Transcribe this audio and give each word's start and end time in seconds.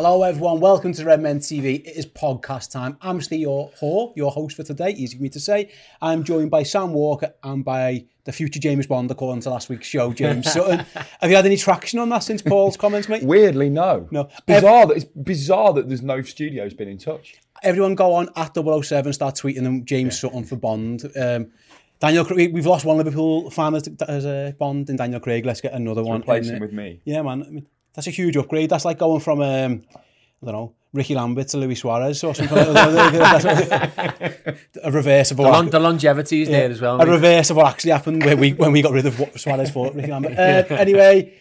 Hello, 0.00 0.22
everyone. 0.22 0.60
Welcome 0.60 0.92
to 0.92 1.04
Red 1.04 1.20
Men 1.20 1.40
TV. 1.40 1.84
It 1.84 1.96
is 1.96 2.06
podcast 2.06 2.70
time. 2.70 2.96
I'm 3.02 3.20
Steve 3.20 3.40
your 3.40 3.68
whore, 3.82 4.12
your 4.14 4.30
host 4.30 4.54
for 4.54 4.62
today. 4.62 4.90
Easy 4.90 5.16
for 5.16 5.22
me 5.24 5.28
to 5.30 5.40
say. 5.40 5.72
I'm 6.00 6.22
joined 6.22 6.52
by 6.52 6.62
Sam 6.62 6.92
Walker 6.92 7.34
and 7.42 7.64
by 7.64 8.04
the 8.22 8.30
future 8.30 8.60
James 8.60 8.86
Bond, 8.86 9.10
according 9.10 9.42
to 9.42 9.50
last 9.50 9.68
week's 9.68 9.88
show, 9.88 10.12
James 10.12 10.52
Sutton. 10.52 10.86
Have 11.20 11.30
you 11.30 11.34
had 11.34 11.46
any 11.46 11.56
traction 11.56 11.98
on 11.98 12.10
that 12.10 12.20
since 12.20 12.40
Paul's 12.42 12.76
comments, 12.76 13.08
mate? 13.08 13.24
Weirdly, 13.24 13.70
no. 13.70 14.06
No. 14.12 14.28
It's 14.30 14.40
bizarre 14.42 14.86
that 14.86 14.96
it's 14.98 15.04
bizarre 15.04 15.72
that 15.72 15.88
there's 15.88 16.02
no 16.02 16.22
studio's 16.22 16.74
been 16.74 16.86
in 16.86 16.98
touch. 16.98 17.34
Everyone 17.64 17.96
go 17.96 18.14
on 18.14 18.28
at 18.36 18.54
007, 18.54 19.12
start 19.12 19.34
tweeting 19.34 19.64
them 19.64 19.84
James 19.84 20.20
Sutton 20.20 20.44
for 20.44 20.54
Bond. 20.54 21.10
Um, 21.20 21.50
Daniel, 21.98 22.24
Craig, 22.24 22.54
we've 22.54 22.66
lost 22.66 22.84
one 22.84 22.98
Liverpool 22.98 23.50
fan 23.50 23.74
as, 23.74 23.88
as 24.06 24.24
a 24.24 24.54
Bond 24.60 24.90
in 24.90 24.94
Daniel 24.94 25.18
Craig. 25.18 25.44
Let's 25.44 25.60
get 25.60 25.72
another 25.72 26.04
one. 26.04 26.20
Replace 26.20 26.50
him 26.50 26.60
with 26.60 26.72
me. 26.72 27.00
Yeah, 27.04 27.22
man. 27.22 27.42
I 27.42 27.50
mean, 27.50 27.66
that's 27.98 28.06
a 28.06 28.12
huge 28.12 28.36
upgrade. 28.36 28.70
That's 28.70 28.84
like 28.84 28.96
going 28.96 29.18
from, 29.18 29.40
um, 29.40 29.82
I 29.90 30.46
don't 30.46 30.52
know, 30.54 30.72
Rickie 30.92 31.16
Lambert 31.16 31.48
to 31.48 31.56
Luis 31.56 31.80
Suarez 31.80 32.22
or 32.22 32.32
something. 32.32 32.56
like 32.56 32.72
that. 33.12 34.56
a 34.84 34.92
reverse 34.92 35.32
of 35.32 35.38
The, 35.38 35.42
what, 35.42 35.50
long, 35.52 35.68
the 35.68 35.80
longevity 35.80 36.42
is 36.42 36.48
there 36.48 36.70
as 36.70 36.80
well. 36.80 37.00
a 37.00 37.04
mate. 37.04 37.10
reverse 37.10 37.50
of 37.50 37.56
what 37.56 37.66
actually 37.66 37.90
happened 37.90 38.24
when 38.24 38.38
we 38.38 38.52
when 38.52 38.70
we 38.70 38.82
got 38.82 38.92
rid 38.92 39.04
of 39.04 39.18
what 39.18 39.36
Suarez 39.40 39.72
for 39.72 39.90
Rickie 39.90 40.12
Lambert. 40.12 40.38
Uh, 40.38 40.62
anyway, 40.76 41.36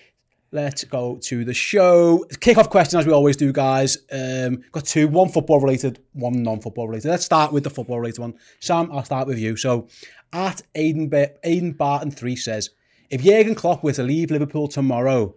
let's 0.52 0.84
go 0.86 1.20
to 1.26 1.46
the 1.46 1.54
show. 1.54 2.26
Kick 2.40 2.58
off 2.58 2.72
question 2.72 3.00
as 3.00 3.06
we 3.06 3.14
always 3.14 3.38
do, 3.38 3.54
guys. 3.54 4.00
Um, 4.12 4.64
got 4.72 4.86
two, 4.86 5.08
one 5.08 5.30
football 5.30 5.60
related, 5.62 6.00
one 6.14 6.42
non-football 6.42 6.88
related. 6.88 7.10
Let's 7.10 7.24
start 7.26 7.54
with 7.54 7.66
the 7.66 7.70
football 7.70 8.00
related 8.00 8.22
one. 8.22 8.34
Sam, 8.62 8.90
I'll 8.92 9.06
start 9.06 9.28
with 9.28 9.38
you. 9.38 9.58
So, 9.58 9.90
at 10.34 10.64
Aiden, 10.76 11.08
ba- 11.12 11.34
Aiden 11.46 11.78
Barton 11.78 12.10
three 12.10 12.36
says, 12.36 12.72
if 13.12 13.22
Jurgen 13.22 13.54
Klopp 13.54 13.84
were 13.84 13.94
to 13.94 14.02
leave 14.02 14.32
Liverpool 14.32 14.68
tomorrow, 14.68 15.36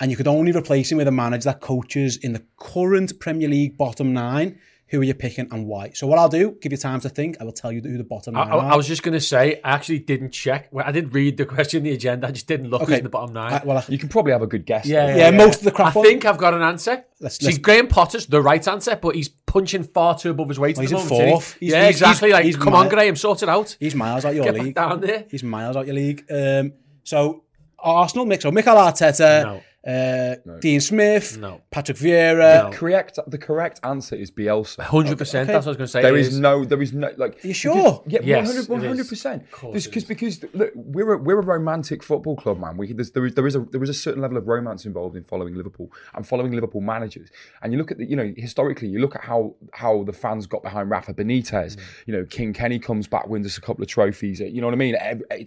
and 0.00 0.10
you 0.10 0.16
could 0.16 0.26
only 0.28 0.52
replace 0.52 0.90
him 0.90 0.98
with 0.98 1.08
a 1.08 1.12
manager 1.12 1.44
that 1.50 1.60
coaches 1.60 2.16
in 2.16 2.32
the 2.32 2.42
current 2.58 3.18
Premier 3.20 3.48
League 3.48 3.76
bottom 3.76 4.12
nine, 4.12 4.58
who 4.88 5.00
are 5.00 5.04
you 5.04 5.14
picking 5.14 5.46
and 5.52 5.66
why? 5.68 5.90
So 5.94 6.08
what 6.08 6.18
I'll 6.18 6.28
do, 6.28 6.56
give 6.60 6.72
you 6.72 6.78
time 6.78 6.98
to 7.02 7.08
think. 7.08 7.36
I 7.40 7.44
will 7.44 7.52
tell 7.52 7.70
you 7.70 7.80
who 7.80 7.96
the 7.96 8.02
bottom 8.02 8.36
I, 8.36 8.42
nine 8.44 8.52
I, 8.52 8.56
are. 8.56 8.72
I 8.72 8.76
was 8.76 8.88
just 8.88 9.04
going 9.04 9.12
to 9.12 9.20
say, 9.20 9.60
I 9.62 9.70
actually 9.74 10.00
didn't 10.00 10.30
check. 10.32 10.66
Well, 10.72 10.84
I 10.84 10.90
didn't 10.90 11.12
read 11.12 11.36
the 11.36 11.46
question, 11.46 11.84
the 11.84 11.92
agenda. 11.92 12.26
I 12.26 12.32
just 12.32 12.48
didn't 12.48 12.70
look 12.70 12.82
Okay. 12.82 12.92
who's 12.92 12.98
in 12.98 13.04
the 13.04 13.10
bottom 13.10 13.32
nine. 13.34 13.52
I- 13.52 13.62
well, 13.64 13.78
I- 13.78 13.84
You 13.88 13.98
can 13.98 14.08
probably 14.08 14.32
have 14.32 14.42
a 14.42 14.48
good 14.48 14.66
guess. 14.66 14.86
yeah, 14.86 15.06
though. 15.06 15.16
yeah, 15.16 15.30
most 15.30 15.58
of 15.60 15.64
the 15.64 15.70
crap 15.70 15.94
I 15.94 15.98
one. 16.00 16.06
think 16.08 16.24
I've 16.24 16.38
got 16.38 16.54
an 16.54 16.62
answer. 16.62 17.04
Let's- 17.20 17.38
See, 17.38 17.46
let's- 17.46 17.58
Graham 17.58 17.86
Potter's 17.86 18.26
the 18.26 18.42
right 18.42 18.66
answer, 18.66 18.98
but 19.00 19.14
he's 19.14 19.28
punching 19.28 19.84
far 19.84 20.18
too 20.18 20.30
above 20.30 20.48
his 20.48 20.58
weight 20.58 20.76
Well, 20.76 20.82
at 20.86 20.90
he's 20.90 20.92
in 20.92 20.96
moment. 20.96 21.12
isn't 21.12 21.24
he? 21.26 21.30
fourth. 21.32 21.56
He's- 21.60 21.72
yeah, 21.72 21.78
he's- 21.82 21.90
exactly. 21.94 22.28
he's- 22.30 22.34
like, 22.36 22.44
he's 22.46 22.56
come 22.56 22.74
on. 22.74 22.88
Graham, 22.88 23.14
sort 23.14 23.44
it 23.44 23.48
out. 23.48 23.76
He's 23.78 23.94
miles 23.94 24.24
out 24.24 24.34
your 24.34 24.42
Get 24.44 24.54
back 24.54 24.62
league. 24.64 24.74
down 24.74 25.00
there. 25.02 25.24
He's 25.30 25.44
miles 25.44 25.76
out 25.76 25.86
your 25.86 25.94
league. 25.94 26.24
Um, 26.28 26.72
so 27.04 27.44
Arsenal 27.78 28.26
mix. 28.26 28.42
So 28.42 28.50
Mikel 28.50 28.74
Arteta, 28.74 29.44
No. 29.44 29.60
Uh, 29.86 30.34
Dean 30.60 30.80
Smith, 30.80 31.38
No. 31.38 31.62
Patrick 31.70 31.96
Vieira. 31.96 32.64
No. 32.64 32.70
Correct. 32.76 33.18
The 33.26 33.38
correct 33.38 33.80
answer 33.82 34.14
is 34.14 34.30
Bielsa. 34.30 34.80
Hundred 34.82 35.16
percent. 35.16 35.46
That's 35.48 35.64
what 35.64 35.70
I 35.70 35.70
was 35.70 35.76
going 35.78 35.86
to 35.86 35.92
say. 35.92 36.02
There 36.02 36.16
It 36.16 36.20
is 36.26 36.38
no, 36.38 36.64
there 36.66 36.82
is 36.82 36.92
no, 36.92 37.10
like. 37.16 37.42
Are 37.44 37.48
you 37.48 37.54
sure? 37.54 38.02
Yeah, 38.06 38.20
Yes, 38.22 38.68
100 38.68 38.92
it 38.98 39.00
is. 39.00 39.08
percent. 39.08 39.42
Of 39.44 39.50
course 39.50 39.86
it 39.86 39.88
Because 39.88 40.04
because 40.04 40.44
look, 40.54 40.70
we're 40.74 41.14
a, 41.14 41.18
we're 41.18 41.38
a 41.38 41.44
romantic 41.44 42.02
football 42.02 42.36
club, 42.36 42.58
man. 42.60 42.76
We 42.76 42.92
there's, 42.92 43.12
there 43.12 43.24
is 43.24 43.34
there 43.34 43.46
is 43.46 43.56
a 43.56 43.60
there 43.60 43.82
is 43.82 43.88
a 43.88 43.94
certain 43.94 44.20
level 44.20 44.36
of 44.36 44.46
romance 44.46 44.84
involved 44.84 45.16
in 45.16 45.24
following 45.24 45.54
Liverpool 45.54 45.90
and 46.14 46.26
following 46.26 46.52
Liverpool 46.52 46.82
managers. 46.82 47.30
And 47.62 47.72
you 47.72 47.78
look 47.78 47.90
at 47.90 47.96
the 47.98 48.04
you 48.04 48.16
know 48.16 48.32
historically, 48.36 48.88
you 48.88 49.00
look 49.00 49.14
at 49.14 49.22
how 49.22 49.54
how 49.72 50.02
the 50.04 50.12
fans 50.12 50.46
got 50.46 50.62
behind 50.62 50.90
Rafa 50.90 51.14
Benitez. 51.14 51.76
Mm. 51.76 51.80
You 52.06 52.12
know, 52.16 52.24
King 52.26 52.52
Kenny 52.52 52.78
comes 52.78 53.06
back, 53.06 53.28
wins 53.28 53.46
us 53.46 53.56
a 53.56 53.60
couple 53.62 53.82
of 53.82 53.88
trophies. 53.88 54.40
You 54.40 54.60
know 54.60 54.66
what 54.66 54.74
I 54.74 54.76
mean? 54.76 54.94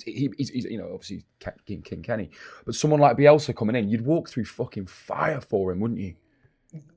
He, 0.05 0.31
he's, 0.37 0.49
he's 0.49 0.65
you 0.65 0.77
know 0.79 0.89
obviously 0.93 1.23
King, 1.67 1.81
King 1.83 2.01
Kenny, 2.01 2.31
but 2.65 2.73
someone 2.73 2.99
like 2.99 3.17
Bielsa 3.17 3.55
coming 3.55 3.75
in, 3.75 3.89
you'd 3.89 4.05
walk 4.05 4.22
through 4.29 4.45
fucking 4.45 4.87
fire 4.87 5.41
for 5.41 5.71
him, 5.71 5.79
wouldn't 5.79 5.99
you? 5.99 6.15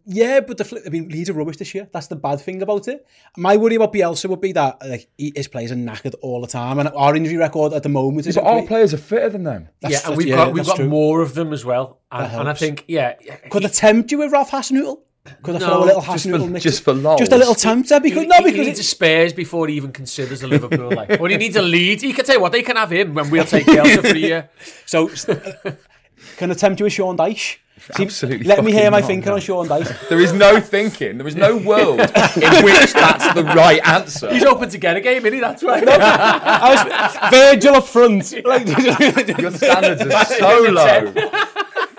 Yeah, 0.07 0.41
but 0.41 0.57
the 0.57 0.65
flip, 0.65 0.85
I 0.87 0.89
mean, 0.89 1.09
Leeds 1.09 1.29
are 1.29 1.35
rubbish 1.35 1.57
this 1.59 1.75
year. 1.75 1.89
That's 1.93 2.07
the 2.07 2.17
bad 2.17 2.41
thing 2.41 2.63
about 2.63 2.89
it. 2.89 3.07
My 3.37 3.57
worry 3.57 3.75
about 3.75 3.93
Bielsa 3.93 4.27
would 4.31 4.41
be 4.41 4.53
that 4.53 4.81
like 4.87 5.09
he, 5.19 5.33
his 5.35 5.49
players 5.49 5.73
are 5.73 5.77
knackered 5.77 6.15
all 6.23 6.41
the 6.41 6.47
time, 6.47 6.79
and 6.79 6.89
our 6.89 7.15
injury 7.15 7.37
record 7.37 7.73
at 7.73 7.83
the 7.83 7.89
moment 7.89 8.27
is 8.27 8.37
But 8.37 8.45
our 8.45 8.63
players 8.63 8.95
are 8.95 8.99
fitter 8.99 9.29
than 9.29 9.45
them. 9.45 9.69
Yeah, 9.87 9.99
and 10.07 10.17
we've 10.17 10.29
yeah, 10.29 10.37
got 10.37 10.53
we've 10.53 10.65
got 10.65 10.77
true. 10.77 10.89
more 10.89 11.21
of 11.21 11.35
them 11.35 11.53
as 11.53 11.65
well. 11.65 12.01
And, 12.11 12.33
and 12.33 12.49
I 12.49 12.55
think, 12.55 12.85
yeah, 12.89 13.15
Could 13.51 13.67
I 13.67 13.69
tempt 13.69 14.13
you 14.13 14.19
with 14.19 14.33
Ralph 14.33 14.51
Hasenhüttl? 14.51 15.01
Could 15.43 15.57
I 15.57 15.59
No, 15.59 15.67
throw 15.67 15.83
a 15.83 15.87
little 15.87 16.03
just 16.03 16.27
Hasenhüttl 16.27 16.51
mix? 16.51 16.63
just 16.63 16.83
for 16.85 16.95
lols. 16.95 17.19
Just 17.19 17.33
a 17.33 17.37
little 17.37 17.55
tempter 17.57 17.99
because 18.01 18.23
he, 18.23 18.29
no, 18.29 18.37
he 18.39 18.45
because 18.45 18.67
needs 18.67 18.79
a 18.79 18.83
it, 18.83 18.85
Spurs 18.85 19.33
before 19.33 19.67
he 19.67 19.75
even 19.75 19.93
considers 19.93 20.43
a 20.43 20.47
Liverpool. 20.47 20.93
Like, 20.95 21.21
or 21.21 21.29
he 21.29 21.37
needs 21.37 21.57
a 21.57 21.63
lead. 21.63 22.01
He 22.01 22.13
can 22.13 22.25
tell 22.25 22.37
you 22.37 22.41
what 22.41 22.53
they 22.53 22.63
can 22.63 22.77
have 22.77 22.93
him 22.93 23.13
when 23.15 23.29
we'll 23.31 23.45
take 23.45 23.67
Bielsa 23.67 24.01
for 24.03 24.15
a 24.15 24.19
year. 24.19 24.51
so. 24.87 25.09
Can 26.37 26.51
I 26.51 26.55
tempt 26.55 26.81
you 26.81 26.85
with 26.85 26.93
Sean 26.93 27.17
Dyche? 27.17 27.59
See, 27.95 28.05
Absolutely 28.05 28.47
Let 28.47 28.65
me 28.65 28.73
hear 28.73 28.91
my 28.91 29.01
not, 29.01 29.07
thinking 29.07 29.29
no. 29.29 29.35
on 29.35 29.41
Sean 29.41 29.69
Dyche. 29.69 29.95
There 30.09 30.21
is 30.21 30.33
no 30.33 30.61
thinking. 30.61 31.19
There 31.19 31.27
is 31.27 31.37
no 31.37 31.57
world 31.59 32.01
in 32.01 32.65
which 32.65 32.93
that's 32.95 33.35
the 33.35 33.45
right 33.45 33.87
answer. 33.87 34.33
He's 34.33 34.45
open 34.45 34.71
to 34.71 34.79
get 34.79 34.97
a 34.97 35.01
game, 35.01 35.19
isn't 35.27 35.35
he? 35.35 35.41
That's 35.41 35.63
why. 35.63 35.83
I 35.87 36.71
was 36.73 37.31
Virgil 37.31 37.75
up 37.77 37.87
front. 37.87 38.35
Like, 38.47 38.67
Your 39.39 39.51
standards 39.51 40.03
are 40.03 40.25
so 40.25 40.61
low. 40.71 41.13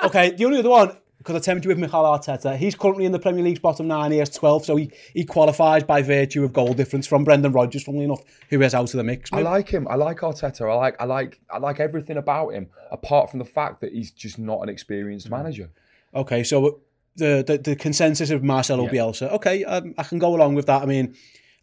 okay, 0.03 0.31
the 0.31 0.45
only 0.45 0.59
other 0.59 0.69
one, 0.69 0.95
because 1.27 1.41
I 1.41 1.43
tempt 1.43 1.65
you 1.65 1.69
with 1.69 1.77
Mikel 1.77 2.03
Arteta, 2.03 2.55
he's 2.55 2.73
currently 2.73 3.03
in 3.03 3.11
the 3.11 3.19
Premier 3.19 3.43
League's 3.43 3.59
bottom 3.59 3.85
nine, 3.85 4.13
he 4.13 4.19
has 4.19 4.29
12, 4.29 4.63
so 4.63 4.77
he, 4.77 4.89
he 5.13 5.25
qualifies 5.25 5.83
by 5.83 6.01
virtue 6.01 6.45
of 6.45 6.53
goal 6.53 6.73
difference 6.73 7.05
from 7.05 7.25
Brendan 7.25 7.51
Rodgers, 7.51 7.83
funnily 7.83 8.05
enough, 8.05 8.23
who 8.49 8.61
is 8.61 8.73
out 8.73 8.93
of 8.93 8.97
the 8.97 9.03
mix. 9.03 9.29
I 9.33 9.41
like 9.41 9.67
him. 9.67 9.89
I 9.89 9.95
like 9.95 10.19
Arteta. 10.19 10.61
I 10.61 10.73
like. 10.75 10.95
I 11.01 11.03
like. 11.03 11.41
I 11.49 11.57
like 11.57 11.81
everything 11.81 12.15
about 12.15 12.53
him, 12.53 12.69
apart 12.91 13.29
from 13.29 13.39
the 13.39 13.45
fact 13.45 13.81
that 13.81 13.91
he's 13.91 14.09
just 14.11 14.39
not 14.39 14.61
an 14.61 14.69
experienced 14.69 15.29
manager. 15.29 15.69
Okay, 16.15 16.45
so 16.45 16.79
the, 17.17 17.43
the, 17.45 17.57
the 17.57 17.75
consensus 17.75 18.29
of 18.29 18.41
Marcelo 18.41 18.87
Bielsa, 18.87 19.29
okay, 19.33 19.65
um, 19.65 19.95
I 19.97 20.03
can 20.03 20.19
go 20.19 20.33
along 20.33 20.55
with 20.55 20.67
that. 20.67 20.81
I 20.81 20.85
mean, 20.85 21.13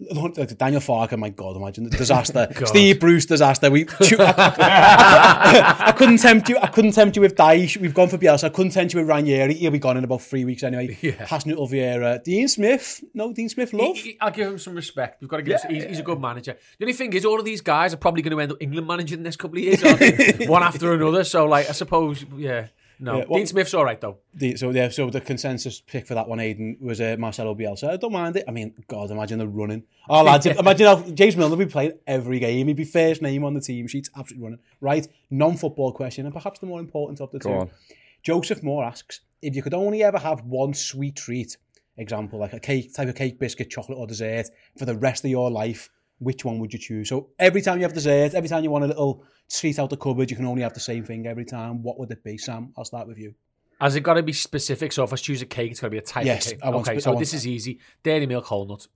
Daniel 0.00 0.80
Farke, 0.80 1.16
my 1.16 1.28
God, 1.28 1.56
imagine 1.56 1.84
the 1.84 1.90
disaster. 1.96 2.48
Steve 2.66 2.98
Bruce 2.98 3.26
disaster. 3.26 3.70
We, 3.70 3.86
I, 4.00 5.74
I 5.86 5.92
couldn't 5.92 6.18
tempt 6.18 6.48
you. 6.48 6.58
I 6.58 6.66
couldn't 6.66 6.92
tempt 6.92 7.14
you 7.16 7.22
with 7.22 7.36
Dyche. 7.36 7.76
We've 7.76 7.94
gone 7.94 8.08
for 8.08 8.18
Bielsa. 8.18 8.44
I 8.44 8.48
couldn't 8.48 8.72
tempt 8.72 8.92
you 8.92 9.00
with 9.00 9.08
Ranieri. 9.08 9.54
He'll 9.54 9.70
be 9.70 9.78
gone 9.78 9.96
in 9.96 10.02
about 10.04 10.22
three 10.22 10.44
weeks 10.44 10.62
anyway. 10.64 10.98
Yeah. 11.00 11.12
Hasn't 11.26 11.56
Vieira. 11.56 12.22
Dean 12.24 12.48
Smith. 12.48 13.04
No, 13.14 13.32
Dean 13.32 13.48
Smith. 13.48 13.72
Love. 13.72 13.96
He- 13.96 14.02
he- 14.02 14.18
I'll 14.20 14.30
give 14.32 14.48
him 14.48 14.58
some 14.58 14.74
respect. 14.74 15.20
We've 15.20 15.30
got 15.30 15.36
to 15.38 15.42
give. 15.44 15.60
him, 15.62 15.74
he's, 15.74 15.84
he's 15.84 15.98
a 16.00 16.02
good 16.02 16.20
manager. 16.20 16.56
The 16.78 16.84
only 16.84 16.92
thing 16.94 17.12
is, 17.12 17.24
all 17.24 17.38
of 17.38 17.44
these 17.44 17.60
guys 17.60 17.94
are 17.94 17.98
probably 17.98 18.22
going 18.22 18.32
to 18.36 18.40
end 18.40 18.50
up 18.52 18.58
England 18.60 18.86
managing 18.88 19.18
the 19.18 19.24
next 19.24 19.36
couple 19.36 19.58
of 19.58 19.64
years, 19.64 19.80
one 20.48 20.62
after 20.62 20.92
another. 20.92 21.22
So, 21.24 21.44
like, 21.46 21.68
I 21.68 21.72
suppose, 21.72 22.24
yeah. 22.36 22.66
No, 23.04 23.18
Yeah, 23.18 23.24
well- 23.28 23.38
Dean 23.38 23.46
Smith's 23.46 23.74
all 23.74 23.84
right 23.84 24.00
though. 24.00 24.18
The, 24.34 24.56
so 24.56 24.70
yeah, 24.70 24.88
so 24.88 25.10
the 25.10 25.20
consensus 25.20 25.80
pick 25.80 26.06
for 26.06 26.14
that 26.14 26.26
one, 26.26 26.38
Aiden, 26.38 26.80
was 26.80 27.00
uh, 27.00 27.16
Marcelo 27.18 27.54
Bielsa. 27.54 27.90
I 27.90 27.96
don't 27.96 28.12
mind 28.12 28.36
it. 28.36 28.44
I 28.48 28.50
mean, 28.50 28.72
God, 28.88 29.10
imagine 29.10 29.38
the 29.38 29.46
running. 29.46 29.84
Oh 30.08 30.22
lads, 30.22 30.46
imagine 30.64 30.86
how 30.86 31.02
James 31.10 31.36
Milner 31.36 31.54
would 31.56 31.68
be 31.68 31.70
playing 31.70 31.92
every 32.06 32.38
game. 32.38 32.66
He'd 32.68 32.76
be 32.76 32.84
first 32.84 33.20
name 33.22 33.44
on 33.44 33.52
the 33.54 33.60
team 33.60 33.86
sheet, 33.86 34.08
absolutely 34.16 34.44
running. 34.44 34.60
Right, 34.80 35.06
non-football 35.30 35.92
question, 35.92 36.24
and 36.24 36.34
perhaps 36.34 36.58
the 36.60 36.66
more 36.66 36.80
important 36.80 37.20
of 37.20 37.30
the 37.30 37.38
Go 37.38 37.48
two. 37.50 37.54
on. 37.56 37.70
Joseph 38.22 38.62
Moore 38.62 38.84
asks, 38.84 39.20
if 39.42 39.54
you 39.54 39.62
could 39.62 39.74
only 39.74 40.02
ever 40.02 40.18
have 40.18 40.40
one 40.44 40.72
sweet 40.72 41.16
treat, 41.16 41.58
example, 41.98 42.38
like 42.38 42.54
a 42.54 42.60
cake 42.60 42.94
type 42.94 43.08
of 43.08 43.14
cake, 43.14 43.38
biscuit, 43.38 43.68
chocolate, 43.70 43.98
or 43.98 44.06
dessert 44.06 44.46
for 44.78 44.86
the 44.86 44.96
rest 44.96 45.24
of 45.24 45.30
your 45.30 45.50
life, 45.50 45.90
which 46.24 46.44
one 46.44 46.58
would 46.58 46.72
you 46.72 46.78
choose? 46.78 47.08
So 47.10 47.30
every 47.38 47.62
time 47.62 47.78
you 47.78 47.84
have 47.84 47.92
dessert, 47.92 48.34
every 48.34 48.48
time 48.48 48.64
you 48.64 48.70
want 48.70 48.84
a 48.84 48.88
little 48.88 49.24
treat 49.50 49.78
out 49.78 49.84
of 49.84 49.90
the 49.90 49.96
cupboard, 49.96 50.30
you 50.30 50.36
can 50.36 50.46
only 50.46 50.62
have 50.62 50.74
the 50.74 50.80
same 50.80 51.04
thing 51.04 51.26
every 51.26 51.44
time. 51.44 51.82
What 51.82 51.98
would 51.98 52.10
it 52.10 52.24
be, 52.24 52.38
Sam? 52.38 52.72
I'll 52.76 52.84
start 52.84 53.06
with 53.06 53.18
you. 53.18 53.34
Has 53.80 53.96
it 53.96 54.00
got 54.00 54.14
to 54.14 54.22
be 54.22 54.32
specific? 54.32 54.92
So 54.92 55.04
if 55.04 55.12
I 55.12 55.16
choose 55.16 55.42
a 55.42 55.46
cake, 55.46 55.70
it's 55.72 55.80
got 55.80 55.88
to 55.88 55.90
be 55.90 55.98
a 55.98 56.02
type 56.02 56.24
Yes, 56.24 56.46
of 56.46 56.52
cake. 56.52 56.60
I 56.64 56.70
want 56.70 56.88
okay, 56.88 56.98
spe- 56.98 57.04
so 57.04 57.10
want- 57.10 57.20
this 57.20 57.34
is 57.34 57.46
easy. 57.46 57.78
Dairy 58.02 58.26
milk 58.26 58.44
whole 58.46 58.66
nut. 58.66 58.86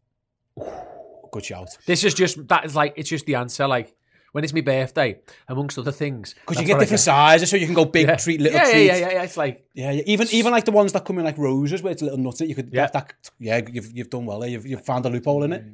Good 1.33 1.45
shout. 1.45 1.69
This 1.87 2.05
is 2.05 2.15
just 2.15 2.49
that 2.49 2.65
is 2.65 2.75
like 2.75 2.95
it's 2.97 3.09
just 3.11 3.27
the 3.27 3.35
answer. 3.35 3.67
Like 3.69 3.95
when 4.33 4.45
it's 4.45 4.53
my 4.55 4.61
birthday, 4.63 5.19
amongst 5.49 5.79
other 5.79 5.93
things. 5.93 6.35
Because 6.35 6.61
you 6.61 6.67
get 6.67 6.75
what 6.75 6.81
I 6.81 6.85
different 6.85 7.01
sizes, 7.01 7.51
so 7.51 7.57
you 7.57 7.67
can 7.67 7.75
go 7.75 7.85
big 7.85 8.07
Yeah. 8.07 8.17
treat, 8.17 8.41
little 8.41 8.59
yeah, 8.59 8.67
yeah, 8.67 8.73
treat. 8.73 8.87
yeah, 8.87 8.97
yeah, 8.97 9.11
yeah. 9.13 9.23
It's 9.25 9.37
like 9.37 9.67
Yeah, 9.75 9.91
yeah. 9.91 10.03
Even 10.07 10.27
even 10.31 10.53
like 10.53 10.65
the 10.65 10.73
ones 10.73 10.93
that 10.93 11.05
come 11.05 11.19
in 11.19 11.25
like 11.25 11.37
roses, 11.39 11.83
where 11.83 11.93
it's 11.93 12.01
a 12.03 12.07
little 12.07 12.19
nutty. 12.21 12.47
You 12.47 12.55
could 12.55 12.71
Yeah. 12.73 12.83
yeah, 12.83 12.91
that, 12.93 13.13
yeah. 13.39 13.61
You've 13.73 13.93
you've 13.93 14.11
done 14.11 14.25
well. 14.27 14.41
There. 14.41 14.49
You've 14.49 14.67
you've 14.67 14.85
found 14.87 15.05
a 15.07 15.11
loophole 15.11 15.43
in 15.45 15.53
it. 15.53 15.65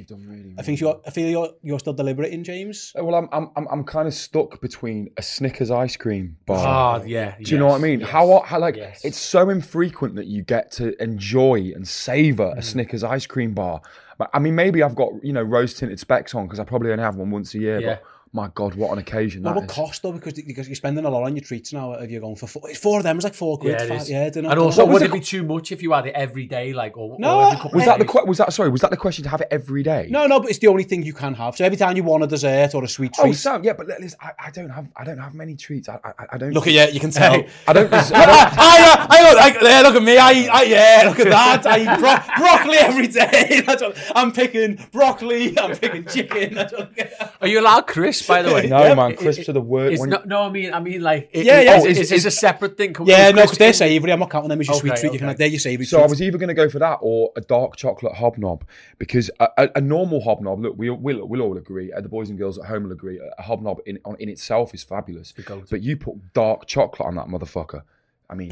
You've 0.00 0.08
done 0.08 0.26
really. 0.28 0.54
I 0.58 0.62
think 0.62 0.80
you're. 0.80 1.00
I 1.06 1.10
feel 1.10 1.28
you're 1.28 1.50
you're 1.62 1.78
still 1.78 1.92
deliberating, 1.92 2.42
James. 2.42 2.92
Uh, 2.98 3.04
well, 3.04 3.14
I'm 3.14 3.28
I'm 3.32 3.50
I'm, 3.56 3.66
I'm 3.70 3.84
kind 3.84 4.08
of 4.08 4.14
stuck 4.14 4.60
between 4.60 5.10
a 5.16 5.22
Snickers 5.22 5.70
ice 5.70 5.96
cream 5.96 6.36
bar. 6.46 7.00
oh 7.00 7.04
yeah. 7.04 7.34
Do 7.42 7.50
you 7.52 7.58
know 7.58 7.66
what 7.66 7.76
I 7.76 7.82
mean? 7.82 8.00
How 8.00 8.40
how 8.40 8.58
like 8.58 8.76
yes. 8.76 9.04
it's 9.04 9.18
so 9.18 9.50
infrequent 9.50 10.16
that 10.16 10.26
you 10.26 10.42
get 10.42 10.72
to 10.72 11.00
enjoy 11.02 11.72
and 11.74 11.86
savor 11.86 12.40
Mm. 12.54 12.58
a 12.58 12.62
Snickers 12.62 13.04
ice 13.04 13.26
cream 13.26 13.52
bar. 13.54 13.82
But, 14.16 14.30
I 14.32 14.38
mean, 14.38 14.54
maybe 14.54 14.82
I've 14.82 14.94
got 14.94 15.10
you 15.22 15.32
know 15.32 15.42
rose 15.42 15.74
tinted 15.74 16.00
specs 16.00 16.34
on 16.34 16.46
because 16.46 16.58
I 16.58 16.64
probably 16.64 16.90
only 16.90 17.04
have 17.04 17.16
one 17.16 17.30
once 17.30 17.54
a 17.54 17.58
year. 17.58 17.80
Yeah. 17.80 17.88
But 17.88 18.02
my 18.32 18.48
God, 18.54 18.76
what 18.76 18.92
an 18.92 18.98
occasion 18.98 19.42
What 19.42 19.54
that 19.54 19.58
about 19.64 19.70
is. 19.70 19.74
cost 19.76 20.02
though? 20.02 20.12
Because 20.12 20.34
because 20.34 20.68
you're 20.68 20.76
spending 20.76 21.04
a 21.04 21.10
lot 21.10 21.24
on 21.24 21.34
your 21.34 21.42
treats 21.44 21.72
now. 21.72 21.94
If 21.94 22.10
you're 22.12 22.20
going 22.20 22.36
for 22.36 22.46
four, 22.46 22.68
four 22.74 22.98
of 22.98 23.02
them, 23.02 23.16
it's 23.16 23.24
like 23.24 23.34
four 23.34 23.58
quid. 23.58 23.72
Yeah, 23.72 23.82
it 23.82 23.88
five, 23.88 24.00
is. 24.02 24.10
yeah. 24.10 24.30
Don't 24.30 24.44
know, 24.44 24.50
And 24.50 24.58
also, 24.60 24.86
would 24.86 25.02
the 25.02 25.06
it 25.06 25.12
be 25.12 25.18
too 25.20 25.42
much 25.42 25.72
if 25.72 25.82
you 25.82 25.92
had 25.92 26.06
it 26.06 26.14
every 26.14 26.46
day, 26.46 26.72
like 26.72 26.96
or, 26.96 27.16
No, 27.18 27.38
or 27.40 27.46
every 27.46 27.56
couple 27.56 27.70
Was 27.72 27.82
of 27.82 27.86
that 27.86 27.98
the 27.98 28.04
days? 28.04 28.12
que- 28.12 28.24
was 28.26 28.38
that 28.38 28.52
sorry? 28.52 28.68
Was 28.70 28.80
that 28.82 28.90
the 28.92 28.96
question 28.96 29.24
to 29.24 29.30
have 29.30 29.40
it 29.40 29.48
every 29.50 29.82
day? 29.82 30.06
No, 30.10 30.26
no, 30.26 30.38
but 30.38 30.48
it's 30.50 30.60
the 30.60 30.68
only 30.68 30.84
thing 30.84 31.02
you 31.02 31.12
can 31.12 31.34
have. 31.34 31.56
So 31.56 31.64
every 31.64 31.76
time 31.76 31.96
you 31.96 32.04
want 32.04 32.22
a 32.22 32.28
dessert 32.28 32.74
or 32.76 32.84
a 32.84 32.88
sweet 32.88 33.12
Oh, 33.18 33.24
treat, 33.24 33.34
Sam, 33.34 33.64
yeah, 33.64 33.72
but 33.72 33.88
listen, 33.88 34.16
I, 34.22 34.30
I 34.46 34.50
don't 34.52 34.70
have 34.70 34.86
I 34.96 35.02
don't 35.02 35.18
have 35.18 35.34
many 35.34 35.56
treats. 35.56 35.88
I 35.88 35.98
I, 36.04 36.26
I 36.34 36.38
don't 36.38 36.52
look 36.52 36.68
at 36.68 36.72
you, 36.72 36.94
you 36.94 37.00
can 37.00 37.10
tell. 37.10 37.42
I 37.66 37.72
don't. 37.72 37.92
I 37.92 37.98
don't 38.00 38.12
I, 38.12 38.52
I, 38.56 39.06
I, 39.10 39.28
look, 39.32 39.38
I, 39.42 39.62
there, 39.62 39.82
look 39.82 39.96
at 39.96 40.02
me. 40.04 40.18
I, 40.18 40.30
I, 40.52 40.62
yeah, 40.62 41.02
look 41.06 41.18
at 41.18 41.28
that. 41.28 41.66
I 41.66 41.80
eat 41.80 41.98
bro- 41.98 42.36
broccoli 42.44 42.76
every 42.76 43.08
day. 43.08 43.62
That's 43.66 43.82
what, 43.82 43.96
I'm 44.14 44.30
picking 44.30 44.78
broccoli. 44.92 45.58
I'm 45.58 45.76
picking 45.76 46.04
chicken. 46.04 46.54
That's 46.54 46.72
what, 46.72 46.92
Are 47.40 47.48
you 47.48 47.58
allowed 47.60 47.88
Chris? 47.88 48.19
By 48.26 48.42
the 48.42 48.52
way, 48.54 48.66
no, 48.68 48.82
Yeah, 48.82 48.94
man, 48.94 49.12
it- 49.12 49.18
crisps 49.18 49.48
are 49.48 49.52
the 49.52 49.60
word. 49.60 49.92
It's 49.92 50.00
when 50.00 50.10
no, 50.10 50.22
no, 50.24 50.42
I 50.42 50.50
mean, 50.50 50.72
I 50.72 50.80
mean, 50.80 51.00
like, 51.02 51.30
it, 51.32 51.44
Yeah, 51.44 51.60
yeah. 51.60 51.76
Is, 51.78 51.84
Oh, 51.84 51.88
is, 51.88 51.98
is- 51.98 52.12
is 52.12 52.26
a 52.26 52.30
separate 52.30 52.76
thing? 52.76 52.92
Come- 52.92 53.06
yeah, 53.06 53.30
no, 53.30 53.42
because 53.42 53.58
they're 53.58 53.68
in- 53.68 53.74
savoury. 53.74 54.12
I'm 54.12 54.20
not 54.20 54.30
counting 54.30 54.48
them 54.48 54.60
as 54.60 54.68
your 54.68 54.76
sweet 54.76 54.92
Okay, 54.92 55.00
treat. 55.02 55.12
You 55.12 55.18
can, 55.18 55.28
okay. 55.30 55.36
they're 55.36 55.46
your 55.48 55.60
savoury 55.60 55.86
So 55.86 56.00
I 56.02 56.06
was 56.06 56.20
either 56.22 56.38
going 56.38 56.48
to 56.48 56.54
go 56.54 56.68
for 56.68 56.78
that 56.78 56.98
or 57.02 57.32
a 57.36 57.40
dark 57.40 57.76
chocolate 57.76 58.14
hobnob 58.14 58.64
because 58.98 59.30
a, 59.40 59.48
a, 59.58 59.68
a 59.76 59.80
normal 59.80 60.20
hobnob, 60.20 60.60
look, 60.60 60.74
we, 60.76 60.90
we'll, 60.90 61.26
we'll 61.26 61.42
all 61.42 61.56
agree, 61.56 61.92
uh, 61.92 62.00
the 62.00 62.08
boys 62.08 62.30
and 62.30 62.38
girls 62.38 62.58
at 62.58 62.64
home 62.66 62.84
will 62.84 62.92
agree, 62.92 63.20
a 63.38 63.42
hobnob 63.42 63.78
in, 63.86 63.98
on, 64.04 64.16
in 64.18 64.28
itself 64.28 64.74
is 64.74 64.82
fabulous. 64.82 65.32
But 65.70 65.82
you 65.82 65.96
put 65.96 66.32
dark 66.32 66.66
chocolate 66.66 67.06
on 67.06 67.14
that 67.16 67.26
motherfucker. 67.26 67.82
I 68.28 68.34
mean, 68.34 68.50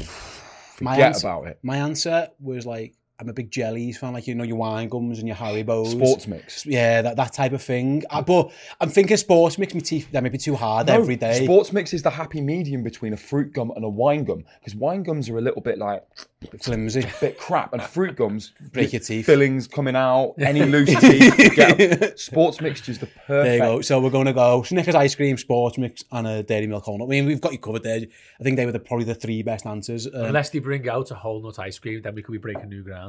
My 0.81 0.93
forget 0.95 1.07
answer, 1.07 1.27
about 1.27 1.47
it. 1.47 1.59
My 1.63 1.77
answer 1.77 2.27
was 2.39 2.65
like, 2.65 2.93
I'm 3.19 3.27
a 3.27 3.33
big 3.33 3.51
jellies 3.51 3.97
fan, 3.97 4.13
like 4.13 4.27
you 4.27 4.35
know 4.35 4.45
your 4.45 4.55
wine 4.55 4.87
gums 4.87 5.19
and 5.19 5.27
your 5.27 5.35
Haribo's. 5.35 5.91
Sports 5.91 6.25
mix. 6.25 6.65
Yeah, 6.65 7.01
that, 7.01 7.17
that 7.17 7.33
type 7.33 7.51
of 7.51 7.61
thing. 7.61 8.03
Uh, 8.09 8.21
but 8.21 8.49
I'm 8.79 8.89
thinking 8.89 9.17
sports 9.17 9.57
mix 9.57 9.73
my 9.73 9.81
teeth. 9.81 10.09
That 10.13 10.23
may 10.23 10.29
be 10.29 10.37
too 10.37 10.55
hard 10.55 10.87
No, 10.87 10.93
every 10.93 11.17
day. 11.17 11.43
Sports 11.43 11.73
mix 11.73 11.93
is 11.93 12.01
the 12.01 12.09
happy 12.09 12.39
medium 12.39 12.81
between 12.81 13.11
a 13.11 13.17
fruit 13.17 13.51
gum 13.51 13.71
and 13.75 13.83
a 13.83 13.89
wine 13.89 14.23
gum 14.23 14.45
because 14.59 14.73
wine 14.73 15.03
gums 15.03 15.27
are 15.29 15.37
a 15.37 15.41
little 15.41 15.61
bit 15.61 15.77
like 15.77 16.05
Flimsy. 16.61 17.01
a 17.01 17.13
bit 17.19 17.37
crap, 17.37 17.73
and 17.73 17.81
fruit 17.83 18.15
gums 18.15 18.53
Break 18.71 18.93
your 18.93 19.01
teeth. 19.01 19.25
fillings 19.25 19.67
coming 19.67 19.97
out, 19.97 20.35
any 20.39 20.63
loose 20.63 20.97
teeth. 21.01 21.37
you 21.37 21.49
Get 21.55 22.17
sports 22.29 22.59
mixture's 22.59 22.99
the 22.99 23.07
perfect. 23.07 23.27
There 23.27 23.53
you 23.55 23.59
go. 23.59 23.81
So 23.81 23.99
we're 23.99 24.09
going 24.09 24.27
to 24.27 24.33
go 24.33 24.63
Snickers 24.63 24.95
ice 24.95 25.15
cream, 25.15 25.37
sports 25.37 25.77
mix, 25.77 26.05
and 26.13 26.25
a 26.25 26.41
dairy 26.43 26.67
milk 26.67 26.85
whole 26.85 26.97
nut. 26.97 27.07
I 27.07 27.09
mean, 27.09 27.25
we've 27.25 27.41
got 27.41 27.51
you 27.51 27.57
covered 27.59 27.83
there. 27.83 27.99
I 28.39 28.43
think 28.43 28.55
they 28.55 28.65
were 28.65 28.71
the, 28.71 28.79
probably 28.79 29.03
the 29.05 29.15
three 29.15 29.43
best 29.43 29.65
answers. 29.65 30.07
Um, 30.07 30.13
Unless 30.13 30.51
they 30.51 30.59
bring 30.59 30.87
out 30.87 31.11
a 31.11 31.15
whole 31.15 31.41
nut 31.41 31.59
ice 31.59 31.77
cream, 31.77 32.01
then 32.01 32.15
we 32.15 32.21
could 32.21 32.31
be 32.31 32.37
breaking 32.37 32.69
new 32.69 32.83
ground. 32.83 33.08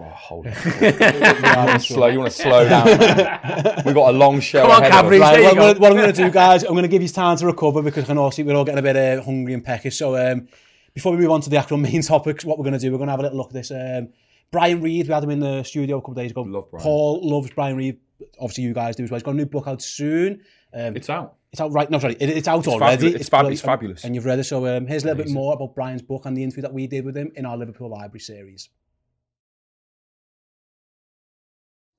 Oh, 0.00 0.04
hold 0.04 0.46
it. 0.48 0.54
you, 0.64 1.56
want 1.56 1.70
to 1.70 1.80
slow, 1.80 2.06
you 2.06 2.18
want 2.20 2.30
to 2.30 2.36
slow 2.42 2.68
down. 2.68 2.84
man. 2.86 3.82
We've 3.84 3.94
got 3.94 4.14
a 4.14 4.16
long 4.16 4.38
show 4.40 4.62
Come 4.62 4.70
on, 4.70 4.82
ahead 4.84 4.92
of 4.92 4.94
us. 4.94 5.00
Cadbury's. 5.00 5.20
Right, 5.20 5.40
what, 5.42 5.50
I'm 5.50 5.54
go. 5.56 5.60
gonna, 5.72 5.80
what 5.80 5.90
I'm 5.90 5.96
going 5.98 6.12
to 6.12 6.22
do, 6.24 6.30
guys, 6.30 6.62
I'm 6.62 6.70
going 6.72 6.82
to 6.82 6.88
give 6.88 7.02
you 7.02 7.08
time 7.08 7.36
to 7.38 7.46
recover 7.46 7.82
because 7.82 8.04
I 8.04 8.06
can 8.06 8.18
all 8.18 8.30
see 8.30 8.44
we're 8.44 8.54
all 8.54 8.64
getting 8.64 8.78
a 8.78 8.82
bit 8.82 8.96
uh, 8.96 9.22
hungry 9.22 9.54
and 9.54 9.64
peckish. 9.64 9.98
So 9.98 10.16
um, 10.16 10.46
before 10.94 11.12
we 11.12 11.18
move 11.18 11.30
on 11.32 11.40
to 11.40 11.50
the 11.50 11.56
actual 11.56 11.76
main 11.88 12.02
topics, 12.02 12.44
what 12.44 12.58
we're 12.58 12.64
going 12.64 12.74
to 12.74 12.78
do, 12.78 12.92
we're 12.92 12.98
going 12.98 13.08
to 13.08 13.12
have 13.12 13.20
a 13.20 13.24
little 13.24 13.38
look 13.38 13.48
at 13.48 13.54
this. 13.54 13.70
Um, 13.72 14.10
Brian 14.52 14.80
Reed, 14.80 15.08
we 15.08 15.12
had 15.14 15.24
him 15.24 15.30
in 15.30 15.40
the 15.40 15.62
studio 15.64 15.98
a 15.98 16.00
couple 16.00 16.12
of 16.12 16.18
days 16.18 16.30
ago. 16.30 16.42
Love 16.42 16.70
Brian. 16.70 16.82
Paul 16.82 17.20
loves 17.28 17.50
Brian 17.50 17.76
Reed. 17.76 17.98
Obviously, 18.40 18.64
you 18.64 18.74
guys 18.74 18.94
do 18.96 19.02
as 19.04 19.10
well. 19.10 19.18
He's 19.18 19.24
got 19.24 19.32
a 19.32 19.36
new 19.36 19.46
book 19.46 19.66
out 19.66 19.82
soon. 19.82 20.42
Um, 20.72 20.96
It's 20.96 21.10
out. 21.10 21.34
It's 21.52 21.60
out 21.60 21.72
right. 21.72 21.90
No, 21.90 21.98
sorry, 21.98 22.14
it, 22.20 22.28
it's 22.30 22.46
out 22.46 22.58
It's 22.60 22.68
already. 22.68 22.96
fabulous. 22.96 23.20
It's 23.20 23.28
fab- 23.30 23.46
it's 23.46 23.60
fabulous. 23.62 24.04
And 24.04 24.14
you've 24.14 24.26
read 24.26 24.38
it. 24.38 24.44
So 24.44 24.66
um, 24.76 24.86
here's 24.86 25.02
a 25.02 25.06
little 25.06 25.22
bit 25.24 25.32
more 25.32 25.54
about 25.54 25.74
Brian's 25.74 26.02
book 26.02 26.26
and 26.26 26.36
the 26.36 26.42
interview 26.44 26.62
that 26.62 26.72
we 26.72 26.86
did 26.86 27.04
with 27.04 27.16
him 27.16 27.32
in 27.36 27.46
our 27.46 27.56
Liverpool 27.56 27.88
Library 27.90 28.20
series. 28.20 28.68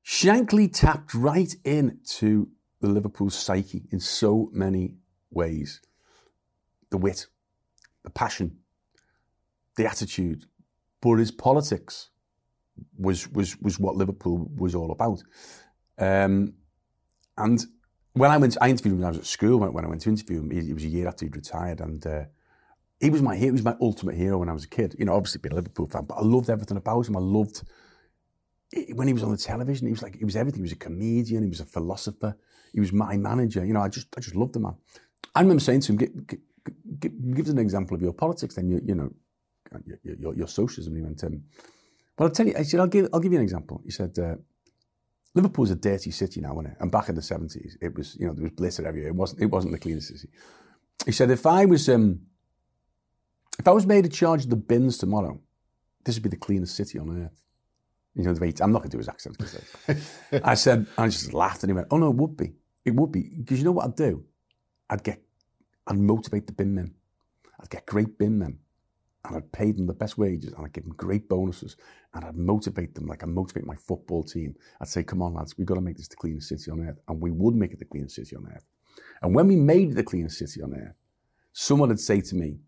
Shankly 0.10 0.74
tapped 0.74 1.14
right 1.14 1.56
into 1.64 2.50
the 2.82 2.88
Liverpool 2.88 3.30
psyche 3.30 3.84
in 3.92 4.00
so 4.00 4.50
many 4.52 4.96
ways. 5.30 5.82
The 6.90 6.98
wit, 6.98 7.28
the 8.04 8.10
passion, 8.10 8.58
the 9.76 9.86
attitude, 9.86 10.46
but 11.00 11.18
his 11.18 11.30
politics 11.30 12.10
was 12.98 13.30
was 13.30 13.56
was 13.62 13.78
what 13.78 13.98
Liverpool 13.98 14.50
was 14.58 14.74
all 14.74 14.92
about. 14.92 15.22
Um, 16.00 16.56
and 17.38 17.64
when 18.14 18.32
I 18.32 18.38
went, 18.38 18.58
I 18.60 18.70
interviewed 18.72 18.94
him 18.94 19.02
when 19.02 19.06
I 19.06 19.10
was 19.10 19.20
at 19.20 19.28
school. 19.28 19.60
When, 19.60 19.74
when 19.74 19.86
I 19.86 19.90
went 19.90 20.02
to 20.02 20.10
interview 20.10 20.40
him, 20.40 20.52
it 20.52 20.74
was 20.74 20.86
a 20.86 20.88
year 20.88 21.08
after 21.08 21.26
he'd 21.26 21.36
retired, 21.36 21.82
and 21.82 22.04
uh, 22.08 22.24
he 23.00 23.12
was 23.12 23.22
my. 23.22 23.36
He 23.36 23.52
was 23.52 23.62
my 23.62 23.76
ultimate 23.80 24.16
hero 24.16 24.40
when 24.40 24.50
I 24.50 24.54
was 24.54 24.64
a 24.64 24.70
kid. 24.70 24.96
You 24.98 25.06
know, 25.06 25.14
obviously 25.14 25.40
being 25.40 25.54
a 25.54 25.58
Liverpool 25.58 25.88
fan, 25.88 26.06
but 26.06 26.16
I 26.16 26.24
loved 26.24 26.50
everything 26.50 26.78
about 26.78 27.08
him. 27.08 27.16
I 27.16 27.20
loved 27.20 27.62
when 28.94 29.08
he 29.08 29.14
was 29.14 29.24
on 29.24 29.32
the 29.32 29.38
television, 29.38 29.88
he 29.88 29.92
was 29.92 30.04
like 30.04 30.16
he 30.18 30.26
was 30.26 30.36
everything. 30.36 30.60
He 30.60 30.64
was 30.64 30.72
a 30.72 30.78
comedian, 30.78 31.44
he 31.44 31.50
was 31.50 31.60
a 31.60 31.66
philosopher, 31.66 32.38
he 32.74 32.80
was 32.80 32.94
my 32.94 33.18
manager. 33.18 33.66
You 33.66 33.74
know, 33.74 33.82
I 33.82 33.90
just 33.90 34.08
I 34.16 34.22
just 34.22 34.36
loved 34.36 34.54
the 34.54 34.60
man. 34.60 34.76
I 35.36 35.42
remember 35.42 35.62
saying 35.62 35.82
to 35.82 35.94
him, 35.94 36.26
"Give, 37.00 37.40
us 37.40 37.50
an 37.50 37.60
example 37.60 37.96
of 37.96 38.02
your 38.02 38.14
politics, 38.14 38.56
then 38.56 38.70
you 38.70 38.82
you 38.86 38.96
know, 38.96 39.12
your, 39.86 40.16
your, 40.16 40.36
your 40.36 40.48
socialism." 40.48 40.96
He 40.96 41.02
went, 41.02 41.24
um, 41.24 41.44
"Well, 42.18 42.28
I'll 42.28 42.34
tell 42.34 42.48
you." 42.48 42.56
I 42.58 42.64
said, 42.64 42.80
"I'll 42.80 42.88
give 42.88 43.08
I'll 43.12 43.20
give 43.20 43.32
you 43.32 43.40
an 43.40 43.44
example." 43.44 43.82
He 43.84 43.92
said, 43.92 44.18
uh, 44.20 44.36
"Liverpool's 45.34 45.72
a 45.72 45.76
dirty 45.76 46.12
city 46.12 46.40
now, 46.42 46.54
isn't 46.54 46.68
it? 46.68 46.78
And 46.80 46.92
back 46.92 47.10
in 47.10 47.16
the 47.16 47.22
seventies, 47.24 47.78
it 47.82 47.96
was 47.96 48.16
you 48.20 48.28
know 48.28 48.34
there 48.34 48.44
was 48.44 48.52
blitter 48.52 48.86
everywhere. 48.86 49.10
It 49.10 49.16
wasn't 49.16 49.42
it 49.42 49.48
wasn't 49.48 49.74
the 49.74 49.80
cleanest 49.80 50.10
city." 50.10 50.30
He 51.06 51.12
said, 51.12 51.32
"If 51.32 51.48
I 51.48 51.66
was 51.66 51.90
um, 51.90 52.22
if 53.58 53.68
I 53.68 53.72
was 53.72 53.88
made 53.88 54.06
in 54.06 54.12
charge 54.12 54.46
the 54.46 54.56
bins 54.56 55.00
tomorrow, 55.00 55.40
this 56.04 56.16
would 56.16 56.24
be 56.24 56.30
the 56.30 56.38
cleanest 56.38 56.76
city 56.76 57.00
on 57.00 57.24
earth." 57.24 57.49
You 58.16 58.24
know, 58.24 58.34
the 58.34 58.42
way 58.42 58.54
I'm 58.60 58.72
not 58.72 58.80
going 58.80 58.90
to 58.90 58.96
do 58.96 58.98
his 58.98 59.08
accent. 59.08 59.38
I 60.44 60.54
said, 60.56 60.88
I 60.98 61.08
just 61.08 61.34
laughed, 61.34 61.64
and 61.64 61.70
he 61.70 61.74
went, 61.74 61.88
"Oh 61.92 61.98
no, 61.98 62.10
it 62.10 62.16
would 62.16 62.36
be. 62.36 62.54
It 62.86 62.96
would 62.96 63.12
be 63.12 63.32
because 63.38 63.60
you 63.60 63.66
know 63.66 63.72
what 63.72 63.86
I'd 63.86 63.96
do? 63.96 64.26
I'd 64.90 65.04
get, 65.04 65.22
I'd 65.88 65.98
motivate 65.98 66.48
the 66.48 66.54
bin 66.54 66.74
men. 66.74 66.94
I'd 67.60 67.70
get 67.70 67.86
great 67.86 68.18
bin 68.18 68.40
men, 68.40 68.58
and 69.26 69.36
I'd 69.36 69.52
pay 69.52 69.72
them 69.72 69.86
the 69.86 69.94
best 69.94 70.18
wages, 70.18 70.54
and 70.54 70.66
I'd 70.66 70.74
give 70.74 70.86
them 70.86 70.96
great 70.96 71.30
bonuses, 71.30 71.78
and 72.14 72.26
I'd 72.26 72.36
motivate 72.36 72.96
them 72.96 73.06
like 73.06 73.24
I 73.24 73.28
motivate 73.28 73.66
my 73.66 73.76
football 73.76 74.24
team. 74.24 74.56
I'd 74.82 74.88
say, 74.88 75.04
"Come 75.04 75.22
on, 75.22 75.36
lads, 75.36 75.58
we've 75.58 75.68
got 75.68 75.76
to 75.76 75.82
make 75.82 75.98
this 75.98 76.08
the 76.08 76.16
cleanest 76.16 76.50
city 76.50 76.72
on 76.72 76.82
earth," 76.82 77.00
and 77.08 77.22
we 77.22 77.32
would 77.32 77.56
make 77.56 77.74
it 77.74 77.80
the 77.80 77.86
cleanest 77.86 78.16
city 78.16 78.36
on 78.36 78.48
earth. 78.48 78.66
And 79.22 79.36
when 79.36 79.48
we 79.48 79.56
made 79.56 79.92
it 79.92 79.96
the 79.96 80.04
cleanest 80.04 80.40
city 80.40 80.62
on 80.62 80.74
earth, 80.74 80.96
someone 81.54 81.90
would 81.90 82.00
say 82.00 82.22
to 82.22 82.36
me, 82.36 82.60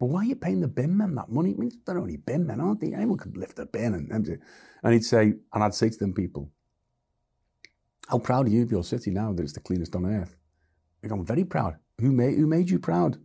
but 0.00 0.06
why 0.06 0.22
are 0.22 0.24
you 0.24 0.34
paying 0.34 0.62
the 0.62 0.68
bin 0.68 0.96
men 0.96 1.14
that 1.16 1.28
money? 1.28 1.54
I 1.54 1.60
mean, 1.60 1.70
they're 1.84 1.98
only 1.98 2.16
bin 2.16 2.46
men, 2.46 2.58
aren't 2.58 2.80
they? 2.80 2.94
Anyone 2.94 3.18
could 3.18 3.36
lift 3.36 3.58
a 3.58 3.66
bin 3.66 3.92
and 3.92 4.10
empty. 4.10 4.38
And 4.82 4.94
he'd 4.94 5.04
say, 5.04 5.34
and 5.52 5.62
I'd 5.62 5.74
say 5.74 5.90
to 5.90 5.98
them 5.98 6.14
people, 6.14 6.50
how 8.08 8.18
proud 8.18 8.46
are 8.46 8.50
you 8.50 8.62
of 8.62 8.72
your 8.72 8.82
city 8.82 9.10
now 9.10 9.32
that 9.34 9.42
it's 9.42 9.52
the 9.52 9.60
cleanest 9.60 9.94
on 9.94 10.06
earth? 10.06 10.36
They 11.02 11.08
go, 11.08 11.16
I'm 11.16 11.26
very 11.26 11.44
proud. 11.44 11.76
Who 12.00 12.12
made, 12.12 12.34
who 12.36 12.46
made 12.46 12.70
you 12.70 12.78
proud? 12.78 13.18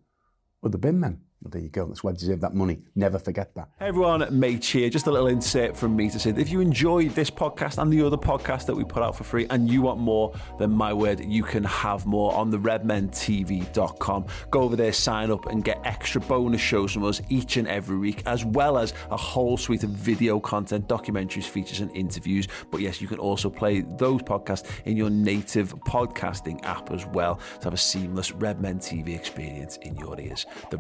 Well, 0.62 0.70
the 0.70 0.78
bin 0.78 1.00
men. 1.00 1.22
There 1.42 1.62
you 1.62 1.70
go. 1.70 1.86
That's 1.86 2.04
why 2.04 2.12
I 2.12 2.14
deserve 2.14 2.42
that 2.42 2.56
money. 2.56 2.80
Never 2.96 3.20
forget 3.20 3.54
that. 3.56 3.70
Hey 3.78 3.88
everyone, 3.88 4.28
Mate 4.38 4.66
here. 4.66 4.90
Just 4.90 5.06
a 5.06 5.12
little 5.12 5.28
insert 5.28 5.78
from 5.78 5.96
me 5.96 6.10
to 6.10 6.20
say 6.20 6.32
that 6.32 6.42
if 6.42 6.50
you 6.50 6.60
enjoy 6.60 7.10
this 7.10 7.30
podcast 7.30 7.78
and 7.78 7.94
the 7.94 8.04
other 8.04 8.18
podcast 8.18 8.66
that 8.66 8.76
we 8.76 8.84
put 8.84 9.04
out 9.04 9.16
for 9.16 9.24
free 9.24 9.46
and 9.52 9.70
you 9.70 9.84
want 9.84 10.00
more, 10.00 10.34
then 10.58 10.72
my 10.72 10.92
word, 10.92 11.24
you 11.24 11.44
can 11.44 11.64
have 11.64 12.08
more 12.08 12.34
on 12.34 12.50
the 12.50 12.58
redmentv.com. 12.58 14.26
Go 14.50 14.62
over 14.62 14.76
there, 14.76 14.92
sign 14.92 15.30
up 15.30 15.46
and 15.46 15.64
get 15.64 15.80
extra 15.84 16.20
bonus 16.22 16.62
shows 16.62 16.94
from 16.94 17.04
us 17.04 17.22
each 17.30 17.58
and 17.58 17.68
every 17.68 17.98
week, 17.98 18.24
as 18.26 18.44
well 18.44 18.78
as 18.80 18.94
a 19.12 19.18
whole 19.18 19.56
suite 19.56 19.84
of 19.84 19.92
video 19.92 20.40
content, 20.40 20.88
documentaries, 20.88 21.46
features 21.46 21.80
and 21.80 21.96
interviews. 21.96 22.48
But 22.72 22.82
yes, 22.82 23.02
you 23.02 23.08
can 23.08 23.20
also 23.20 23.52
play 23.52 23.82
those 23.82 24.24
podcasts 24.24 24.66
in 24.86 24.98
your 24.98 25.12
native 25.12 25.76
podcasting 25.82 26.66
app 26.66 26.92
as 26.92 27.06
well 27.06 27.40
to 27.60 27.64
have 27.66 27.74
a 27.74 27.78
seamless 27.78 28.32
Redmen 28.32 28.80
TV 28.80 29.16
experience 29.16 29.78
in 29.84 29.96
your 29.96 30.20
ears. 30.20 30.48
The 30.72 30.78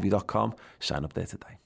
LiverpoolTV.com. 0.00 0.54
Sign 0.80 1.04
up 1.04 1.12
there 1.12 1.26
today. 1.26 1.58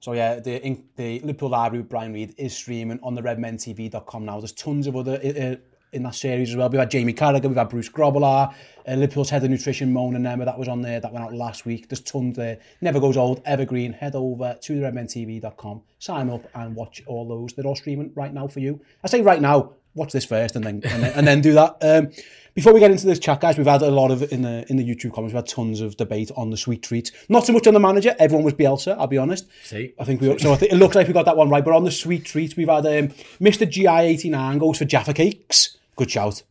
So 0.00 0.12
yeah, 0.12 0.38
the, 0.40 0.78
the 0.96 1.20
Liverpool 1.20 1.50
Library 1.50 1.82
with 1.82 1.90
Brian 1.90 2.12
Reed 2.12 2.34
is 2.38 2.54
streaming 2.54 3.00
on 3.02 3.14
the 3.14 3.22
redmentv.com 3.22 4.24
now. 4.24 4.38
There's 4.38 4.52
tons 4.52 4.86
of 4.86 4.96
other 4.96 5.14
uh, 5.14 5.56
in 5.92 6.02
that 6.02 6.14
series 6.14 6.50
as 6.50 6.56
well. 6.56 6.68
We've 6.68 6.78
had 6.78 6.90
Jamie 6.90 7.14
Carragher, 7.14 7.46
we've 7.46 7.56
had 7.56 7.70
Bruce 7.70 7.88
Grobbelaar, 7.88 8.54
uh, 8.86 8.94
Liverpool's 8.94 9.30
head 9.30 9.42
of 9.44 9.50
nutrition, 9.50 9.92
Mona 9.92 10.18
Nema, 10.18 10.44
that 10.44 10.58
was 10.58 10.68
on 10.68 10.82
there, 10.82 11.00
that 11.00 11.12
went 11.12 11.24
out 11.24 11.32
last 11.32 11.64
week. 11.64 11.88
There's 11.88 12.00
tons 12.00 12.36
there. 12.36 12.58
Never 12.80 13.00
goes 13.00 13.16
old, 13.16 13.40
evergreen. 13.44 13.92
Head 13.92 14.14
over 14.14 14.56
to 14.62 14.74
the 14.74 14.86
redmentv.com, 14.86 15.82
sign 15.98 16.30
up 16.30 16.48
and 16.54 16.76
watch 16.76 17.02
all 17.06 17.26
those. 17.26 17.54
They're 17.54 17.66
all 17.66 17.76
streaming 17.76 18.12
right 18.14 18.32
now 18.32 18.46
for 18.46 18.60
you. 18.60 18.80
I 19.02 19.08
say 19.08 19.22
right 19.22 19.40
now, 19.40 19.72
watch 19.96 20.12
this 20.12 20.24
first 20.24 20.54
and 20.54 20.64
then 20.64 20.80
and 20.84 21.02
then, 21.02 21.12
and 21.14 21.26
then 21.26 21.40
do 21.40 21.52
that. 21.54 21.76
Um, 21.80 22.10
before 22.56 22.72
we 22.72 22.80
get 22.80 22.90
into 22.90 23.06
this 23.06 23.18
chat, 23.18 23.40
guys, 23.40 23.58
we've 23.58 23.66
had 23.66 23.82
a 23.82 23.90
lot 23.90 24.10
of 24.10 24.32
in 24.32 24.40
the 24.40 24.64
in 24.70 24.76
the 24.76 24.82
YouTube 24.82 25.12
comments. 25.12 25.34
We've 25.34 25.42
had 25.42 25.46
tons 25.46 25.82
of 25.82 25.96
debate 25.98 26.30
on 26.36 26.48
the 26.48 26.56
sweet 26.56 26.82
treats. 26.82 27.12
Not 27.28 27.44
so 27.44 27.52
much 27.52 27.66
on 27.66 27.74
the 27.74 27.80
manager. 27.80 28.16
Everyone 28.18 28.44
was 28.44 28.54
Bielsa. 28.54 28.96
I'll 28.98 29.06
be 29.06 29.18
honest. 29.18 29.46
See? 29.64 29.92
I 29.98 30.04
think 30.04 30.22
we. 30.22 30.38
So 30.38 30.54
I 30.54 30.56
think 30.56 30.72
it 30.72 30.76
looks 30.76 30.96
like 30.96 31.06
we 31.06 31.12
got 31.12 31.26
that 31.26 31.36
one 31.36 31.50
right. 31.50 31.62
But 31.62 31.74
on 31.74 31.84
the 31.84 31.90
sweet 31.90 32.24
treats, 32.24 32.56
we've 32.56 32.68
had 32.68 32.86
um, 32.86 33.08
Mr. 33.40 33.70
GI89 33.70 34.58
goes 34.58 34.78
for 34.78 34.86
Jaffa 34.86 35.12
cakes. 35.12 35.76
Good 35.96 36.10
shout. 36.10 36.42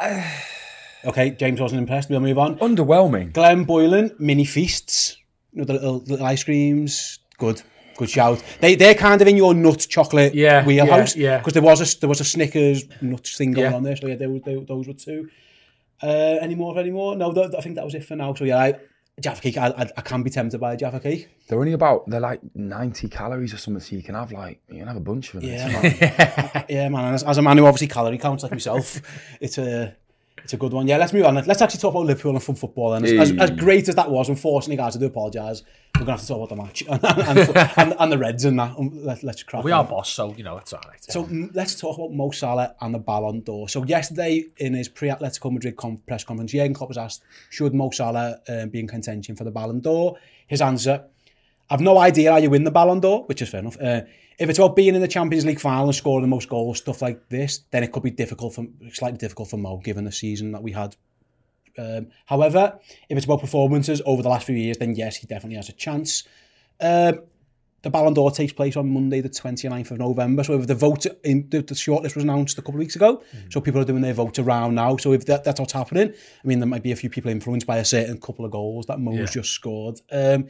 okay, 1.04 1.30
James 1.30 1.60
wasn't 1.60 1.80
impressed. 1.80 2.08
We'll 2.08 2.20
move 2.20 2.38
on. 2.38 2.56
Underwhelming. 2.58 3.32
Glenn 3.32 3.64
Boylan, 3.64 4.14
mini 4.20 4.44
feasts. 4.44 5.16
You 5.52 5.60
know, 5.60 5.64
the 5.64 5.72
little, 5.72 5.98
little 6.06 6.26
ice 6.26 6.44
creams. 6.44 7.18
Good. 7.36 7.62
Good 8.00 8.08
shout. 8.10 8.42
They 8.60 8.76
they're 8.76 8.94
kind 8.94 9.20
of 9.20 9.28
in 9.28 9.36
your 9.36 9.52
nut 9.54 9.86
chocolate 9.88 10.34
Yeah, 10.34 10.64
wheelhouse. 10.64 11.14
yeah, 11.14 11.22
yeah. 11.32 11.38
Because 11.38 11.52
there 11.52 11.62
was 11.62 11.80
a 11.96 12.00
there 12.00 12.08
was 12.08 12.20
a 12.20 12.24
Snickers 12.24 12.84
nuts 13.02 13.36
thing 13.36 13.52
going 13.52 13.70
Yeah. 13.70 13.76
on 13.76 13.82
there. 13.82 13.94
So 13.96 14.06
yeah, 14.08 14.14
they, 14.16 14.26
they, 14.38 14.54
those 14.64 14.86
were 14.88 14.94
two. 14.94 15.28
Uh, 16.02 16.38
any 16.40 16.54
more? 16.54 16.78
Any 16.78 16.90
more? 16.90 17.14
No, 17.14 17.30
th- 17.34 17.54
I 17.56 17.60
think 17.60 17.74
that 17.76 17.84
was 17.84 17.94
it 17.94 18.04
for 18.06 18.16
now. 18.16 18.32
So 18.32 18.44
yeah, 18.44 18.58
I, 18.58 18.74
Jaffa 19.20 19.42
cake. 19.42 19.58
I, 19.58 19.66
I, 19.66 19.82
I 19.98 20.00
can 20.00 20.22
be 20.22 20.30
tempted 20.30 20.58
by 20.58 20.72
a 20.72 20.76
Jaffa 20.78 20.98
cake. 21.00 21.28
They're 21.46 21.60
only 21.60 21.74
about 21.74 22.08
they're 22.08 22.20
like 22.20 22.40
ninety 22.54 23.06
calories 23.10 23.52
or 23.52 23.58
something, 23.58 23.82
so 23.82 23.94
you 23.96 24.02
can 24.02 24.14
have 24.14 24.32
like 24.32 24.60
you 24.70 24.78
can 24.78 24.86
have 24.88 24.96
a 24.96 25.00
bunch 25.00 25.34
of 25.34 25.42
them. 25.42 25.50
Yeah, 25.54 25.68
man. 25.68 26.64
yeah, 26.70 26.88
man. 26.88 27.14
As, 27.14 27.22
as 27.22 27.36
a 27.36 27.42
man 27.42 27.58
who 27.58 27.66
obviously 27.66 27.88
calorie 27.88 28.16
counts 28.16 28.42
like 28.44 28.52
myself, 28.52 28.98
it's 29.42 29.58
a 29.58 29.94
it's 30.42 30.52
a 30.52 30.56
good 30.56 30.72
one. 30.72 30.86
Yeah, 30.86 30.96
let's 30.96 31.12
move 31.12 31.24
on. 31.24 31.34
Let's 31.34 31.62
actually 31.62 31.80
talk 31.80 31.94
about 31.94 32.06
Liverpool 32.06 32.32
and 32.32 32.42
fun 32.42 32.54
football. 32.54 32.94
And 32.94 33.04
as, 33.04 33.30
as, 33.30 33.38
as 33.38 33.50
great 33.50 33.88
as 33.88 33.94
that 33.94 34.10
was, 34.10 34.28
unfortunately, 34.28 34.76
guys, 34.76 34.96
I 34.96 35.00
do 35.00 35.06
apologise. 35.06 35.62
We're 35.96 36.06
gonna 36.06 36.12
have 36.12 36.20
to 36.20 36.26
talk 36.28 36.36
about 36.36 36.48
the 36.48 36.56
match 36.56 36.82
and, 36.88 37.04
and, 37.04 37.72
and, 37.76 37.96
and 37.98 38.12
the 38.12 38.18
Reds 38.18 38.44
and 38.44 38.58
that. 38.58 38.78
Um, 38.78 39.04
Let, 39.04 39.22
let's 39.22 39.42
crack. 39.42 39.64
We 39.64 39.72
on. 39.72 39.84
are 39.84 39.88
boss, 39.88 40.08
so 40.08 40.34
you 40.34 40.44
know 40.44 40.56
it's 40.56 40.72
all 40.72 40.80
right. 40.88 41.02
So 41.02 41.24
mm, 41.24 41.50
let's 41.54 41.78
talk 41.78 41.98
about 41.98 42.12
Mo 42.12 42.30
Salah 42.30 42.74
and 42.80 42.94
the 42.94 42.98
Ballon 42.98 43.40
d'Or. 43.40 43.68
So 43.68 43.84
yesterday 43.84 44.46
in 44.56 44.74
his 44.74 44.88
pre-Atletico 44.88 45.52
Madrid 45.52 45.76
com- 45.76 45.98
press 46.06 46.24
conference, 46.24 46.52
Jurgen 46.52 46.74
Klopp 46.74 46.88
was 46.88 46.98
asked, 46.98 47.22
should 47.50 47.74
Mo 47.74 47.90
Salah 47.90 48.40
um, 48.48 48.70
be 48.70 48.80
in 48.80 48.88
contention 48.88 49.36
for 49.36 49.44
the 49.44 49.50
Ballon 49.50 49.80
d'Or? 49.80 50.16
His 50.46 50.62
answer, 50.62 51.04
I've 51.68 51.80
no 51.80 51.98
idea 51.98 52.32
how 52.32 52.38
you 52.38 52.50
win 52.50 52.64
the 52.64 52.70
Ballon 52.70 53.00
d'Or, 53.00 53.24
which 53.26 53.42
is 53.42 53.48
fair 53.48 53.60
enough. 53.60 53.80
Uh, 53.80 54.02
if 54.40 54.48
it's 54.48 54.58
about 54.58 54.74
being 54.74 54.94
in 54.94 55.00
the 55.02 55.06
Champions 55.08 55.44
League 55.44 55.60
final 55.60 55.84
and 55.86 55.94
scoring 55.94 56.22
the 56.22 56.28
most 56.28 56.48
goals, 56.48 56.78
stuff 56.78 57.02
like 57.02 57.28
this, 57.28 57.60
then 57.70 57.84
it 57.84 57.92
could 57.92 58.02
be 58.02 58.10
difficult 58.10 58.54
for 58.54 58.66
slightly 58.92 59.18
difficult 59.18 59.50
for 59.50 59.58
Mo 59.58 59.76
given 59.78 60.04
the 60.04 60.10
season 60.12 60.52
that 60.52 60.62
we 60.62 60.72
had. 60.72 60.96
Um, 61.78 62.08
however, 62.26 62.78
if 63.08 63.16
it's 63.16 63.26
about 63.26 63.40
performances 63.40 64.02
over 64.06 64.22
the 64.22 64.28
last 64.28 64.46
few 64.46 64.56
years, 64.56 64.78
then 64.78 64.94
yes, 64.94 65.16
he 65.16 65.26
definitely 65.26 65.56
has 65.56 65.68
a 65.68 65.72
chance. 65.72 66.24
Um, 66.80 67.20
the 67.82 67.90
Ballon 67.90 68.12
d'Or 68.12 68.30
takes 68.30 68.52
place 68.52 68.76
on 68.76 68.92
Monday, 68.92 69.20
the 69.20 69.28
29th 69.30 69.90
of 69.92 69.98
November. 69.98 70.42
So 70.44 70.54
if 70.58 70.66
the 70.66 70.74
vote 70.74 71.06
in 71.24 71.48
the, 71.48 71.62
the 71.62 71.74
shortlist 71.74 72.14
was 72.14 72.24
announced 72.24 72.58
a 72.58 72.62
couple 72.62 72.74
of 72.74 72.80
weeks 72.80 72.96
ago, 72.96 73.22
so 73.50 73.60
people 73.60 73.80
are 73.80 73.84
doing 73.86 74.02
their 74.02 74.12
vote 74.12 74.38
around 74.38 74.74
now. 74.74 74.96
So 74.98 75.12
if 75.12 75.24
that, 75.26 75.44
that's 75.44 75.60
what's 75.60 75.72
happening, 75.72 76.12
I 76.12 76.46
mean, 76.46 76.58
there 76.60 76.66
might 76.66 76.82
be 76.82 76.92
a 76.92 76.96
few 76.96 77.08
people 77.08 77.30
influenced 77.30 77.66
by 77.66 77.78
a 77.78 77.84
certain 77.84 78.18
couple 78.20 78.44
of 78.44 78.50
goals 78.50 78.86
that 78.86 78.98
Mo's 79.00 79.18
Yeah. 79.18 79.24
just 79.26 79.52
scored. 79.52 80.00
Um, 80.10 80.48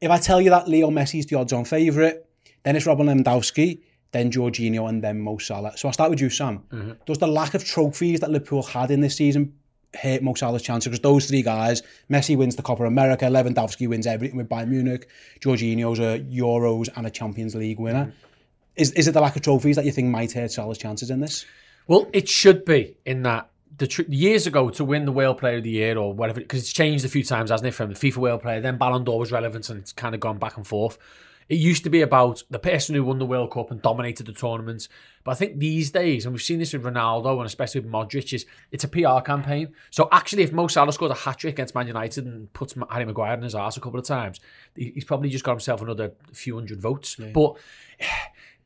if 0.00 0.10
I 0.10 0.18
tell 0.18 0.40
you 0.40 0.50
that 0.50 0.68
Leo 0.68 0.90
Messi's 0.90 1.26
the 1.26 1.36
odds-on 1.36 1.64
favourite, 1.64 2.18
then 2.66 2.74
it's 2.74 2.84
Robin 2.84 3.06
Lewandowski, 3.06 3.78
then 4.10 4.32
Jorginho, 4.32 4.88
and 4.88 5.04
then 5.04 5.20
Mo 5.20 5.38
Salah. 5.38 5.76
So 5.76 5.86
I'll 5.86 5.92
start 5.92 6.10
with 6.10 6.20
you, 6.20 6.28
Sam. 6.28 6.64
Mm-hmm. 6.72 6.92
Does 7.06 7.18
the 7.18 7.28
lack 7.28 7.54
of 7.54 7.64
trophies 7.64 8.18
that 8.20 8.30
Liverpool 8.30 8.64
had 8.64 8.90
in 8.90 9.00
this 9.00 9.14
season 9.14 9.54
hurt 9.94 10.20
Mo 10.20 10.34
Salah's 10.34 10.62
chances? 10.62 10.88
Because 10.88 11.00
those 11.00 11.26
three 11.26 11.42
guys, 11.42 11.84
Messi 12.10 12.36
wins 12.36 12.56
the 12.56 12.62
Copa 12.62 12.84
America, 12.84 13.26
Lewandowski 13.26 13.88
wins 13.88 14.04
everything 14.04 14.36
with 14.36 14.48
Bayern 14.48 14.66
Munich, 14.68 15.08
Jorginho's 15.38 16.00
a 16.00 16.18
Euros 16.24 16.88
and 16.96 17.06
a 17.06 17.10
Champions 17.10 17.54
League 17.54 17.78
winner. 17.78 18.06
Mm-hmm. 18.06 18.16
Is, 18.74 18.90
is 18.92 19.06
it 19.06 19.12
the 19.12 19.20
lack 19.20 19.36
of 19.36 19.42
trophies 19.42 19.76
that 19.76 19.84
you 19.84 19.92
think 19.92 20.08
might 20.08 20.32
hurt 20.32 20.50
Salah's 20.50 20.76
chances 20.76 21.10
in 21.10 21.20
this? 21.20 21.46
Well, 21.86 22.10
it 22.12 22.28
should 22.28 22.64
be 22.64 22.96
in 23.06 23.22
that 23.22 23.48
the 23.78 23.86
tr- 23.86 24.02
years 24.08 24.46
ago 24.46 24.70
to 24.70 24.84
win 24.84 25.04
the 25.04 25.12
World 25.12 25.38
Player 25.38 25.58
of 25.58 25.62
the 25.62 25.70
Year 25.70 25.96
or 25.96 26.12
whatever, 26.12 26.40
because 26.40 26.60
it's 26.60 26.72
changed 26.72 27.04
a 27.04 27.08
few 27.08 27.22
times, 27.22 27.50
hasn't 27.50 27.68
it? 27.68 27.72
From 27.72 27.92
the 27.92 27.94
FIFA 27.94 28.16
World 28.16 28.42
Player, 28.42 28.60
then 28.60 28.76
Ballon 28.76 29.04
d'Or 29.04 29.18
was 29.18 29.30
relevant, 29.30 29.68
and 29.70 29.80
it's 29.80 29.92
kind 29.92 30.14
of 30.14 30.20
gone 30.20 30.38
back 30.38 30.56
and 30.56 30.66
forth. 30.66 30.98
It 31.48 31.58
used 31.58 31.84
to 31.84 31.90
be 31.90 32.00
about 32.00 32.42
the 32.50 32.58
person 32.58 32.94
who 32.94 33.04
won 33.04 33.18
the 33.20 33.26
World 33.26 33.52
Cup 33.52 33.70
and 33.70 33.80
dominated 33.80 34.26
the 34.26 34.32
tournament, 34.32 34.88
but 35.22 35.30
I 35.30 35.34
think 35.34 35.58
these 35.58 35.90
days, 35.92 36.24
and 36.26 36.32
we've 36.34 36.42
seen 36.42 36.58
this 36.58 36.72
with 36.72 36.82
Ronaldo 36.82 37.36
and 37.38 37.46
especially 37.46 37.80
with 37.82 37.90
Modric, 37.90 38.32
is 38.32 38.46
it's 38.72 38.82
a 38.84 38.88
PR 38.88 39.20
campaign. 39.24 39.72
So 39.90 40.08
actually, 40.10 40.42
if 40.42 40.52
Mo 40.52 40.66
Salah 40.66 40.92
scored 40.92 41.12
a 41.12 41.14
hat 41.14 41.38
trick 41.38 41.54
against 41.54 41.74
Man 41.74 41.86
United 41.86 42.26
and 42.26 42.52
puts 42.52 42.74
Harry 42.90 43.04
Maguire 43.04 43.34
in 43.34 43.42
his 43.42 43.54
arse 43.54 43.76
a 43.76 43.80
couple 43.80 44.00
of 44.00 44.06
times, 44.06 44.40
he's 44.74 45.04
probably 45.04 45.28
just 45.28 45.44
got 45.44 45.52
himself 45.52 45.82
another 45.82 46.12
few 46.32 46.56
hundred 46.56 46.80
votes. 46.80 47.16
But 47.32 47.56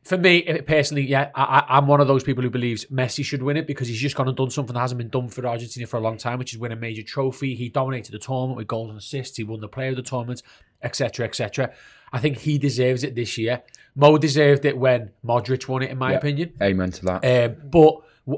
for 0.05 0.17
me, 0.17 0.43
eh, 0.45 0.61
personally, 0.63 1.03
yeah, 1.07 1.31
I, 1.35 1.43
I- 1.69 1.77
I'm 1.77 1.87
one 1.87 2.01
of 2.01 2.09
those 2.09 2.25
people 2.25 2.43
who 2.43 2.51
believes 2.51 2.87
Messi 2.87 3.23
should 3.25 3.43
win 3.43 3.57
it 3.59 3.67
because 3.67 3.89
he's 3.89 4.01
just 4.01 4.17
gone 4.17 4.29
and 4.29 4.37
done 4.37 4.51
something 4.51 4.73
that 4.75 4.81
hasn't 4.81 4.99
been 4.99 5.11
done 5.11 5.29
for 5.29 5.47
Argentina 5.47 5.87
for 5.87 5.99
a 5.99 6.01
long 6.01 6.17
time, 6.17 6.39
which 6.39 6.53
is 6.55 6.59
win 6.59 6.73
a 6.73 6.77
major 6.77 7.03
trophy. 7.03 7.55
He 7.55 7.69
dominated 7.69 8.13
the 8.13 8.19
tournament 8.19 8.57
with 8.57 8.67
goals 8.67 8.89
and 8.89 8.99
assists. 8.99 9.37
He 9.37 9.45
won 9.45 9.61
the 9.61 9.69
player 9.69 9.91
of 9.91 9.97
the 9.97 10.03
tournament, 10.03 10.43
etc., 10.83 11.27
etc. 11.27 11.73
I 12.13 12.19
think 12.19 12.39
he 12.39 12.59
deserves 12.59 13.05
it 13.05 13.15
this 13.15 13.39
year. 13.39 13.63
Mo 13.95 14.19
deserved 14.19 14.65
it 14.65 14.77
when 14.77 15.11
Modric 15.25 15.69
won 15.69 15.83
it, 15.83 15.91
in 15.91 15.99
my 15.99 16.13
Yeah. 16.13 16.19
opinion. 16.19 16.53
Amen 16.63 16.91
to 16.93 17.05
that. 17.07 17.25
Um, 17.25 17.57
but 17.71 17.95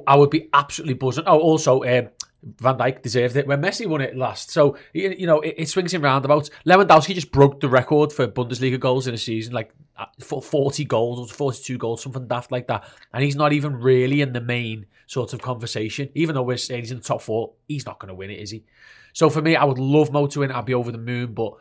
I 0.06 0.16
would 0.16 0.30
be 0.30 0.48
absolutely 0.52 0.94
buzzing. 0.94 1.24
Oh, 1.26 1.38
also, 1.38 1.82
um, 1.84 2.08
Van 2.42 2.76
Dijk 2.76 3.02
deserved 3.02 3.36
it 3.36 3.46
when 3.46 3.62
Messi 3.62 3.86
won 3.86 4.00
it 4.00 4.16
last. 4.16 4.50
So, 4.50 4.76
you, 4.92 5.26
know, 5.26 5.40
it, 5.40 5.54
it 5.58 5.68
swings 5.68 5.94
in 5.94 6.02
roundabouts. 6.02 6.50
Lewandowski 6.66 7.14
just 7.14 7.30
broke 7.30 7.60
the 7.60 7.68
record 7.68 8.12
for 8.12 8.26
Bundesliga 8.26 8.80
goals 8.80 9.06
in 9.06 9.14
a 9.14 9.18
season, 9.18 9.54
like 9.54 9.70
uh, 9.96 10.06
for 10.20 10.42
40 10.42 10.84
goals 10.86 11.18
or 11.20 11.32
42 11.32 11.78
goals, 11.78 12.02
something 12.02 12.26
daft 12.26 12.50
like 12.50 12.66
that. 12.66 12.84
And 13.12 13.22
he's 13.22 13.36
not 13.36 13.52
even 13.52 13.76
really 13.76 14.22
in 14.22 14.32
the 14.32 14.40
main 14.40 14.86
sort 15.06 15.32
of 15.34 15.40
conversation. 15.40 16.08
Even 16.14 16.34
though 16.34 16.42
we're 16.42 16.56
saying 16.56 16.80
he's 16.80 16.90
in 16.90 16.98
the 16.98 17.04
top 17.04 17.22
four, 17.22 17.52
he's 17.68 17.86
not 17.86 18.00
going 18.00 18.08
to 18.08 18.14
win 18.14 18.30
it, 18.30 18.40
is 18.40 18.50
he? 18.50 18.64
So 19.12 19.30
for 19.30 19.40
me, 19.42 19.54
I 19.54 19.64
would 19.64 19.78
love 19.78 20.10
Mo 20.10 20.26
to 20.26 20.40
win. 20.40 20.50
I'd 20.50 20.64
be 20.64 20.74
over 20.74 20.90
the 20.90 20.98
moon, 20.98 21.34
but 21.34 21.52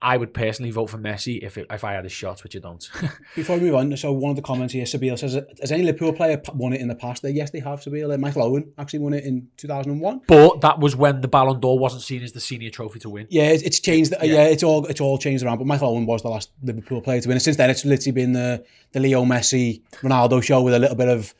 I 0.00 0.16
would 0.16 0.32
personally 0.32 0.70
vote 0.70 0.90
for 0.90 0.98
Messi 0.98 1.42
if 1.42 1.58
it, 1.58 1.66
if 1.70 1.82
I 1.82 1.92
had 1.94 2.06
a 2.06 2.08
shot, 2.08 2.44
which 2.44 2.54
I 2.54 2.60
don't. 2.60 2.88
Before 3.34 3.56
we 3.56 3.62
move 3.62 3.74
on, 3.74 3.96
so 3.96 4.12
one 4.12 4.30
of 4.30 4.36
the 4.36 4.42
comments 4.42 4.72
here, 4.72 4.86
Sabine 4.86 5.16
says, 5.16 5.34
has 5.60 5.72
any 5.72 5.82
Liverpool 5.82 6.12
player 6.12 6.40
won 6.54 6.72
it 6.72 6.80
in 6.80 6.86
the 6.86 6.94
past? 6.94 7.24
Uh, 7.24 7.28
Yes, 7.28 7.50
they 7.50 7.58
have, 7.58 7.82
Sabine. 7.82 8.08
Uh, 8.10 8.16
Michael 8.16 8.44
Owen 8.44 8.72
actually 8.78 9.00
won 9.00 9.12
it 9.12 9.24
in 9.24 9.48
2001. 9.56 10.20
but 10.28 10.60
that 10.60 10.78
was 10.78 10.94
when 10.94 11.20
the 11.20 11.26
Ballon 11.26 11.58
d'Or 11.58 11.78
wasn't 11.80 12.02
seen 12.02 12.22
as 12.22 12.30
the 12.32 12.40
senior 12.40 12.70
trophy 12.70 13.00
to 13.00 13.10
win. 13.10 13.26
Yeah, 13.28 13.50
it, 13.50 13.64
it's 13.64 13.80
changed. 13.80 14.12
uh, 14.14 14.18
Yeah. 14.22 14.44
it's 14.44 14.62
all 14.62 14.86
it's 14.86 15.00
all 15.00 15.18
changed 15.18 15.42
around. 15.44 15.58
But 15.58 15.66
Michael 15.66 15.88
Owen 15.88 16.06
was 16.06 16.22
the 16.22 16.28
last 16.28 16.50
Liverpool 16.62 17.00
player 17.00 17.20
to 17.20 17.28
win. 17.28 17.34
And 17.36 17.42
since 17.42 17.56
then, 17.56 17.68
it's 17.68 17.84
literally 17.84 18.12
been 18.12 18.34
the 18.34 18.64
the 18.92 19.00
Leo 19.00 19.24
Messi 19.24 19.82
Ronaldo 19.96 20.40
show 20.42 20.62
with 20.62 20.74
a 20.74 20.78
little 20.78 20.96
bit 20.96 21.08
of 21.08 21.34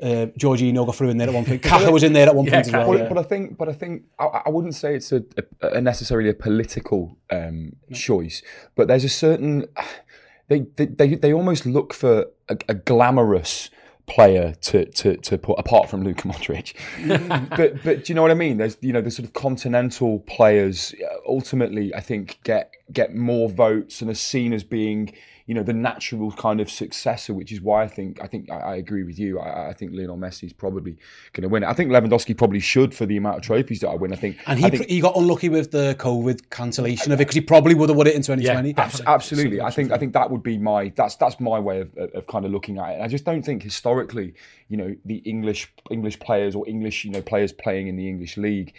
uh, 0.00 0.26
Jorginho 0.38 0.86
got 0.86 0.94
through 0.96 1.10
in 1.10 1.16
there 1.18 1.28
at 1.28 1.34
one 1.34 1.44
point. 1.44 1.62
Kaka 1.70 1.90
was 1.90 2.02
in 2.02 2.12
there 2.12 2.28
at 2.28 2.34
one 2.34 2.46
Yeah, 2.46 2.52
point 2.52 2.66
as 2.68 2.72
well. 2.72 2.92
But, 2.92 2.98
yeah. 3.00 3.08
but 3.08 3.18
I 3.18 3.22
think, 3.22 3.58
but 3.58 3.68
I 3.68 3.72
think, 3.72 4.04
I, 4.18 4.42
I 4.46 4.48
wouldn't 4.48 4.74
say 4.74 4.94
it's 4.94 5.12
a, 5.12 5.24
a, 5.60 5.68
a 5.68 5.80
necessarily 5.80 6.28
a 6.30 6.34
political 6.34 7.16
um, 7.30 7.74
choice, 7.92 8.42
but 8.76 8.88
there's 8.88 9.04
a 9.04 9.08
certain 9.08 9.66
they 10.48 10.60
they 10.76 10.86
they, 10.86 11.14
they 11.14 11.32
almost 11.32 11.66
look 11.66 11.92
for 11.92 12.26
a, 12.48 12.56
a 12.68 12.74
glamorous 12.74 13.70
player 14.06 14.54
to, 14.62 14.86
to 14.86 15.16
to 15.18 15.36
put 15.36 15.58
apart 15.58 15.90
from 15.90 16.02
Luka 16.02 16.26
Modric. 16.28 16.74
but 17.56 17.82
but 17.82 18.04
do 18.04 18.10
you 18.10 18.14
know 18.14 18.22
what 18.22 18.30
I 18.30 18.34
mean? 18.34 18.56
There's 18.56 18.78
you 18.80 18.92
know 18.92 19.02
the 19.02 19.10
sort 19.10 19.26
of 19.26 19.34
continental 19.34 20.20
players 20.20 20.94
uh, 21.04 21.16
ultimately 21.26 21.94
I 21.94 22.00
think 22.00 22.38
get 22.44 22.72
get 22.92 23.14
more 23.14 23.48
votes 23.50 24.00
and 24.00 24.10
are 24.10 24.14
seen 24.14 24.52
as 24.54 24.64
being 24.64 25.12
you 25.48 25.54
know 25.54 25.62
the 25.62 25.72
natural 25.72 26.30
kind 26.32 26.60
of 26.60 26.70
successor, 26.70 27.32
which 27.32 27.52
is 27.52 27.62
why 27.62 27.82
I 27.82 27.88
think 27.88 28.22
I 28.22 28.26
think 28.26 28.50
I, 28.50 28.56
I 28.56 28.76
agree 28.76 29.02
with 29.02 29.18
you. 29.18 29.40
I, 29.40 29.70
I 29.70 29.72
think 29.72 29.92
Lionel 29.94 30.18
Messi 30.18 30.44
is 30.44 30.52
probably 30.52 30.98
going 31.32 31.42
to 31.42 31.48
win 31.48 31.62
it. 31.62 31.66
I 31.66 31.72
think 31.72 31.90
Lewandowski 31.90 32.36
probably 32.36 32.60
should 32.60 32.94
for 32.94 33.06
the 33.06 33.16
amount 33.16 33.38
of 33.38 33.42
trophies 33.42 33.80
that 33.80 33.88
I 33.88 33.94
win. 33.94 34.12
I 34.12 34.16
think 34.16 34.36
and 34.46 34.58
he 34.58 34.66
I 34.66 34.70
think, 34.70 34.86
he 34.90 35.00
got 35.00 35.16
unlucky 35.16 35.48
with 35.48 35.70
the 35.70 35.96
COVID 35.98 36.50
cancellation 36.50 37.12
of 37.12 37.20
it 37.20 37.24
because 37.24 37.34
he 37.34 37.40
probably 37.40 37.74
would 37.74 37.88
have 37.88 37.96
won 37.96 38.06
it 38.06 38.14
in 38.14 38.20
2020. 38.20 38.74
Yeah, 38.76 38.90
Absolutely, 39.06 39.62
I 39.62 39.70
think 39.70 39.90
I 39.90 39.96
think 39.96 40.12
that 40.12 40.30
would 40.30 40.42
be 40.42 40.58
my 40.58 40.92
that's 40.94 41.16
that's 41.16 41.40
my 41.40 41.58
way 41.58 41.80
of, 41.80 41.96
of, 41.96 42.10
of 42.12 42.26
kind 42.26 42.44
of 42.44 42.50
looking 42.50 42.76
at 42.78 42.98
it. 42.98 43.00
I 43.00 43.08
just 43.08 43.24
don't 43.24 43.42
think 43.42 43.62
historically, 43.62 44.34
you 44.68 44.76
know, 44.76 44.94
the 45.06 45.16
English 45.24 45.72
English 45.90 46.20
players 46.20 46.54
or 46.54 46.68
English 46.68 47.06
you 47.06 47.10
know 47.10 47.22
players 47.22 47.54
playing 47.54 47.88
in 47.88 47.96
the 47.96 48.06
English 48.06 48.36
league 48.36 48.74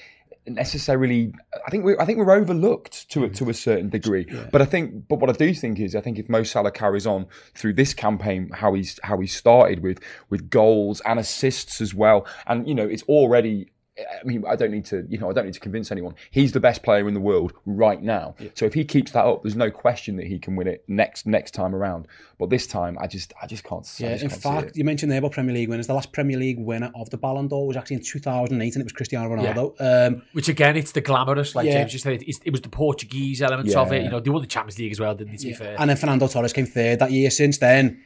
necessarily. 0.48 1.34
I 1.66 1.70
think 1.70 1.84
we 1.84 1.98
I 1.98 2.06
think 2.06 2.18
we're 2.18 2.32
overlooked 2.32 3.10
to 3.12 3.26
a, 3.26 3.30
mm. 3.30 3.36
to 3.36 3.50
a 3.50 3.54
certain 3.54 3.90
degree. 3.90 4.26
But 4.52 4.62
I 4.62 4.66
think 4.66 5.08
but 5.08 5.20
what 5.20 5.30
I 5.30 5.34
do 5.34 5.54
think 5.54 5.80
is 5.80 5.96
I 5.96 6.02
think 6.02 6.20
if 6.20 6.30
Mo 6.30 6.44
Salah 6.44 6.72
carries 6.72 7.08
on 7.08 7.28
through 7.56 7.74
this 7.74 7.94
campaign 7.94 8.50
how 8.54 8.74
he's 8.74 9.00
how 9.04 9.20
he 9.20 9.28
started 9.28 9.82
with 9.82 10.00
with 10.30 10.50
goals 10.50 11.02
and 11.06 11.20
assists 11.20 11.82
as 11.82 11.94
well, 11.94 12.26
and 12.48 12.68
you 12.68 12.76
know 12.76 12.88
it's 12.88 13.04
already 13.04 13.72
I 14.00 14.24
mean, 14.24 14.44
I 14.48 14.56
don't 14.56 14.72
need 14.72 14.86
to, 14.86 15.06
you 15.10 15.18
know, 15.18 15.30
I 15.30 15.34
don't 15.34 15.46
need 15.46 15.54
to 15.56 15.60
convince 15.60 15.92
anyone. 15.92 16.16
He's 16.32 16.52
the 16.52 16.60
best 16.60 16.84
player 16.84 17.08
in 17.08 17.14
the 17.14 17.20
world 17.20 17.54
right 17.66 18.02
now. 18.02 18.36
So 18.56 18.66
if 18.66 18.74
he 18.74 18.84
keeps 18.86 19.12
that 19.12 19.26
up, 19.26 19.44
there's 19.44 19.56
no 19.56 19.70
question 19.72 20.16
that 20.18 20.28
he 20.28 20.40
can 20.40 20.56
win 20.56 20.68
it 20.68 20.84
next 20.88 21.26
next 21.26 21.52
time 21.54 21.74
around. 21.76 22.08
But 22.38 22.50
this 22.50 22.68
time, 22.68 22.98
I 23.02 23.08
just, 23.08 23.34
I 23.42 23.48
just 23.48 23.64
can't. 23.64 23.86
I 24.00 24.04
Yeah, 24.04 24.12
just 24.14 24.24
in 24.24 24.30
can't 24.30 24.42
see 24.42 24.50
fact, 24.50 24.68
it. 24.70 24.78
you 24.78 24.84
mentioned 24.86 25.12
there 25.12 25.20
about 25.20 25.32
Premier 25.34 25.54
League 25.54 25.70
winners. 25.70 25.88
The 25.88 25.94
last 25.94 26.12
Premier 26.14 26.38
League 26.38 26.60
winner 26.60 26.92
of 26.96 27.10
the 27.10 27.18
Ballon 27.18 27.48
d'Or 27.48 27.68
was 27.68 27.76
actually 27.78 27.98
in 27.98 28.04
2008, 28.04 28.76
and 28.76 28.82
it 28.82 28.86
was 28.86 28.94
Cristiano 28.94 29.36
Ronaldo. 29.36 29.76
Um, 29.80 30.22
Which 30.34 30.48
again, 30.48 30.78
it's 30.78 30.94
the 30.94 31.02
glamorous, 31.02 31.56
like 31.56 31.66
Yeah. 31.66 31.80
James 31.80 31.92
just 31.92 32.04
said. 32.04 32.22
It, 32.22 32.36
it 32.46 32.52
was 32.52 32.62
the 32.62 32.70
Portuguese 32.70 33.42
elements 33.42 33.76
of 33.76 33.92
it. 33.92 34.04
You 34.04 34.10
know, 34.10 34.20
they 34.20 34.30
won 34.30 34.42
the 34.42 34.48
Champions 34.48 34.80
League 34.80 34.92
as 34.92 35.00
well, 35.00 35.14
didn't 35.16 35.32
they? 35.32 35.38
To 35.38 35.48
be 35.48 35.54
fair, 35.54 35.76
and 35.80 35.90
then 35.90 35.98
Fernando 35.98 36.28
Torres 36.28 36.54
came 36.54 36.66
third 36.66 37.00
that 37.00 37.12
year. 37.12 37.30
Since 37.30 37.58
then, 37.58 37.86
it- 37.88 37.92
it- 37.92 38.00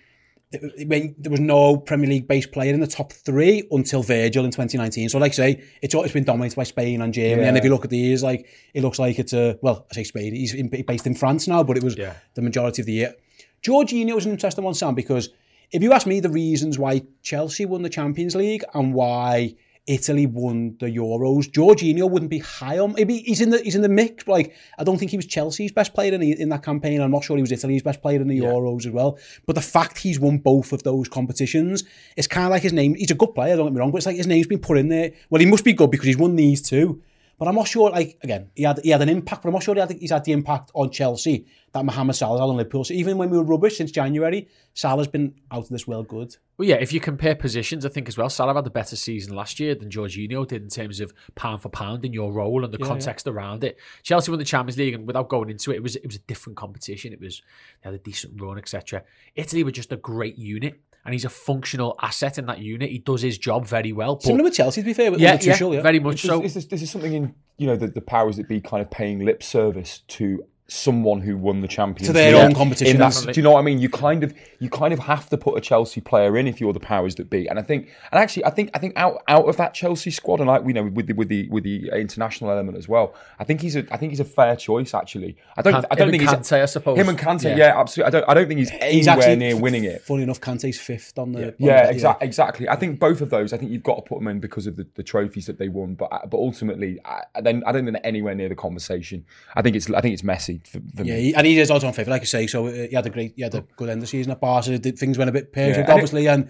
when 0.85 1.15
there 1.17 1.31
was 1.31 1.39
no 1.39 1.77
Premier 1.77 2.09
League 2.09 2.27
based 2.27 2.51
player 2.51 2.73
in 2.73 2.79
the 2.79 2.87
top 2.87 3.11
three 3.11 3.67
until 3.71 4.03
Virgil 4.03 4.45
in 4.45 4.51
2019. 4.51 5.09
So, 5.09 5.17
like 5.19 5.31
I 5.31 5.35
say, 5.35 5.63
it's 5.81 5.95
always 5.95 6.11
been 6.11 6.23
dominated 6.23 6.55
by 6.55 6.63
Spain 6.63 7.01
and 7.01 7.13
Germany. 7.13 7.47
And 7.47 7.57
if 7.57 7.63
you 7.63 7.69
look 7.69 7.83
at 7.83 7.89
the 7.89 7.97
years, 7.97 8.23
like 8.23 8.47
it 8.73 8.81
looks 8.81 8.99
like 8.99 9.19
it's 9.19 9.33
a 9.33 9.57
well, 9.61 9.85
I 9.91 9.95
say 9.95 10.03
Spain. 10.03 10.33
He's 10.35 10.53
in, 10.53 10.67
based 10.69 11.07
in 11.07 11.15
France 11.15 11.47
now, 11.47 11.63
but 11.63 11.77
it 11.77 11.83
was 11.83 11.97
Yeah. 11.97 12.13
the 12.35 12.41
majority 12.41 12.81
of 12.81 12.85
the 12.85 12.93
year. 12.93 13.15
Jorginho 13.63 14.13
was 14.15 14.25
an 14.25 14.31
interesting 14.31 14.63
one, 14.63 14.73
Sam, 14.73 14.93
because 14.95 15.29
if 15.71 15.81
you 15.81 15.93
ask 15.93 16.05
me 16.05 16.19
the 16.19 16.29
reasons 16.29 16.77
why 16.77 17.01
Chelsea 17.21 17.65
won 17.65 17.81
the 17.81 17.89
Champions 17.89 18.35
League 18.35 18.63
and 18.73 18.93
why 18.93 19.55
Italy 19.85 20.25
won 20.25 20.77
the 20.79 20.85
Euros, 20.85 21.51
Jorginho 21.51 22.09
wouldn't 22.09 22.31
be 22.31 22.39
high 22.39 22.79
on. 22.79 22.93
Maybe 22.93 23.19
he's 23.19 23.41
in 23.41 23.49
the 23.49 23.59
he's 23.59 23.75
in 23.75 23.81
the 23.81 23.89
mix. 23.89 24.23
But 24.23 24.31
like 24.31 24.55
I 24.79 24.83
don't 24.83 24.97
think 24.97 25.11
he 25.11 25.17
was 25.17 25.25
Chelsea's 25.25 25.73
best 25.73 25.93
player 25.93 26.13
in, 26.13 26.21
the, 26.21 26.39
in 26.39 26.49
that 26.49 26.63
campaign. 26.63 27.01
I'm 27.01 27.11
not 27.11 27.23
sure 27.23 27.35
he 27.35 27.41
was 27.41 27.51
Italy's 27.51 27.83
best 27.83 28.01
player 28.01 28.21
in 28.21 28.27
the 28.27 28.39
Euros 28.39 28.85
as 28.85 28.91
well. 28.91 29.17
But 29.45 29.55
the 29.55 29.61
fact 29.61 29.97
he's 29.97 30.19
won 30.19 30.37
both 30.37 30.71
of 30.71 30.83
those 30.83 31.09
competitions, 31.09 31.83
it's 32.15 32.27
kind 32.27 32.45
of 32.45 32.51
like 32.51 32.63
his 32.63 32.73
name. 32.73 32.95
He's 32.95 33.11
a 33.11 33.15
good 33.15 33.35
player, 33.35 33.57
don't 33.57 33.65
get 33.65 33.73
me 33.73 33.79
wrong, 33.79 33.91
but 33.91 33.97
it's 33.97 34.05
like 34.05 34.15
his 34.15 34.27
name's 34.27 34.47
been 34.47 34.59
put 34.59 34.77
in 34.77 34.87
there. 34.87 35.11
Well, 35.29 35.41
he 35.41 35.45
must 35.45 35.65
be 35.65 35.73
good 35.73 35.91
because 35.91 36.07
he's 36.07 36.17
won 36.17 36.35
these 36.35 36.61
two. 36.61 37.01
But 37.43 37.49
I'm 37.49 37.55
not 37.55 37.67
sure. 37.67 37.89
Like 37.89 38.17
again, 38.23 38.51
he 38.55 38.63
had 38.63 38.79
he 38.81 38.91
had 38.91 39.01
an 39.01 39.09
impact, 39.09 39.43
but 39.43 39.49
I'm 39.49 39.53
not 39.53 39.63
sure 39.63 39.75
he 39.75 39.81
had, 39.81 39.91
he's 39.91 40.11
had 40.11 40.23
the 40.23 40.31
impact 40.31 40.71
on 40.73 40.89
Chelsea 40.91 41.45
that 41.73 41.83
Mohamed 41.83 42.15
Salah's 42.15 42.39
had 42.39 42.47
on 42.47 42.55
Liverpool. 42.55 42.85
So 42.85 42.93
even 42.93 43.17
when 43.17 43.29
we 43.29 43.37
were 43.37 43.43
rubbish 43.43 43.75
since 43.79 43.91
January, 43.91 44.47
Salah's 44.73 45.09
been 45.09 45.35
out 45.51 45.63
of 45.63 45.67
this 45.67 45.85
world 45.85 46.07
good. 46.07 46.37
Well, 46.57 46.69
yeah, 46.69 46.75
if 46.75 46.93
you 46.93 47.01
compare 47.01 47.35
positions, 47.35 47.85
I 47.85 47.89
think 47.89 48.07
as 48.07 48.17
well, 48.17 48.29
Salah 48.29 48.53
had 48.53 48.63
the 48.63 48.69
better 48.69 48.95
season 48.95 49.35
last 49.35 49.59
year 49.59 49.75
than 49.75 49.89
Jorginho 49.89 50.47
did 50.47 50.61
in 50.61 50.69
terms 50.69 51.01
of 51.01 51.13
pound 51.35 51.61
for 51.61 51.67
pound 51.67 52.05
in 52.05 52.13
your 52.13 52.31
role 52.31 52.63
and 52.63 52.73
the 52.73 52.77
context 52.77 53.27
around 53.27 53.65
it. 53.65 53.77
Chelsea 54.03 54.31
won 54.31 54.39
the 54.39 54.45
Champions 54.45 54.77
League, 54.77 54.93
and 54.93 55.05
without 55.05 55.27
going 55.27 55.49
into 55.49 55.71
it, 55.71 55.75
it 55.75 55.83
was 55.83 55.97
it 55.97 56.05
was 56.05 56.15
a 56.15 56.19
different 56.19 56.55
competition. 56.55 57.11
It 57.11 57.19
was 57.19 57.41
they 57.81 57.89
had 57.89 57.93
a 57.93 58.01
decent 58.01 58.41
run, 58.41 58.57
etc. 58.57 59.03
Italy 59.35 59.65
were 59.65 59.71
just 59.71 59.91
a 59.91 59.97
great 59.97 60.37
unit, 60.37 60.79
and 61.05 61.13
he's 61.13 61.25
a 61.25 61.29
functional 61.29 61.95
asset 62.01 62.37
in 62.37 62.45
that 62.45 62.59
unit. 62.59 62.89
He 62.89 62.99
does 62.99 63.21
his 63.21 63.37
job 63.37 63.65
very 63.65 63.91
well. 63.91 64.15
But 64.15 64.23
Similar 64.23 64.43
with 64.45 64.53
Chelsea, 64.53 64.81
to 64.81 64.85
be 64.85 64.93
fair, 64.93 65.11
with 65.11 65.19
yeah, 65.19 65.33
under 65.33 65.45
yeah, 65.45 65.53
Tuchel, 65.53 65.73
yeah, 65.73 65.81
very 65.81 65.99
much 65.99 66.21
This, 66.21 66.31
so. 66.31 66.39
this, 66.39 66.55
is, 66.55 66.67
this 66.67 66.81
is 66.81 66.91
something 66.91 67.13
in 67.13 67.35
you 67.57 67.67
know 67.67 67.75
the, 67.75 67.87
the 67.87 68.01
powers 68.01 68.37
that 68.37 68.47
be 68.47 68.61
kind 68.61 68.81
of 68.81 68.89
paying 68.89 69.23
lip 69.23 69.43
service 69.43 69.99
to 70.07 70.43
someone 70.67 71.19
who 71.21 71.37
won 71.37 71.59
the 71.61 71.67
Champions 71.67 72.07
To 72.07 72.13
their 72.13 72.33
League. 72.33 72.41
own 72.45 72.53
competition. 72.55 72.97
That- 72.97 73.25
do 73.25 73.31
you 73.39 73.43
know 73.43 73.51
what 73.51 73.59
I 73.59 73.63
mean? 73.63 73.79
You 73.79 73.89
kind 73.89 74.23
of 74.23 74.33
you 74.59 74.69
kind 74.69 74.93
of 74.93 74.99
have 74.99 75.29
to 75.29 75.37
put 75.37 75.57
a 75.57 75.61
Chelsea 75.61 75.99
player 76.01 76.37
in 76.37 76.47
if 76.47 76.61
you're 76.61 76.71
the 76.73 76.79
powers 76.79 77.15
that 77.15 77.29
be. 77.29 77.47
And 77.49 77.59
I 77.59 77.61
think 77.61 77.89
and 78.11 78.19
actually 78.19 78.45
I 78.45 78.49
think 78.49 78.69
I 78.73 78.79
think 78.79 78.93
out 78.95 79.21
out 79.27 79.47
of 79.49 79.57
that 79.57 79.73
Chelsea 79.73 80.09
squad 80.09 80.39
and 80.39 80.47
like 80.47 80.63
we 80.63 80.71
know 80.73 80.83
with 80.85 81.07
the 81.07 81.13
with 81.13 81.27
the 81.27 81.47
with 81.49 81.63
the 81.65 81.89
international 81.89 82.49
element 82.49 82.77
as 82.77 82.87
well. 82.87 83.13
I 83.39 83.43
think 83.43 83.61
he's 83.61 83.75
a 83.75 83.85
I 83.91 83.97
think 83.97 84.11
he's 84.13 84.21
a 84.21 84.25
fair 84.25 84.55
choice 84.55 84.93
actually. 84.93 85.35
I 85.57 85.61
don't 85.61 85.73
Kan- 85.73 85.85
I 85.91 85.95
don't 85.95 86.09
think 86.11 86.23
and 86.23 86.29
he's 86.37 86.49
Kante, 86.49 86.61
I 86.61 86.65
suppose. 86.65 86.97
him 86.97 87.09
and 87.09 87.19
Kante. 87.19 87.43
Yeah. 87.43 87.55
Yeah, 87.57 87.79
absolutely. 87.79 88.07
I 88.07 88.11
don't 88.21 88.29
I 88.29 88.33
don't 88.33 88.47
think 88.47 88.59
he's 88.59 88.71
anywhere 88.71 88.89
he's 88.91 89.07
actually 89.07 89.35
near 89.35 89.57
winning 89.57 89.83
it. 89.83 90.01
Funny 90.03 90.23
enough, 90.23 90.39
Kante's 90.41 90.79
fifth 90.79 91.19
on 91.19 91.33
the. 91.33 91.47
on 91.47 91.53
Yeah, 91.59 91.87
exactly. 91.89 92.25
Exactly. 92.27 92.69
I 92.69 92.75
think 92.77 92.99
both 92.99 93.21
of 93.21 93.29
those. 93.29 93.51
I 93.53 93.57
think 93.57 93.71
you've 93.71 93.83
got 93.83 93.95
to 93.97 94.01
put 94.01 94.19
them 94.19 94.27
in 94.29 94.39
because 94.39 94.65
of 94.65 94.75
the, 94.77 94.87
the 94.95 95.03
trophies 95.03 95.45
that 95.47 95.57
they 95.59 95.67
won. 95.67 95.95
But 95.95 96.29
but 96.29 96.37
ultimately, 96.37 96.99
I, 97.05 97.21
I 97.35 97.41
don't 97.41 97.63
I 97.67 97.71
don't 97.73 97.83
think 97.85 97.97
they're 97.97 98.05
anywhere 98.07 98.33
near 98.33 98.49
the 98.49 98.55
conversation. 98.55 99.25
I 99.55 99.61
think 99.61 99.75
it's 99.75 99.89
I 99.91 99.99
think 100.01 100.13
it's 100.13 100.23
for, 100.59 100.81
for 100.95 101.03
Yeah, 101.03 101.15
he, 101.17 101.33
and 101.35 101.45
he 101.47 101.59
is 101.59 101.71
odds 101.71 101.83
on 101.83 101.93
favourite, 101.93 102.15
like 102.15 102.21
I 102.23 102.25
say. 102.25 102.47
So 102.47 102.67
uh, 102.67 102.71
he 102.71 102.95
had 102.95 103.05
a 103.05 103.09
great, 103.09 103.33
he 103.35 103.41
had 103.43 103.55
a 103.55 103.61
good 103.61 103.89
end 103.89 103.97
of 103.99 104.01
the 104.01 104.07
season 104.07 104.31
at 104.31 104.39
Barca. 104.41 104.77
Did, 104.77 104.97
things 104.97 105.17
went 105.17 105.29
a 105.29 105.33
bit 105.33 105.51
pear 105.53 105.69
Yeah, 105.69 105.75
shaped, 105.75 105.89
and 105.89 105.89
it- 105.89 106.01
obviously, 106.01 106.27
and 106.27 106.49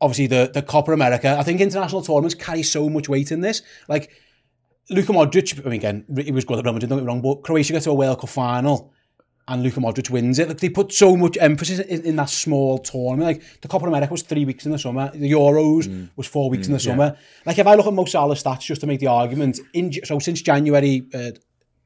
obviously 0.00 0.26
the 0.26 0.50
the 0.52 0.62
Copa 0.62 0.92
America. 0.92 1.36
I 1.38 1.42
think 1.42 1.60
international 1.60 2.02
tournaments 2.02 2.34
carry 2.34 2.62
so 2.62 2.88
much 2.88 3.08
weight 3.08 3.32
in 3.32 3.40
this. 3.40 3.62
Like 3.88 4.10
Luka 4.90 5.12
Modric, 5.12 5.58
I 5.64 5.68
mean, 5.68 5.80
again, 5.80 6.04
he 6.16 6.32
was 6.32 6.44
good 6.44 6.58
at 6.58 6.64
Real 6.64 6.74
Madrid, 6.74 6.90
don't 6.90 6.98
get 6.98 7.04
me 7.04 7.08
wrong, 7.08 7.22
but 7.22 7.42
Croatia 7.42 7.72
get 7.72 7.82
to 7.84 7.90
a 7.90 7.94
World 7.94 8.20
Cup 8.20 8.30
final. 8.30 8.92
And 9.48 9.64
Luka 9.64 9.80
Modric 9.80 10.08
wins 10.08 10.38
it. 10.38 10.46
Like 10.46 10.58
they 10.58 10.68
put 10.68 10.92
so 10.92 11.16
much 11.16 11.36
emphasis 11.40 11.80
in, 11.80 12.02
in 12.02 12.14
that 12.16 12.30
small 12.30 12.78
tournament. 12.78 13.26
Like 13.40 13.60
the 13.60 13.66
Copa 13.66 13.86
America 13.86 14.12
was 14.12 14.22
three 14.22 14.44
weeks 14.44 14.66
in 14.66 14.72
the 14.72 14.78
summer. 14.78 15.10
The 15.12 15.32
Euros 15.32 15.88
was 16.14 16.28
four 16.28 16.48
weeks 16.48 16.68
in 16.68 16.72
the 16.72 16.78
summer. 16.78 17.16
Like 17.44 17.58
if 17.58 17.66
I 17.66 17.74
look 17.74 17.86
at 17.88 17.92
Mo 17.92 18.04
Salah's 18.04 18.40
stats, 18.42 18.60
just 18.60 18.80
to 18.82 18.86
make 18.86 19.00
the 19.00 19.08
argument, 19.08 19.58
in 19.74 19.92
so 20.04 20.20
since 20.20 20.42
January 20.42 21.02
uh, 21.12 21.32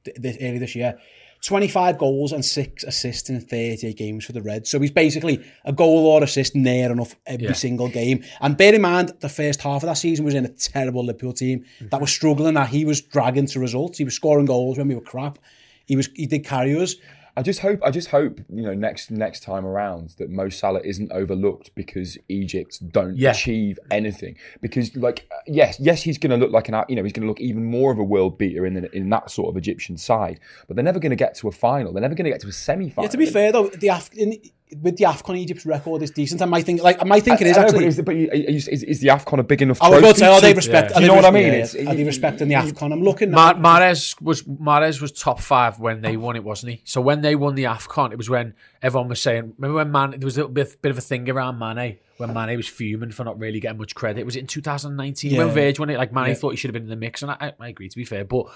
th- 0.04 0.16
this, 0.18 0.36
early 0.42 0.58
this 0.58 0.74
year, 0.76 0.98
25 1.42 1.98
goals 1.98 2.32
and 2.32 2.44
six 2.44 2.82
assists 2.84 3.28
in 3.28 3.40
38 3.40 3.96
games 3.96 4.24
for 4.24 4.32
the 4.32 4.42
Reds. 4.42 4.70
So 4.70 4.80
he's 4.80 4.90
basically 4.90 5.44
a 5.64 5.72
goal 5.72 6.06
or 6.06 6.22
assist 6.22 6.54
near 6.54 6.90
enough 6.90 7.14
every 7.26 7.46
yeah. 7.46 7.52
single 7.52 7.88
game. 7.88 8.24
And 8.40 8.56
bear 8.56 8.74
in 8.74 8.82
mind, 8.82 9.12
the 9.20 9.28
first 9.28 9.60
half 9.62 9.82
of 9.82 9.88
that 9.88 9.98
season 9.98 10.24
was 10.24 10.34
in 10.34 10.44
a 10.44 10.48
terrible 10.48 11.04
Liverpool 11.04 11.32
team 11.32 11.60
mm-hmm. 11.60 11.88
that 11.88 12.00
was 12.00 12.10
struggling, 12.10 12.54
that 12.54 12.68
he 12.68 12.84
was 12.84 13.00
dragging 13.00 13.46
to 13.46 13.60
results. 13.60 13.98
He 13.98 14.04
was 14.04 14.14
scoring 14.14 14.46
goals 14.46 14.78
when 14.78 14.88
we 14.88 14.94
were 14.94 15.00
crap. 15.00 15.38
He 15.86 15.94
was 15.96 16.08
he 16.14 16.26
did 16.26 16.44
carry 16.44 16.76
us. 16.76 16.96
I 17.38 17.42
just 17.42 17.60
hope 17.60 17.80
I 17.84 17.90
just 17.90 18.08
hope 18.08 18.40
you 18.48 18.62
know 18.62 18.72
next 18.72 19.10
next 19.10 19.42
time 19.42 19.66
around 19.66 20.14
that 20.18 20.30
Mo 20.30 20.48
Salah 20.48 20.80
isn't 20.82 21.12
overlooked 21.12 21.74
because 21.74 22.16
Egypt 22.28 22.78
don't 22.92 23.16
Yeah. 23.16 23.32
achieve 23.32 23.78
anything. 23.90 24.36
Because 24.62 24.96
like 24.96 25.26
uh, 25.30 25.36
yes 25.46 25.78
yes 25.78 26.02
he's 26.02 26.16
going 26.16 26.30
to 26.30 26.36
look 26.38 26.50
like 26.52 26.68
an 26.70 26.82
you 26.88 26.96
know 26.96 27.02
he's 27.02 27.12
going 27.12 27.24
to 27.24 27.28
look 27.28 27.40
even 27.40 27.64
more 27.64 27.92
of 27.92 27.98
a 27.98 28.04
world 28.04 28.38
beater 28.38 28.64
in 28.64 28.74
the, 28.74 28.96
in 28.96 29.10
that 29.10 29.30
sort 29.30 29.50
of 29.50 29.56
Egyptian 29.58 29.96
side. 29.98 30.40
But 30.66 30.76
they're 30.76 30.84
never 30.84 30.98
going 30.98 31.10
to 31.10 31.16
get 31.16 31.34
to 31.36 31.48
a 31.48 31.52
final. 31.52 31.92
They're 31.92 32.00
never 32.00 32.14
going 32.14 32.24
to 32.24 32.30
get 32.30 32.40
to 32.40 32.48
a 32.48 32.52
semi 32.52 32.88
final. 32.88 33.04
Yeah, 33.06 33.10
to 33.10 33.18
be 33.18 33.26
fair 33.26 33.52
though, 33.52 33.68
the 33.68 33.88
Af- 33.88 34.14
in, 34.14 34.40
with 34.82 34.96
the 34.96 35.04
Afcon 35.04 35.36
Egypt's 35.38 35.64
record 35.64 36.02
is 36.02 36.10
decent. 36.10 36.42
I 36.42 36.44
might 36.44 36.64
think 36.64 36.82
like 36.82 37.00
I 37.00 37.04
might 37.04 37.22
think 37.22 37.40
it 37.40 37.46
is 37.46 37.56
I 37.56 37.60
know, 37.60 37.66
actually. 37.66 37.84
But, 37.84 37.88
is, 37.88 38.02
but 38.02 38.16
is, 38.16 38.68
is, 38.68 38.82
is 38.82 39.00
the 39.00 39.08
Afcon 39.08 39.38
a 39.38 39.42
big 39.44 39.62
enough? 39.62 39.78
Oh, 39.80 39.86
I 39.86 39.88
was 39.90 39.98
about 40.00 40.12
to 40.14 40.18
say, 40.20 40.26
are 40.26 40.40
they 40.40 40.54
respect? 40.54 40.88
Do 40.88 40.94
are 40.94 41.00
you 41.00 41.06
they 41.06 41.12
know 41.12 41.16
what 41.16 41.24
I 41.24 41.30
mean? 41.30 41.44
yeah, 41.44 41.52
It's- 41.52 41.74
yeah. 41.74 41.90
Are 41.90 41.94
they 41.94 42.04
respecting 42.04 42.48
the 42.48 42.54
Afcon? 42.54 42.92
I'm 42.92 43.02
looking. 43.02 43.30
Ma- 43.30 43.50
at 43.50 43.58
Mahrez 43.58 44.20
was 44.20 44.42
Mahrez 44.42 45.00
was 45.00 45.12
top 45.12 45.40
five 45.40 45.78
when 45.78 46.00
they 46.02 46.16
won 46.16 46.36
it, 46.36 46.42
wasn't 46.44 46.72
he? 46.72 46.82
So 46.84 47.00
when 47.00 47.20
they 47.22 47.36
won 47.36 47.54
the 47.54 47.64
Afcon, 47.64 48.12
it 48.12 48.16
was 48.18 48.28
when 48.28 48.54
everyone 48.82 49.08
was 49.08 49.20
saying. 49.22 49.54
Remember 49.58 49.76
when 49.76 49.92
Man? 49.92 50.10
There 50.10 50.26
was 50.26 50.36
a 50.36 50.40
little 50.40 50.52
bit, 50.52 50.80
bit 50.82 50.90
of 50.90 50.98
a 50.98 51.02
thing 51.02 51.28
around 51.30 51.58
Mane 51.58 51.98
when 52.18 52.32
Mane 52.32 52.56
was 52.56 52.66
fuming 52.68 53.10
for 53.10 53.24
not 53.24 53.38
really 53.38 53.60
getting 53.60 53.78
much 53.78 53.94
credit. 53.94 54.24
Was 54.24 54.36
it 54.36 54.40
in 54.40 54.46
2019 54.46 55.30
Yeah. 55.32 55.38
when 55.44 55.54
Verge 55.54 55.78
won 55.78 55.90
it? 55.90 55.98
Like 55.98 56.12
Mane 56.12 56.28
Yeah. 56.28 56.34
thought 56.34 56.50
he 56.50 56.56
should 56.56 56.68
have 56.68 56.74
been 56.74 56.84
in 56.84 56.88
the 56.88 56.96
mix, 56.96 57.22
and 57.22 57.30
I, 57.30 57.36
I, 57.40 57.52
I 57.60 57.68
agree 57.68 57.88
to 57.88 57.96
be 57.96 58.04
fair. 58.04 58.24
But 58.24 58.46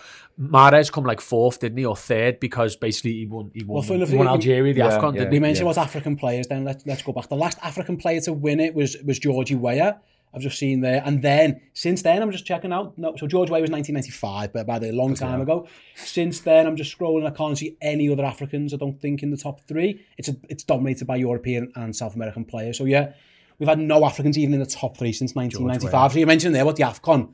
Mahrez 0.40 0.90
come 0.90 1.04
like 1.04 1.20
fourth, 1.20 1.60
didn't 1.60 1.78
he, 1.78 1.84
or 1.84 1.96
third 1.96 2.40
because 2.40 2.76
basically 2.76 3.12
he 3.12 3.26
won. 3.26 3.50
He 3.54 3.62
won, 3.64 3.74
Well, 3.74 3.82
for- 3.82 3.94
he 4.06 4.16
won 4.16 4.26
for- 4.26 4.32
Algeria 4.32 4.72
the 4.72 4.78
yeah, 4.80 4.90
Afcon, 4.90 5.12
yeah. 5.14 5.18
didn't 5.20 5.30
we 5.30 5.36
he? 5.36 5.40
mentioned 5.40 5.68
about 5.70 5.78
African 5.84 6.16
players. 6.16 6.46
Then 6.46 6.64
let's 6.64 6.84
let's 6.86 7.02
go 7.02 7.12
back. 7.12 7.28
The 7.28 7.36
last 7.36 7.58
African 7.62 7.96
player 7.96 8.20
to 8.22 8.32
win 8.32 8.60
it 8.60 8.74
was 8.74 8.96
was 9.04 9.18
Georgie 9.18 9.54
Weah. 9.56 10.00
I've 10.32 10.42
just 10.42 10.60
seen 10.60 10.80
there, 10.80 11.02
and 11.04 11.20
then 11.22 11.60
since 11.72 12.02
then 12.02 12.22
I'm 12.22 12.30
just 12.30 12.46
checking 12.46 12.72
out. 12.72 12.96
No, 12.96 13.16
so 13.16 13.26
George 13.26 13.50
Weah 13.50 13.60
was 13.62 13.70
1995, 13.70 14.52
but 14.52 14.64
by 14.64 14.78
the 14.78 14.90
a 14.90 14.92
long 14.92 15.14
time 15.14 15.40
ago. 15.40 15.66
Since 15.96 16.40
then, 16.42 16.68
I'm 16.68 16.76
just 16.76 16.96
scrolling. 16.96 17.26
I 17.26 17.30
can't 17.30 17.58
see 17.58 17.76
any 17.82 18.08
other 18.12 18.24
Africans. 18.24 18.72
I 18.72 18.76
don't 18.76 19.00
think 19.00 19.24
in 19.24 19.30
the 19.32 19.36
top 19.36 19.60
three. 19.62 20.00
It's 20.18 20.28
a, 20.28 20.36
it's 20.48 20.62
dominated 20.62 21.06
by 21.08 21.16
European 21.16 21.72
and 21.74 21.96
South 21.96 22.14
American 22.14 22.44
players. 22.44 22.78
So 22.78 22.84
yeah, 22.84 23.14
we've 23.60 23.68
had 23.68 23.78
no 23.78 24.04
Africans 24.04 24.36
even 24.36 24.54
in 24.54 24.60
the 24.60 24.66
top 24.66 24.96
three 24.96 25.12
since 25.12 25.36
1995. 25.36 26.12
So 26.12 26.18
you 26.18 26.26
mentioned 26.26 26.54
there 26.56 26.64
what 26.64 26.74
the 26.74 26.82
Afcon. 26.82 27.28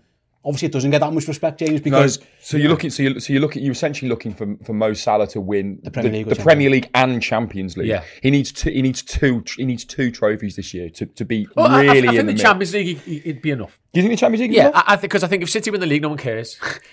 Obviously, 0.47 0.67
it 0.67 0.73
doesn't 0.73 0.91
get 0.93 1.01
that 1.01 1.13
much 1.13 1.27
respect, 1.27 1.59
James, 1.59 1.73
No, 1.73 1.79
because 1.81 2.21
so 2.41 2.57
you're 2.57 2.69
looking. 2.71 2.89
So 2.91 3.03
you're, 3.03 3.19
so 3.19 3.33
you're 3.33 3.43
looking. 3.43 3.63
You're 3.65 3.73
essentially 3.73 4.09
looking 4.09 4.33
for, 4.33 4.57
for 4.65 4.73
Mo 4.73 4.95
Salah 4.95 5.27
to 5.29 5.41
win 5.41 5.81
the 5.83 5.91
Premier 5.91 6.13
League 6.13 6.27
or 6.29 6.35
the, 6.35 6.43
Premier 6.43 6.71
League 6.71 6.89
and 6.95 7.21
Champions 7.21 7.77
League. 7.77 7.89
Yeah. 7.89 8.05
he 8.23 8.31
needs 8.31 8.53
two. 8.53 8.71
He 8.71 8.81
needs 8.81 9.03
two. 9.03 9.43
He 9.57 9.65
needs 9.65 9.85
two 9.85 10.11
trophies 10.13 10.55
this 10.57 10.73
year 10.73 10.89
to, 10.91 11.07
to 11.07 11.25
be 11.25 11.49
Well, 11.57 11.67
I- 11.67 11.81
I, 11.81 11.83
really 11.83 12.09
I, 12.09 12.11
think 12.13 12.21
in 12.21 12.27
the, 12.27 12.33
the. 12.35 12.39
Champions 12.39 12.73
League 12.75 13.01
it'd 13.07 13.43
be 13.43 13.51
enough. 13.51 13.77
Do 13.93 14.01
you 14.01 14.07
think 14.09 14.19
the 14.19 14.21
Champions 14.21 14.43
League? 14.43 14.53
Yeah, 14.53 14.69
enough? 14.69 14.85
I, 14.87 14.93
I 14.93 14.97
think 14.97 15.11
because 15.11 15.25
I 15.25 15.27
think 15.29 15.43
if 15.43 15.51
City 15.51 15.71
win 15.71 15.81
the 15.81 15.87
league, 15.87 16.03
no 16.03 16.11
one 16.11 16.19
cares. 16.19 16.59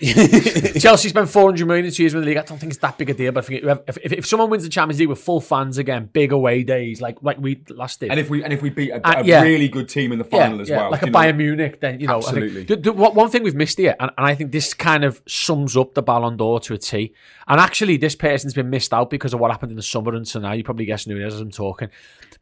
Chelsea 0.80 1.08
spent 1.10 1.28
400 1.28 1.66
million 1.66 1.84
in 1.86 1.92
two 1.92 2.02
years 2.02 2.12
to 2.12 2.18
win 2.18 2.24
the 2.24 2.28
league. 2.30 2.38
I 2.38 2.42
don't 2.42 2.58
think 2.58 2.72
it's 2.72 2.80
that 2.80 2.96
big 2.98 3.10
a 3.10 3.14
deal. 3.14 3.32
But 3.32 3.44
I 3.44 3.46
think 3.46 3.64
if, 3.88 3.98
if, 3.98 4.12
if 4.12 4.26
someone 4.26 4.50
wins 4.50 4.62
the 4.64 4.68
Champions 4.68 5.00
League 5.00 5.08
with 5.08 5.18
full 5.20 5.40
fans 5.40 5.78
again, 5.78 6.08
big 6.12 6.32
away 6.32 6.62
days 6.62 7.00
like 7.00 7.18
like 7.22 7.38
we 7.38 7.62
last 7.68 8.00
did, 8.00 8.10
and 8.10 8.18
if 8.18 8.30
we 8.30 8.42
and 8.42 8.52
if 8.52 8.62
we 8.62 8.70
beat 8.70 8.90
a, 8.90 9.06
Uh, 9.06 9.20
a 9.20 9.24
yeah. 9.24 9.42
really 9.42 9.68
good 9.68 9.88
team 9.88 10.12
in 10.12 10.18
the 10.18 10.24
final 10.24 10.60
as 10.60 10.70
well, 10.70 10.90
like 10.90 11.02
a 11.02 11.06
you 11.06 11.12
know? 11.12 11.18
Bayern 11.18 11.36
Munich, 11.36 11.80
then 11.80 12.00
you 12.00 12.06
know. 12.06 12.16
Absolutely. 12.16 12.62
I 12.62 12.64
think, 12.64 12.68
the, 12.68 12.76
the, 12.76 12.92
what- 12.92 13.14
one 13.14 13.30
thing 13.30 13.42
we've 13.44 13.54
missed 13.54 13.78
here, 13.78 13.94
and, 14.00 14.10
and 14.16 14.26
I 14.26 14.34
think 14.34 14.50
this 14.50 14.74
kind 14.74 15.04
of 15.04 15.22
sums 15.28 15.76
up 15.76 15.94
the 15.94 16.02
Ballon 16.02 16.36
d'Or 16.36 16.58
to 16.60 16.74
a 16.74 16.78
T. 16.78 17.14
And 17.46 17.60
actually, 17.60 17.96
this 17.96 18.16
person's 18.16 18.54
been 18.54 18.70
missed 18.70 18.92
out 18.92 19.10
because 19.10 19.32
of 19.32 19.40
what 19.40 19.50
happened 19.50 19.70
in 19.70 19.76
the 19.76 19.82
summer 19.82 20.14
until 20.14 20.40
now. 20.40 20.52
You 20.52 20.64
probably 20.64 20.86
guess 20.86 21.06
Nunes 21.06 21.34
as 21.34 21.40
I'm 21.40 21.50
talking. 21.50 21.90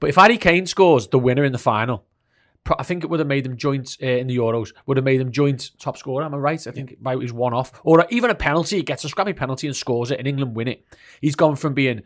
But 0.01 0.09
if 0.09 0.17
Harry 0.17 0.39
Kane 0.39 0.67
scores 0.67 1.09
the 1.09 1.19
winner 1.19 1.45
in 1.45 1.53
the 1.53 1.59
final, 1.59 2.05
I 2.79 2.85
think 2.85 3.03
it 3.03 3.11
would 3.11 3.21
have 3.21 3.29
made 3.29 3.45
them 3.45 3.57
joint 3.57 3.99
uh, 4.03 4.07
in 4.07 4.29
the 4.29 4.37
Euros. 4.37 4.73
Would 4.87 4.97
have 4.97 5.05
made 5.05 5.21
them 5.21 5.33
joint 5.33 5.73
top 5.79 5.99
scorer. 5.99 6.25
Am 6.25 6.35
I 6.35 6.39
right? 6.39 6.67
I 6.67 6.71
think 6.71 6.97
right, 7.03 7.21
he's 7.21 7.33
one 7.33 7.53
off, 7.53 7.73
or 7.85 8.07
even 8.11 8.31
a 8.31 8.35
penalty. 8.35 8.77
He 8.77 8.83
gets 8.83 9.05
a 9.05 9.09
scrappy 9.09 9.33
penalty 9.33 9.67
and 9.67 9.77
scores 9.77 10.11
it, 10.11 10.19
and 10.19 10.29
England 10.29 10.55
win 10.55 10.69
it. 10.69 10.87
He's 11.21 11.35
gone 11.35 11.57
from 11.57 11.75
being 11.75 12.03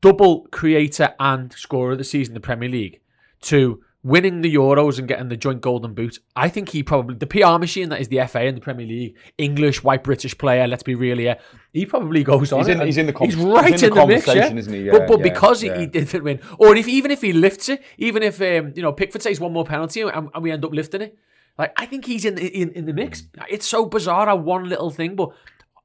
double 0.00 0.46
creator 0.50 1.14
and 1.20 1.52
scorer 1.52 1.92
of 1.92 1.98
the 1.98 2.04
season 2.04 2.32
in 2.32 2.34
the 2.34 2.40
Premier 2.40 2.68
League 2.68 3.00
to 3.42 3.82
winning 4.08 4.40
the 4.40 4.52
Euros 4.54 4.98
and 4.98 5.06
getting 5.06 5.28
the 5.28 5.36
joint 5.36 5.60
golden 5.60 5.92
boot, 5.94 6.18
I 6.34 6.48
think 6.48 6.70
he 6.70 6.82
probably 6.82 7.16
the 7.16 7.26
PR 7.26 7.58
machine 7.58 7.88
that 7.90 8.00
is 8.00 8.08
the 8.08 8.20
FA 8.26 8.40
and 8.40 8.56
the 8.56 8.60
Premier 8.60 8.86
League, 8.86 9.16
English 9.36 9.84
white 9.84 10.02
British 10.02 10.36
player. 10.38 10.66
Let's 10.66 10.82
be 10.82 10.94
real 10.94 11.18
here. 11.18 11.36
He 11.72 11.84
probably 11.86 12.24
goes 12.24 12.50
on. 12.52 12.60
He's 12.60 12.68
in- 12.68 12.80
he's 12.80 12.96
in 12.98 13.06
the 13.06 13.12
con- 13.12 13.26
He's 13.28 13.34
he's 13.36 13.44
right 13.44 13.72
in 13.74 13.80
the 13.80 13.86
in 13.88 13.94
the, 13.94 14.06
mix, 14.06 14.26
yeah. 14.26 14.32
conversation, 14.34 14.58
isn't 14.58 14.72
he? 14.72 14.80
Yeah, 14.82 14.92
but 14.92 15.06
but 15.08 15.18
yeah, 15.18 15.24
because 15.24 15.60
he- 15.60 15.70
he 15.80 15.86
didn't 15.86 16.24
win, 16.24 16.40
or 16.58 16.74
if 16.76 16.88
even 16.88 17.10
if 17.10 17.20
he 17.22 17.32
lifts 17.32 17.68
it, 17.68 17.82
even 17.98 18.22
if 18.22 18.40
um, 18.40 18.72
you 18.74 18.82
know 18.82 18.92
Pickford 18.92 19.22
says 19.22 19.38
one 19.40 19.52
more 19.52 19.64
penalty 19.64 20.00
and, 20.00 20.30
and 20.34 20.42
we 20.42 20.50
end 20.50 20.64
up 20.64 20.72
lifting 20.72 21.02
it, 21.02 21.16
like 21.58 21.72
I 21.76 21.86
think 21.86 22.04
he's 22.06 22.24
in 22.24 22.34
the, 22.36 22.46
in 22.46 22.70
in 22.72 22.86
the 22.86 22.92
mix. 22.94 23.24
It's 23.48 23.66
so 23.66 23.86
bizarre 23.86 24.26
how 24.26 24.36
one 24.36 24.68
little 24.68 24.90
thing, 24.90 25.16
but 25.16 25.30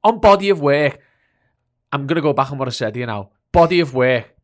on 0.02 0.18
body 0.20 0.48
of 0.50 0.60
work, 0.60 0.98
I'm 1.92 2.06
gonna 2.06 2.20
go 2.22 2.32
back 2.32 2.50
on 2.50 2.58
what 2.58 2.68
I 2.68 2.72
said. 2.72 2.96
You 2.96 3.06
know, 3.06 3.30
body 3.52 3.80
of 3.80 3.94
work, 3.94 4.34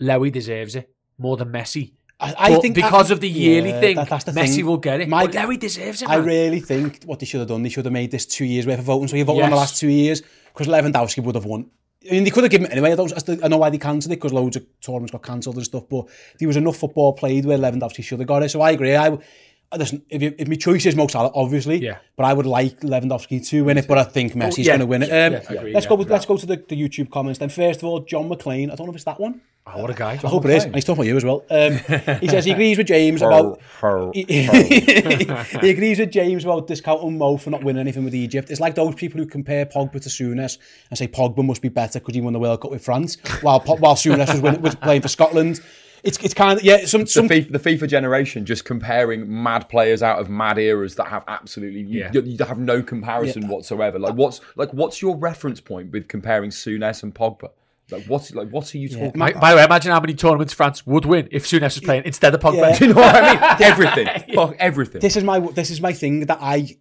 Lewy 0.00 0.30
deserves 0.30 0.76
it 0.76 0.90
more 1.18 1.36
than 1.36 1.48
Messi. 1.48 1.92
I, 2.20 2.34
I 2.38 2.54
think 2.60 2.74
because 2.76 3.10
of 3.10 3.20
the 3.20 3.28
yearly 3.28 3.70
yeah, 3.70 3.80
thing, 3.80 3.96
that- 3.96 4.08
that's 4.08 4.24
the 4.24 4.32
Messi 4.32 4.56
thing. 4.56 4.66
will 4.66 4.76
get 4.78 5.00
it. 5.00 5.08
My- 5.08 5.26
but 5.26 5.34
Lewy 5.34 5.58
deserves 5.58 6.02
it. 6.02 6.08
I 6.08 6.16
really 6.16 6.60
think 6.60 7.02
what 7.04 7.18
they 7.18 7.26
should 7.26 7.40
have 7.40 7.48
done, 7.48 7.62
they 7.62 7.68
should 7.68 7.84
have 7.84 7.92
made 7.92 8.10
this 8.10 8.24
two 8.26 8.44
years 8.44 8.66
worth 8.66 8.78
of 8.78 8.84
voting. 8.84 9.08
So 9.08 9.16
you 9.16 9.24
voted 9.24 9.44
on 9.44 9.50
the 9.50 9.56
last 9.56 9.78
two 9.78 9.88
years 9.88 10.22
because 10.52 10.68
Lewandowski 10.68 11.22
would 11.22 11.34
have 11.34 11.44
won. 11.44 11.66
I 12.08 12.12
mean, 12.12 12.24
they 12.24 12.30
could 12.30 12.44
have 12.44 12.50
given 12.50 12.66
it 12.66 12.72
anyway. 12.72 12.92
I, 12.92 12.96
don't, 12.96 13.12
I 13.30 13.44
I 13.44 13.48
know 13.48 13.56
why 13.56 13.70
they 13.70 13.78
cancelled 13.78 14.12
it 14.12 14.16
because 14.16 14.32
loads 14.32 14.56
of 14.56 14.64
tournaments 14.82 15.10
got 15.12 15.22
cancelled 15.22 15.56
and 15.56 15.64
stuff. 15.64 15.88
But 15.88 16.06
there 16.38 16.46
was 16.46 16.56
enough 16.58 16.76
football 16.76 17.14
played 17.14 17.46
where 17.46 17.58
Lewandowski 17.58 18.04
should 18.04 18.18
have 18.18 18.28
got 18.28 18.42
it. 18.42 18.50
So 18.50 18.60
I 18.60 18.72
agree. 18.72 18.94
I 18.94 19.18
listen. 19.76 20.02
If, 20.08 20.22
you, 20.22 20.34
if 20.38 20.48
my 20.48 20.54
choice 20.54 20.86
is 20.86 20.96
Mo 20.96 21.06
Salah, 21.06 21.32
obviously, 21.34 21.78
Yeah. 21.78 21.98
But 22.16 22.26
I 22.26 22.32
would 22.32 22.46
like 22.46 22.80
Lewandowski 22.80 23.46
to 23.48 23.64
win 23.64 23.78
it. 23.78 23.88
But 23.88 23.98
I 23.98 24.04
think 24.04 24.34
Messi's 24.34 24.66
yeah. 24.66 24.72
going 24.72 24.80
to 24.80 24.86
win 24.86 25.02
it. 25.02 25.10
Um, 25.10 25.32
Yeah, 25.32 25.58
agree, 25.58 25.72
let's 25.72 25.84
yeah. 25.84 25.88
go. 25.88 25.94
With, 25.96 26.10
let's 26.10 26.26
go 26.26 26.36
to 26.36 26.46
the, 26.46 26.56
the 26.56 26.80
YouTube 26.80 27.10
comments 27.10 27.38
then. 27.38 27.48
First 27.48 27.82
of 27.82 27.88
all, 27.88 28.00
John 28.00 28.28
McLean. 28.28 28.70
I 28.70 28.76
don't 28.76 28.86
know 28.86 28.92
if 28.92 28.96
it's 28.96 29.04
that 29.04 29.20
one. 29.20 29.40
Oh, 29.66 29.80
what 29.80 29.90
a 29.90 29.94
guy. 29.94 30.12
I 30.12 30.16
hope 30.28 30.44
it 30.44 30.50
is. 30.50 30.64
And 30.64 30.74
he's 30.74 30.84
talking 30.84 31.00
about 31.00 31.08
you 31.08 31.16
as 31.16 31.24
well. 31.24 31.42
Um, 31.48 32.18
he 32.20 32.28
says 32.28 32.44
he 32.44 32.50
agrees 32.52 32.76
with 32.76 32.86
James 32.86 33.22
about. 33.22 33.60
he, 34.14 34.22
he 34.24 35.70
agrees 35.70 35.98
with 35.98 36.10
James 36.10 36.44
about 36.44 36.66
discounting 36.66 37.16
Mo 37.16 37.38
for 37.38 37.48
not 37.48 37.64
winning 37.64 37.80
anything 37.80 38.04
with 38.04 38.14
Egypt. 38.14 38.50
It's 38.50 38.60
like 38.60 38.74
those 38.74 38.94
people 38.94 39.18
who 39.20 39.26
compare 39.26 39.64
Pogba 39.64 40.02
to 40.02 40.08
Souness 40.10 40.58
and 40.90 40.98
say 40.98 41.08
Pogba 41.08 41.42
must 41.42 41.62
be 41.62 41.70
better 41.70 41.98
because 41.98 42.14
he 42.14 42.20
won 42.20 42.34
the 42.34 42.38
World 42.38 42.60
Cup 42.60 42.72
with 42.72 42.84
France, 42.84 43.16
while 43.40 43.58
Po- 43.58 43.76
while 43.76 43.94
Souness 43.94 44.30
was, 44.32 44.42
winning, 44.42 44.60
was 44.60 44.74
playing 44.74 45.00
for 45.00 45.08
Scotland. 45.08 45.60
It's 46.04 46.18
it's 46.18 46.34
kind 46.34 46.58
of 46.58 46.64
yeah. 46.64 46.84
Some 46.84 47.00
the, 47.02 47.06
FIFA, 47.06 47.52
the 47.52 47.58
FIFA 47.58 47.88
generation 47.88 48.44
just 48.44 48.64
comparing 48.64 49.42
mad 49.42 49.68
players 49.68 50.02
out 50.02 50.18
of 50.18 50.28
mad 50.28 50.58
eras 50.58 50.94
that 50.96 51.06
have 51.08 51.24
absolutely 51.28 51.80
Yeah. 51.82 52.10
you, 52.12 52.20
you 52.22 52.44
have 52.44 52.58
no 52.58 52.82
comparison 52.82 53.48
whatsoever. 53.48 53.98
Like 53.98 54.14
what's 54.14 54.40
like 54.56 54.70
what's 54.72 55.00
your 55.00 55.16
reference 55.16 55.60
point 55.60 55.90
with 55.92 56.06
comparing 56.08 56.50
Souness 56.50 57.02
and 57.02 57.14
Pogba? 57.14 57.50
Like 57.90 58.04
what's 58.06 58.34
like 58.34 58.48
what 58.50 58.74
are 58.74 58.78
you 58.78 58.88
talking? 58.88 59.12
My, 59.18 59.32
by 59.32 59.50
the 59.52 59.56
way, 59.56 59.64
imagine 59.64 59.92
how 59.92 60.00
many 60.00 60.14
tournaments 60.14 60.52
France 60.52 60.86
would 60.86 61.04
win 61.06 61.28
if 61.30 61.44
Souness 61.46 61.74
was 61.76 61.80
playing 61.80 62.02
instead 62.04 62.34
of 62.34 62.40
Pogba. 62.40 62.70
Yeah. 62.70 62.78
Do 62.78 62.86
you 62.86 62.94
know 62.94 63.00
what 63.00 63.14
I 63.14 63.32
mean? 63.32 63.56
Everything, 63.62 64.06
Fuck 64.34 64.56
everything. 64.58 65.00
this 65.00 65.16
is 65.16 65.24
my 65.24 65.38
this 65.40 65.70
is 65.70 65.80
my 65.80 65.92
thing 65.92 66.26
that 66.26 66.38
I 66.40 66.76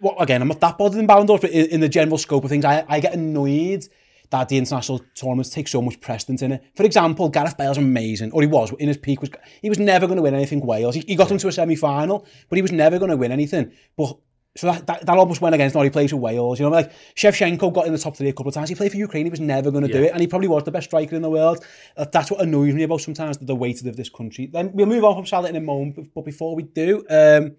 well 0.00 0.16
again 0.18 0.42
I'm 0.42 0.48
not 0.48 0.60
that 0.60 0.76
bothered 0.78 0.98
in 0.98 1.06
Ballon 1.06 1.26
d'Or, 1.26 1.38
but 1.38 1.50
in, 1.50 1.66
in 1.66 1.80
the 1.80 1.88
general 1.88 2.18
scope 2.18 2.42
of 2.44 2.50
things, 2.50 2.64
I, 2.64 2.84
I 2.88 3.00
get 3.00 3.14
annoyed 3.14 3.86
that 4.30 4.48
the 4.48 4.56
international 4.58 5.00
tournaments 5.14 5.50
take 5.50 5.68
so 5.68 5.80
much 5.82 6.00
precedence 6.00 6.42
in 6.42 6.52
it. 6.52 6.62
For 6.74 6.84
example, 6.84 7.28
Gareth 7.28 7.56
Bale's 7.56 7.78
amazing, 7.78 8.32
or 8.32 8.42
he 8.42 8.48
was 8.48 8.72
in 8.78 8.88
his 8.88 8.96
peak. 8.96 9.20
Was 9.20 9.30
he 9.62 9.68
was 9.68 9.78
never 9.78 10.06
going 10.06 10.16
to 10.16 10.22
win 10.22 10.34
anything 10.34 10.60
Wales. 10.64 10.94
He, 10.94 11.04
he 11.06 11.14
got 11.16 11.28
them 11.28 11.38
to 11.38 11.48
a 11.48 11.52
semi 11.52 11.76
final, 11.76 12.26
but 12.48 12.56
he 12.56 12.62
was 12.62 12.72
never 12.72 12.98
going 12.98 13.10
to 13.10 13.16
win 13.16 13.32
anything. 13.32 13.72
But 13.96 14.16
so 14.56 14.68
that, 14.68 14.86
that, 14.86 15.04
that 15.04 15.18
almost 15.18 15.42
went 15.42 15.54
against 15.54 15.76
how 15.76 15.82
he 15.82 15.90
plays 15.90 16.10
for 16.12 16.16
Wales. 16.16 16.58
You 16.58 16.64
know, 16.64 16.72
like 16.72 16.90
Shevchenko 17.14 17.74
got 17.74 17.86
in 17.86 17.92
the 17.92 17.98
top 17.98 18.16
three 18.16 18.30
a 18.30 18.32
couple 18.32 18.48
of 18.48 18.54
times. 18.54 18.70
He 18.70 18.74
played 18.74 18.90
for 18.90 18.96
Ukraine. 18.96 19.26
He 19.26 19.30
was 19.30 19.38
never 19.38 19.70
going 19.70 19.86
to 19.86 19.92
do 19.92 20.02
it, 20.04 20.12
and 20.12 20.20
he 20.22 20.26
probably 20.26 20.48
was 20.48 20.64
the 20.64 20.70
best 20.70 20.86
striker 20.88 21.14
in 21.14 21.20
the 21.22 21.28
world. 21.30 21.62
Uh, 21.96 22.06
That's 22.10 22.30
what 22.30 22.40
annoys 22.40 22.72
me 22.74 22.82
about 22.82 23.02
sometimes 23.02 23.36
the 23.36 23.54
weighted 23.54 23.86
of 23.86 23.96
this 23.96 24.08
country. 24.08 24.46
Then 24.46 24.70
we'll 24.72 24.86
move 24.86 25.04
on 25.04 25.14
from 25.14 25.26
Salah 25.26 25.50
in 25.50 25.56
a 25.56 25.60
moment, 25.60 26.10
but 26.14 26.24
before 26.24 26.56
we 26.56 26.62
do, 26.62 27.04
um, 27.10 27.56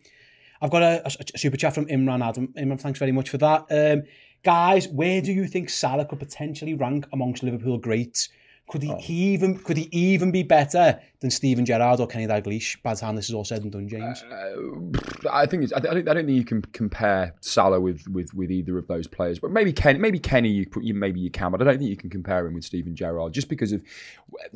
I've 0.60 0.72
got 0.72 0.82
a, 0.82 1.04
a- 1.06 1.26
a 1.36 1.38
super 1.38 1.56
chat 1.56 1.76
from 1.76 1.86
Imran 1.86 2.28
Adam. 2.28 2.48
Imran, 2.58 2.82
thanks 2.82 2.98
very 2.98 3.12
much 3.12 3.30
for 3.30 3.38
that. 3.38 3.66
Um, 3.70 4.02
guys, 4.44 4.88
where 4.88 5.22
do 5.22 5.32
you 5.32 5.48
think 5.48 5.70
Salah 5.70 6.06
could 6.06 6.20
potentially 6.20 6.74
rank 6.74 7.06
amongst 7.14 7.44
Liverpool 7.44 7.78
greats? 7.78 8.30
Could 8.70 8.84
he, 8.84 8.94
he 8.96 9.14
even 9.34 9.58
could 9.58 9.78
he 9.78 9.88
even 9.94 10.30
be 10.30 10.44
better 10.44 11.00
than 11.22 11.32
Steven 11.32 11.64
Gerrard 11.66 12.02
or 12.02 12.08
Kenny 12.08 12.28
Dalglish 12.28 12.82
by 12.84 12.94
the 12.96 13.00
time 13.00 13.16
this 13.16 13.30
is 13.30 13.34
all 13.34 13.46
said 13.46 13.64
and 13.64 13.72
done, 13.72 13.88
James? 13.88 14.22
Uh, 14.24 15.30
I 15.32 15.46
think 15.46 15.64
it's, 15.64 15.72
I, 15.72 15.80
th- 15.80 15.90
I 15.90 15.94
don't 15.94 16.10
I 16.10 16.14
don't 16.14 16.26
think 16.26 16.38
you 16.38 16.44
can 16.44 16.62
compare 16.74 17.34
Salah 17.40 17.80
with, 17.80 18.06
with, 18.10 18.34
with 18.34 18.52
either 18.52 18.78
of 18.78 18.86
those 18.88 19.08
players, 19.08 19.40
but 19.40 19.52
maybe 19.52 19.72
Ken, 19.72 20.02
maybe 20.02 20.20
Kenny, 20.20 20.50
you, 20.50 20.66
put- 20.68 20.84
you 20.84 20.94
maybe 20.94 21.22
you 21.22 21.32
can, 21.32 21.50
but 21.54 21.62
I 21.62 21.64
don't 21.64 21.78
think 21.78 21.90
you 21.90 21.96
can 21.96 22.10
compare 22.10 22.46
him 22.46 22.56
with 22.56 22.66
Steven 22.66 22.94
Gerrard 22.94 23.32
just 23.32 23.48
because 23.48 23.72
of 23.72 23.82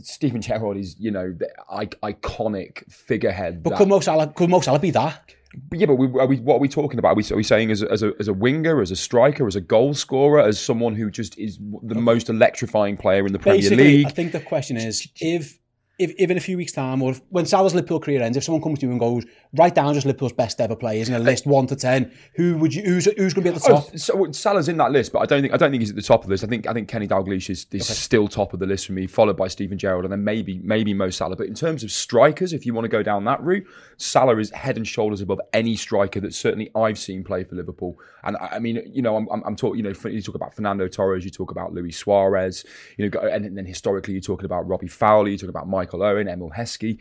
Steven 0.03 0.41
Gerrard 0.41 0.75
is 0.75 0.97
you 0.99 1.11
know 1.11 1.31
the 1.31 1.49
I- 1.69 1.85
iconic 2.11 2.91
figurehead. 2.91 3.63
but 3.63 3.69
that- 3.69 3.77
could 3.77 3.87
Mo 3.87 4.01
Salah 4.01 4.27
could 4.27 4.49
Mo 4.49 4.59
Salah 4.59 4.79
be 4.79 4.91
that? 4.91 5.35
But 5.69 5.79
yeah, 5.79 5.85
but 5.85 5.95
we, 5.95 6.07
are 6.19 6.25
we, 6.25 6.39
what 6.39 6.55
are 6.55 6.59
we 6.59 6.69
talking 6.69 6.99
about? 6.99 7.09
Are 7.09 7.15
we, 7.15 7.23
are 7.31 7.35
we 7.35 7.43
saying 7.43 7.71
as 7.71 7.81
a, 7.81 7.91
as, 7.91 8.03
a, 8.03 8.13
as 8.19 8.27
a 8.27 8.33
winger, 8.33 8.81
as 8.81 8.91
a 8.91 8.95
striker, 8.95 9.47
as 9.47 9.55
a 9.55 9.61
goal 9.61 9.93
scorer, 9.93 10.41
as 10.41 10.59
someone 10.59 10.95
who 10.95 11.09
just 11.09 11.37
is 11.37 11.59
the 11.83 11.95
most 11.95 12.29
electrifying 12.29 12.97
player 12.97 13.25
in 13.25 13.33
the 13.33 13.39
Premier 13.39 13.61
Basically, 13.61 13.83
League? 13.83 14.07
I 14.07 14.11
think 14.11 14.31
the 14.31 14.39
question 14.39 14.77
is 14.77 15.07
if. 15.19 15.57
If, 16.01 16.13
if 16.17 16.29
in 16.29 16.37
a 16.37 16.41
few 16.41 16.57
weeks' 16.57 16.71
time, 16.71 17.01
or 17.01 17.11
if, 17.11 17.21
when 17.29 17.45
Salah's 17.45 17.75
Liverpool 17.75 17.99
career 17.99 18.21
ends, 18.21 18.37
if 18.37 18.43
someone 18.43 18.61
comes 18.61 18.79
to 18.79 18.85
you 18.85 18.91
and 18.91 18.99
goes, 18.99 19.23
write 19.53 19.75
down 19.75 19.93
just 19.93 20.05
Liverpool's 20.05 20.33
best 20.33 20.59
ever 20.59 20.75
players 20.75 21.09
in 21.09 21.15
a 21.15 21.19
list 21.19 21.45
one 21.45 21.67
to 21.67 21.75
ten, 21.75 22.11
who 22.35 22.57
would 22.57 22.73
you? 22.73 22.83
Who's 22.83 23.05
who's 23.05 23.33
going 23.33 23.43
to 23.45 23.51
be 23.51 23.55
at 23.55 23.55
the 23.55 23.71
oh, 23.71 23.75
top? 23.75 23.89
Oh, 23.93 23.97
so 23.97 24.31
Salah's 24.31 24.67
in 24.67 24.77
that 24.77 24.91
list, 24.91 25.11
but 25.11 25.19
I 25.19 25.25
don't 25.25 25.41
think 25.41 25.53
I 25.53 25.57
don't 25.57 25.71
think 25.71 25.81
he's 25.81 25.91
at 25.91 25.95
the 25.95 26.01
top 26.01 26.21
of 26.21 26.27
the 26.27 26.31
list. 26.31 26.43
I 26.43 26.47
think 26.47 26.67
I 26.67 26.73
think 26.73 26.87
Kenny 26.87 27.07
Dalglish 27.07 27.49
is, 27.49 27.67
is 27.71 27.87
still 27.87 28.27
top 28.27 28.53
of 28.53 28.59
the 28.59 28.65
list 28.65 28.87
for 28.87 28.93
me, 28.93 29.07
followed 29.07 29.37
by 29.37 29.47
Steven 29.47 29.77
Gerrard, 29.77 30.05
and 30.05 30.11
then 30.11 30.23
maybe 30.23 30.59
maybe 30.63 30.93
Mo 30.93 31.09
Salah. 31.09 31.35
But 31.35 31.47
in 31.47 31.53
terms 31.53 31.83
of 31.83 31.91
strikers, 31.91 32.53
if 32.53 32.65
you 32.65 32.73
want 32.73 32.85
to 32.85 32.89
go 32.89 33.03
down 33.03 33.23
that 33.25 33.41
route, 33.43 33.65
Salah 33.97 34.37
is 34.37 34.49
head 34.51 34.77
and 34.77 34.87
shoulders 34.87 35.21
above 35.21 35.39
any 35.53 35.75
striker 35.75 36.19
that 36.21 36.33
certainly 36.33 36.71
I've 36.75 36.97
seen 36.97 37.23
play 37.23 37.43
for 37.43 37.55
Liverpool. 37.55 37.99
And 38.23 38.37
I, 38.37 38.47
I 38.53 38.59
mean, 38.59 38.81
you 38.91 39.01
know, 39.01 39.15
I'm, 39.15 39.27
I'm, 39.31 39.43
I'm 39.45 39.55
talking. 39.55 39.77
You 39.77 39.83
know, 39.83 40.09
you 40.09 40.21
talk 40.21 40.35
about 40.35 40.53
Fernando 40.53 40.87
Torres, 40.87 41.25
you 41.25 41.31
talk 41.31 41.51
about 41.51 41.73
Luis 41.73 41.97
Suarez, 41.97 42.65
you 42.97 43.05
know, 43.05 43.09
go- 43.09 43.27
and 43.27 43.57
then 43.57 43.65
historically 43.65 44.13
you're 44.13 44.21
talking 44.21 44.45
about 44.45 44.67
Robbie 44.67 44.87
Fowler, 44.87 45.29
you 45.29 45.37
talk 45.37 45.49
about 45.49 45.67
Michael 45.67 45.90
Owen, 45.99 46.27
Emile 46.27 46.51
Heskey. 46.55 46.99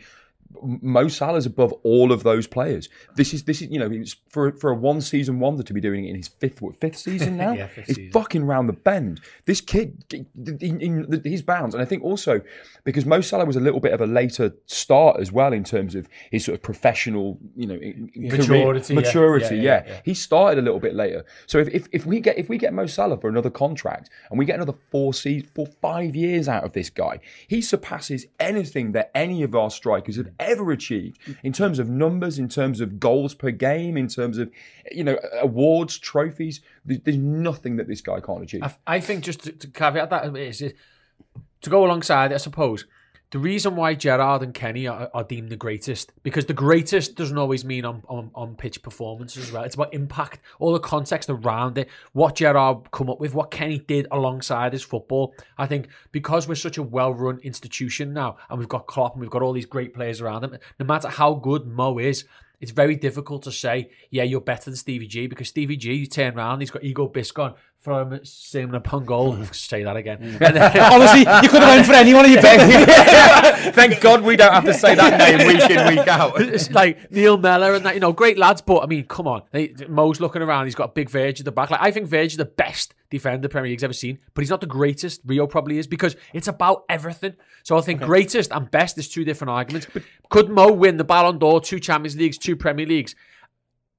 Mo 0.63 1.07
Salah's 1.07 1.45
above 1.45 1.73
all 1.83 2.11
of 2.11 2.23
those 2.23 2.47
players. 2.47 2.89
This 3.15 3.33
is 3.33 3.43
this 3.43 3.61
is 3.61 3.69
you 3.69 3.79
know 3.79 3.89
it's 3.91 4.15
for 4.29 4.51
for 4.53 4.71
a 4.71 4.75
one 4.75 5.01
season 5.01 5.39
wonder 5.39 5.63
to 5.63 5.73
be 5.73 5.81
doing 5.81 6.05
it 6.05 6.09
in 6.09 6.15
his 6.15 6.27
fifth 6.27 6.61
what, 6.61 6.79
fifth 6.79 6.97
season 6.97 7.37
now. 7.45 7.53
Yeah, 7.53 7.67
fifth 7.67 7.89
it's 7.89 7.97
season. 7.97 8.11
fucking 8.11 8.43
round 8.45 8.69
the 8.69 8.73
bend. 8.73 9.21
This 9.45 9.61
kid, 9.61 10.03
he- 10.09 11.19
he's 11.23 11.41
bounds, 11.41 11.75
and 11.75 11.81
I 11.81 11.85
think 11.85 12.03
also 12.03 12.41
because 12.83 13.05
Mo 13.05 13.21
Salah 13.21 13.45
was 13.45 13.55
a 13.55 13.59
little 13.59 13.79
bit 13.79 13.93
of 13.93 14.01
a 14.01 14.07
later 14.07 14.53
start 14.65 15.19
as 15.19 15.31
well 15.31 15.53
in 15.53 15.63
terms 15.63 15.95
of 15.95 16.07
his 16.31 16.45
sort 16.45 16.55
of 16.55 16.63
professional, 16.63 17.37
you 17.55 17.67
know, 17.67 17.77
career- 17.77 18.37
Maturity, 18.41 18.93
yeah. 18.93 18.99
maturity. 18.99 19.55
Yeah, 19.57 19.61
Yeah, 19.61 19.83
yeah, 19.85 19.93
yeah. 19.93 20.01
he 20.05 20.13
started 20.13 20.59
a 20.59 20.61
little 20.63 20.79
bit 20.79 20.95
later. 20.95 21.25
So 21.47 21.57
if, 21.59 21.67
if, 21.69 21.87
if 21.91 22.05
we 22.05 22.19
get 22.19 22.37
if 22.37 22.49
we 22.49 22.57
get 22.57 22.73
Mo 22.73 22.85
Salah 22.85 23.17
for 23.19 23.29
another 23.29 23.49
contract 23.49 24.09
and 24.29 24.39
we 24.39 24.45
get 24.45 24.55
another 24.55 24.73
four 24.91 25.13
se- 25.13 25.41
four 25.55 25.67
five 25.81 26.15
years 26.15 26.47
out 26.47 26.63
of 26.63 26.73
this 26.73 26.89
guy, 26.89 27.19
he 27.47 27.61
surpasses 27.61 28.25
anything 28.39 28.91
that 28.93 29.11
any 29.15 29.43
of 29.43 29.55
our 29.55 29.69
strikers 29.69 30.15
have 30.17 30.29
ever 30.41 30.71
achieved 30.71 31.21
mm-hmm. 31.21 31.47
in 31.47 31.53
terms 31.53 31.79
of 31.79 31.89
numbers, 31.89 32.37
in 32.37 32.49
terms 32.49 32.81
of 32.81 32.99
goals 32.99 33.33
per 33.33 33.51
game, 33.51 33.95
in 33.95 34.07
terms 34.07 34.37
of 34.37 34.51
you 34.91 35.03
know 35.03 35.17
awards, 35.39 35.97
trophies. 35.97 36.61
There's, 36.83 37.17
nothing 37.17 37.77
that 37.77 37.87
this 37.87 38.01
guy 38.01 38.19
can't 38.19 38.43
achieve. 38.43 38.63
I, 38.63 38.75
I 38.87 38.99
think 38.99 39.23
just 39.23 39.43
to, 39.43 39.51
to 39.51 39.67
caveat 39.67 40.09
that 40.09 40.35
is, 40.35 40.59
to 40.59 41.69
go 41.69 41.85
alongside 41.85 42.33
I 42.33 42.37
suppose. 42.37 42.85
The 43.31 43.39
reason 43.39 43.77
why 43.77 43.93
Gerrard 43.93 44.43
and 44.43 44.53
Kenny 44.53 44.87
are, 44.87 45.09
are 45.13 45.23
deemed 45.23 45.51
the 45.51 45.55
greatest, 45.55 46.11
because 46.21 46.47
the 46.47 46.53
greatest 46.53 47.15
doesn't 47.15 47.37
always 47.37 47.63
mean 47.63 47.85
on, 47.85 48.03
on, 48.09 48.29
on 48.35 48.55
pitch 48.55 48.83
performance 48.83 49.37
as 49.37 49.53
well. 49.53 49.63
It's 49.63 49.75
about 49.75 49.93
impact, 49.93 50.41
all 50.59 50.73
the 50.73 50.81
context 50.81 51.29
around 51.29 51.77
it, 51.77 51.87
what 52.11 52.35
Gerrard 52.35 52.91
come 52.91 53.09
up 53.09 53.21
with, 53.21 53.33
what 53.33 53.49
Kenny 53.49 53.79
did 53.79 54.05
alongside 54.11 54.73
his 54.73 54.83
football. 54.83 55.33
I 55.57 55.65
think 55.65 55.87
because 56.11 56.45
we're 56.45 56.55
such 56.55 56.77
a 56.77 56.83
well 56.83 57.13
run 57.13 57.39
institution 57.39 58.11
now, 58.11 58.35
and 58.49 58.59
we've 58.59 58.67
got 58.67 58.87
Klopp 58.87 59.13
and 59.13 59.21
we've 59.21 59.29
got 59.29 59.41
all 59.41 59.53
these 59.53 59.65
great 59.65 59.93
players 59.93 60.19
around 60.19 60.43
him, 60.43 60.57
no 60.77 60.85
matter 60.85 61.07
how 61.07 61.33
good 61.33 61.65
Mo 61.65 61.99
is, 61.99 62.25
it's 62.59 62.71
very 62.71 62.95
difficult 62.95 63.43
to 63.43 63.51
say, 63.51 63.89
yeah, 64.09 64.23
you're 64.23 64.41
better 64.41 64.69
than 64.69 64.75
Stevie 64.75 65.07
G 65.07 65.27
because 65.27 65.47
Stevie 65.47 65.77
G, 65.77 65.93
you 65.93 66.05
turn 66.05 66.37
around, 66.37 66.59
he's 66.59 66.69
got 66.69 66.83
Igor 66.83 67.09
Biscan 67.09 67.55
from 67.81 68.19
Simon 68.23 68.75
upon 68.75 69.05
goal. 69.05 69.35
Mm. 69.35 69.53
say 69.71 69.83
that 69.83 69.95
again. 69.95 70.19
Mm. 70.19 70.37
Then- 70.39 70.57
Honestly, 70.93 71.19
you 71.21 71.49
could 71.49 71.61
have 71.61 71.75
went 71.75 71.85
for 71.85 71.93
anyone 71.93 72.25
of 72.25 72.31
your 72.31 72.41
pick. 72.41 72.59
Thank 73.75 73.99
God 74.01 74.23
we 74.23 74.35
don't 74.35 74.53
have 74.53 74.65
to 74.65 74.73
say 74.73 74.95
that 74.95 75.17
name 75.17 75.47
week 75.47 75.69
in 75.69 75.95
week 75.97 76.07
out. 76.07 76.39
it's 76.39 76.69
like 76.71 77.11
Neil 77.11 77.37
Mellor 77.37 77.75
and 77.75 77.85
that, 77.85 77.93
you 77.95 77.99
know, 77.99 78.13
great 78.13 78.37
lads. 78.37 78.61
But 78.61 78.83
I 78.83 78.85
mean, 78.85 79.05
come 79.05 79.27
on, 79.27 79.43
They- 79.51 79.73
Mo's 79.89 80.19
looking 80.19 80.41
around. 80.41 80.65
He's 80.65 80.75
got 80.75 80.89
a 80.89 80.93
big 80.93 81.09
Verge 81.09 81.39
at 81.39 81.45
the 81.45 81.51
back. 81.51 81.69
Like 81.71 81.81
I 81.81 81.91
think 81.91 82.07
Verge 82.07 82.31
is 82.33 82.37
the 82.37 82.45
best 82.45 82.93
defender 83.09 83.41
the 83.41 83.49
Premier 83.49 83.69
League's 83.69 83.83
ever 83.83 83.93
seen, 83.93 84.19
but 84.33 84.41
he's 84.41 84.49
not 84.49 84.61
the 84.61 84.67
greatest. 84.67 85.21
Rio 85.25 85.47
probably 85.47 85.77
is 85.77 85.87
because 85.87 86.15
it's 86.33 86.47
about 86.47 86.83
everything. 86.87 87.33
So 87.63 87.77
I 87.77 87.81
think 87.81 88.01
greatest 88.01 88.51
and 88.51 88.69
best 88.71 88.97
is 88.97 89.09
two 89.09 89.23
different 89.25 89.49
arguments. 89.51 89.87
Could 90.29 90.49
Mo 90.49 90.71
win 90.71 90.97
the 90.97 91.03
Ballon 91.03 91.37
d'Or, 91.39 91.59
two 91.61 91.79
Champions 91.79 92.15
Leagues, 92.15 92.37
two 92.37 92.55
Premier 92.55 92.85
Leagues? 92.85 93.15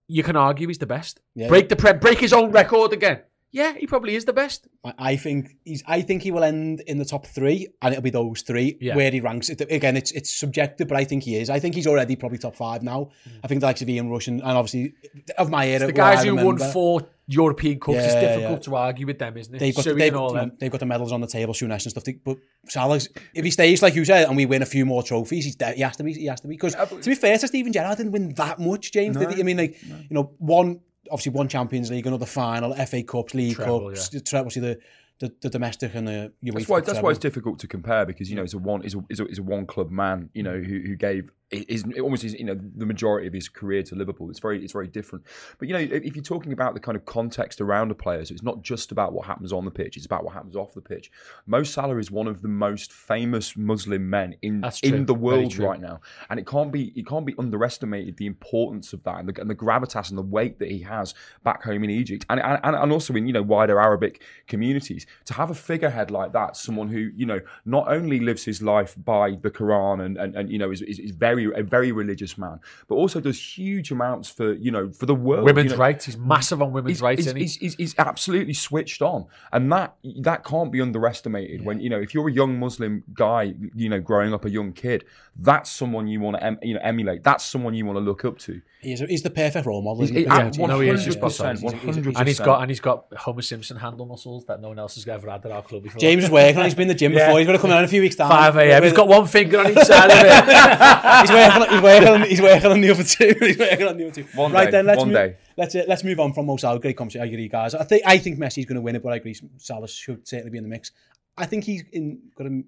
You 0.09 0.23
can 0.23 0.37
argue 0.37 0.68
he's 0.68 0.79
the 0.79 0.87
best. 0.87 1.21
Yeah. 1.35 1.49
break 1.49 1.68
the 1.68 1.77
pre- 1.77 1.92
break 1.95 2.18
his 2.18 2.33
own 2.33 2.51
record 2.53 2.92
again. 2.92 3.21
Yeah, 3.55 3.75
he 3.77 3.87
probably 3.87 4.15
is 4.17 4.25
the 4.25 4.33
best. 4.33 4.67
I, 4.83 4.95
I 4.99 5.17
think 5.17 5.57
he's. 5.65 5.83
I 5.87 6.01
think 6.01 6.23
he 6.23 6.31
will 6.31 6.43
end 6.43 6.81
in 6.87 6.97
the 6.99 7.05
top 7.05 7.27
three, 7.27 7.69
and 7.83 7.93
it'll 7.93 8.03
be 8.03 8.09
those 8.09 8.41
three 8.41 8.79
Yeah. 8.81 8.97
where 8.97 9.11
he 9.11 9.21
ranks. 9.21 9.51
It, 9.51 9.61
again, 9.71 9.95
it's 9.97 10.11
it's 10.12 10.35
subjective, 10.35 10.88
but 10.88 10.97
I 10.97 11.05
think 11.05 11.23
he 11.23 11.37
is. 11.37 11.51
I 11.51 11.59
think 11.59 11.75
he's 11.75 11.87
already 11.87 12.17
probably 12.17 12.38
top 12.38 12.57
five 12.57 12.83
now. 12.83 13.11
Mm. 13.29 13.33
I 13.45 13.49
think 13.49 13.61
the 13.61 13.67
likes 13.67 13.83
of 13.83 13.88
Ian 13.91 14.09
Rush 14.11 14.27
and, 14.29 14.41
and 14.41 14.51
obviously 14.53 14.95
of 15.37 15.51
my 15.51 15.67
era, 15.69 15.81
The 15.81 15.87
what 15.87 15.95
guys 15.97 16.25
who 16.25 16.35
won 16.35 16.55
remember, 16.55 16.73
four 16.73 17.03
European 17.27 17.79
Cups, 17.79 17.99
it's 17.99 18.15
Yeah, 18.15 18.21
difficult 18.23 18.51
yeah. 18.53 18.59
to 18.71 18.77
argue 18.77 19.07
with 19.07 19.19
them, 19.19 19.37
isn't 19.37 19.55
it? 19.55 19.59
They've 19.59 19.75
got, 19.75 19.85
Suey 19.85 19.99
they've, 19.99 20.12
and 20.15 20.17
all 20.17 20.33
them. 20.33 20.53
they've 20.59 20.71
got 20.71 20.81
the 20.81 20.87
medals 20.87 21.12
on 21.12 21.21
the 21.21 21.27
table, 21.27 21.53
Souness 21.53 21.85
and 21.85 21.91
stuff. 21.91 22.05
But 22.25 22.38
Salah's, 22.69 23.11
if 23.35 23.45
he 23.45 23.51
stays 23.51 23.83
like 23.83 23.95
you 23.95 24.07
said, 24.07 24.29
and 24.29 24.37
we 24.37 24.47
win 24.47 24.62
a 24.62 24.67
few 24.67 24.87
more 24.87 25.03
trophies, 25.03 25.45
he's 25.45 25.57
de- 25.57 25.75
he 25.75 25.83
has 25.83 25.97
to 25.99 26.05
be. 26.05 26.15
He 26.15 26.25
has 26.27 26.41
to 26.41 26.49
be 26.49 26.55
because 26.55 26.75
to 26.75 27.09
be 27.11 27.15
fair 27.15 27.37
to 27.37 27.47
Steven 27.47 27.71
Gerrard, 27.71 27.99
didn't 27.99 28.12
win 28.12 28.33
that 28.37 28.59
much. 28.59 28.93
James, 28.93 29.15
did 29.19 29.31
he? 29.35 29.41
I 29.41 29.43
mean, 29.45 29.59
like 29.59 29.83
you 29.83 30.07
know, 30.11 30.33
one 30.38 30.81
obviously 31.12 31.33
one 31.33 31.46
Champions 31.46 31.90
League, 31.90 32.07
another 32.07 32.27
final, 32.27 32.75
FA 32.87 33.03
Cups, 33.03 33.35
League 33.35 33.57
Treble, 33.57 33.90
Cups, 33.90 34.09
tre- 34.25 34.38
obviously 34.40 34.62
the, 34.62 34.79
the 35.20 35.33
the 35.42 35.51
domestic 35.51 35.94
and 35.94 36.09
the 36.09 36.33
UEFA. 36.42 36.55
That's 36.55 36.68
why. 36.68 36.81
That's 36.81 36.92
treble. 36.92 37.03
why 37.05 37.11
it's 37.11 37.18
difficult 37.18 37.59
to 37.61 37.68
compare 37.68 38.07
because 38.07 38.31
you 38.31 38.37
know 38.37 38.42
it's 38.42 38.55
a 38.55 38.59
one 38.59 38.83
is 38.83 38.94
a, 38.94 39.05
is 39.11 39.20
a, 39.20 39.27
a 39.38 39.42
one 39.42 39.66
club 39.66 39.90
man. 39.90 40.31
You 40.35 40.42
know 40.42 40.55
mm. 40.55 40.66
who, 40.66 40.81
who 40.81 40.96
gave 40.96 41.31
is 41.53 41.85
almost 42.01 42.25
is, 42.25 42.35
you 42.35 42.45
know 42.45 42.59
the 42.77 42.87
majority 42.87 43.27
of 43.27 43.33
his 43.33 43.49
career 43.49 43.83
to 43.85 43.95
Liverpool. 43.95 44.31
It's 44.31 44.41
very 44.41 44.62
it's 44.62 44.73
very 44.73 44.88
different. 44.88 45.27
But 45.59 45.69
you 45.69 45.75
know 45.75 45.81
if 45.81 46.03
if 46.03 46.17
you're 46.17 46.23
talking 46.23 46.53
about 46.53 46.75
the 46.75 46.81
kind 46.81 46.97
of 46.97 47.05
context 47.05 47.61
around 47.61 47.91
a 47.91 47.95
player, 47.95 48.25
so 48.25 48.33
it's 48.33 48.43
not 48.43 48.62
just 48.62 48.93
about 48.93 49.12
what 49.12 49.27
happens 49.27 49.53
on 49.53 49.65
the 49.65 49.71
pitch. 49.71 49.97
It's 49.97 50.07
about 50.07 50.25
what 50.25 50.35
happens 50.35 50.57
off 50.57 50.75
the 50.75 50.81
pitch. 50.81 51.11
Mo 51.47 51.62
Salah 51.62 51.99
is 51.99 52.11
one 52.11 52.27
of 52.27 52.43
the 52.43 52.49
most 52.49 52.93
famous 52.93 53.57
Muslim 53.57 54.09
men 54.09 54.37
in 54.43 54.65
in 54.83 55.07
the 55.07 55.15
world 55.15 55.57
right 55.59 55.81
now, 55.81 56.01
and 56.31 56.38
it 56.41 56.47
can't 56.47 56.73
be 56.73 56.93
it 56.97 57.07
can't 57.07 57.27
be 57.27 57.35
underestimated 57.38 58.17
the 58.17 58.27
importance 58.27 58.93
of 58.93 59.03
that 59.05 59.19
and 59.19 59.29
the, 59.29 59.41
and 59.41 59.51
the 59.51 59.55
gravitas 59.55 60.09
and 60.09 60.19
the 60.19 60.23
weight 60.23 60.59
that 60.59 60.71
he 60.71 60.81
has 60.81 61.15
back 61.45 61.62
home 61.62 61.85
in 61.85 61.91
Egypt 61.91 62.25
and, 62.31 62.41
and 62.41 62.77
and 62.77 62.93
also 62.93 63.15
in 63.15 63.27
you 63.27 63.33
know 63.33 63.43
wider 63.43 63.81
Arabic 63.81 64.23
communities 64.47 65.07
to 65.25 65.35
have 65.35 65.51
a 65.51 65.55
figurehead 65.55 66.11
like 66.11 66.33
that, 66.33 66.57
someone 66.57 66.88
who 66.88 67.11
you 67.15 67.27
know 67.27 67.41
not 67.65 67.88
only 67.88 68.21
lives 68.21 68.45
his 68.45 68.62
life 68.62 68.95
by 69.05 69.33
the 69.43 69.51
Quran 69.51 70.05
and 70.05 70.17
and, 70.17 70.35
and 70.35 70.51
you 70.51 70.59
know 70.59 70.71
is, 70.71 70.83
is, 70.83 70.99
is 70.99 71.11
very 71.11 71.41
a 71.50 71.62
very 71.62 71.92
religious 71.92 72.38
man, 72.38 72.61
but 72.88 72.94
also 72.94 73.20
does 73.20 73.40
huge 73.40 73.90
amounts 73.90 74.28
for 74.28 74.52
you 74.55 74.70
know 74.70 74.90
for 74.90 75.07
the 75.07 75.14
world. 75.14 75.44
Women's 75.44 75.72
you 75.72 75.76
know. 75.76 75.81
rights. 75.81 76.05
He's 76.05 76.16
massive 76.16 76.62
on 76.62 76.72
women's 76.72 76.98
He's, 76.98 77.02
rights, 77.02 77.24
he's, 77.24 77.33
he's, 77.35 77.57
he's, 77.57 77.74
he's 77.74 77.94
absolutely 77.98 78.55
switched 78.55 79.02
on, 79.02 79.26
and 79.52 79.72
that 79.72 79.96
that 80.20 80.44
can't 80.44 80.70
be 80.70 80.81
underestimated. 80.81 81.64
When 81.64 81.81
you 81.81 81.90
know, 81.90 82.00
if 82.00 82.14
you're 82.14 82.28
a 82.28 82.33
young 82.33 82.59
Muslim 82.59 83.02
guy, 83.14 83.55
you 83.74 83.88
know, 83.88 84.00
growing 84.00 84.33
up 84.33 84.44
a 84.44 84.50
young 84.50 84.72
kid, 84.72 85.05
that's 85.37 85.70
someone 85.70 86.07
you 86.07 86.20
want 86.20 86.37
to 86.37 86.44
em, 86.44 86.59
you 86.62 86.74
know 86.74 86.81
emulate. 86.83 87.22
That's 87.22 87.44
someone 87.44 87.74
you 87.74 87.87
want 87.87 87.96
to 87.96 88.00
look 88.00 88.24
up 88.24 88.38
to. 88.40 88.61
He's, 88.81 88.98
he's 88.98 89.22
the 89.22 89.31
perfect 89.31 89.64
role 89.64 89.81
model. 89.81 90.00
He's, 90.00 90.11
isn't 90.11 90.16
he? 90.16 90.22
he's 90.24 90.28
Pretty 90.28 90.42
at 90.42 90.59
much. 90.59 90.68
no, 90.68 90.81
he 90.81 90.88
is, 90.88 91.05
he's 91.05 91.16
100%, 91.16 91.62
100%. 91.62 92.16
and 92.18 92.26
he's 92.26 92.40
got 92.40 92.62
and 92.62 92.68
he's 92.70 92.81
got 92.81 93.07
Homer 93.16 93.42
Simpson 93.42 93.76
handle 93.76 94.07
muscles 94.07 94.44
that 94.46 94.61
no 94.61 94.68
one 94.68 94.78
else 94.81 94.96
has 94.96 95.07
ever 95.07 95.31
had 95.31 95.44
at 95.46 95.52
our 95.52 95.62
club 95.62 95.85
before. 95.85 96.00
James 96.00 96.24
is 96.24 96.31
working 96.31 96.59
on. 96.59 96.64
He's 96.64 96.74
been 96.74 96.83
in 96.83 96.88
the 96.88 96.94
gym 96.94 97.12
Yeah. 97.12 97.26
before. 97.26 97.38
He's 97.38 97.46
going 97.46 97.57
to 97.57 97.62
come 97.62 97.70
out 97.70 97.78
in 97.78 97.85
a 97.85 97.88
few 97.88 98.02
weeks 98.02 98.16
time. 98.16 98.28
five 98.28 98.57
a.m. 98.57 98.83
He's 98.83 98.92
got 98.92 99.07
one 99.07 99.26
finger 99.28 99.61
on 99.61 99.70
each 99.70 99.78
side 99.78 100.11
of 100.11 100.18
it. 100.18 101.22
he's 101.23 101.31
working. 101.31 101.63
On, 101.63 101.69
he's 101.69 101.83
working. 101.83 102.09
On, 102.09 102.23
he's 102.23 102.41
working 102.41 102.71
on 102.71 102.81
the 102.81 102.91
other 102.91 103.05
two. 103.05 103.35
he's 103.41 103.59
working 103.59 103.87
on 103.87 103.97
the 103.97 104.05
other 104.07 104.15
two. 104.15 104.27
One 104.35 104.53
right 104.53 104.67
day, 104.67 104.71
then, 104.71 104.87
let's 104.87 104.99
one 104.99 105.09
move, 105.09 105.15
day. 105.17 105.37
Let's 105.57 105.75
uh, 105.75 105.85
let's 105.89 106.05
move 106.05 106.21
on 106.21 106.33
from 106.33 106.47
Mo 106.47 106.57
Salah. 106.57 106.81
Great 106.81 106.97
conversation. 106.97 107.23
I 107.23 107.31
agree, 107.31 107.49
guys. 107.49 107.75
I 107.75 107.85
think 107.85 108.03
I 108.07 108.19
think 108.19 108.39
Messi's 108.39 108.67
going 108.67 108.77
to 108.77 108.83
win 108.83 108.97
it, 108.97 109.03
but 109.03 109.13
I 109.13 109.17
agree 109.17 109.35
Salah 109.57 109.89
should 109.89 110.27
certainly 110.27 110.51
be 110.51 110.59
in 110.59 110.65
the 110.65 110.71
mix. 110.71 110.93
I 111.37 111.47
think 111.47 111.65
he's 111.65 111.83
in 111.93 112.21
got 112.37 112.47
a 112.47 112.63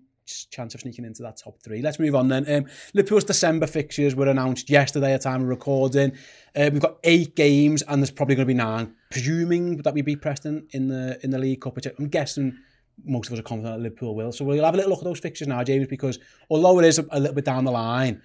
chance 0.51 0.75
of 0.75 0.81
sneaking 0.81 1.05
into 1.05 1.23
that 1.23 1.37
top 1.37 1.59
three. 1.61 1.83
Let's 1.83 1.99
move 1.99 2.15
on 2.15 2.29
then. 2.29 2.51
Um, 2.51 2.67
Liverpool's 2.95 3.25
December 3.25 3.67
fixtures 3.67 4.15
were 4.15 4.29
announced 4.29 4.71
yesterday 4.71 5.13
at 5.13 5.23
time 5.23 5.43
of 5.43 5.49
recording. 5.49 6.13
Uh, 6.57 6.71
we've 6.73 6.81
got 6.81 6.99
eight 7.05 7.37
games, 7.37 7.83
and 7.83 8.01
there's 8.01 8.11
probably 8.11 8.35
going 8.35 8.47
to 8.47 8.53
be 8.53 8.57
nine. 8.57 8.95
Presuming 9.11 9.79
that 9.79 9.95
we 9.95 10.03
beat 10.03 10.23
Preston 10.23 10.67
in 10.73 10.89
the 10.89 11.19
in 11.23 11.31
the 11.31 11.39
League 11.39 11.61
Cup, 11.61 11.77
which 11.77 11.87
I'm 11.99 12.09
guessing 12.09 12.59
most 13.05 13.29
of 13.29 13.35
us 13.35 13.41
are 13.41 13.43
confident 13.43 13.77
that 13.77 13.83
Liverpool 13.83 14.15
will. 14.15 14.33
So 14.33 14.45
we'll 14.45 14.65
have 14.65 14.75
a 14.75 14.77
little 14.77 14.91
look 14.91 15.01
at 15.01 15.05
those 15.05 15.21
fixtures 15.21 15.49
now, 15.49 15.63
James, 15.65 15.89
because 15.89 16.19
although 16.49 16.79
it 16.79 16.85
is 16.85 16.99
a 16.99 17.21
little 17.21 17.35
bit 17.35 17.45
down 17.45 17.65
the 17.65 17.73
line, 17.73 18.23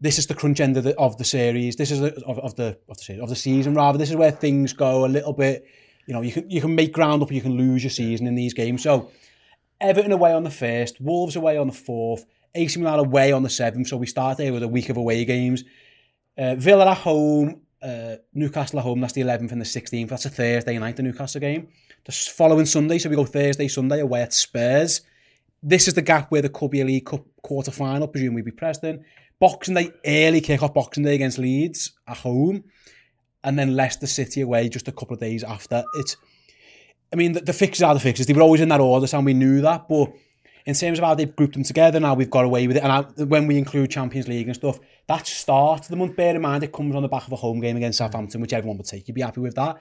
this 0.00 0.18
is 0.18 0.26
the 0.26 0.34
crunch 0.34 0.60
end 0.60 0.76
of 0.76 0.84
the, 0.84 0.96
of 0.98 1.16
the 1.16 1.24
series. 1.24 1.76
This 1.76 1.90
is 1.90 2.00
the, 2.00 2.14
of, 2.24 2.38
of 2.40 2.54
the 2.56 2.78
of 2.88 2.98
the 2.98 3.04
series, 3.04 3.22
of 3.22 3.28
the 3.28 3.36
season 3.36 3.74
rather. 3.74 3.98
This 3.98 4.10
is 4.10 4.16
where 4.16 4.30
things 4.30 4.72
go 4.72 5.04
a 5.04 5.08
little 5.08 5.32
bit. 5.32 5.66
You 6.06 6.14
know, 6.14 6.22
you 6.22 6.32
can 6.32 6.48
you 6.50 6.60
can 6.60 6.74
make 6.74 6.92
ground 6.92 7.22
up, 7.22 7.30
or 7.30 7.34
you 7.34 7.40
can 7.40 7.56
lose 7.56 7.82
your 7.82 7.90
season 7.90 8.26
in 8.26 8.34
these 8.34 8.54
games. 8.54 8.82
So 8.82 9.10
Everton 9.80 10.12
away 10.12 10.32
on 10.32 10.44
the 10.44 10.50
first, 10.50 11.00
Wolves 11.00 11.36
away 11.36 11.56
on 11.56 11.66
the 11.66 11.72
fourth, 11.72 12.24
AC 12.54 12.78
Milan 12.78 12.98
away 12.98 13.32
on 13.32 13.42
the 13.42 13.50
seventh. 13.50 13.88
So 13.88 13.96
we 13.96 14.06
start 14.06 14.38
there 14.38 14.52
with 14.52 14.62
a 14.62 14.68
week 14.68 14.88
of 14.88 14.96
away 14.96 15.24
games. 15.24 15.64
Uh, 16.38 16.54
Villa 16.54 16.90
at 16.90 16.98
home, 16.98 17.62
uh, 17.82 18.16
Newcastle 18.34 18.78
at 18.78 18.82
home. 18.82 19.00
That's 19.00 19.14
the 19.14 19.22
11th 19.22 19.52
and 19.52 19.60
the 19.60 19.64
16th. 19.64 20.08
That's 20.08 20.26
a 20.26 20.30
Thursday 20.30 20.78
night, 20.78 20.96
the 20.96 21.02
Newcastle 21.02 21.40
game. 21.40 21.68
The 22.04 22.12
following 22.12 22.66
Sunday, 22.66 22.98
so 22.98 23.08
we 23.08 23.16
go 23.16 23.24
Thursday, 23.24 23.68
Sunday 23.68 24.00
away 24.00 24.22
at 24.22 24.32
Spurs. 24.32 25.00
this 25.62 25.88
is 25.88 25.94
the 25.94 26.02
gap 26.02 26.30
where 26.30 26.42
the 26.42 26.48
Cubby 26.48 26.84
League 26.84 27.06
Cup 27.06 27.24
quarter 27.42 27.70
final, 27.70 28.08
presumably 28.08 28.42
be 28.42 28.50
Preston. 28.50 29.04
Boxing 29.38 29.74
Day, 29.74 29.90
early 30.04 30.40
kick 30.40 30.62
off 30.62 30.74
Boxing 30.74 31.04
Day 31.04 31.14
against 31.14 31.38
Leeds 31.38 31.92
at 32.08 32.18
home, 32.18 32.64
and 33.44 33.58
then 33.58 33.76
Leicester 33.76 34.06
City 34.06 34.40
away 34.40 34.68
just 34.68 34.88
a 34.88 34.92
couple 34.92 35.14
of 35.14 35.20
days 35.20 35.44
after. 35.44 35.84
It's, 35.94 36.16
I 37.12 37.16
mean, 37.16 37.32
the, 37.32 37.40
the 37.40 37.52
fixes 37.52 37.82
are 37.82 37.94
the 37.94 38.00
fixes. 38.00 38.26
They 38.26 38.32
were 38.32 38.42
always 38.42 38.60
in 38.60 38.68
that 38.70 38.80
order, 38.80 39.06
and 39.12 39.26
we 39.26 39.34
knew 39.34 39.60
that. 39.60 39.88
But 39.88 40.12
in 40.64 40.74
terms 40.74 40.98
of 40.98 41.04
how 41.04 41.14
they've 41.14 41.34
grouped 41.34 41.54
them 41.54 41.62
together 41.62 42.00
now, 42.00 42.14
we've 42.14 42.30
got 42.30 42.44
away 42.44 42.66
with 42.66 42.76
it. 42.76 42.82
And 42.82 42.92
I, 42.92 43.02
when 43.24 43.46
we 43.46 43.58
include 43.58 43.90
Champions 43.90 44.26
League 44.26 44.46
and 44.46 44.56
stuff, 44.56 44.78
that 45.06 45.26
start 45.26 45.82
of 45.82 45.88
the 45.88 45.96
month, 45.96 46.16
bear 46.16 46.34
in 46.34 46.42
mind, 46.42 46.64
it 46.64 46.72
comes 46.72 46.94
on 46.94 47.02
the 47.02 47.08
back 47.08 47.26
of 47.26 47.32
a 47.32 47.36
home 47.36 47.60
game 47.60 47.76
against 47.76 47.98
Southampton, 47.98 48.40
which 48.40 48.52
everyone 48.52 48.78
would 48.78 48.86
take. 48.86 49.06
You'd 49.06 49.14
be 49.14 49.20
happy 49.20 49.40
with 49.40 49.54
that. 49.54 49.76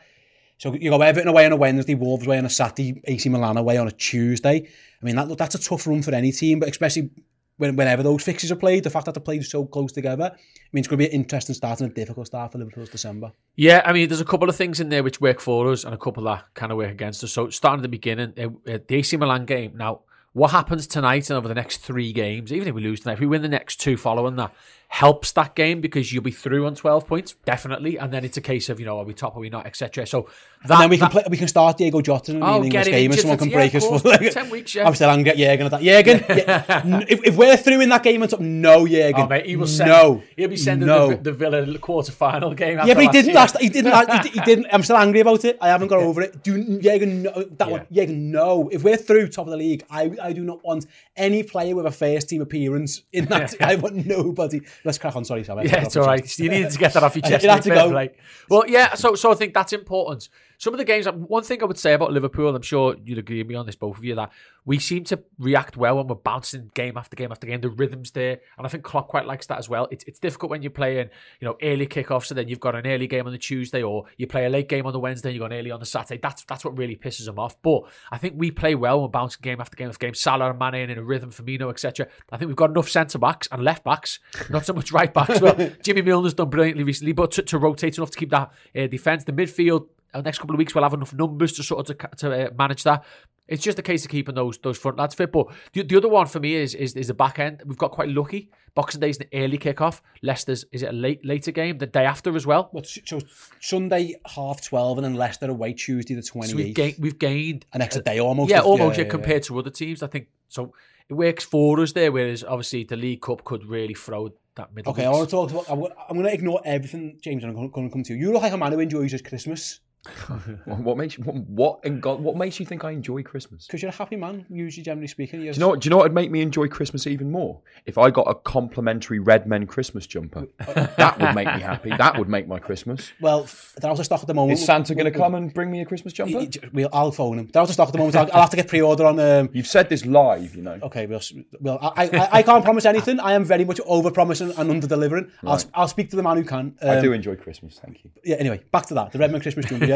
So 0.57 0.73
you 0.73 0.89
go 0.89 1.01
Everton 1.01 1.27
away 1.27 1.45
on 1.45 1.51
a 1.51 1.57
Wednesday, 1.57 1.95
Wolves 1.95 2.25
away 2.25 2.37
on 2.37 2.45
a 2.45 2.49
Saturday, 2.49 3.01
AC 3.05 3.27
Milan 3.29 3.57
away 3.57 3.77
on 3.77 3.87
a 3.87 3.91
Tuesday. 3.91 4.67
I 5.01 5.05
mean, 5.05 5.15
that 5.15 5.37
that's 5.37 5.55
a 5.55 5.59
tough 5.59 5.85
run 5.85 6.01
for 6.01 6.13
any 6.13 6.31
team, 6.31 6.59
but 6.59 6.69
especially 6.69 7.09
when, 7.57 7.75
whenever 7.75 8.03
those 8.03 8.23
fixes 8.23 8.51
are 8.51 8.55
played, 8.55 8.83
the 8.83 8.89
fact 8.89 9.05
that 9.05 9.13
they're 9.13 9.23
played 9.23 9.45
so 9.45 9.65
close 9.65 9.91
together, 9.91 10.31
I 10.33 10.37
mean, 10.71 10.79
it's 10.79 10.87
going 10.87 10.99
to 10.99 11.05
be 11.05 11.13
an 11.13 11.21
interesting 11.21 11.55
start 11.55 11.81
and 11.81 11.91
a 11.91 11.93
difficult 11.93 12.27
start 12.27 12.51
for 12.51 12.57
Liverpool's 12.57 12.89
December. 12.89 13.31
Yeah, 13.55 13.81
I 13.85 13.93
mean, 13.93 14.09
there's 14.09 14.21
a 14.21 14.25
couple 14.25 14.49
of 14.49 14.55
things 14.55 14.79
in 14.79 14.89
there 14.89 15.03
which 15.03 15.21
work 15.21 15.39
for 15.39 15.71
us 15.71 15.83
and 15.83 15.93
a 15.93 15.97
couple 15.97 16.23
that 16.23 16.45
kind 16.53 16.71
of 16.71 16.77
work 16.77 16.91
against 16.91 17.23
us. 17.23 17.31
So, 17.31 17.49
starting 17.49 17.79
at 17.79 17.83
the 17.83 17.89
beginning, 17.89 18.33
uh, 18.37 18.71
uh, 18.71 18.79
the 18.87 18.95
AC 18.95 19.15
Milan 19.17 19.45
game. 19.45 19.73
Now, 19.75 20.01
what 20.33 20.51
happens 20.51 20.85
tonight 20.85 21.29
and 21.29 21.37
over 21.37 21.47
the 21.47 21.55
next 21.55 21.77
three 21.77 22.11
games, 22.11 22.51
even 22.51 22.67
if 22.67 22.75
we 22.75 22.81
lose 22.81 22.99
tonight, 22.99 23.13
if 23.13 23.19
we 23.21 23.25
win 23.25 23.41
the 23.41 23.47
next 23.47 23.77
two 23.77 23.95
following 23.95 24.35
that, 24.35 24.53
helps 24.95 25.33
that 25.33 25.55
game 25.55 25.81
because 25.81 26.13
you'll 26.13 26.23
be 26.23 26.31
through 26.31 26.65
on 26.65 26.73
12 26.73 27.05
points, 27.05 27.35
definitely. 27.43 27.97
And 27.97 28.13
then 28.13 28.23
it's 28.23 28.37
a 28.37 28.41
case 28.41 28.69
of, 28.69 28.79
you 28.79 28.85
know, 28.85 28.97
are 28.97 29.03
we 29.03 29.13
top, 29.13 29.35
are 29.35 29.41
we 29.41 29.49
not, 29.49 29.65
etc. 29.65 30.07
So, 30.07 30.29
that, 30.67 30.71
And 30.71 30.81
then 30.83 30.89
we 30.89 30.97
can 30.97 31.09
that- 31.09 31.11
play, 31.11 31.23
we 31.29 31.35
can 31.35 31.49
start 31.49 31.77
Diogo 31.77 31.99
Jota 31.99 32.31
in 32.31 32.41
Oh, 32.41 32.61
an 32.61 32.69
get 32.69 32.87
English 32.87 32.95
game 32.95 33.11
and 33.11 33.19
someone 33.19 33.37
can 33.37 33.49
yeah, 33.49 33.57
break 33.57 33.75
us 33.75 33.85
course. 33.85 34.01
full. 34.01 34.17
10 34.17 34.49
weeks, 34.49 34.73
yeah. 34.73 34.87
I'm 34.87 34.95
still 34.95 35.09
angry 35.09 35.31
at 35.31 35.37
Jurgen 35.37 35.65
at 35.65 35.71
that. 35.71 35.81
Jurgen, 35.81 36.23
yeah. 36.29 37.03
If, 37.09 37.25
if 37.25 37.35
we're 37.35 37.57
through 37.57 37.81
in 37.81 37.89
that 37.89 38.03
game 38.03 38.21
and 38.21 38.31
top, 38.31 38.39
no 38.39 38.87
Jurgen. 38.87 39.19
Oh, 39.21 39.27
mate, 39.27 39.45
he 39.47 39.57
will 39.57 39.67
send, 39.67 39.89
no. 39.89 40.23
He'll 40.37 40.47
be 40.47 40.55
sending 40.55 40.87
no. 40.87 41.09
the, 41.09 41.17
the 41.17 41.33
Villa 41.33 41.77
quarter 41.79 42.13
final 42.13 42.53
game. 42.53 42.79
Yeah, 42.85 42.93
but 42.93 43.03
he 43.03 43.09
didn't 43.09 43.31
year. 43.31 43.35
last. 43.35 43.59
He 43.59 43.67
didn't. 43.67 43.91
last, 43.91 44.27
he, 44.27 44.39
he 44.39 44.45
didn't. 44.45 44.67
I'm 44.71 44.83
still 44.83 44.95
angry 44.95 45.19
about 45.19 45.43
it. 45.43 45.57
I 45.59 45.67
haven't 45.67 45.89
got 45.89 45.99
over 45.99 46.21
it. 46.21 46.41
Do 46.41 46.79
Jurgen 46.79 47.23
no, 47.23 47.43
that 47.57 47.69
one? 47.69 47.85
Jurgen, 47.91 48.31
no. 48.31 48.69
If 48.71 48.83
we're 48.83 48.97
through 48.97 49.27
top 49.27 49.47
of 49.47 49.51
the 49.51 49.57
league, 49.57 49.83
I 49.89 50.11
I 50.21 50.31
do 50.31 50.43
not 50.45 50.63
want 50.63 50.85
any 51.17 51.43
player 51.43 51.75
with 51.75 51.85
a 51.85 51.91
first 51.91 52.29
team 52.29 52.41
appearance 52.41 53.01
in 53.11 53.25
that. 53.25 53.55
I 53.61 53.75
want 53.75 54.05
nobody. 54.05 54.61
Let's 54.85 54.97
crack 54.99 55.15
on. 55.15 55.25
Sorry, 55.25 55.43
Sam. 55.43 55.57
Yeah, 55.59 55.83
it's 55.83 55.97
all 55.97 56.05
right. 56.05 56.39
You 56.39 56.49
needed 56.49 56.71
to 56.71 56.77
get 56.77 56.93
that 56.93 57.03
off 57.03 57.15
your 57.15 57.21
chest. 57.27 57.43
you 57.43 57.49
had 57.49 57.63
to 57.63 57.69
go. 57.69 57.89
play. 57.89 58.11
Well, 58.49 58.63
yeah. 58.67 58.93
So, 58.93 59.15
so 59.15 59.31
I 59.31 59.35
think 59.35 59.53
that's 59.53 59.73
important. 59.73 60.29
Some 60.57 60.73
of 60.73 60.77
the 60.77 60.85
games. 60.85 61.05
One 61.05 61.43
thing 61.43 61.61
I 61.61 61.65
would 61.65 61.77
say 61.77 61.93
about 61.93 62.11
Liverpool, 62.11 62.55
I'm 62.55 62.61
sure 62.61 62.95
you'd 63.03 63.17
agree 63.17 63.39
with 63.39 63.47
me 63.47 63.55
on 63.55 63.65
this, 63.65 63.75
both 63.75 63.97
of 63.97 64.03
you, 64.03 64.15
that 64.15 64.31
we 64.65 64.79
seem 64.79 65.03
to 65.05 65.23
react 65.37 65.77
well 65.77 65.97
when 65.97 66.07
we're 66.07 66.15
bouncing 66.15 66.71
game 66.73 66.97
after 66.97 67.15
game 67.15 67.31
after 67.31 67.47
game. 67.47 67.61
The 67.61 67.69
rhythm's 67.69 68.11
there, 68.11 68.39
and 68.57 68.65
I 68.65 68.69
think 68.69 68.83
Klopp 68.83 69.07
quite 69.07 69.25
likes 69.25 69.45
that 69.47 69.59
as 69.59 69.69
well. 69.69 69.87
It's 69.91 70.03
it's 70.05 70.19
difficult 70.19 70.49
when 70.49 70.61
you're 70.61 70.71
playing, 70.71 71.09
you 71.39 71.47
know, 71.47 71.55
early 71.61 71.87
kickoffs, 71.87 72.31
and 72.31 72.37
then 72.37 72.47
you've 72.47 72.59
got 72.59 72.75
an 72.75 72.87
early 72.87 73.07
game 73.07 73.25
on 73.27 73.31
the 73.31 73.37
Tuesday, 73.37 73.83
or 73.83 74.05
you 74.17 74.27
play 74.27 74.45
a 74.45 74.49
late 74.49 74.67
game 74.67 74.85
on 74.85 74.93
the 74.93 74.99
Wednesday, 74.99 75.29
and 75.29 75.35
you 75.35 75.39
got 75.39 75.51
an 75.51 75.59
early 75.59 75.71
on 75.71 75.79
the 75.79 75.85
Saturday. 75.85 76.19
That's 76.21 76.43
that's 76.45 76.65
what 76.65 76.77
really 76.77 76.95
pisses 76.95 77.25
them 77.25 77.39
off. 77.39 77.61
But 77.61 77.83
I 78.11 78.17
think 78.17 78.35
we 78.37 78.51
play 78.51 78.75
well. 78.75 79.01
We're 79.01 79.07
bouncing 79.07 79.41
game 79.41 79.61
after 79.61 79.75
game 79.75 79.89
after 79.89 80.05
game. 80.05 80.15
Salah 80.15 80.49
and 80.49 80.59
Mane 80.59 80.89
in 80.89 80.97
a 80.97 81.03
rhythm, 81.03 81.31
Firmino, 81.31 81.69
etc. 81.69 82.07
I 82.31 82.37
think 82.37 82.47
we've 82.47 82.55
got 82.55 82.71
enough 82.71 82.89
centre 82.89 83.19
backs 83.19 83.47
and 83.51 83.63
left 83.63 83.83
backs, 83.83 84.19
not 84.49 84.65
so 84.65 84.73
much 84.73 84.91
right 84.91 85.13
backs. 85.13 85.39
Well, 85.41 85.55
Jimmy 85.83 86.01
Milner's 86.01 86.33
done 86.33 86.49
brilliantly 86.49 86.83
recently, 86.83 87.13
but 87.13 87.31
to, 87.31 87.43
to 87.43 87.57
rotate 87.57 87.97
enough 87.97 88.11
to 88.11 88.17
keep 88.17 88.31
that 88.31 88.51
uh, 88.75 88.87
defence, 88.87 89.23
the 89.23 89.31
midfield. 89.31 89.87
Uh, 90.15 90.21
next 90.21 90.39
couple 90.39 90.55
of 90.55 90.59
weeks, 90.59 90.73
we'll 90.73 90.83
have 90.83 90.93
enough 90.93 91.13
numbers 91.13 91.53
to 91.53 91.63
sort 91.63 91.89
of 91.89 91.97
to, 91.97 92.07
to 92.17 92.47
uh, 92.47 92.49
manage 92.57 92.83
that. 92.83 93.03
It's 93.47 93.61
just 93.61 93.77
a 93.77 93.83
case 93.83 94.03
of 94.05 94.11
keeping 94.11 94.33
those 94.35 94.57
those 94.59 94.77
front 94.77 94.97
lads 94.97 95.13
fit. 95.13 95.31
But 95.31 95.47
the, 95.73 95.83
the 95.83 95.97
other 95.97 96.09
one 96.09 96.25
for 96.27 96.39
me 96.39 96.55
is, 96.55 96.73
is 96.73 96.95
is 96.95 97.07
the 97.07 97.13
back 97.13 97.37
end. 97.39 97.61
We've 97.65 97.77
got 97.77 97.91
quite 97.91 98.09
lucky. 98.09 98.49
Boxing 98.73 98.99
Day's 98.99 99.19
an 99.19 99.27
early 99.33 99.57
kickoff. 99.57 100.01
Leicester's 100.21 100.65
is 100.71 100.81
it 100.83 100.89
a 100.89 100.93
late 100.93 101.23
later 101.23 101.51
game 101.51 101.77
the 101.77 101.85
day 101.85 102.05
after 102.05 102.35
as 102.35 102.45
well. 102.45 102.69
But 102.73 102.87
so 102.87 103.19
Sunday 103.61 104.15
half 104.25 104.63
twelve, 104.63 104.97
and 104.97 105.05
then 105.05 105.13
Leicester 105.13 105.49
away 105.49 105.73
Tuesday 105.73 106.15
the 106.15 106.23
twenty 106.23 106.49
So 106.49 106.55
we've, 106.57 106.73
gained 106.73 106.95
we've 106.99 107.19
gained 107.19 107.65
An 107.71 107.81
extra 107.81 108.01
day 108.01 108.19
almost. 108.19 108.49
yeah, 108.49 108.61
almost 108.61 108.97
yeah, 108.97 109.03
yeah, 109.03 109.09
compared 109.09 109.43
to 109.43 109.59
other 109.59 109.69
teams. 109.69 110.01
I 110.01 110.07
think 110.07 110.27
so. 110.49 110.73
It 111.07 111.13
works 111.13 111.43
for 111.43 111.79
us 111.81 111.93
there, 111.93 112.11
whereas 112.11 112.43
obviously 112.43 112.83
the 112.83 112.95
League 112.97 113.21
Cup 113.21 113.43
could 113.43 113.63
really 113.65 113.93
throw 113.93 114.29
that 114.55 114.73
middle. 114.73 114.91
Okay, 114.91 115.05
I 115.05 115.09
want 115.09 115.29
to 115.29 115.31
talk 115.31 115.51
about. 115.51 115.91
I'm 116.09 116.17
going 116.17 116.25
to 116.25 116.33
ignore 116.33 116.61
everything, 116.65 117.19
James, 117.21 117.43
and 117.43 117.55
I'm 117.55 117.69
going 117.69 117.89
to 117.89 117.93
come 117.93 118.03
to 118.03 118.13
you. 118.13 118.19
You 118.19 118.33
look 118.33 118.41
like 118.41 118.53
a 118.53 118.57
man 118.57 118.71
who 118.71 118.79
enjoys 118.79 119.11
his 119.11 119.21
Christmas. 119.21 119.81
what 120.65 120.97
makes 120.97 121.17
you, 121.17 121.23
what, 121.23 121.35
what 121.47 121.79
in 121.83 121.99
God, 121.99 122.19
what 122.21 122.35
makes 122.37 122.59
you 122.59 122.65
think 122.65 122.83
I 122.83 122.91
enjoy 122.91 123.23
Christmas? 123.23 123.65
Because 123.67 123.81
you're 123.81 123.89
a 123.89 123.95
happy 123.95 124.15
man, 124.15 124.45
usually, 124.49 124.83
generally 124.83 125.07
speaking. 125.07 125.39
Do 125.41 125.45
you 125.45 125.53
know? 125.53 125.69
What, 125.69 125.81
do 125.81 125.87
you 125.87 125.89
know 125.91 125.97
what 125.97 126.03
would 126.03 126.13
make 126.13 126.31
me 126.31 126.41
enjoy 126.41 126.67
Christmas 126.67 127.07
even 127.07 127.31
more? 127.31 127.59
If 127.85 127.97
I 127.97 128.09
got 128.11 128.23
a 128.29 128.35
complimentary 128.35 129.19
Red 129.19 129.47
Men 129.47 129.65
Christmas 129.67 130.05
jumper, 130.07 130.47
that 130.97 131.19
would 131.19 131.33
make 131.35 131.47
me 131.47 131.61
happy. 131.61 131.89
That 131.89 132.17
would 132.17 132.29
make 132.29 132.47
my 132.47 132.59
Christmas. 132.59 133.11
Well, 133.21 133.47
they're 133.79 133.89
out 133.91 133.99
of 133.99 134.05
stock 134.05 134.21
at 134.21 134.27
the 134.27 134.33
moment. 134.33 134.59
Is 134.59 134.65
Santa 134.65 134.95
going 134.95 135.11
to 135.11 135.17
come 135.17 135.35
and 135.35 135.53
bring 135.53 135.71
me 135.71 135.81
a 135.81 135.85
Christmas 135.85 136.13
jumper? 136.13 136.45
We'll, 136.73 136.89
I'll 136.93 137.11
phone 137.11 137.39
him. 137.39 137.47
They're 137.51 137.61
out 137.61 137.67
of 137.69 137.73
stock 137.73 137.87
at 137.89 137.93
the 137.93 137.97
moment. 137.99 138.15
I'll, 138.15 138.29
I'll 138.33 138.41
have 138.41 138.49
to 138.51 138.55
get 138.57 138.67
pre-order 138.67 139.05
on. 139.05 139.19
Um, 139.19 139.49
You've 139.53 139.67
said 139.67 139.89
this 139.89 140.05
live, 140.05 140.55
you 140.55 140.61
know. 140.61 140.79
okay, 140.83 141.05
we'll, 141.05 141.21
well 141.59 141.79
I, 141.95 142.05
I, 142.07 142.29
I 142.39 142.43
can't 142.43 142.63
promise 142.63 142.85
anything. 142.85 143.19
I 143.19 143.33
am 143.33 143.43
very 143.43 143.65
much 143.65 143.79
over-promising 143.85 144.51
and 144.57 144.69
under-delivering. 144.71 145.31
I'll, 145.45 145.61
I'll 145.73 145.87
speak 145.87 146.09
to 146.11 146.15
the 146.15 146.23
man 146.23 146.37
who 146.37 146.43
can. 146.43 146.75
I 146.81 146.97
Um, 146.97 147.03
do 147.03 147.13
enjoy 147.13 147.35
Christmas. 147.35 147.79
Thank 147.83 148.03
you. 148.03 148.11
yeah, 148.23 148.35
anyway, 148.37 148.61
back 148.71 148.85
to 148.87 148.93
that. 148.95 149.11
The 149.11 149.19
Red 149.19 149.31
Men 149.31 149.41
Christmas 149.41 149.65
jumper. 149.65 149.85
Yeah. 149.85 149.94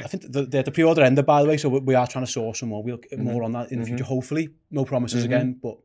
I 0.00 0.06
think 0.06 0.32
the, 0.32 0.42
the, 0.46 0.62
the 0.62 0.70
pre-order 0.70 1.02
ended, 1.02 1.26
by 1.26 1.42
the 1.42 1.48
way, 1.48 1.56
so 1.56 1.68
we, 1.68 1.94
are 1.94 2.06
trying 2.06 2.24
to 2.24 2.30
source 2.30 2.60
some 2.60 2.68
more. 2.68 2.82
We'll 2.82 2.98
get 2.98 3.18
more 3.18 3.34
mm-hmm. 3.34 3.44
on 3.44 3.52
that 3.52 3.72
in 3.72 3.80
the 3.80 3.84
mm-hmm. 3.84 3.96
future, 3.96 4.04
hopefully. 4.04 4.50
No 4.70 4.84
promises 4.84 5.24
mm-hmm. 5.24 5.32
again, 5.32 5.60
but 5.60 5.78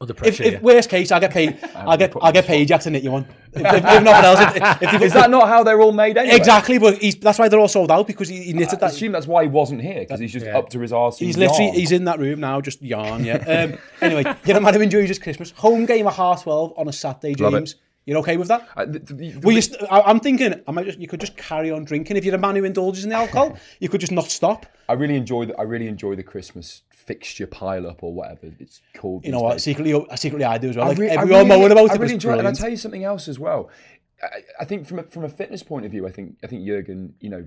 Under 0.00 0.12
if, 0.12 0.16
pressure. 0.16 0.42
if 0.44 0.52
yeah. 0.54 0.60
worst 0.60 0.88
case, 0.88 1.12
I 1.12 1.20
get 1.20 1.30
paid. 1.30 1.58
I'll 1.74 1.98
get 1.98 2.14
I'll 2.22 2.32
get 2.32 2.46
paid 2.46 2.68
Jack 2.68 2.80
to 2.82 2.90
knit 2.90 3.02
you 3.02 3.10
one. 3.10 3.26
If, 3.52 3.60
if, 3.60 3.74
if 3.74 4.02
nothing 4.02 4.06
else, 4.06 4.40
if, 4.40 4.94
if 4.94 5.02
Is 5.08 5.12
that 5.12 5.30
not 5.30 5.46
how 5.48 5.62
they're 5.62 5.80
all 5.80 5.92
made 5.92 6.16
anyway? 6.16 6.36
exactly? 6.36 6.78
But 6.78 6.98
he's, 6.98 7.16
that's 7.16 7.38
why 7.38 7.48
they're 7.48 7.60
all 7.60 7.68
sold 7.68 7.90
out 7.90 8.06
because 8.06 8.28
he, 8.28 8.42
he 8.42 8.52
knitted 8.54 8.74
I 8.74 8.86
that. 8.86 8.92
assume 8.92 9.12
that's 9.12 9.26
why 9.26 9.42
he 9.42 9.48
wasn't 9.50 9.82
here 9.82 10.00
because 10.00 10.20
he's 10.20 10.32
just 10.32 10.46
Yeah. 10.46 10.58
up 10.58 10.70
to 10.70 10.80
his 10.80 10.92
arse. 10.92 11.18
He's 11.18 11.36
literally 11.36 11.66
yarn. 11.66 11.76
he's 11.76 11.92
in 11.92 12.04
that 12.04 12.18
room 12.18 12.40
now, 12.40 12.62
just 12.62 12.80
yarn. 12.80 13.24
Yeah. 13.24 13.36
Um, 13.36 13.78
anyway, 14.00 14.24
you're 14.46 14.56
a 14.56 14.60
man 14.60 14.72
who 14.72 14.80
enjoys 14.80 15.08
his 15.08 15.18
Christmas. 15.18 15.50
Home 15.52 15.84
game 15.84 16.06
at 16.06 16.14
half 16.14 16.44
twelve 16.44 16.72
on 16.78 16.88
a 16.88 16.92
Saturday. 16.92 17.34
James. 17.34 17.76
You're 18.06 18.18
okay 18.18 18.36
with 18.36 18.48
that? 18.48 18.68
Uh, 18.76 18.84
the- 18.84 19.00
the- 19.00 19.14
the- 19.14 19.38
Well, 19.40 19.54
you 19.54 19.60
st- 19.60 19.82
I, 19.90 20.00
I'm 20.02 20.20
thinking, 20.20 20.54
I 20.66 20.70
might 20.70 20.86
just 20.86 20.98
you 21.00 21.08
could 21.08 21.20
just 21.20 21.36
carry 21.36 21.70
on 21.72 21.84
drinking. 21.84 22.16
If 22.16 22.24
you're 22.24 22.36
a 22.36 22.38
man 22.38 22.54
who 22.56 22.64
indulges 22.64 23.02
in 23.04 23.10
the 23.10 23.16
alcohol, 23.16 23.56
you 23.80 23.88
could 23.88 24.00
just 24.00 24.12
not 24.12 24.26
stop. 24.30 24.64
I 24.88 24.92
really 24.92 25.16
enjoy 25.16 25.46
the 25.46 25.56
I 25.58 25.62
really 25.62 25.88
enjoy 25.88 26.14
the 26.14 26.22
Christmas 26.22 26.82
fixture 26.90 27.46
pile 27.48 27.86
up 27.86 28.02
or 28.04 28.14
whatever 28.14 28.52
it's 28.60 28.80
called. 28.96 29.24
You 29.24 29.32
know 29.32 29.40
what? 29.40 29.54
days. 29.54 29.64
Secretly, 29.64 30.06
secretly, 30.16 30.44
I 30.44 30.58
do 30.58 30.70
as 30.70 30.76
well. 30.76 30.86
I 30.86 30.88
Like, 30.90 30.98
re- 30.98 31.10
I 31.10 31.24
we 31.24 31.32
all 31.32 31.38
really- 31.44 31.48
moan 31.48 31.72
about 31.72 31.80
I 31.82 31.84
it. 31.84 31.88
but 31.88 32.00
really 32.00 32.14
enjoy 32.14 32.34
it, 32.34 32.38
and 32.38 32.48
I'll 32.48 32.54
tell 32.54 32.68
you 32.70 32.76
something 32.76 33.02
else 33.04 33.26
as 33.26 33.38
well. 33.40 33.70
I, 34.22 34.42
I 34.60 34.64
think 34.64 34.86
from 34.86 35.00
a, 35.00 35.02
from 35.02 35.24
a 35.24 35.28
fitness 35.28 35.62
point 35.64 35.84
of 35.84 35.90
view, 35.90 36.06
I 36.06 36.12
think 36.12 36.36
I 36.44 36.46
think 36.46 36.64
Jurgen, 36.64 37.14
you 37.20 37.28
know, 37.30 37.44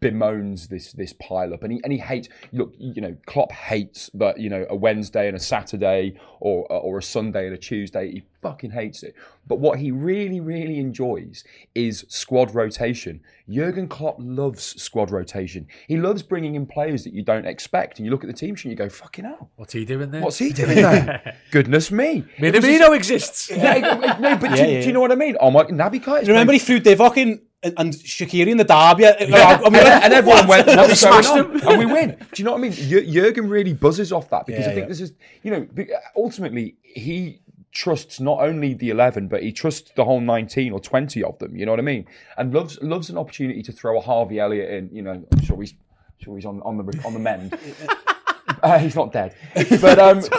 bemoans 0.00 0.68
this 0.68 0.92
this 0.92 1.12
pile 1.14 1.54
up, 1.54 1.62
and 1.62 1.72
he 1.72 1.80
and 1.82 1.92
he 1.92 1.98
hates. 1.98 2.28
Look, 2.52 2.74
you 2.78 3.00
know, 3.00 3.16
Klopp 3.26 3.52
hates 3.52 4.10
that 4.14 4.38
you 4.38 4.50
know 4.50 4.66
a 4.68 4.76
Wednesday 4.76 5.26
and 5.28 5.36
a 5.36 5.40
Saturday 5.40 6.18
or 6.40 6.66
or 6.70 6.98
a 6.98 7.02
Sunday 7.02 7.46
and 7.46 7.54
a 7.54 7.58
Tuesday. 7.58 8.10
He 8.10 8.22
fucking 8.42 8.70
hates 8.72 9.02
it. 9.02 9.14
But 9.46 9.58
what 9.58 9.78
he 9.78 9.90
really 9.90 10.40
really 10.40 10.78
enjoys 10.78 11.44
is 11.74 12.04
squad 12.08 12.54
rotation. 12.54 13.20
Jurgen 13.48 13.88
Klopp 13.88 14.16
loves 14.18 14.80
squad 14.80 15.10
rotation. 15.10 15.66
He 15.88 15.96
loves 15.96 16.22
bringing 16.22 16.54
in 16.56 16.66
players 16.66 17.04
that 17.04 17.12
you 17.12 17.22
don't 17.22 17.46
expect, 17.46 17.98
and 17.98 18.04
you 18.04 18.10
look 18.10 18.24
at 18.24 18.28
the 18.28 18.36
team 18.36 18.54
sheet 18.54 18.70
and 18.70 18.72
you 18.72 18.76
go, 18.76 18.88
"Fucking 18.88 19.24
hell." 19.24 19.50
What's 19.56 19.72
he 19.72 19.84
doing 19.84 20.10
there? 20.10 20.20
What's 20.22 20.38
he 20.38 20.50
doing 20.52 20.74
there? 20.76 21.36
Goodness 21.50 21.90
me. 21.90 22.24
It 22.38 22.54
was 22.54 22.64
Minamino 22.64 22.94
exists. 22.94 23.50
yeah, 23.50 24.16
no, 24.20 24.36
but 24.36 24.50
do, 24.50 24.56
Yeah, 24.56 24.66
yeah, 24.66 24.80
do 24.80 24.86
you 24.86 24.92
know 24.92 25.00
what 25.00 25.10
I 25.12 25.16
mean? 25.16 25.36
Oh 25.40 25.50
my, 25.50 25.64
Naby 25.64 26.02
Keita. 26.02 26.28
Remember 26.28 26.52
he 26.52 26.58
threw 26.58 26.80
Divock 26.80 27.16
in 27.16 27.40
and, 27.66 27.78
and 27.78 28.32
in 28.48 28.56
the 28.56 28.64
derby. 28.64 29.06
Uh, 29.06 29.12
uh, 29.12 29.62
I 29.64 29.70
mean, 29.70 29.82
and, 29.82 30.04
and 30.04 30.12
everyone 30.12 30.46
went, 30.46 30.66
"What's 30.66 31.02
going 31.02 31.22
smashed 31.22 31.30
on?" 31.30 31.60
And 31.68 31.78
we 31.78 31.86
win. 31.86 32.10
Do 32.18 32.26
you 32.42 32.44
know 32.44 32.52
what 32.52 32.58
I 32.58 32.62
mean? 32.62 32.72
Ju- 32.72 33.06
Jurgen 33.10 33.48
really 33.48 33.72
buzzes 33.72 34.12
off 34.12 34.28
that 34.30 34.46
because 34.46 34.64
Yeah, 34.64 34.70
I 34.70 34.74
think 34.74 34.84
yeah. 34.84 34.88
this 34.88 35.00
is, 35.00 35.12
you 35.42 35.50
know, 35.50 35.66
uh, 35.78 35.84
ultimately 36.16 36.76
he 36.82 37.40
trusts 37.72 38.20
not 38.20 38.40
only 38.40 38.72
the 38.74 38.90
eleven, 38.90 39.28
but 39.28 39.42
he 39.42 39.52
trusts 39.52 39.92
the 39.96 40.04
whole 40.04 40.20
nineteen 40.20 40.72
or 40.72 40.80
twenty 40.80 41.22
of 41.22 41.38
them. 41.38 41.56
You 41.56 41.66
know 41.66 41.72
what 41.72 41.80
I 41.80 41.84
mean? 41.84 42.06
And 42.38 42.52
loves 42.54 42.78
loves 42.82 43.10
an 43.10 43.18
opportunity 43.18 43.62
to 43.62 43.72
throw 43.72 43.98
a 43.98 44.00
Harvey 44.00 44.38
Elliott 44.40 44.70
in. 44.70 44.90
You 44.94 45.02
know, 45.02 45.24
I'm 45.30 45.42
sure 45.42 45.60
he's 45.60 45.74
sure 46.18 46.36
he's 46.36 46.46
on 46.46 46.60
on 46.62 46.78
the 46.78 47.02
on 47.04 47.12
the 47.12 47.18
mend. 47.20 47.58
Uh, 48.62 48.78
he's 48.78 48.96
not 48.96 49.12
dead, 49.12 49.34
but 49.80 49.98
um, 49.98 50.18
I 50.32 50.38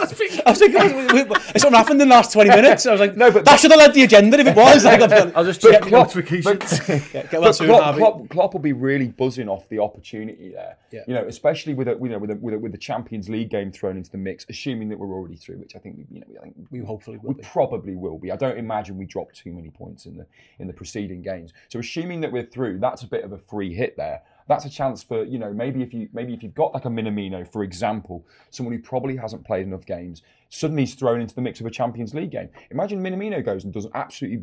was 0.50 0.58
thinking, 0.58 0.80
wait, 1.12 1.28
something 1.56 1.72
happened 1.72 2.02
in 2.02 2.08
the 2.08 2.14
last 2.14 2.32
20 2.32 2.50
minutes. 2.50 2.84
I 2.84 2.92
was 2.92 3.00
like, 3.00 3.16
No, 3.16 3.30
but- 3.30 3.44
that 3.44 3.58
should 3.60 3.70
have 3.70 3.78
led 3.78 3.94
the 3.94 4.02
agenda 4.02 4.38
if 4.38 4.46
it 4.46 4.56
was. 4.56 4.84
Like, 4.88 5.00
I've 5.02 5.36
I'll 5.36 5.44
just 5.44 5.60
check 5.62 5.82
the 5.82 5.88
Klopp- 5.88 6.14
notifications. 6.14 6.80
but- 7.12 7.30
get 7.30 7.40
well 7.40 7.52
soon, 7.52 7.68
Klopp, 7.68 7.96
Klopp, 7.96 8.28
Klopp 8.28 8.52
will 8.54 8.60
be 8.60 8.72
really 8.72 9.08
buzzing 9.08 9.48
off 9.48 9.68
the 9.68 9.78
opportunity 9.78 10.50
there. 10.50 10.76
Yeah. 10.90 11.02
You 11.06 11.14
know, 11.14 11.24
especially 11.24 11.74
with 11.74 11.88
a, 11.88 11.92
you 12.02 12.08
know 12.08 12.18
with 12.18 12.30
a, 12.30 12.34
with, 12.34 12.54
a, 12.54 12.58
with 12.58 12.72
the 12.72 12.78
Champions 12.78 13.28
League 13.28 13.50
game 13.50 13.70
thrown 13.70 13.96
into 13.96 14.10
the 14.10 14.18
mix, 14.18 14.44
assuming 14.48 14.88
that 14.88 14.98
we're 14.98 15.12
already 15.14 15.36
through, 15.36 15.58
which 15.58 15.76
I 15.76 15.78
think 15.78 15.96
we, 15.98 16.06
you 16.10 16.20
know 16.20 16.26
I 16.40 16.44
think 16.44 16.56
We 16.70 16.80
hopefully 16.80 17.18
will 17.18 17.28
we 17.34 17.34
be. 17.34 17.42
probably 17.44 17.94
will 17.96 18.18
be. 18.18 18.32
I 18.32 18.36
don't 18.36 18.58
imagine 18.58 18.98
we 18.98 19.06
drop 19.06 19.32
too 19.32 19.52
many 19.52 19.70
points 19.70 20.06
in 20.06 20.16
the 20.16 20.26
in 20.58 20.66
the 20.66 20.72
preceding 20.72 21.22
games. 21.22 21.52
So 21.68 21.78
assuming 21.78 22.20
that 22.22 22.32
we're 22.32 22.46
through, 22.46 22.78
that's 22.80 23.02
a 23.02 23.06
bit 23.06 23.22
of 23.24 23.32
a 23.32 23.38
free 23.38 23.72
hit 23.72 23.96
there. 23.96 24.22
That's 24.48 24.64
a 24.64 24.70
chance 24.70 25.02
for 25.02 25.24
you 25.24 25.38
know 25.38 25.52
maybe 25.52 25.82
if 25.82 25.94
you 25.94 26.08
maybe 26.12 26.34
if 26.34 26.42
you've 26.42 26.54
got 26.54 26.74
like 26.74 26.86
a 26.86 26.88
Minamino 26.88 27.46
for 27.46 27.62
example, 27.62 28.26
someone 28.50 28.74
who 28.74 28.82
probably 28.82 29.16
hasn't 29.16 29.44
played 29.44 29.66
enough 29.66 29.86
games, 29.86 30.22
suddenly 30.48 30.82
he's 30.82 30.94
thrown 30.94 31.20
into 31.20 31.34
the 31.34 31.40
mix 31.40 31.60
of 31.60 31.66
a 31.66 31.70
Champions 31.70 32.14
League 32.14 32.30
game. 32.30 32.48
Imagine 32.70 33.02
Minamino 33.02 33.44
goes 33.44 33.64
and 33.64 33.72
does 33.72 33.84
an 33.84 33.92
absolutely 33.94 34.42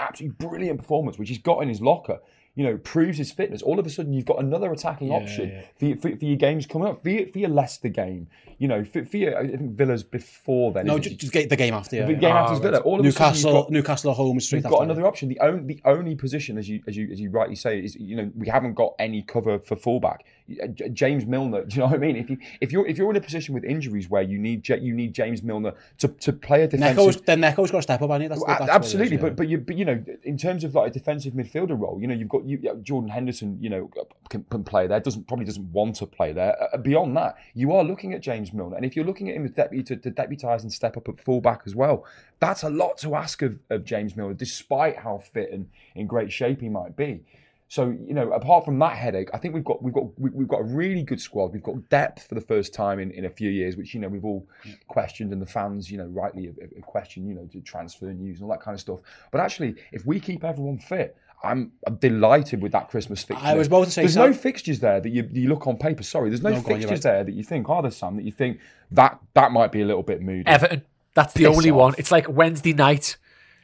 absolutely 0.00 0.36
brilliant 0.46 0.78
performance, 0.78 1.18
which 1.18 1.28
he's 1.28 1.38
got 1.38 1.62
in 1.62 1.68
his 1.68 1.80
locker. 1.80 2.18
You 2.54 2.64
know, 2.64 2.78
proves 2.78 3.18
his 3.18 3.30
fitness. 3.30 3.60
All 3.60 3.78
of 3.78 3.84
a 3.84 3.90
sudden, 3.90 4.14
you've 4.14 4.24
got 4.24 4.38
another 4.40 4.72
attacking 4.72 5.10
option 5.10 5.62
For, 5.78 5.84
your, 5.84 5.96
for, 5.98 6.16
for 6.16 6.24
your 6.24 6.36
games 6.36 6.64
coming 6.64 6.88
up. 6.88 7.02
For 7.02 7.10
your, 7.10 7.26
for 7.28 7.38
your 7.38 7.50
Leicester 7.50 7.90
game, 7.90 8.28
you 8.56 8.66
know, 8.66 8.82
for, 8.82 9.04
for 9.04 9.18
your 9.18 9.36
I 9.36 9.46
think 9.46 9.72
Villa's 9.72 10.02
before 10.02 10.72
then. 10.72 10.86
No, 10.86 10.98
just, 10.98 11.18
just 11.18 11.34
get 11.34 11.50
the 11.50 11.56
game 11.56 11.74
after. 11.74 11.96
Yeah, 11.96 12.06
the 12.06 12.14
yeah. 12.14 12.18
game 12.18 12.34
after 12.34 12.54
ah, 12.54 12.58
Villa. 12.58 12.78
All 12.78 12.98
of 12.98 13.04
you've 13.04 13.14
Newcastle, 13.14 13.52
got- 13.52 13.70
Newcastle 13.70 14.10
at 14.10 14.16
home 14.16 14.40
straight 14.40 14.64
after. 14.64 14.70
got 14.70 14.84
another 14.84 15.06
option. 15.06 15.28
The 15.28 15.38
only 15.40 15.74
the 15.74 15.82
only 15.84 16.14
position, 16.14 16.56
as 16.56 16.66
you 16.66 16.82
as 16.86 16.96
you 16.96 17.10
as 17.12 17.20
you 17.20 17.28
rightly 17.28 17.56
say, 17.56 17.78
is 17.78 17.94
you 17.96 18.16
know 18.16 18.30
we 18.34 18.48
haven't 18.48 18.72
got 18.72 18.94
any 18.98 19.20
cover 19.20 19.58
for 19.58 19.76
fullback. 19.76 20.24
Uh, 20.62 20.68
James 20.92 21.26
Milner. 21.26 21.64
Do 21.66 21.74
you 21.74 21.80
know 21.80 21.86
what 21.86 21.96
I 21.96 21.98
mean? 21.98 22.16
If 22.16 22.30
you 22.30 22.38
if 22.60 22.72
you're 22.72 22.86
if 22.86 22.98
you're 22.98 23.10
in 23.10 23.16
a 23.16 23.20
position 23.20 23.54
with 23.54 23.64
injuries 23.64 24.08
where 24.08 24.22
you 24.22 24.38
need 24.38 24.68
you 24.68 24.94
need 24.94 25.12
James 25.12 25.42
Milner 25.42 25.74
to, 25.98 26.08
to 26.08 26.32
play 26.32 26.62
a 26.62 26.68
defensive. 26.68 26.96
Neco's, 26.96 27.20
then 27.22 27.40
Neco's 27.40 27.70
got 27.70 27.78
to 27.78 27.82
step 27.82 28.02
up, 28.02 28.10
hasn't 28.10 28.22
he? 28.22 28.28
That's, 28.28 28.44
that's 28.44 28.60
a- 28.60 28.62
what 28.62 28.68
it 28.68 28.70
is, 28.70 28.76
absolutely, 28.76 29.16
yeah. 29.16 29.22
but 29.22 29.36
but 29.36 29.48
you 29.48 29.58
but 29.58 29.76
you 29.76 29.84
know 29.84 30.04
in 30.22 30.36
terms 30.36 30.62
of 30.62 30.74
like 30.74 30.90
a 30.90 30.92
defensive 30.92 31.34
midfielder 31.34 31.78
role, 31.78 31.98
you 32.00 32.06
know 32.06 32.14
you've 32.14 32.28
got 32.28 32.44
you, 32.44 32.58
Jordan 32.82 33.10
Henderson, 33.10 33.58
you 33.60 33.70
know 33.70 33.90
can, 34.28 34.44
can 34.44 34.64
play 34.64 34.86
there. 34.86 35.00
Doesn't 35.00 35.26
probably 35.26 35.46
doesn't 35.46 35.72
want 35.72 35.96
to 35.96 36.06
play 36.06 36.32
there. 36.32 36.56
Uh, 36.72 36.76
beyond 36.76 37.16
that, 37.16 37.36
you 37.54 37.72
are 37.72 37.82
looking 37.82 38.14
at 38.14 38.20
James 38.20 38.52
Milner, 38.52 38.76
and 38.76 38.84
if 38.84 38.94
you're 38.94 39.04
looking 39.04 39.28
at 39.28 39.36
him 39.36 39.44
as 39.44 39.50
deputy 39.50 39.82
to, 39.84 39.96
to 39.96 40.10
deputise 40.10 40.62
and 40.62 40.72
step 40.72 40.96
up 40.96 41.08
at 41.08 41.20
fullback 41.20 41.62
as 41.66 41.74
well, 41.74 42.04
that's 42.38 42.62
a 42.62 42.70
lot 42.70 42.98
to 42.98 43.14
ask 43.14 43.42
of, 43.42 43.58
of 43.70 43.84
James 43.84 44.16
Milner, 44.16 44.34
despite 44.34 44.98
how 44.98 45.18
fit 45.18 45.50
and 45.50 45.68
in 45.94 46.06
great 46.06 46.32
shape 46.32 46.60
he 46.60 46.68
might 46.68 46.96
be. 46.96 47.24
So 47.68 47.86
you 48.06 48.14
know, 48.14 48.30
apart 48.30 48.64
from 48.64 48.78
that 48.78 48.96
headache, 48.96 49.28
I 49.34 49.38
think 49.38 49.52
we've 49.54 49.64
got 49.64 49.82
we've 49.82 49.92
got 49.92 50.04
we- 50.20 50.30
we've 50.30 50.46
got 50.48 50.60
a 50.60 50.64
really 50.64 51.02
good 51.02 51.20
squad. 51.20 51.52
We've 51.52 51.62
got 51.62 51.88
depth 51.88 52.28
for 52.28 52.36
the 52.36 52.40
first 52.40 52.72
time 52.72 53.00
in, 53.00 53.10
in 53.10 53.24
a 53.24 53.30
few 53.30 53.50
years, 53.50 53.76
which 53.76 53.92
you 53.92 54.00
know 54.00 54.08
we've 54.08 54.24
all 54.24 54.46
questioned, 54.86 55.32
and 55.32 55.42
the 55.42 55.46
fans, 55.46 55.90
you 55.90 55.98
know, 55.98 56.06
rightly 56.06 56.46
have, 56.46 56.56
have 56.60 56.84
questioned, 56.86 57.28
you 57.28 57.34
know, 57.34 57.48
the 57.52 57.60
transfer 57.62 58.06
news 58.06 58.36
and 58.40 58.44
all 58.44 58.50
that 58.56 58.60
kind 58.62 58.74
of 58.74 58.80
stuff. 58.80 59.00
But 59.32 59.40
actually, 59.40 59.74
if 59.90 60.06
we 60.06 60.20
keep 60.20 60.44
everyone 60.44 60.78
fit, 60.78 61.16
I'm, 61.42 61.72
I'm 61.86 61.96
delighted 61.96 62.62
with 62.62 62.70
that 62.72 62.88
Christmas 62.88 63.22
fixture. 63.24 63.44
I 63.46 63.54
was 63.54 63.66
about 63.66 63.86
to 63.86 63.90
say, 63.90 64.02
there's 64.02 64.14
Sam- 64.14 64.30
no 64.30 64.36
fixtures 64.36 64.78
there 64.80 65.00
that 65.00 65.10
you, 65.10 65.28
you 65.32 65.48
look 65.48 65.66
on 65.66 65.76
paper. 65.76 66.02
Sorry, 66.04 66.30
there's 66.30 66.42
no, 66.42 66.50
No, 66.50 66.60
go 66.62 66.74
on, 66.74 66.80
you're 66.80 66.88
fixtures 66.88 67.04
right. 67.04 67.12
there 67.14 67.24
that 67.24 67.34
you 67.34 67.42
think, 67.42 67.68
oh, 67.68 67.74
are 67.74 67.82
there, 67.82 67.90
Sam? 67.90 68.16
That 68.16 68.24
you 68.24 68.32
think 68.32 68.60
that 68.92 69.18
that 69.34 69.50
might 69.52 69.72
be 69.72 69.82
a 69.82 69.84
little 69.86 70.02
bit 70.04 70.22
moody. 70.22 70.46
Everton. 70.46 70.82
That's 71.14 71.32
the 71.34 71.44
Piss 71.46 71.56
only 71.56 71.70
off. 71.70 71.76
one. 71.76 71.94
It's 71.98 72.10
like 72.12 72.28
Wednesday 72.28 72.72
night. 72.74 73.16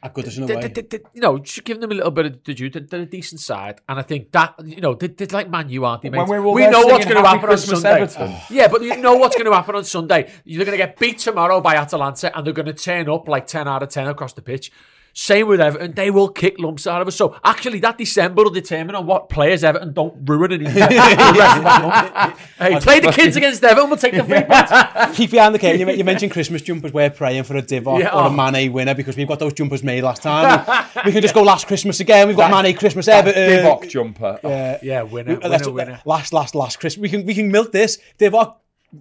At 0.05 0.15
Goodison 0.15 0.49
They- 0.49 0.55
away. 0.55 0.69
they- 0.69 0.83
they- 0.83 1.01
you 1.15 1.21
know, 1.21 1.39
just 1.39 1.63
give 1.65 1.81
them 1.81 1.93
a 1.93 1.95
little 1.95 2.11
bit 2.11 2.27
of 2.27 2.43
the 2.45 2.55
due. 2.55 2.69
They're, 2.71 2.83
they're 2.83 3.03
a 3.03 3.07
decent 3.07 3.41
side, 3.41 3.81
and 3.89 4.01
I 4.01 4.03
think 4.03 4.33
that 4.33 4.55
you 4.65 4.81
know, 4.81 4.95
they, 4.95 5.07
they're 5.07 5.29
like 5.31 5.49
Man 5.49 5.69
U, 5.69 5.85
aren't 5.85 6.03
they? 6.03 6.11
Mate? 6.11 6.27
we're 6.27 6.41
we 6.41 6.67
know 6.67 6.81
what's 6.87 7.05
going 7.05 7.23
to 7.23 7.29
happen 7.29 7.41
Christmas, 7.49 7.79
on 7.79 7.83
Sunday. 7.83 8.03
Everton. 8.03 8.35
Yeah, 8.51 8.67
but 8.67 8.83
you 8.83 8.97
know 8.97 9.15
what's 9.15 9.37
going 9.37 9.47
to 9.47 9.53
happen 9.55 9.77
on 9.77 9.85
Sunday. 9.85 10.31
You're 10.45 10.65
going 10.65 10.77
to 10.77 10.85
get 10.85 10.99
beat 10.99 11.19
tomorrow 11.19 11.61
by 11.61 11.77
Atalanta, 11.77 12.37
and 12.37 12.45
they're 12.45 12.53
going 12.53 12.67
to 12.67 12.73
turn 12.73 13.09
up 13.09 13.29
like 13.29 13.47
ten 13.47 13.69
out 13.69 13.83
of 13.85 13.91
ten 13.91 14.09
across 14.09 14.33
the 14.33 14.43
pitch. 14.43 14.73
Same 15.15 15.47
with 15.47 15.61
Everton; 15.61 15.93
they 15.93 16.11
will 16.11 16.29
kick 16.29 16.59
lumps 16.59 16.87
out 16.87 17.03
of 17.03 17.09
us. 17.09 17.17
So 17.17 17.37
actually, 17.45 17.81
that 17.81 17.99
December 17.99 18.45
will 18.45 18.51
determine 18.51 18.95
on 18.95 19.07
what 19.07 19.29
players 19.29 19.63
Everton 19.63 19.93
don't 19.93 20.29
ruin 20.29 20.53
and 20.53 20.69
Hey, 20.69 22.79
play 22.81 23.01
the 23.01 23.13
kids 23.15 23.37
against 23.37 23.63
Everton. 23.63 23.91
We'll 23.91 23.99
take 23.99 24.15
the 24.15 24.25
free 24.25 24.43
points. 24.43 25.13
Keep 25.19 25.33
behind 25.33 25.55
the 25.55 25.59
curtain. 25.59 25.81
You, 25.81 25.91
you 25.91 26.05
mentioned 26.05 26.33
Christmas 26.33 26.63
jumpers. 26.63 26.93
We're 26.93 27.11
praying 27.11 27.45
for 27.45 27.57
a 27.57 27.63
Divock 27.63 28.01
Yeah, 28.01 28.15
or 28.15 28.23
a 28.23 28.29
oh. 28.29 28.31
Mane 28.31 28.73
winner 28.73 28.95
because 28.95 29.17
we've 29.17 29.29
got 29.29 29.39
those 29.39 29.53
jumpers 29.53 29.83
made 29.83 30.03
last 30.03 30.23
time. 30.23 30.65
We, 31.05 31.13
can 31.13 31.21
just 31.21 31.35
go 31.35 31.43
last 31.43 31.67
Christmas 31.67 32.01
again. 32.01 32.29
We've 32.29 32.37
got 32.37 32.51
Mane 32.51 32.77
Christmas 32.77 33.09
Everton. 33.09 33.51
Divock 33.51 33.89
jumper. 33.89 34.39
Yeah. 34.43 34.49
Oh, 34.49 34.79
yeah, 34.83 35.03
winner, 35.03 35.39
winner, 35.39 35.71
winner. 35.71 36.01
Last, 36.05 36.33
last, 36.33 36.55
last 36.55 36.81
Christmas. 36.81 37.03
We 37.03 37.09
can 37.09 37.27
we 37.27 37.35
can 37.35 37.51
milk 37.51 37.73
this. 37.73 37.99
Divock, 38.19 38.57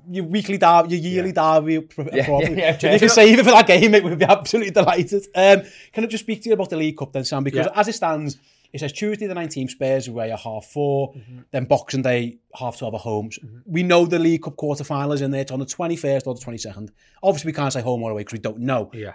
your 0.10 0.25
weekly 0.25 0.58
derby, 0.58 0.95
your 0.95 0.99
yearly 0.99 1.32
derby. 1.32 1.82
pro- 1.82 2.08
Yeah, 2.13 2.25
probably. 2.25 2.58
yeah, 2.58 2.77
yeah. 2.82 2.93
you 2.93 2.99
can 2.99 3.10
save 3.10 3.39
it 3.39 3.43
for 3.43 3.51
that 3.51 3.67
game, 3.67 3.92
mate. 3.92 4.04
We'd 4.04 4.17
be 4.17 4.25
absolutely 4.25 4.71
delighted. 4.71 5.23
Um, 5.35 5.62
can 5.92 6.04
I 6.04 6.08
just 6.08 6.23
speak 6.23 6.42
to 6.44 6.50
you 6.50 6.54
about 6.54 6.69
the 6.69 6.77
League 6.77 6.98
Cup 6.98 7.12
then, 7.12 7.25
Sam? 7.25 7.44
Because 7.44 7.65
Yeah. 7.67 7.79
as 7.79 7.87
it 7.87 7.94
stands, 7.94 8.37
it 8.73 8.79
says 8.79 8.94
Tuesday 8.94 9.27
the 9.27 9.33
19th 9.35 9.71
Spurs 9.71 10.08
away 10.08 10.31
at 10.31 10.39
half 10.39 10.65
4 10.67 11.13
then 11.52 11.65
Boxing 11.65 12.02
Day 12.04 12.37
half 12.56 12.77
12 12.77 12.94
at 12.94 13.02
home. 13.02 13.29
We 13.65 13.83
know 13.83 14.06
the 14.06 14.17
League 14.19 14.44
Cup 14.44 14.56
quarter 14.56 14.85
final 14.85 15.12
is 15.12 15.21
in 15.21 15.31
there. 15.31 15.42
It's 15.42 15.52
on 15.52 15.60
the 15.60 15.65
21st 15.65 16.25
or 16.25 16.35
the 16.35 16.42
22nd. 16.42 16.89
Obviously, 17.21 17.50
we 17.50 17.54
can't 17.54 17.73
say 17.73 17.81
home 17.81 18.02
or 18.02 18.12
away 18.12 18.21
because 18.21 18.33
we 18.33 18.39
don't 18.39 18.60
know 18.60 18.89
Yeah. 18.94 19.13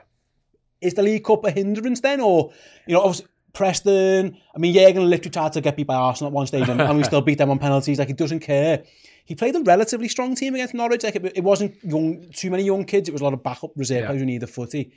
is 0.83 0.93
the 0.93 1.03
League 1.03 1.25
Cup 1.25 1.43
a 1.47 1.51
hindrance 1.51 2.01
then, 2.01 2.21
or 2.21 2.53
you 2.87 2.93
know, 2.95 3.01
obviously, 3.01 3.27
Preston. 3.55 4.37
I 4.55 4.59
mean, 4.59 4.75
Jurgen 4.75 5.09
literally 5.09 5.31
tried 5.31 5.55
to 5.55 5.63
get 5.63 5.77
beat 5.77 5.87
by 5.87 5.95
Arsenal 5.95 6.29
at 6.29 6.35
one 6.35 6.47
stage, 6.47 6.69
and, 6.69 6.79
and 6.79 6.99
we 6.99 7.05
still 7.11 7.23
beat 7.23 7.39
them 7.39 7.49
on 7.51 7.59
penalties. 7.59 7.99
Like 7.99 8.09
he 8.09 8.15
doesn't 8.15 8.41
care. 8.41 8.83
He 9.27 9.35
played 9.35 9.55
a 9.57 9.61
relatively 9.61 10.09
strong 10.09 10.35
team 10.35 10.55
against 10.55 10.73
Norwich. 10.73 11.03
Like 11.05 11.17
it, 11.17 11.33
it 11.37 11.45
wasn't 11.45 11.77
young, 11.85 12.25
too 12.33 12.51
many 12.51 12.63
young 12.63 12.85
kids. 12.85 13.09
It 13.09 13.13
was 13.13 13.21
a 13.21 13.25
lot 13.25 13.35
of 13.35 13.43
backup 13.43 13.73
reserve 13.77 14.01
Yeah. 14.01 14.07
players 14.07 14.21
who 14.23 14.27
need 14.27 14.43
a 14.43 14.47
footy. 14.47 14.93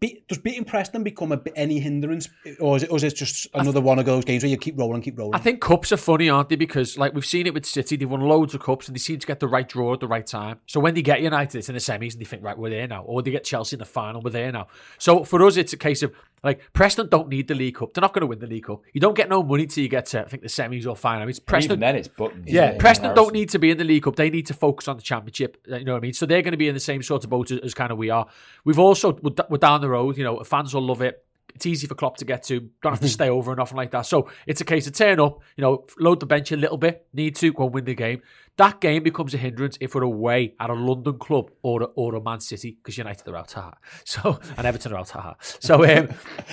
Be, 0.00 0.24
does 0.26 0.38
beating 0.38 0.64
Preston 0.64 1.04
become 1.04 1.32
a 1.32 1.36
bit, 1.36 1.52
any 1.54 1.78
hindrance, 1.78 2.26
or 2.60 2.78
is, 2.78 2.82
it, 2.84 2.90
or 2.90 2.96
is 2.96 3.04
it 3.04 3.14
just 3.14 3.46
another 3.52 3.82
one 3.82 3.98
of 3.98 4.06
those 4.06 4.24
games 4.24 4.42
where 4.42 4.48
you 4.48 4.56
keep 4.56 4.78
rolling, 4.78 5.02
keep 5.02 5.18
rolling? 5.18 5.34
I 5.34 5.38
think 5.38 5.60
cups 5.60 5.92
are 5.92 5.98
funny, 5.98 6.30
aren't 6.30 6.48
they? 6.48 6.56
Because 6.56 6.96
like 6.96 7.12
we've 7.12 7.26
seen 7.26 7.46
it 7.46 7.52
with 7.52 7.66
City, 7.66 7.96
they've 7.96 8.08
won 8.08 8.22
loads 8.22 8.54
of 8.54 8.62
cups 8.62 8.88
and 8.88 8.94
they 8.96 8.98
seem 8.98 9.18
to 9.18 9.26
get 9.26 9.38
the 9.38 9.46
right 9.48 9.68
draw 9.68 9.92
at 9.92 10.00
the 10.00 10.08
right 10.08 10.26
time. 10.26 10.60
So 10.66 10.80
when 10.80 10.94
they 10.94 11.02
get 11.02 11.20
United, 11.20 11.58
it's 11.58 11.68
in 11.68 11.74
the 11.74 11.78
semis 11.80 12.12
and 12.12 12.20
they 12.22 12.24
think, 12.24 12.42
right, 12.42 12.56
we're 12.56 12.70
there 12.70 12.88
now. 12.88 13.02
Or 13.02 13.20
they 13.20 13.30
get 13.30 13.44
Chelsea 13.44 13.74
in 13.76 13.80
the 13.80 13.84
final, 13.84 14.22
we're 14.22 14.30
there 14.30 14.50
now. 14.50 14.68
So 14.96 15.24
for 15.24 15.44
us, 15.44 15.58
it's 15.58 15.74
a 15.74 15.76
case 15.76 16.02
of 16.02 16.12
like 16.44 16.60
Preston 16.72 17.08
don't 17.08 17.28
need 17.28 17.48
the 17.48 17.54
League 17.54 17.76
Cup. 17.76 17.94
They're 17.94 18.00
not 18.02 18.12
going 18.12 18.22
to 18.22 18.26
win 18.26 18.38
the 18.40 18.46
League 18.46 18.64
Cup. 18.64 18.82
You 18.92 19.00
don't 19.00 19.14
get 19.16 19.28
no 19.28 19.42
money 19.42 19.66
till 19.66 19.82
you 19.82 19.88
get 19.88 20.06
to 20.06 20.22
I 20.22 20.24
think 20.28 20.42
the 20.42 20.48
semis 20.48 20.86
or 20.86 20.96
final. 20.96 21.22
I 21.22 21.24
mean, 21.24 21.30
it's 21.30 21.38
And 21.38 21.46
Preston. 21.46 21.70
even 21.72 21.80
then, 21.80 21.96
it's 21.96 22.08
buttons. 22.08 22.48
Yeah, 22.48 22.76
Preston 22.78 23.14
don't 23.14 23.32
need 23.32 23.50
to 23.50 23.58
be 23.58 23.70
in 23.70 23.78
the 23.78 23.84
League 23.84 24.02
Cup. 24.02 24.16
They 24.16 24.30
need 24.30 24.46
to 24.46 24.54
focus 24.54 24.88
on 24.88 24.96
the 24.96 25.02
Championship. 25.02 25.58
uh, 25.70 25.76
You 25.76 25.84
know 25.84 25.92
what 25.92 25.98
I 25.98 26.00
mean? 26.02 26.12
So 26.14 26.26
they're 26.26 26.42
going 26.42 26.52
to 26.52 26.58
be 26.58 26.68
in 26.68 26.74
the 26.74 26.80
same 26.80 27.02
sort 27.02 27.24
of 27.24 27.30
boat 27.30 27.50
as, 27.50 27.58
as 27.60 27.74
kind 27.74 27.92
of 27.92 27.98
we 27.98 28.10
are. 28.10 28.26
We've 28.64 28.78
also 28.78 29.12
we're, 29.22 29.58
down 29.58 29.80
the 29.80 29.88
road. 29.88 30.16
You 30.18 30.24
know, 30.24 30.42
fans 30.42 30.74
will 30.74 30.82
love 30.82 31.02
it. 31.02 31.24
It's 31.54 31.66
easy 31.66 31.86
for 31.86 31.94
Klopp 31.94 32.16
to 32.16 32.24
get 32.24 32.42
to. 32.44 32.60
Don't 32.82 32.92
have 32.94 33.00
to 33.00 33.08
stay 33.20 33.28
over 33.28 33.50
and 33.52 33.58
nothing 33.58 33.76
like 33.76 33.90
that. 33.90 34.06
So 34.06 34.30
it's 34.46 34.60
a 34.62 34.64
case 34.64 34.86
of 34.86 34.94
turn 34.94 35.20
up. 35.20 35.40
You 35.56 35.62
know, 35.62 35.86
load 35.98 36.18
the 36.20 36.26
bench 36.26 36.50
a 36.50 36.56
little 36.56 36.78
bit. 36.78 37.06
Need 37.12 37.36
to 37.36 37.52
go 37.52 37.64
and 37.64 37.74
win 37.74 37.84
the 37.84 37.94
game. 37.94 38.22
That 38.58 38.82
game 38.82 39.02
becomes 39.02 39.32
a 39.32 39.38
hindrance 39.38 39.78
if 39.80 39.94
we're 39.94 40.02
away 40.02 40.54
at 40.60 40.68
a 40.68 40.74
London 40.74 41.18
club 41.18 41.50
or 41.62 41.82
a, 41.82 41.84
or 41.86 42.14
a 42.16 42.22
Man 42.22 42.38
City 42.40 42.72
because 42.82 42.98
United 42.98 43.26
are 43.28 43.36
out. 43.36 43.50
Haha. 43.52 43.70
So 44.04 44.38
and 44.58 44.66
Everton 44.66 44.92
are 44.92 44.98
out. 44.98 45.08
Haha. 45.08 45.34
So 45.40 45.76
um, 45.84 46.08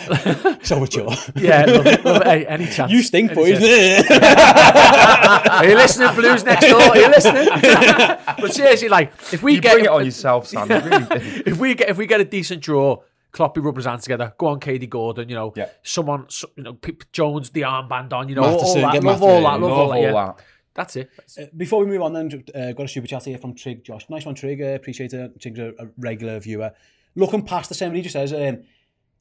so 0.63 0.83
it's 0.83 0.95
your. 0.95 1.09
yeah, 1.35 1.65
love 1.65 1.85
it, 1.85 2.05
love 2.05 2.21
it. 2.21 2.27
Hey, 2.27 2.45
any 2.47 2.67
chance? 2.67 2.89
You 2.91 3.03
stink, 3.03 3.31
Any 3.31 3.35
boys. 3.35 3.59
chance. 3.59 4.09
Are 5.49 5.65
you 5.65 5.75
listening, 5.75 6.15
Blues 6.15 6.43
next 6.45 6.67
door? 6.67 6.81
Are 6.81 6.97
you 6.97 7.07
listening? 7.09 7.47
but 8.39 8.53
seriously, 8.53 8.87
like 8.89 9.11
if 9.33 9.43
we 9.43 9.55
You 9.55 9.61
get 9.61 9.73
bring 9.73 9.85
it 9.85 9.91
on 9.91 10.05
yourself, 10.05 10.47
Sam. 10.47 10.67
Really 10.69 11.05
if 11.45 11.57
we 11.57 11.75
get 11.75 11.89
if 11.89 11.97
we 11.97 12.05
get 12.07 12.21
a 12.21 12.25
decent 12.25 12.61
draw, 12.61 12.97
Kloppy 13.33 13.61
rub 13.63 13.75
his 13.75 13.85
hands 13.85 14.03
together. 14.03 14.33
Go 14.37 14.47
on, 14.47 14.59
Kaide 14.59 14.89
Gordon. 14.89 15.27
You 15.29 15.35
know, 15.35 15.53
Yeah. 15.55 15.69
someone, 15.83 16.25
so- 16.29 16.49
you 16.55 16.63
know, 16.63 16.73
P- 16.73 16.97
Jones, 17.11 17.49
the 17.51 17.61
armband 17.61 18.11
on. 18.13 18.29
You 18.29 18.35
know, 18.35 18.41
Matheson, 18.41 18.83
all, 18.83 18.85
all 18.85 18.93
that. 18.93 19.03
Love 19.03 19.03
Matheson, 19.03 19.29
all 19.29 19.41
that. 19.41 19.43
Love, 19.43 19.61
Love 19.61 19.71
all 19.71 19.89
that. 19.89 19.95
all 19.97 20.01
Yeah. 20.01 20.11
that. 20.13 20.39
That's 20.73 20.95
it. 20.95 21.09
Uh, 21.37 21.45
Before 21.57 21.83
we 21.83 21.87
move 21.87 22.01
on, 22.01 22.13
then, 22.13 22.43
uh, 22.55 22.71
got 22.73 22.83
a 22.83 22.87
super 22.87 23.07
chat 23.07 23.25
here 23.25 23.37
from 23.37 23.55
Trig 23.55 23.83
Josh. 23.83 24.09
Nice 24.09 24.25
one, 24.25 24.35
Trig. 24.35 24.61
Uh, 24.61 24.67
appreciate 24.67 25.13
it. 25.13 25.39
Trig's 25.41 25.59
a, 25.59 25.73
a 25.79 25.87
regular 25.97 26.39
viewer. 26.39 26.71
Looking 27.15 27.43
past 27.43 27.69
the 27.69 27.75
same, 27.75 27.93
he 27.93 28.01
just 28.01 28.13
says 28.13 28.31
um, 28.33 28.63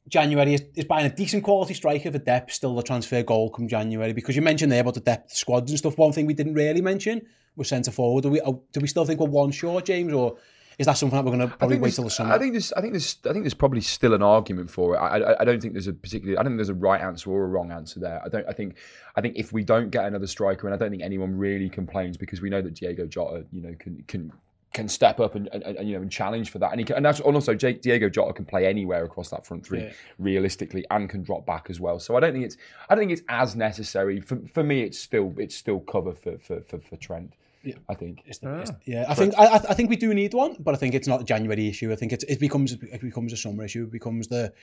January 0.07 0.53
is, 0.53 0.63
is 0.75 0.85
buying 0.85 1.05
a 1.05 1.13
decent 1.13 1.43
quality 1.43 1.73
striker 1.73 2.11
for 2.11 2.19
depth, 2.19 2.53
still 2.53 2.75
the 2.75 2.83
transfer 2.83 3.23
goal 3.23 3.49
come 3.49 3.67
January. 3.67 4.13
Because 4.13 4.35
you 4.35 4.41
mentioned 4.41 4.71
there 4.71 4.81
about 4.81 4.93
the 4.93 4.99
depth 4.99 5.33
squads 5.33 5.71
and 5.71 5.77
stuff. 5.77 5.97
One 5.97 6.11
thing 6.11 6.25
we 6.25 6.33
didn't 6.33 6.53
really 6.53 6.81
mention 6.81 7.25
was 7.55 7.67
centre 7.67 7.91
forward. 7.91 8.21
Do 8.21 8.29
we, 8.29 8.41
oh, 8.41 8.63
do 8.71 8.79
we 8.79 8.87
still 8.87 9.05
think 9.05 9.19
we're 9.19 9.27
one 9.27 9.51
short, 9.51 9.85
James, 9.85 10.13
or 10.13 10.37
is 10.79 10.85
that 10.85 10.93
something 10.93 11.15
that 11.17 11.25
we're 11.25 11.37
going 11.37 11.47
to 11.47 11.55
probably 11.55 11.77
wait 11.77 11.93
till 11.93 12.05
the 12.05 12.09
summer? 12.09 12.33
I 12.33 12.39
think 12.39 12.53
there's, 12.53 12.71
I 12.73 12.81
think 12.81 12.93
there's, 12.93 13.17
I 13.29 13.33
think 13.33 13.43
there's 13.43 13.53
probably 13.53 13.81
still 13.81 14.13
an 14.13 14.23
argument 14.23 14.71
for 14.71 14.95
it. 14.95 14.97
I, 14.97 15.17
I, 15.19 15.41
I 15.41 15.43
don't 15.45 15.61
think 15.61 15.73
there's 15.73 15.87
a 15.87 15.93
particularly, 15.93 16.37
I 16.37 16.41
don't 16.41 16.53
think 16.53 16.57
there's 16.57 16.69
a 16.69 16.73
right 16.73 17.01
answer 17.01 17.29
or 17.29 17.43
a 17.43 17.47
wrong 17.47 17.71
answer 17.71 17.99
there. 17.99 18.21
I 18.23 18.29
don't, 18.29 18.47
I 18.47 18.53
think, 18.53 18.77
I 19.15 19.21
think 19.21 19.35
if 19.37 19.51
we 19.53 19.63
don't 19.63 19.89
get 19.89 20.05
another 20.05 20.25
striker, 20.25 20.67
and 20.67 20.73
I 20.73 20.77
don't 20.77 20.89
think 20.89 21.03
anyone 21.03 21.37
really 21.37 21.69
complains 21.69 22.17
because 22.17 22.41
we 22.41 22.49
know 22.49 22.61
that 22.61 22.75
Diogo 22.75 23.05
Jota, 23.05 23.45
you 23.51 23.61
know, 23.61 23.75
can 23.77 24.03
can 24.07 24.31
can 24.71 24.87
step 24.87 25.19
up 25.19 25.33
and, 25.33 25.49
and, 25.51 25.63
and 25.63 25.89
you 25.89 25.95
know 25.95 26.01
and 26.01 26.11
challenge 26.11 26.51
for 26.51 26.59
that, 26.59 26.71
and 26.71 26.79
he 26.79 26.85
can, 26.85 26.95
and 26.95 27.03
that's 27.05 27.19
and 27.19 27.35
also 27.35 27.55
Jake, 27.55 27.81
Diogo 27.81 28.07
Jota 28.07 28.33
can 28.33 28.45
play 28.45 28.65
anywhere 28.67 29.03
across 29.03 29.29
that 29.31 29.45
front 29.45 29.65
three 29.65 29.81
Yeah. 29.81 29.91
realistically 30.19 30.85
and 30.91 31.09
can 31.09 31.23
drop 31.23 31.45
back 31.45 31.67
as 31.69 31.79
well. 31.79 31.99
So 31.99 32.15
I 32.15 32.19
don't 32.19 32.33
think 32.33 32.45
it's, 32.45 32.55
I 32.87 32.95
don't 32.95 33.01
think 33.01 33.11
it's 33.11 33.23
as 33.27 33.55
necessary 33.55 34.21
for 34.21 34.39
for 34.53 34.63
me. 34.63 34.83
It's 34.83 34.99
still 34.99 35.33
it's 35.37 35.55
still 35.55 35.79
cover 35.81 36.13
for 36.13 36.37
for 36.37 36.61
for, 36.61 36.79
for 36.79 36.95
Trent. 36.97 37.33
Yeah. 37.63 37.75
I 37.89 37.93
think. 37.95 38.21
It's 38.25 38.39
the- 38.39 38.61
it's- 38.61 38.71
yeah, 38.85 39.05
I 39.09 39.13
think 39.15 39.33
I, 39.37 39.45
I 39.45 39.55
I 39.55 39.73
think 39.73 39.89
we 39.89 39.95
do 39.97 40.13
need 40.13 40.33
one, 40.33 40.55
but 40.59 40.73
I 40.73 40.77
think 40.77 40.93
it's 40.95 41.07
not 41.07 41.21
a 41.21 41.23
January 41.25 41.67
issue. 41.67 41.91
I 41.91 41.95
think 41.95 42.13
it's, 42.13 42.23
it 42.25 42.39
becomes 42.39 42.73
it 42.73 43.01
becomes 43.01 43.33
a 43.33 43.37
summer 43.37 43.63
issue. 43.65 43.83
It 43.83 43.91
becomes 43.91 44.27
the 44.27 44.53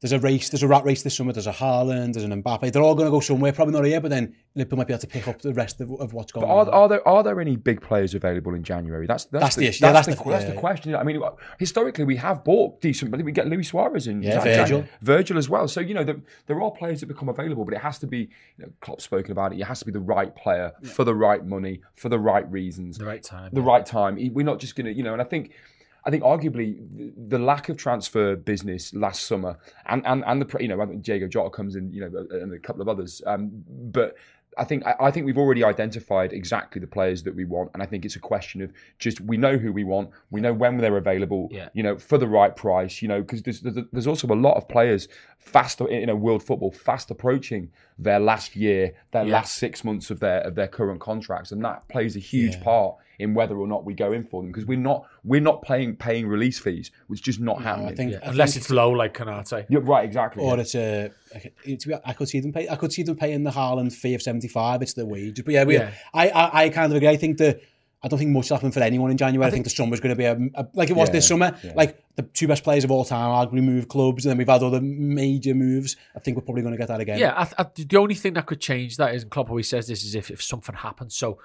there's 0.00 0.12
a 0.12 0.18
race, 0.18 0.50
there's 0.50 0.62
a 0.62 0.68
rat 0.68 0.84
race 0.84 1.02
this 1.02 1.16
summer. 1.16 1.32
There's 1.32 1.46
a 1.46 1.52
Haaland, 1.52 2.12
there's 2.12 2.24
an 2.24 2.42
Mbappe. 2.42 2.70
They're 2.70 2.82
all 2.82 2.94
going 2.94 3.06
to 3.06 3.10
go 3.10 3.20
somewhere. 3.20 3.52
Probably 3.52 3.72
not 3.72 3.84
here, 3.84 4.00
but 4.00 4.10
then 4.10 4.34
Liverpool 4.54 4.76
might 4.78 4.86
be 4.86 4.92
able 4.92 5.00
to 5.00 5.06
pick 5.06 5.26
up 5.26 5.40
the 5.40 5.54
rest 5.54 5.80
of, 5.80 5.90
of 5.92 6.12
what's 6.12 6.32
going 6.32 6.46
But 6.46 6.52
on. 6.52 6.68
are, 6.68 6.72
are 6.72 6.88
there 6.88 7.08
are 7.08 7.22
there 7.22 7.40
any 7.40 7.56
big 7.56 7.80
players 7.80 8.14
available 8.14 8.54
in 8.54 8.62
January? 8.62 9.06
That's 9.06 9.24
that's, 9.24 9.42
That's 9.42 9.54
the, 9.56 9.60
the 9.62 9.66
issue. 9.68 9.84
Yeah, 9.86 9.92
That's, 9.92 10.06
that's 10.06 10.18
the, 10.18 10.24
the- 10.24 10.30
that's 10.30 10.44
yeah. 10.44 10.50
the 10.54 10.60
question. 10.60 10.94
I 10.94 11.02
mean, 11.02 11.20
historically 11.58 12.04
we 12.04 12.16
have 12.16 12.44
bought 12.44 12.80
decent, 12.80 13.10
but 13.10 13.22
we 13.22 13.32
get 13.32 13.46
Luis 13.48 13.68
Suarez 13.68 14.06
in, 14.06 14.22
Yeah, 14.22 14.40
Virgil. 14.40 14.84
Virgil 15.00 15.38
as 15.38 15.48
well. 15.48 15.66
So 15.68 15.80
you 15.80 15.94
know 15.94 16.04
there, 16.04 16.20
there 16.46 16.60
are 16.62 16.70
players 16.70 17.00
that 17.00 17.06
become 17.06 17.28
available, 17.28 17.64
but 17.64 17.74
it 17.74 17.80
has 17.80 17.98
to 18.00 18.06
be. 18.06 18.28
You 18.58 18.64
know, 18.66 18.72
Klopp's 18.80 19.04
spoken 19.04 19.32
about 19.32 19.52
it. 19.54 19.60
It 19.60 19.64
has 19.64 19.78
to 19.80 19.86
be 19.86 19.92
the 19.92 20.00
right 20.00 20.34
player 20.36 20.72
for 20.82 21.04
the 21.04 21.14
right 21.14 21.44
money 21.44 21.80
for 21.94 22.08
the 22.10 22.18
right 22.18 22.50
reasons, 22.50 22.98
The 22.98 23.04
right 23.06 23.22
time. 23.22 23.50
the 23.52 23.62
right 23.62 23.84
time. 23.86 24.18
We're 24.32 24.44
not 24.44 24.60
just 24.60 24.76
going 24.76 24.86
to, 24.86 24.92
you 24.92 25.02
know. 25.02 25.12
And 25.14 25.22
I 25.22 25.24
think, 25.24 25.52
I 26.06 26.10
think 26.10 26.22
arguably 26.22 26.78
the, 27.28 27.38
lack 27.38 27.68
of 27.68 27.76
transfer 27.76 28.36
business 28.36 28.94
last 28.94 29.24
summer, 29.26 29.58
and 29.86 30.06
and 30.06 30.22
and 30.24 30.40
the 30.40 30.58
you 30.62 30.68
know 30.68 30.80
I 30.80 30.86
think 30.86 31.02
Diogo 31.02 31.26
Jota 31.26 31.50
comes 31.50 31.74
in, 31.74 31.92
you 31.92 32.00
know, 32.02 32.26
and 32.30 32.52
a 32.54 32.58
couple 32.58 32.80
of 32.82 32.88
others, 32.88 33.20
um, 33.26 33.50
but. 33.68 34.16
I 34.58 34.64
think 34.64 34.86
I 34.86 34.94
I 34.98 35.10
think 35.10 35.26
we've 35.26 35.36
already 35.36 35.62
identified 35.64 36.32
exactly 36.32 36.80
the 36.80 36.86
players 36.86 37.22
that 37.24 37.34
we 37.36 37.44
want, 37.44 37.72
and 37.74 37.82
I 37.82 37.86
think 37.86 38.06
it's 38.06 38.16
a 38.16 38.20
question 38.20 38.62
of 38.62 38.72
just 38.98 39.20
we 39.20 39.36
know 39.36 39.58
who 39.58 39.70
we 39.70 39.84
want, 39.84 40.08
we 40.30 40.40
know 40.40 40.54
when 40.54 40.78
they're 40.78 40.96
available, 40.96 41.48
Yeah. 41.50 41.68
you 41.74 41.82
know, 41.82 41.98
for 41.98 42.16
the 42.16 42.26
right 42.26 42.56
price, 42.56 43.02
you 43.02 43.08
know, 43.08 43.20
because 43.20 43.42
there's, 43.42 43.60
there's 43.60 43.76
there's 43.92 44.06
also 44.06 44.26
a 44.28 44.40
lot 44.48 44.56
of 44.56 44.66
players 44.66 45.08
fast 45.36 45.82
in 45.82 45.88
you 45.88 46.06
know 46.06 46.16
world 46.16 46.42
football 46.42 46.70
fast 46.70 47.10
approaching 47.10 47.70
their 47.98 48.18
last 48.18 48.56
year, 48.56 48.94
their 49.10 49.26
Yeah. 49.26 49.34
last 49.34 49.56
six 49.56 49.84
months 49.84 50.10
of 50.10 50.20
their 50.20 50.40
of 50.40 50.54
their 50.54 50.68
current 50.68 51.00
contracts, 51.00 51.52
and 51.52 51.62
that 51.62 51.86
plays 51.88 52.16
a 52.16 52.20
huge 52.20 52.58
part 52.62 52.96
in 53.18 53.34
whether 53.34 53.56
or 53.56 53.66
not 53.66 53.84
we 53.84 53.94
go 53.94 54.12
in 54.12 54.24
for 54.24 54.42
them 54.42 54.50
because 54.52 54.66
we're 54.66 54.78
not 54.78 55.06
we're 55.24 55.40
not 55.40 55.62
paying 55.62 55.96
paying 55.96 56.26
release 56.26 56.58
fees, 56.58 56.90
which 57.06 57.20
is 57.20 57.24
just 57.24 57.40
not 57.40 57.62
happening. 57.62 57.88
I 57.88 57.94
think, 57.94 58.12
Yeah, 58.12 58.18
I 58.22 58.28
Unless 58.30 58.54
think- 58.54 58.62
it's 58.64 58.70
low 58.70 58.90
like 58.90 59.14
Konate. 59.14 59.66
You're 59.68 59.80
right, 59.82 60.04
exactly. 60.04 60.42
or 60.44 60.54
yeah. 60.56 60.60
it's 60.60 60.74
a. 60.74 61.10
It's, 61.64 61.86
I 62.04 62.12
could 62.12 62.28
see 62.28 62.40
them 62.40 62.52
pay. 62.52 62.68
I 62.68 62.76
could 62.76 62.92
see 62.92 63.02
them 63.02 63.16
paying 63.16 63.44
the 63.44 63.50
Haaland 63.50 63.92
fee 63.92 64.14
of 64.14 64.22
seventy 64.22 64.48
five. 64.48 64.82
It's 64.82 64.94
the 64.94 65.04
wages, 65.06 65.44
but 65.44 65.54
yeah, 65.54 65.64
we, 65.64 65.74
Yeah. 65.74 65.90
I, 66.14 66.28
I 66.30 66.62
I 66.64 66.68
kind 66.70 66.92
of 66.92 66.96
agree. 66.96 67.08
I 67.08 67.16
think 67.16 67.38
the. 67.38 67.60
I 68.02 68.08
don't 68.08 68.18
think 68.18 68.30
much 68.30 68.50
will 68.50 68.58
happen 68.58 68.70
for 68.70 68.80
anyone 68.80 69.10
in 69.10 69.16
January. 69.16 69.48
I 69.48 69.50
think, 69.50 69.64
the 69.64 69.70
summer's 69.70 70.00
going 70.00 70.14
to 70.14 70.16
be 70.16 70.26
a, 70.26 70.36
a- 70.54 70.68
like 70.74 70.90
it 70.90 70.92
was 70.96 71.08
Yeah, 71.08 71.12
this 71.14 71.26
summer. 71.26 71.56
yeah. 71.64 71.72
Like 71.74 71.98
the 72.14 72.22
two 72.22 72.46
best 72.46 72.62
players 72.62 72.84
of 72.84 72.90
all 72.90 73.04
time 73.06 73.30
arguably 73.30 73.64
moved 73.64 73.88
clubs, 73.88 74.24
and 74.24 74.30
then 74.30 74.36
we've 74.38 74.46
had 74.48 74.62
other 74.62 74.80
major 74.82 75.54
moves. 75.54 75.96
I 76.14 76.20
think 76.20 76.36
we're 76.36 76.42
probably 76.44 76.62
going 76.62 76.74
to 76.74 76.78
get 76.78 76.88
that 76.88 77.00
again. 77.00 77.18
Yeah, 77.18 77.32
I, 77.36 77.62
I, 77.62 77.66
the 77.74 77.96
only 77.96 78.14
thing 78.14 78.34
that 78.34 78.46
could 78.46 78.60
change 78.60 78.98
that 78.98 79.14
is, 79.14 79.22
and 79.22 79.30
Klopp 79.30 79.48
always 79.48 79.68
says 79.68 79.88
this, 79.88 80.04
is 80.04 80.14
if, 80.14 80.30
if 80.30 80.42
something 80.42 80.74
happens. 80.74 81.16
So, 81.16 81.32
a, 81.32 81.38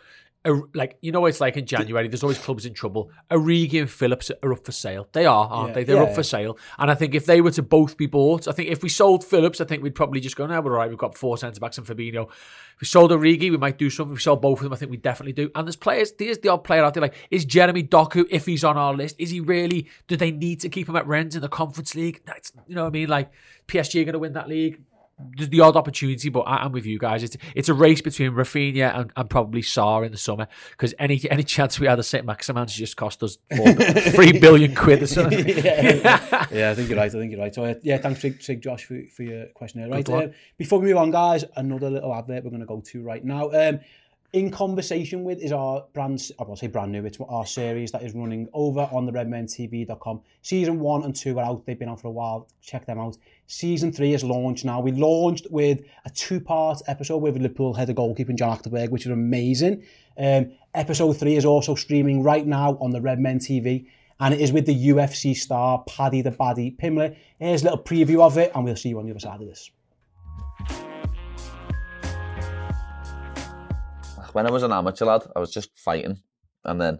like 0.73 0.97
you 1.01 1.11
know, 1.11 1.25
it's 1.27 1.39
like 1.39 1.55
in 1.57 1.65
January. 1.65 2.07
There's 2.07 2.23
always 2.23 2.39
clubs 2.39 2.65
in 2.65 2.73
trouble. 2.73 3.11
Origi 3.29 3.79
and 3.79 3.89
Phillips 3.89 4.31
are 4.41 4.53
up 4.53 4.65
for 4.65 4.71
sale. 4.71 5.07
They 5.11 5.25
are, 5.25 5.47
aren't 5.47 5.69
Yeah. 5.69 5.73
they? 5.75 5.83
They're 5.83 5.95
Yeah. 5.97 6.03
up 6.03 6.15
for 6.15 6.23
sale. 6.23 6.57
And 6.79 6.89
I 6.89 6.95
think 6.95 7.13
if 7.13 7.25
they 7.27 7.41
were 7.41 7.51
to 7.51 7.61
both 7.61 7.95
be 7.97 8.07
bought, 8.07 8.47
I 8.47 8.51
think 8.51 8.69
if 8.69 8.81
we 8.81 8.89
sold 8.89 9.23
Phillips, 9.23 9.61
I 9.61 9.65
think 9.65 9.83
we'd 9.83 9.93
probably 9.95 10.19
just 10.19 10.35
go, 10.35 10.47
"Now 10.47 10.61
we're 10.61 10.71
all 10.71 10.77
right. 10.77 10.89
We've 10.89 10.97
got 10.97 11.15
four 11.17 11.37
centre 11.37 11.59
backs 11.59 11.77
and 11.77 11.85
Fabinho. 11.85 12.27
If 12.29 12.81
we 12.81 12.87
sold 12.87 13.11
Origi, 13.11 13.51
we 13.51 13.57
might 13.57 13.77
do 13.77 13.89
something. 13.91 14.13
If 14.13 14.17
we 14.19 14.21
sold 14.21 14.41
both 14.41 14.59
of 14.59 14.63
them, 14.63 14.73
I 14.73 14.77
think 14.77 14.89
we 14.89 14.97
definitely 14.97 15.33
do. 15.33 15.51
And 15.53 15.67
there's 15.67 15.75
players. 15.75 16.11
There's 16.13 16.39
the 16.39 16.49
odd 16.49 16.63
player 16.63 16.83
out 16.83 16.95
there. 16.95 17.01
Like 17.01 17.15
is 17.29 17.45
Jeremy 17.45 17.83
Doku, 17.83 18.25
if 18.31 18.45
he's 18.47 18.63
on 18.63 18.77
our 18.77 18.93
list, 18.95 19.15
is 19.19 19.29
he 19.29 19.39
really? 19.39 19.87
Do 20.07 20.17
they 20.17 20.31
need 20.31 20.59
to 20.61 20.69
keep 20.69 20.89
him 20.89 20.95
at 20.95 21.05
Rennes 21.05 21.35
in 21.35 21.41
the 21.41 21.49
Conference 21.49 21.93
League? 21.95 22.21
That's, 22.25 22.51
you 22.67 22.75
know 22.75 22.81
what 22.83 22.87
I 22.89 22.91
mean? 22.91 23.09
Like 23.09 23.29
PSG 23.67 24.01
are 24.01 24.05
going 24.05 24.13
to 24.13 24.19
win 24.19 24.33
that 24.33 24.49
league 24.49 24.79
there's 24.81 24.90
the 25.37 25.59
odd 25.59 25.75
opportunity, 25.75 26.29
but 26.29 26.41
I, 26.41 26.57
I'm 26.57 26.71
with 26.71 26.85
you 26.85 26.99
guys. 26.99 27.23
It's 27.23 27.37
it's 27.55 27.69
a 27.69 27.73
race 27.73 28.01
between 28.01 28.31
Raphinha 28.31 28.97
and, 28.97 29.11
and 29.15 29.29
probably 29.29 29.61
Saar 29.61 30.03
in 30.03 30.11
the 30.11 30.17
summer 30.17 30.47
because 30.71 30.93
any 30.99 31.21
any 31.29 31.43
chance 31.43 31.79
we 31.79 31.87
had 31.87 31.95
to 31.95 32.03
sit 32.03 32.25
Maximan's 32.25 32.73
just 32.73 32.97
cost 32.97 33.23
us 33.23 33.37
four, 33.55 33.73
three 33.73 34.39
billion 34.39 34.75
quid 34.75 35.03
or 35.03 35.07
something. 35.07 35.47
yeah. 35.47 36.47
yeah, 36.51 36.71
I 36.71 36.75
think 36.75 36.89
you're 36.89 36.97
right. 36.97 37.13
I 37.13 37.17
think 37.17 37.31
you're 37.31 37.41
right. 37.41 37.53
So 37.53 37.65
uh, 37.65 37.75
yeah, 37.83 37.97
thanks, 37.97 38.21
Sig, 38.21 38.41
Sig 38.41 38.61
Josh, 38.61 38.85
for, 38.85 38.99
for 39.15 39.23
your 39.23 39.47
question. 39.47 39.81
There. 39.81 39.89
Right. 39.89 40.09
Uh, 40.09 40.27
before 40.57 40.79
we 40.79 40.87
move 40.87 40.97
on, 40.97 41.11
guys, 41.11 41.45
another 41.55 41.89
little 41.89 42.13
advert 42.13 42.43
we're 42.43 42.49
going 42.49 42.61
to 42.61 42.65
go 42.65 42.81
to 42.81 43.03
right 43.03 43.23
now. 43.23 43.49
Um, 43.51 43.79
in 44.33 44.49
conversation 44.49 45.25
with 45.25 45.39
is 45.39 45.51
our 45.51 45.85
brand, 45.93 46.31
I 46.39 46.43
will 46.43 46.55
say 46.55 46.67
brand 46.67 46.91
new. 46.91 47.05
It's 47.05 47.17
our 47.27 47.45
series 47.45 47.91
that 47.91 48.01
is 48.01 48.15
running 48.15 48.47
over 48.53 48.87
on 48.91 49.05
the 49.05 49.11
redmentv.com. 49.11 50.21
Season 50.41 50.79
one 50.79 51.03
and 51.03 51.13
two 51.13 51.37
are 51.37 51.43
out. 51.43 51.65
They've 51.65 51.77
been 51.77 51.89
on 51.89 51.97
for 51.97 52.07
a 52.07 52.11
while. 52.11 52.47
Check 52.61 52.85
them 52.85 52.97
out. 52.97 53.17
Season 53.47 53.91
three 53.91 54.13
is 54.13 54.23
launched 54.23 54.63
now. 54.63 54.79
We 54.79 54.93
launched 54.93 55.47
with 55.51 55.81
a 56.05 56.09
two-part 56.09 56.81
episode 56.87 57.17
with 57.17 57.35
Liverpool 57.35 57.73
head 57.73 57.89
of 57.89 57.97
goalkeeper 57.97 58.31
John 58.31 58.57
Achterberg, 58.57 58.89
which 58.89 59.05
is 59.05 59.11
amazing. 59.11 59.83
Um, 60.17 60.53
episode 60.73 61.13
three 61.17 61.35
is 61.35 61.43
also 61.43 61.75
streaming 61.75 62.23
right 62.23 62.47
now 62.47 62.77
on 62.79 62.91
the 62.91 63.01
Red 63.01 63.19
Men 63.19 63.39
TV, 63.39 63.87
and 64.21 64.33
it 64.33 64.39
is 64.39 64.53
with 64.53 64.65
the 64.65 64.89
UFC 64.89 65.35
star 65.35 65.83
Paddy 65.89 66.21
the 66.21 66.31
Baddy 66.31 66.77
Pimblett. 66.77 67.17
Here's 67.37 67.63
a 67.63 67.65
little 67.65 67.83
preview 67.83 68.21
of 68.21 68.37
it, 68.37 68.51
and 68.55 68.63
we'll 68.63 68.77
see 68.77 68.89
you 68.89 68.99
on 68.99 69.05
the 69.05 69.11
other 69.11 69.19
side 69.19 69.41
of 69.41 69.47
this. 69.47 69.71
When 74.33 74.47
I 74.47 74.51
was 74.51 74.63
an 74.63 74.71
amateur 74.71 75.05
lad, 75.05 75.23
I 75.35 75.39
was 75.39 75.51
just 75.51 75.77
fighting, 75.77 76.21
and 76.63 76.79
then 76.79 76.99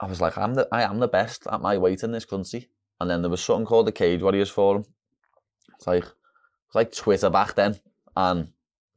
I 0.00 0.06
was 0.06 0.20
like, 0.20 0.38
I'm 0.38 0.54
the 0.54 0.68
I 0.72 0.82
am 0.82 0.98
the 0.98 1.08
best 1.08 1.46
at 1.50 1.60
my 1.60 1.78
weight 1.78 2.02
in 2.02 2.12
this 2.12 2.24
country. 2.24 2.68
And 3.00 3.08
then 3.08 3.22
there 3.22 3.30
was 3.30 3.42
something 3.42 3.66
called 3.66 3.86
the 3.86 3.92
Cage 3.92 4.22
Warriors 4.22 4.50
Forum. 4.50 4.84
It's 5.74 5.86
like 5.86 6.04
was 6.04 6.74
like 6.74 6.92
Twitter 6.92 7.30
back 7.30 7.54
then, 7.54 7.80
and 8.16 8.48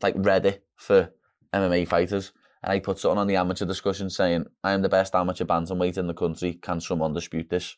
like 0.02 0.16
Reddit 0.16 0.60
for 0.76 1.12
MMA 1.54 1.88
fighters. 1.88 2.32
And 2.62 2.72
I 2.72 2.80
put 2.80 3.00
something 3.00 3.20
on 3.20 3.28
the 3.28 3.36
amateur 3.36 3.66
discussion 3.66 4.10
saying, 4.10 4.46
I 4.64 4.72
am 4.72 4.82
the 4.82 4.90
best 4.90 5.16
amateur 5.16 5.46
bantamweight 5.46 5.98
in 5.98 6.08
the 6.08 6.14
country. 6.14 6.54
Can 6.54 6.80
someone 6.80 7.14
dispute 7.14 7.50
this? 7.50 7.76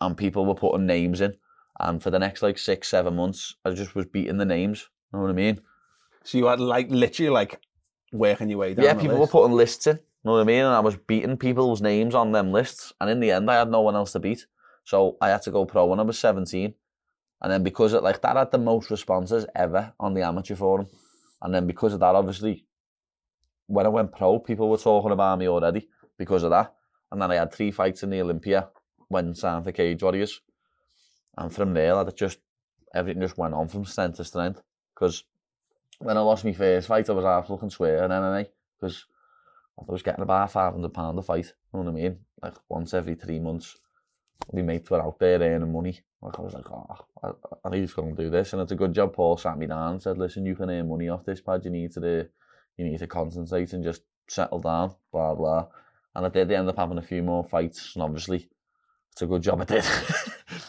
And 0.00 0.16
people 0.16 0.44
were 0.44 0.54
putting 0.54 0.86
names 0.86 1.20
in. 1.20 1.34
And 1.80 2.02
for 2.02 2.10
the 2.10 2.18
next 2.18 2.42
like 2.42 2.58
six, 2.58 2.88
seven 2.88 3.14
months, 3.14 3.54
I 3.64 3.70
just 3.70 3.94
was 3.94 4.06
beating 4.06 4.38
the 4.38 4.44
names. 4.44 4.88
You 5.12 5.18
know 5.18 5.24
what 5.24 5.30
I 5.30 5.34
mean? 5.34 5.60
So 6.24 6.38
you 6.38 6.46
had 6.46 6.60
like 6.60 6.90
literally 6.90 7.30
like 7.30 7.60
working 8.12 8.48
your 8.48 8.58
way 8.58 8.74
down. 8.74 8.84
yeah, 8.84 8.94
people 8.94 9.18
list. 9.18 9.20
were 9.20 9.40
putting 9.40 9.56
lists 9.56 9.86
in. 9.86 9.96
You 9.96 10.02
know 10.24 10.32
what 10.32 10.40
I 10.40 10.44
mean? 10.44 10.64
And 10.64 10.74
I 10.74 10.80
was 10.80 10.96
beating 10.96 11.36
people's 11.36 11.80
names 11.80 12.14
on 12.14 12.32
them 12.32 12.52
lists. 12.52 12.92
And 13.00 13.08
in 13.08 13.20
the 13.20 13.30
end, 13.30 13.50
I 13.50 13.54
had 13.54 13.70
no 13.70 13.80
one 13.80 13.94
else 13.94 14.12
to 14.12 14.20
beat. 14.20 14.46
So 14.84 15.16
I 15.20 15.28
had 15.28 15.42
to 15.42 15.50
go 15.50 15.64
pro 15.64 15.86
when 15.86 16.00
I 16.00 16.02
was 16.02 16.18
17. 16.18 16.74
And 17.40 17.52
then 17.52 17.62
because 17.62 17.94
it 17.94 18.02
like 18.02 18.20
that 18.22 18.36
had 18.36 18.50
the 18.50 18.58
most 18.58 18.90
responses 18.90 19.46
ever 19.54 19.92
on 20.00 20.14
the 20.14 20.22
amateur 20.22 20.56
forum. 20.56 20.88
And 21.40 21.54
then 21.54 21.66
because 21.66 21.92
of 21.92 22.00
that, 22.00 22.14
obviously, 22.14 22.64
when 23.68 23.86
I 23.86 23.90
went 23.90 24.12
pro, 24.12 24.40
people 24.40 24.68
were 24.68 24.78
talking 24.78 25.12
about 25.12 25.38
me 25.38 25.48
already 25.48 25.88
because 26.16 26.42
of 26.42 26.50
that. 26.50 26.74
And 27.12 27.22
then 27.22 27.30
I 27.30 27.36
had 27.36 27.52
three 27.52 27.70
fights 27.70 28.02
in 28.02 28.10
the 28.10 28.20
Olympia 28.20 28.68
when 29.08 29.34
signed 29.34 29.64
for 29.64 29.72
Cage 29.72 30.02
Warriors. 30.02 30.40
And 31.36 31.54
from 31.54 31.74
there, 31.74 32.00
it 32.00 32.16
just 32.16 32.38
everything 32.92 33.22
just 33.22 33.38
went 33.38 33.54
on 33.54 33.68
from 33.68 33.84
strength 33.84 34.16
to 34.16 34.24
strength. 34.24 34.62
Because 34.94 35.22
when 35.98 36.16
I 36.16 36.20
lost 36.20 36.44
my 36.44 36.52
first 36.52 36.88
fight, 36.88 37.08
I 37.08 37.12
was 37.12 37.24
half 37.24 37.50
looking 37.50 37.70
swear 37.70 38.04
and 38.04 38.12
MMA 38.12 38.46
because 38.80 39.04
I 39.78 39.90
was 39.90 40.02
getting 40.02 40.22
about 40.22 40.52
five 40.52 40.72
hundred 40.72 40.94
pound 40.94 41.18
a 41.18 41.22
fight. 41.22 41.46
You 41.72 41.80
know 41.80 41.90
what 41.90 41.90
I 41.90 41.92
mean? 41.92 42.18
Like 42.42 42.54
once 42.68 42.94
every 42.94 43.14
three 43.14 43.38
months, 43.38 43.76
my 44.52 44.62
mates 44.62 44.90
were 44.90 45.02
out 45.02 45.18
there 45.18 45.40
earning 45.40 45.72
money. 45.72 46.00
Like 46.22 46.38
I 46.38 46.42
was 46.42 46.54
like, 46.54 46.70
oh, 46.70 46.96
I, 47.22 47.30
I 47.64 47.70
need 47.70 47.88
to 47.88 47.94
go 47.94 48.02
and 48.02 48.16
do 48.16 48.30
this, 48.30 48.52
and 48.52 48.62
it's 48.62 48.72
a 48.72 48.76
good 48.76 48.92
job. 48.92 49.14
Paul 49.14 49.36
sat 49.36 49.58
me 49.58 49.66
down 49.66 49.92
and 49.92 50.02
said, 50.02 50.18
listen, 50.18 50.46
you 50.46 50.56
can 50.56 50.70
earn 50.70 50.88
money 50.88 51.08
off 51.08 51.24
this 51.24 51.40
pad. 51.40 51.64
You 51.64 51.70
need 51.70 51.92
to 51.92 52.00
do, 52.00 52.26
you 52.76 52.84
need 52.84 52.98
to 52.98 53.06
concentrate 53.06 53.72
and 53.72 53.84
just 53.84 54.02
settle 54.28 54.60
down. 54.60 54.94
Blah 55.12 55.34
blah. 55.34 55.66
And 56.14 56.26
I 56.26 56.28
did. 56.28 56.50
End 56.50 56.68
up 56.68 56.76
having 56.76 56.98
a 56.98 57.02
few 57.02 57.22
more 57.22 57.44
fights, 57.44 57.92
and 57.94 58.02
obviously, 58.02 58.48
it's 59.12 59.22
a 59.22 59.26
good 59.26 59.42
job 59.42 59.60
I 59.60 59.64
did. 59.64 59.84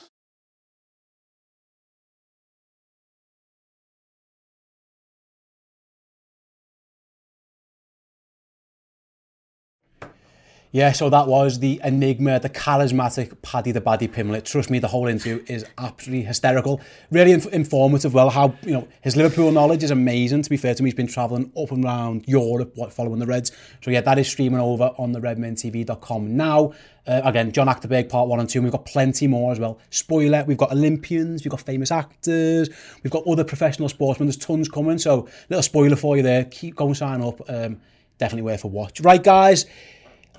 Yeah, 10.72 10.92
so 10.92 11.10
that 11.10 11.26
was 11.26 11.58
the 11.58 11.82
enigma, 11.84 12.40
the 12.40 12.50
charismatic 12.50 13.42
Paddy 13.42 13.72
the 13.72 13.82
Baddy 13.82 14.08
Pimblett. 14.08 14.44
Trust 14.44 14.70
me, 14.70 14.78
the 14.78 14.88
whole 14.88 15.08
interview 15.08 15.44
is 15.48 15.66
absolutely 15.80 16.26
hysterical. 16.26 16.80
Really 17.10 17.32
inf- 17.32 17.48
informative. 17.48 18.14
Well, 18.14 18.30
how 18.30 18.54
you 18.62 18.74
know 18.74 18.88
his 19.02 19.16
Liverpool 19.16 19.52
knowledge 19.52 19.82
is 19.82 19.90
amazing. 19.90 20.44
To 20.44 20.50
be 20.50 20.58
fair 20.58 20.76
to 20.76 20.84
me, 20.84 20.90
he's 20.90 20.96
been 20.96 21.08
travelling 21.08 21.52
up 21.58 21.72
and 21.72 21.84
around 21.84 22.26
Europe, 22.28 22.76
following 22.92 23.18
the 23.18 23.26
Reds. 23.26 23.52
So 23.82 23.90
yeah, 23.90 24.02
that 24.02 24.20
is 24.20 24.28
streaming 24.28 24.60
over 24.60 24.92
on 25.00 25.12
the 25.12 25.20
RedmenTV.com 25.20 26.38
now. 26.38 26.74
Uh, 27.08 27.22
again, 27.24 27.52
John 27.52 27.66
Achterberg 27.66 28.08
part 28.08 28.28
one 28.28 28.40
and 28.40 28.48
two. 28.48 28.60
And 28.60 28.66
we've 28.66 28.72
got 28.72 28.86
plenty 28.86 29.26
more 29.26 29.52
as 29.52 29.60
well. 29.60 29.80
Spoiler: 29.90 30.44
we've 30.44 30.56
got 30.56 30.72
Olympians, 30.72 31.44
we've 31.44 31.50
got 31.50 31.62
famous 31.62 31.90
actors, 31.92 32.70
we've 33.02 33.12
got 33.12 33.26
other 33.26 33.44
professional 33.44 33.90
sportsmen. 33.90 34.28
There's 34.28 34.38
tons 34.38 34.70
coming. 34.70 35.00
So 35.00 35.28
little 35.50 35.64
spoiler 35.64 35.96
for 35.96 36.16
you 36.16 36.22
there. 36.22 36.46
Keep 36.46 36.76
going, 36.76 36.94
sign 36.94 37.24
up. 37.24 37.42
Um, 37.50 37.82
definitely 38.20 38.44
worth 38.44 38.66
a 38.66 38.68
watch. 38.68 39.02
Right, 39.02 39.24
guys. 39.24 39.66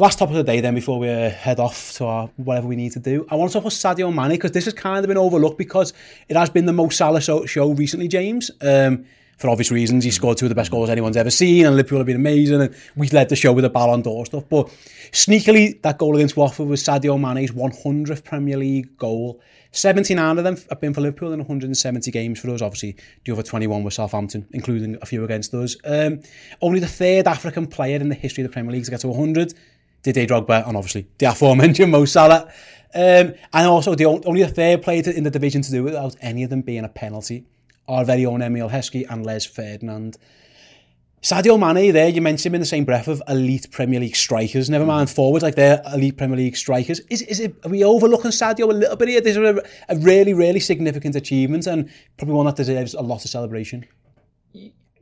Last 0.00 0.18
topic 0.18 0.34
of 0.34 0.46
the 0.46 0.50
day 0.50 0.62
then 0.62 0.74
before 0.74 0.98
we 0.98 1.10
uh, 1.10 1.28
head 1.28 1.60
off 1.60 1.92
to 1.96 2.06
our, 2.06 2.30
whatever 2.36 2.66
we 2.66 2.74
need 2.74 2.92
to 2.92 2.98
do. 2.98 3.26
I 3.28 3.34
want 3.34 3.50
to 3.50 3.52
talk 3.52 3.64
about 3.64 3.72
Sadio 3.72 4.10
Mane 4.10 4.30
because 4.30 4.52
this 4.52 4.64
has 4.64 4.72
kind 4.72 5.04
of 5.04 5.08
been 5.08 5.18
overlooked 5.18 5.58
because 5.58 5.92
it 6.26 6.38
has 6.38 6.48
been 6.48 6.64
the 6.64 6.72
most 6.72 6.96
Salah 6.96 7.20
show 7.20 7.72
recently, 7.72 8.08
James. 8.08 8.50
Um, 8.62 9.04
for 9.36 9.50
obvious 9.50 9.70
reasons. 9.70 10.04
He 10.04 10.10
scored 10.10 10.38
two 10.38 10.46
of 10.46 10.48
the 10.48 10.54
best 10.54 10.70
goals 10.70 10.88
anyone's 10.88 11.18
ever 11.18 11.30
seen, 11.30 11.66
and 11.66 11.76
Liverpool 11.76 11.98
have 11.98 12.06
been 12.06 12.16
amazing, 12.16 12.62
and 12.62 12.74
we 12.96 13.08
led 13.08 13.28
the 13.28 13.36
show 13.36 13.52
with 13.52 13.64
a 13.66 13.70
Ballon 13.70 14.02
d'Or 14.02 14.24
stuff. 14.24 14.44
But 14.48 14.68
sneakily, 15.12 15.80
that 15.82 15.98
goal 15.98 16.16
against 16.16 16.36
Watford 16.36 16.68
was 16.68 16.82
Sadio 16.82 17.18
Mane's 17.18 17.50
100th 17.50 18.24
Premier 18.24 18.56
League 18.56 18.96
goal. 18.96 19.40
79 19.72 20.38
of 20.38 20.44
them 20.44 20.56
have 20.68 20.80
been 20.80 20.92
for 20.92 21.00
Liverpool 21.00 21.32
in 21.32 21.38
170 21.38 22.10
games 22.10 22.40
for 22.40 22.50
us. 22.50 22.60
Obviously, 22.60 22.96
the 23.24 23.32
other 23.32 23.42
21 23.42 23.82
were 23.82 23.90
Southampton, 23.90 24.46
including 24.52 24.98
a 25.00 25.06
few 25.06 25.24
against 25.24 25.54
us. 25.54 25.76
Um, 25.84 26.20
only 26.60 26.80
the 26.80 26.88
third 26.88 27.26
African 27.26 27.66
player 27.66 27.96
in 27.96 28.08
the 28.08 28.14
history 28.14 28.44
of 28.44 28.50
the 28.50 28.52
Premier 28.52 28.72
League 28.72 28.84
to 28.84 28.90
get 28.90 29.00
to 29.00 29.08
100 29.08 29.54
did 30.02 30.16
A 30.16 30.26
Drogba, 30.26 30.66
and 30.66 30.76
obviously 30.76 31.06
the 31.18 31.26
aforementioned 31.26 31.92
Mo 31.92 32.04
Salah. 32.04 32.52
Um, 32.92 33.34
and 33.52 33.66
also, 33.66 33.94
the 33.94 34.06
only 34.06 34.42
the 34.42 34.48
third 34.48 34.82
player 34.82 35.02
in 35.06 35.22
the 35.22 35.30
division 35.30 35.62
to 35.62 35.70
do 35.70 35.84
without 35.84 36.16
any 36.20 36.42
of 36.42 36.50
them 36.50 36.62
being 36.62 36.84
a 36.84 36.88
penalty 36.88 37.44
our 37.90 38.04
very 38.04 38.24
own 38.24 38.40
Emil 38.40 38.68
Heskey 38.68 39.04
and 39.10 39.26
Les 39.26 39.44
Ferdinand. 39.44 40.16
Sadio 41.22 41.58
Mane 41.58 41.92
there, 41.92 42.08
you 42.08 42.22
mentioned 42.22 42.46
him 42.46 42.54
in 42.54 42.60
the 42.60 42.66
same 42.66 42.86
breath 42.86 43.06
of 43.06 43.22
elite 43.28 43.70
Premier 43.70 44.00
League 44.00 44.16
strikers, 44.16 44.70
never 44.70 44.86
mind 44.86 45.08
mm. 45.08 45.14
forwards, 45.14 45.42
like 45.42 45.54
they're 45.54 45.82
elite 45.92 46.16
Premier 46.16 46.36
League 46.36 46.56
strikers. 46.56 47.00
Is, 47.10 47.20
is 47.22 47.40
it, 47.40 47.54
are 47.62 47.68
we 47.68 47.84
overlooking 47.84 48.30
Sadio 48.30 48.62
a 48.62 48.72
little 48.72 48.96
bit 48.96 49.08
here? 49.08 49.20
This 49.20 49.36
is 49.36 49.42
a, 49.42 49.62
a 49.90 49.96
really, 49.98 50.32
really 50.32 50.60
significant 50.60 51.16
achievement 51.16 51.66
and 51.66 51.90
probably 52.16 52.36
one 52.36 52.46
that 52.46 52.56
deserves 52.56 52.94
a 52.94 53.02
lot 53.02 53.22
of 53.22 53.30
celebration. 53.30 53.84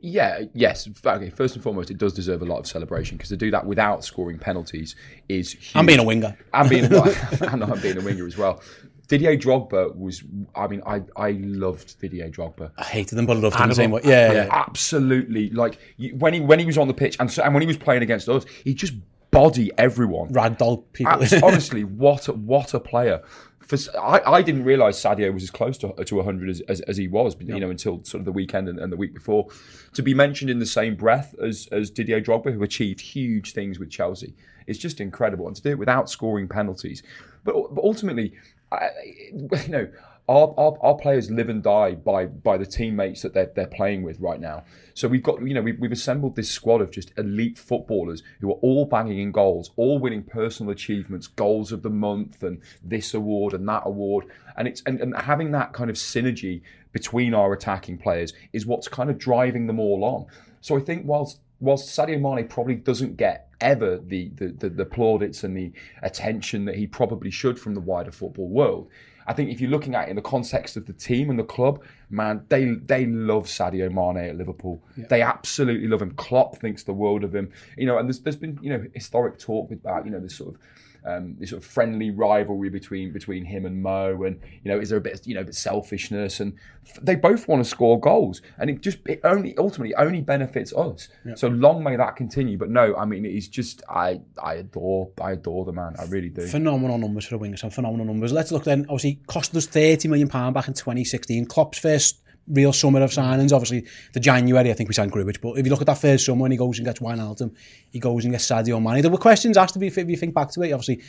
Yeah, 0.01 0.43
yes. 0.53 0.87
Okay, 1.05 1.29
first 1.29 1.55
and 1.55 1.63
foremost, 1.63 1.91
it 1.91 1.97
does 1.97 2.13
deserve 2.13 2.41
a 2.41 2.45
lot 2.45 2.59
of 2.59 2.67
celebration 2.67 3.17
because 3.17 3.29
to 3.29 3.37
do 3.37 3.51
that 3.51 3.65
without 3.65 4.03
scoring 4.03 4.37
penalties 4.37 4.95
is 5.27 5.51
huge. 5.51 5.75
I'm 5.75 5.85
being 5.85 5.99
a 5.99 6.03
winger. 6.03 6.37
I'm 6.53 6.69
being, 6.69 6.85
and 6.93 6.93
I'm 7.63 7.79
being 7.81 7.97
a 7.97 8.01
winger 8.01 8.25
as 8.25 8.37
well. 8.37 8.61
Didier 9.09 9.35
Drogba 9.35 9.95
was, 9.95 10.23
I 10.55 10.67
mean, 10.67 10.83
I, 10.85 11.01
I 11.15 11.31
loved 11.31 11.99
Didier 11.99 12.29
Drogba. 12.29 12.71
I 12.77 12.83
hated 12.83 13.15
them, 13.15 13.25
but 13.25 13.37
I 13.37 13.39
loved 13.39 13.55
him 13.55 13.69
the 13.69 13.75
same 13.75 13.91
way. 13.91 14.01
Yeah, 14.03 14.31
yeah. 14.31 14.47
Absolutely. 14.51 15.49
Like, 15.49 15.79
when 16.13 16.35
he 16.35 16.39
when 16.39 16.59
he 16.59 16.65
was 16.65 16.77
on 16.77 16.87
the 16.87 16.93
pitch 16.93 17.17
and, 17.19 17.29
so, 17.29 17.41
and 17.43 17.53
when 17.53 17.61
he 17.61 17.67
was 17.67 17.77
playing 17.77 18.03
against 18.03 18.29
us, 18.29 18.45
he 18.63 18.75
just 18.75 18.93
body 19.31 19.71
everyone. 19.77 20.29
Ragdoll 20.29 20.83
people. 20.93 21.23
Honestly, 21.43 21.83
what 21.83 22.27
a, 22.27 22.33
what 22.33 22.73
a 22.73 22.79
player. 22.79 23.21
For, 23.69 23.77
I, 23.99 24.21
I 24.25 24.41
didn't 24.41 24.63
realise 24.63 24.99
Sadio 24.99 25.31
was 25.31 25.43
as 25.43 25.51
close 25.51 25.77
to, 25.77 25.93
to 25.93 26.15
100 26.15 26.49
as, 26.49 26.61
as, 26.61 26.81
as 26.81 26.97
he 26.97 27.07
was, 27.07 27.35
you 27.39 27.59
know, 27.59 27.69
until 27.69 28.03
sort 28.03 28.19
of 28.19 28.25
the 28.25 28.31
weekend 28.31 28.67
and, 28.67 28.79
and 28.79 28.91
the 28.91 28.97
week 28.97 29.13
before. 29.13 29.47
To 29.93 30.01
be 30.01 30.15
mentioned 30.15 30.49
in 30.49 30.57
the 30.57 30.65
same 30.65 30.95
breath 30.95 31.35
as, 31.39 31.67
as 31.71 31.91
Didier 31.91 32.19
Drogba, 32.19 32.51
who 32.51 32.63
achieved 32.63 32.99
huge 32.99 33.53
things 33.53 33.77
with 33.77 33.91
Chelsea, 33.91 34.33
is 34.65 34.79
just 34.79 34.99
incredible. 34.99 35.45
And 35.45 35.55
to 35.55 35.61
do 35.61 35.69
it 35.69 35.77
without 35.77 36.09
scoring 36.09 36.47
penalties. 36.47 37.03
But, 37.43 37.75
but 37.75 37.83
ultimately, 37.83 38.33
I, 38.71 38.89
you 39.31 39.67
know, 39.67 39.87
our, 40.29 40.53
our, 40.57 40.77
our 40.81 40.95
players 40.95 41.31
live 41.31 41.49
and 41.49 41.63
die 41.63 41.95
by 41.95 42.27
by 42.27 42.55
the 42.55 42.65
teammates 42.65 43.23
that 43.23 43.33
they're, 43.33 43.51
they're 43.55 43.65
playing 43.65 44.03
with 44.03 44.19
right 44.19 44.39
now. 44.39 44.63
So 44.93 45.07
we've 45.07 45.23
got, 45.23 45.41
you 45.41 45.55
know, 45.55 45.61
we've, 45.61 45.79
we've 45.79 45.91
assembled 45.91 46.35
this 46.35 46.51
squad 46.51 46.81
of 46.81 46.91
just 46.91 47.11
elite 47.17 47.57
footballers 47.57 48.21
who 48.39 48.51
are 48.51 48.59
all 48.61 48.85
banging 48.85 49.19
in 49.19 49.31
goals, 49.31 49.71
all 49.75 49.97
winning 49.97 50.23
personal 50.23 50.71
achievements, 50.71 51.25
goals 51.25 51.71
of 51.71 51.81
the 51.81 51.89
month, 51.89 52.43
and 52.43 52.61
this 52.83 53.13
award 53.15 53.53
and 53.53 53.67
that 53.67 53.83
award. 53.85 54.25
And 54.55 54.67
it's 54.67 54.83
and, 54.85 54.99
and 55.01 55.15
having 55.17 55.51
that 55.51 55.73
kind 55.73 55.89
of 55.89 55.95
synergy 55.95 56.61
between 56.91 57.33
our 57.33 57.51
attacking 57.51 57.97
players 57.97 58.33
is 58.53 58.67
what's 58.67 58.87
kind 58.87 59.09
of 59.09 59.17
driving 59.17 59.65
them 59.65 59.79
all 59.79 60.03
on. 60.03 60.27
So 60.61 60.77
I 60.77 60.81
think 60.81 61.07
whilst 61.07 61.39
whilst 61.59 61.97
Sadio 61.97 62.21
Mane 62.21 62.47
probably 62.47 62.75
doesn't 62.75 63.17
get 63.17 63.49
ever 63.61 63.97
the, 63.97 64.31
the, 64.35 64.47
the, 64.47 64.69
the 64.69 64.85
plaudits 64.85 65.43
and 65.43 65.57
the 65.57 65.73
attention 66.03 66.65
that 66.65 66.75
he 66.75 66.87
probably 66.87 67.31
should 67.31 67.59
from 67.59 67.73
the 67.73 67.81
wider 67.81 68.11
football 68.11 68.47
world, 68.47 68.89
I 69.29 69.33
think 69.33 69.51
if 69.51 69.61
you're 69.61 69.69
looking 69.69 69.93
at 69.93 70.07
it 70.07 70.09
in 70.09 70.15
the 70.15 70.23
context 70.23 70.75
of 70.75 70.87
the 70.87 70.93
team 70.93 71.29
and 71.29 71.37
the 71.37 71.43
club, 71.43 71.83
man, 72.09 72.43
they 72.49 72.65
they 72.65 73.05
love 73.05 73.45
Sadio 73.45 73.87
Mane 73.93 74.29
at 74.29 74.35
Liverpool. 74.35 74.83
They 74.97 75.21
absolutely 75.21 75.87
love 75.87 76.01
him. 76.01 76.11
Klopp 76.15 76.57
thinks 76.57 76.81
the 76.81 76.93
world 76.93 77.23
of 77.23 77.35
him. 77.35 77.51
You 77.77 77.85
know, 77.85 77.99
and 77.99 78.09
there's 78.09 78.21
there's 78.21 78.35
been 78.35 78.57
you 78.59 78.71
know 78.71 78.83
historic 78.95 79.37
talk 79.37 79.71
about 79.71 80.05
you 80.05 80.11
know 80.11 80.19
this 80.19 80.35
sort 80.35 80.55
of 80.55 80.61
um, 81.05 81.35
this 81.39 81.51
sort 81.51 81.61
of 81.61 81.67
friendly 81.67 82.11
rivalry 82.11 82.69
between 82.69 83.11
between 83.11 83.45
him 83.45 83.65
and 83.65 83.81
Mo, 83.81 84.23
and 84.23 84.39
you 84.63 84.71
know, 84.71 84.79
is 84.79 84.89
there 84.89 84.97
a 84.97 85.01
bit 85.01 85.25
you 85.25 85.35
know 85.35 85.41
a 85.41 85.45
bit 85.45 85.55
selfishness? 85.55 86.39
And 86.39 86.57
they 87.01 87.15
both 87.15 87.47
want 87.47 87.63
to 87.63 87.69
score 87.69 87.99
goals, 87.99 88.41
and 88.57 88.69
it 88.69 88.81
just 88.81 88.99
it 89.05 89.21
only 89.23 89.57
ultimately 89.57 89.95
only 89.95 90.21
benefits 90.21 90.73
us. 90.73 91.09
So 91.35 91.47
long 91.47 91.83
may 91.83 91.95
that 91.95 92.15
continue. 92.15 92.57
But 92.57 92.69
no, 92.69 92.95
I 92.95 93.05
mean, 93.05 93.23
he's 93.23 93.47
just 93.47 93.81
I 93.89 94.21
I 94.41 94.55
adore 94.55 95.11
I 95.21 95.31
adore 95.31 95.65
the 95.65 95.73
man. 95.73 95.95
I 95.99 96.05
really 96.05 96.29
do. 96.29 96.47
phenomenal 96.47 96.97
numbers 96.97 97.25
for 97.25 97.37
the 97.37 97.43
wingers, 97.43 97.59
some 97.59 97.69
phenomenal 97.69 98.05
numbers. 98.05 98.31
Let's 98.31 98.51
look 98.51 98.63
then. 98.63 98.81
Obviously, 98.89 99.19
cost 99.27 99.55
us 99.55 99.65
thirty 99.65 100.07
million 100.07 100.27
pound 100.27 100.53
back 100.53 100.67
in 100.67 100.73
2016. 100.73 101.45
Klopp's 101.45 101.79
first 101.79 102.21
real 102.49 102.73
summer 102.73 103.01
of 103.01 103.11
signings. 103.11 103.53
Obviously, 103.53 103.85
the 104.13 104.19
January 104.19 104.69
I 104.71 104.73
think 104.73 104.89
we 104.89 104.93
signed 104.93 105.11
Grujic, 105.11 105.41
but 105.41 105.57
if 105.57 105.65
you 105.65 105.71
look 105.71 105.81
at 105.81 105.87
that 105.87 105.97
first 105.97 106.25
summer 106.25 106.41
when 106.41 106.51
he 106.51 106.57
goes 106.57 106.77
and 106.77 106.85
gets 106.85 106.99
Wijnaldum, 106.99 107.55
he 107.91 107.99
goes 107.99 108.25
and 108.25 108.33
gets 108.33 108.47
Sadio 108.47 108.81
Mane. 108.81 109.01
There 109.01 109.11
were 109.11 109.17
questions 109.17 109.57
asked 109.57 109.73
to 109.73 109.79
be 109.79 109.87
if 109.87 109.97
you 109.97 110.17
think 110.17 110.33
back 110.33 110.51
to 110.51 110.61
it. 110.61 110.71
Obviously, 110.71 111.01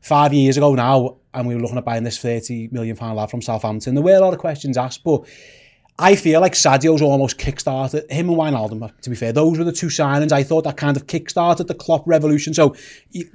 five 0.00 0.32
years 0.32 0.56
ago 0.56 0.74
now, 0.74 1.16
and 1.34 1.46
we 1.46 1.54
were 1.54 1.60
looking 1.60 1.78
at 1.78 1.84
buying 1.84 2.04
this 2.04 2.18
30 2.18 2.68
million 2.72 2.96
pound 2.96 3.16
lad 3.16 3.30
from 3.30 3.42
Southampton. 3.42 3.94
There 3.94 4.04
were 4.04 4.16
a 4.16 4.20
lot 4.20 4.32
of 4.32 4.38
questions 4.38 4.76
asked, 4.76 5.04
but 5.04 5.26
I 6.00 6.14
feel 6.14 6.40
like 6.40 6.52
Sadio's 6.52 7.02
almost 7.02 7.38
kickstarted 7.38 8.08
him 8.10 8.28
and 8.28 8.38
Wijnaldum. 8.38 8.92
To 9.00 9.10
be 9.10 9.16
fair, 9.16 9.32
those 9.32 9.58
were 9.58 9.64
the 9.64 9.72
two 9.72 9.88
signings. 9.88 10.30
I 10.30 10.44
thought 10.44 10.62
that 10.64 10.76
kind 10.76 10.96
of 10.96 11.06
kickstarted 11.06 11.66
the 11.66 11.74
Klopp 11.74 12.06
revolution. 12.06 12.54
So 12.54 12.76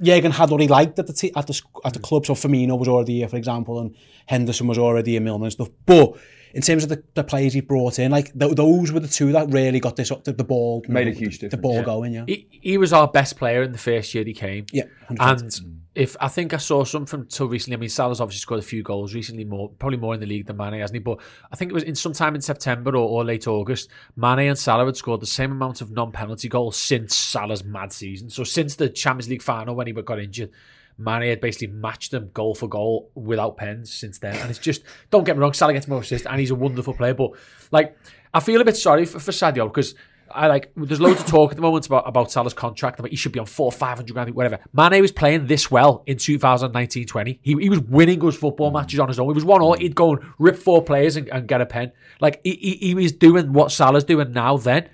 Jurgen 0.02 0.32
had 0.32 0.48
what 0.50 0.62
he 0.62 0.68
liked 0.68 0.98
at 0.98 1.06
the 1.06 1.12
t- 1.12 1.32
at 1.36 1.46
the 1.46 1.60
at 1.84 1.92
the 1.92 1.98
club. 1.98 2.24
So 2.24 2.34
Firmino 2.34 2.78
was 2.78 2.88
already 2.88 3.18
here, 3.18 3.28
for 3.28 3.36
example, 3.36 3.80
and 3.80 3.94
Henderson 4.26 4.66
was 4.66 4.78
already 4.78 5.12
here, 5.12 5.20
Milner 5.20 5.44
and 5.44 5.52
stuff. 5.52 5.68
But 5.84 6.16
in 6.54 6.62
terms 6.62 6.82
of 6.82 6.88
the, 6.88 7.02
the 7.14 7.24
players 7.24 7.52
he 7.52 7.60
brought 7.60 7.98
in, 7.98 8.10
like 8.10 8.36
th- 8.38 8.54
those 8.54 8.92
were 8.92 9.00
the 9.00 9.08
two 9.08 9.32
that 9.32 9.50
really 9.50 9.80
got 9.80 9.96
this 9.96 10.10
up 10.10 10.24
the, 10.24 10.32
the 10.32 10.44
ball 10.44 10.82
Made 10.88 11.08
a 11.08 11.12
huge 11.12 11.34
difference. 11.34 11.50
the, 11.50 11.58
ball 11.58 11.76
yeah. 11.76 11.84
going. 11.84 12.12
Yeah, 12.12 12.24
He, 12.26 12.48
he 12.50 12.78
was 12.78 12.92
our 12.92 13.08
best 13.08 13.36
player 13.36 13.62
in 13.62 13.72
the 13.72 13.78
first 13.78 14.14
year 14.14 14.24
he 14.24 14.32
came. 14.32 14.66
yeah, 14.72 14.84
100%. 15.10 15.16
And 15.20 15.80
if 15.94 16.16
I 16.20 16.28
think 16.28 16.52
I 16.52 16.56
saw 16.56 16.84
something 16.84 17.06
from 17.06 17.26
till 17.26 17.48
recently, 17.48 17.76
I 17.76 17.80
mean, 17.80 17.88
Salah's 17.88 18.20
obviously 18.20 18.40
scored 18.40 18.60
a 18.60 18.64
few 18.64 18.82
goals 18.82 19.14
recently, 19.14 19.44
more 19.44 19.68
probably 19.78 19.98
more 19.98 20.14
in 20.14 20.20
the 20.20 20.26
league 20.26 20.46
than 20.46 20.56
Mane, 20.56 20.80
hasn't 20.80 20.96
he? 20.96 21.00
But 21.00 21.20
I 21.52 21.56
think 21.56 21.70
it 21.70 21.74
was 21.74 21.84
in 21.84 21.94
sometime 21.94 22.34
in 22.34 22.40
September 22.40 22.90
or, 22.90 23.08
or 23.08 23.24
late 23.24 23.46
August, 23.46 23.90
Mane 24.16 24.40
and 24.40 24.58
Salah 24.58 24.86
had 24.86 24.96
scored 24.96 25.20
the 25.20 25.26
same 25.26 25.52
amount 25.52 25.80
of 25.80 25.90
non-penalty 25.92 26.48
goals 26.48 26.76
since 26.76 27.14
Salah's 27.14 27.64
mad 27.64 27.92
season. 27.92 28.28
So 28.28 28.42
since 28.42 28.74
the 28.74 28.88
Champions 28.88 29.28
League 29.28 29.42
final 29.42 29.76
when 29.76 29.86
he 29.86 29.92
got 29.92 30.18
injured, 30.18 30.50
Mane 30.98 31.28
had 31.28 31.40
basically 31.40 31.68
matched 31.68 32.10
them 32.10 32.30
goal 32.32 32.54
for 32.54 32.68
goal 32.68 33.10
without 33.14 33.56
pens 33.56 33.92
since 33.92 34.18
then. 34.18 34.36
And 34.36 34.50
it's 34.50 34.58
just 34.58 34.82
don't 35.10 35.24
get 35.24 35.36
me 35.36 35.42
wrong, 35.42 35.52
Salah 35.52 35.72
gets 35.72 35.88
more 35.88 36.00
assists 36.00 36.26
and 36.26 36.38
he's 36.38 36.50
a 36.50 36.54
wonderful 36.54 36.94
player, 36.94 37.14
but 37.14 37.32
like 37.70 37.96
I 38.32 38.40
feel 38.40 38.60
a 38.60 38.64
bit 38.64 38.76
sorry 38.76 39.04
for, 39.04 39.18
for 39.18 39.32
Sadio 39.32 39.66
because. 39.68 39.94
I 40.30 40.46
like. 40.46 40.72
There's 40.74 41.02
loads 41.02 41.20
of 41.20 41.26
talk 41.26 41.50
at 41.50 41.56
the 41.56 41.62
moment 41.62 41.86
about 41.86 42.08
about 42.08 42.32
Salah's 42.32 42.54
contract. 42.54 42.98
About 42.98 43.10
he 43.10 43.14
should 43.14 43.30
be 43.30 43.38
on 43.38 43.46
four, 43.46 43.70
five 43.70 43.98
hundred 43.98 44.14
grand, 44.14 44.34
whatever. 44.34 44.58
Mane 44.72 45.00
was 45.00 45.12
playing 45.12 45.46
this 45.46 45.70
well 45.70 46.02
in 46.06 46.16
2019-20. 46.16 47.38
He, 47.42 47.52
he 47.52 47.68
was 47.68 47.80
winning 47.80 48.24
us 48.26 48.34
football 48.34 48.70
matches 48.70 48.98
on 48.98 49.08
his 49.08 49.20
own. 49.20 49.28
He 49.28 49.34
was 49.34 49.44
one 49.44 49.60
all. 49.60 49.74
He'd 49.74 49.94
go 49.94 50.14
and 50.14 50.24
rip 50.38 50.56
four 50.56 50.82
players 50.82 51.16
and, 51.16 51.28
and 51.28 51.46
get 51.46 51.60
a 51.60 51.66
pen. 51.66 51.92
Like 52.20 52.40
he, 52.42 52.54
he, 52.54 52.74
he 52.76 52.94
was 52.94 53.12
doing 53.12 53.52
what 53.52 53.70
Salah's 53.70 54.02
doing 54.02 54.32
now. 54.32 54.56
Then, 54.56 54.88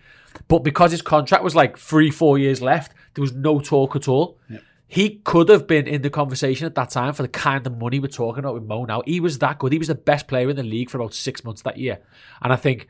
but 0.48 0.59
because 0.59 0.90
his 0.90 1.01
contract 1.01 1.44
was 1.44 1.55
like 1.55 1.78
three, 1.78 2.11
four 2.11 2.36
years 2.36 2.61
left, 2.61 2.92
there 3.14 3.22
was 3.22 3.32
no 3.32 3.61
talk 3.61 3.96
at 3.96 4.09
all. 4.09 4.36
He 4.93 5.20
could 5.22 5.49
have 5.51 5.68
been 5.68 5.86
in 5.86 6.03
the 6.03 6.11
conversation 6.11 6.66
at 6.66 6.74
that 6.74 6.91
time 6.91 7.12
for 7.12 7.22
the 7.22 7.28
kind 7.28 7.64
of 7.64 7.78
money 7.78 8.01
we're 8.01 8.09
talking 8.09 8.41
about 8.41 8.55
with 8.55 8.64
Mo 8.64 8.84
now. 8.86 9.03
He 9.07 9.20
was 9.20 9.38
that 9.38 9.61
good. 9.61 9.70
He 9.70 9.78
was 9.78 9.86
the 9.86 9.95
best 9.95 10.26
player 10.26 10.51
in 10.51 10.57
the 10.57 10.64
league 10.64 10.91
for 10.91 10.99
about 10.99 11.14
six 11.14 11.45
months 11.45 11.62
that 11.62 11.78
year. 11.78 12.01
And 12.43 12.53
I 12.53 12.57
think, 12.57 12.88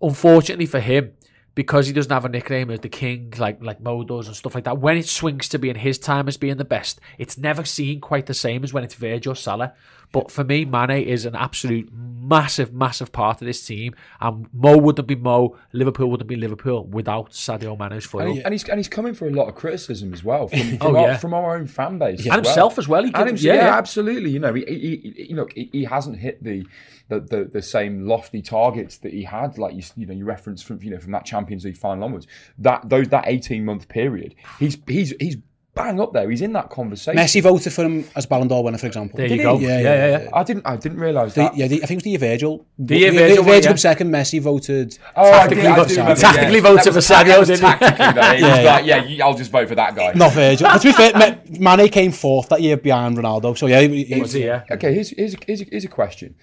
unfortunately 0.00 0.64
for 0.64 0.80
him, 0.80 1.12
because 1.54 1.86
he 1.86 1.92
doesn't 1.92 2.10
have 2.10 2.24
a 2.24 2.28
nickname 2.30 2.70
as 2.70 2.80
the 2.80 2.88
king, 2.88 3.34
like 3.36 3.62
like 3.62 3.82
Mo 3.82 4.02
does 4.02 4.28
and 4.28 4.36
stuff 4.36 4.54
like 4.54 4.64
that, 4.64 4.78
when 4.78 4.96
it 4.96 5.06
swings 5.06 5.50
to 5.50 5.58
being 5.58 5.74
his 5.74 5.98
time 5.98 6.26
as 6.26 6.38
being 6.38 6.56
the 6.56 6.64
best, 6.64 7.00
it's 7.18 7.36
never 7.36 7.66
seen 7.66 8.00
quite 8.00 8.24
the 8.24 8.32
same 8.32 8.64
as 8.64 8.72
when 8.72 8.82
it's 8.82 8.94
Virgil 8.94 9.34
Salah. 9.34 9.74
But 10.10 10.30
for 10.30 10.42
me, 10.44 10.64
Mane 10.64 11.02
is 11.06 11.26
an 11.26 11.34
absolute 11.34 11.90
massive, 11.92 12.72
massive 12.72 13.12
part 13.12 13.40
of 13.40 13.46
this 13.46 13.64
team. 13.66 13.94
And 14.20 14.46
Mo 14.54 14.76
wouldn't 14.78 15.06
be 15.06 15.14
Mo, 15.14 15.56
Liverpool 15.72 16.10
wouldn't 16.10 16.28
be 16.28 16.36
Liverpool 16.36 16.84
without 16.86 17.30
Sadio 17.32 17.78
Mane's 17.78 18.06
foil. 18.06 18.22
And, 18.26 18.34
he- 18.36 18.42
and 18.44 18.54
he's 18.54 18.68
and 18.68 18.78
he's 18.78 18.88
coming 18.88 19.12
for 19.14 19.26
a 19.28 19.30
lot 19.30 19.48
of 19.48 19.54
criticism 19.54 20.12
as 20.14 20.24
well 20.24 20.48
from, 20.48 20.60
from, 20.78 20.78
Oh, 20.80 20.96
our, 20.96 21.06
yeah. 21.08 21.16
from 21.18 21.34
our 21.34 21.56
own 21.56 21.66
fan 21.66 21.98
base, 21.98 22.20
as 22.20 22.26
And 22.26 22.34
himself 22.46 22.78
as 22.78 22.88
well, 22.88 23.02
he 23.02 23.10
himself, 23.10 23.40
yeah, 23.42 23.54
yeah, 23.54 23.64
yeah. 23.66 23.76
absolutely. 23.76 24.30
You 24.30 24.38
know, 24.40 24.54
he, 24.54 24.64
he, 24.66 25.12
he, 25.14 25.26
you 25.30 25.34
know, 25.36 25.46
he, 25.54 25.68
he 25.72 25.84
hasn't 25.84 26.18
hit 26.18 26.42
the, 26.42 26.64
the, 27.08 27.20
the, 27.20 27.44
the 27.44 27.62
same 27.62 28.06
lofty 28.06 28.40
targets 28.42 28.98
that 28.98 29.12
he 29.12 29.24
had, 29.24 29.58
like 29.58 29.74
you, 29.74 29.82
you 29.96 30.06
know, 30.06 30.14
you 30.14 30.24
referenced 30.24 30.64
from 30.64 30.82
you 30.82 30.90
know 30.90 30.98
from 30.98 31.12
that 31.12 31.24
Champions 31.24 31.64
League 31.64 31.76
final 31.78 32.04
onwards. 32.04 32.26
That 32.58 32.88
those 32.88 33.08
that 33.08 33.24
eighteen 33.26 33.64
month 33.64 33.88
period, 33.88 34.34
he's 34.58 34.76
he's 34.86 35.14
he's 35.18 35.36
bang 35.74 36.00
up 36.00 36.12
there. 36.12 36.28
He's 36.28 36.42
in 36.42 36.52
that 36.54 36.70
conversation. 36.70 37.16
Messi 37.18 37.40
voted 37.40 37.72
for 37.72 37.84
him 37.84 38.04
as 38.16 38.26
Ballon 38.26 38.48
d'Or 38.48 38.64
winner, 38.64 38.78
for 38.78 38.86
example. 38.88 39.16
there 39.16 39.28
Did 39.28 39.34
you 39.36 39.40
he? 39.40 39.44
go. 39.44 39.58
Yeah, 39.60 39.68
Yeah, 39.68 39.80
yeah, 39.80 40.06
yeah, 40.18 40.22
yeah. 40.24 40.28
I 40.32 40.42
didn't 40.42 40.66
I 40.66 40.76
didn't 40.76 40.98
realise 40.98 41.34
The- 41.34 41.42
that. 41.42 41.56
yeah, 41.56 41.68
the, 41.68 41.76
I 41.82 41.86
think 41.86 41.90
it 41.92 41.94
was 41.96 42.02
the 42.04 42.10
year 42.10 42.18
Virgil. 42.18 42.66
The 42.78 42.96
year 42.98 43.10
the- 43.12 43.18
Virgil 43.18 43.44
Virgil 43.44 43.70
yeah. 43.72 43.76
second. 43.76 44.10
Messi 44.10 44.40
voted. 44.40 44.98
Oh, 45.14 45.30
Tactically 45.30 45.60
I 45.60 45.62
did, 45.62 45.70
I 45.72 45.76
voted- 45.76 45.94
do 45.94 46.00
remember, 46.00 46.20
tactically 46.20 46.54
yeah. 46.56 46.60
voted 46.60 46.92
for 46.94 47.00
ta- 47.00 47.14
Sadio, 47.24 47.46
that 47.46 47.46
didn't 47.46 47.56
he? 47.56 47.78
Tactically. 47.78 48.36
He 48.36 48.42
Yeah, 48.48 48.60
yeah. 48.62 48.72
like, 48.96 49.08
yeah, 49.18 49.24
I'll 49.24 49.34
just 49.36 49.50
vote 49.52 49.68
for 49.68 49.74
that 49.76 49.94
guy. 49.94 50.12
Not 50.14 50.32
Virgil. 50.32 50.66
but 50.68 50.78
to 50.78 50.88
be 50.88 50.92
fair, 50.92 51.12
Ma- 51.60 51.76
Mane 51.76 51.88
came 51.90 52.10
fourth 52.12 52.48
that 52.48 52.60
year 52.60 52.76
behind 52.76 53.16
Ronaldo. 53.16 53.56
So 53.56 53.66
yeah, 53.66 53.80
he, 53.82 54.04
he- 54.04 54.20
Was 54.20 54.32
he, 54.32 54.44
yeah? 54.46 54.64
Okay, 54.70 54.92
here's, 54.94 55.10
here's, 55.10 55.36
here's, 55.46 55.60
here's 55.60 55.84
a 55.84 55.88
question. 55.88 56.34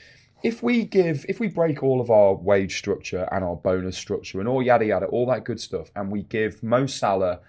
If 0.44 0.62
we 0.62 0.84
give, 0.86 1.26
if 1.28 1.40
we 1.40 1.48
break 1.48 1.82
all 1.82 2.00
of 2.00 2.12
our 2.12 2.36
wage 2.36 2.78
structure 2.78 3.28
and 3.32 3.44
our 3.44 3.56
bonus 3.56 3.98
structure 3.98 4.40
and 4.40 4.48
all 4.48 4.62
yada 4.62 4.86
yada, 4.86 5.08
all 5.08 5.26
that 5.28 5.44
good 5.44 5.60
stuff, 5.60 5.90
and 5.96 6.12
we 6.12 6.22
give 6.22 6.62
Mo 6.62 6.86
Salah, 6.86 7.40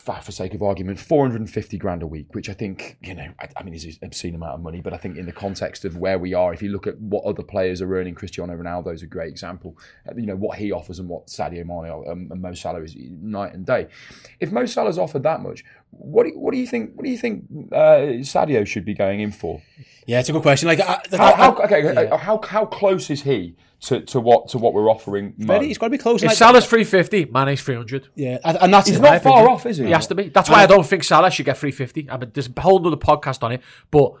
for 0.00 0.14
for 0.22 0.32
sake 0.32 0.54
of 0.54 0.62
argument, 0.62 0.98
450 0.98 1.76
grand 1.76 2.02
a 2.02 2.06
week, 2.06 2.34
which 2.34 2.48
I 2.48 2.54
think, 2.54 2.96
you 3.02 3.14
know, 3.14 3.28
I, 3.38 3.48
I 3.56 3.62
mean, 3.62 3.74
is 3.74 3.84
an 3.84 3.98
obscene 4.02 4.34
amount 4.34 4.54
of 4.54 4.60
money, 4.62 4.80
but 4.80 4.94
I 4.94 4.96
think 4.96 5.18
in 5.18 5.26
the 5.26 5.32
context 5.32 5.84
of 5.84 5.98
where 5.98 6.18
we 6.18 6.32
are, 6.32 6.54
if 6.54 6.62
you 6.62 6.70
look 6.70 6.86
at 6.86 6.98
what 6.98 7.24
other 7.24 7.42
players 7.42 7.82
are 7.82 7.94
earning, 7.94 8.14
Cristiano 8.14 8.56
Ronaldo 8.56 8.94
is 8.94 9.02
a 9.02 9.06
great 9.06 9.28
example. 9.28 9.76
Uh, 10.08 10.14
You 10.16 10.26
know, 10.26 10.36
what 10.36 10.58
he 10.58 10.72
offers 10.72 10.98
and 10.98 11.08
what 11.08 11.26
Sadio 11.26 11.64
Mane 11.66 12.10
um, 12.10 12.28
and 12.30 12.40
Mo 12.40 12.54
Salah 12.54 12.80
is 12.82 12.96
night 12.96 13.52
and 13.52 13.66
day. 13.66 13.88
If 14.40 14.50
Mo 14.52 14.64
Salah's 14.64 14.98
offered 14.98 15.22
that 15.24 15.40
much, 15.42 15.64
what 15.90 16.22
do 16.24 16.30
you, 16.30 16.38
what 16.38 16.52
do 16.52 16.58
you 16.58 16.66
think? 16.66 16.94
What 16.94 17.04
do 17.04 17.10
you 17.10 17.18
think 17.18 17.44
uh, 17.72 18.22
Sadio 18.24 18.66
should 18.66 18.86
be 18.86 18.94
going 18.94 19.20
in 19.20 19.32
for? 19.32 19.60
yeah, 20.06 20.20
it's 20.20 20.28
a 20.28 20.32
good 20.32 20.42
question. 20.42 20.66
Like, 20.68 20.80
I, 20.80 21.02
How, 21.16 21.34
how, 21.34 21.56
okay, 21.64 22.08
uh, 22.08 22.16
how 22.16 22.40
how 22.42 22.64
close 22.64 23.10
is 23.10 23.22
he 23.22 23.54
to, 23.82 24.00
to 24.02 24.20
what 24.20 24.48
to 24.48 24.58
what 24.58 24.74
we're 24.74 24.90
offering? 24.90 25.34
Mo? 25.38 25.54
very- 25.54 25.68
he's 25.68 25.78
got 25.78 25.86
to 25.86 25.90
be 25.90 25.98
close. 25.98 26.22
If 26.22 26.28
like- 26.28 26.36
Salah's 26.36 26.66
350, 26.66 27.26
Mane's 27.26 27.62
300. 27.62 28.08
yeah, 28.14 28.38
and 28.44 28.58
and 28.58 28.74
that's 28.74 28.88
He's 28.88 29.00
not 29.00 29.22
far 29.22 29.48
off, 29.48 29.66
is 29.66 29.78
he? 29.78 29.86
He 29.86 29.90
has 29.92 30.06
to 30.08 30.14
be. 30.14 30.28
That's 30.28 30.50
why 30.50 30.62
I 30.62 30.66
don't 30.66 30.86
think 30.86 31.04
Salah 31.04 31.30
should 31.30 31.46
get 31.46 31.56
350. 31.56 32.10
I 32.10 32.16
mean, 32.18 32.30
there's 32.34 32.48
a 32.54 32.60
whole 32.60 32.86
other 32.86 32.96
podcast 32.96 33.42
on 33.42 33.52
it. 33.52 33.62
But 33.90 34.12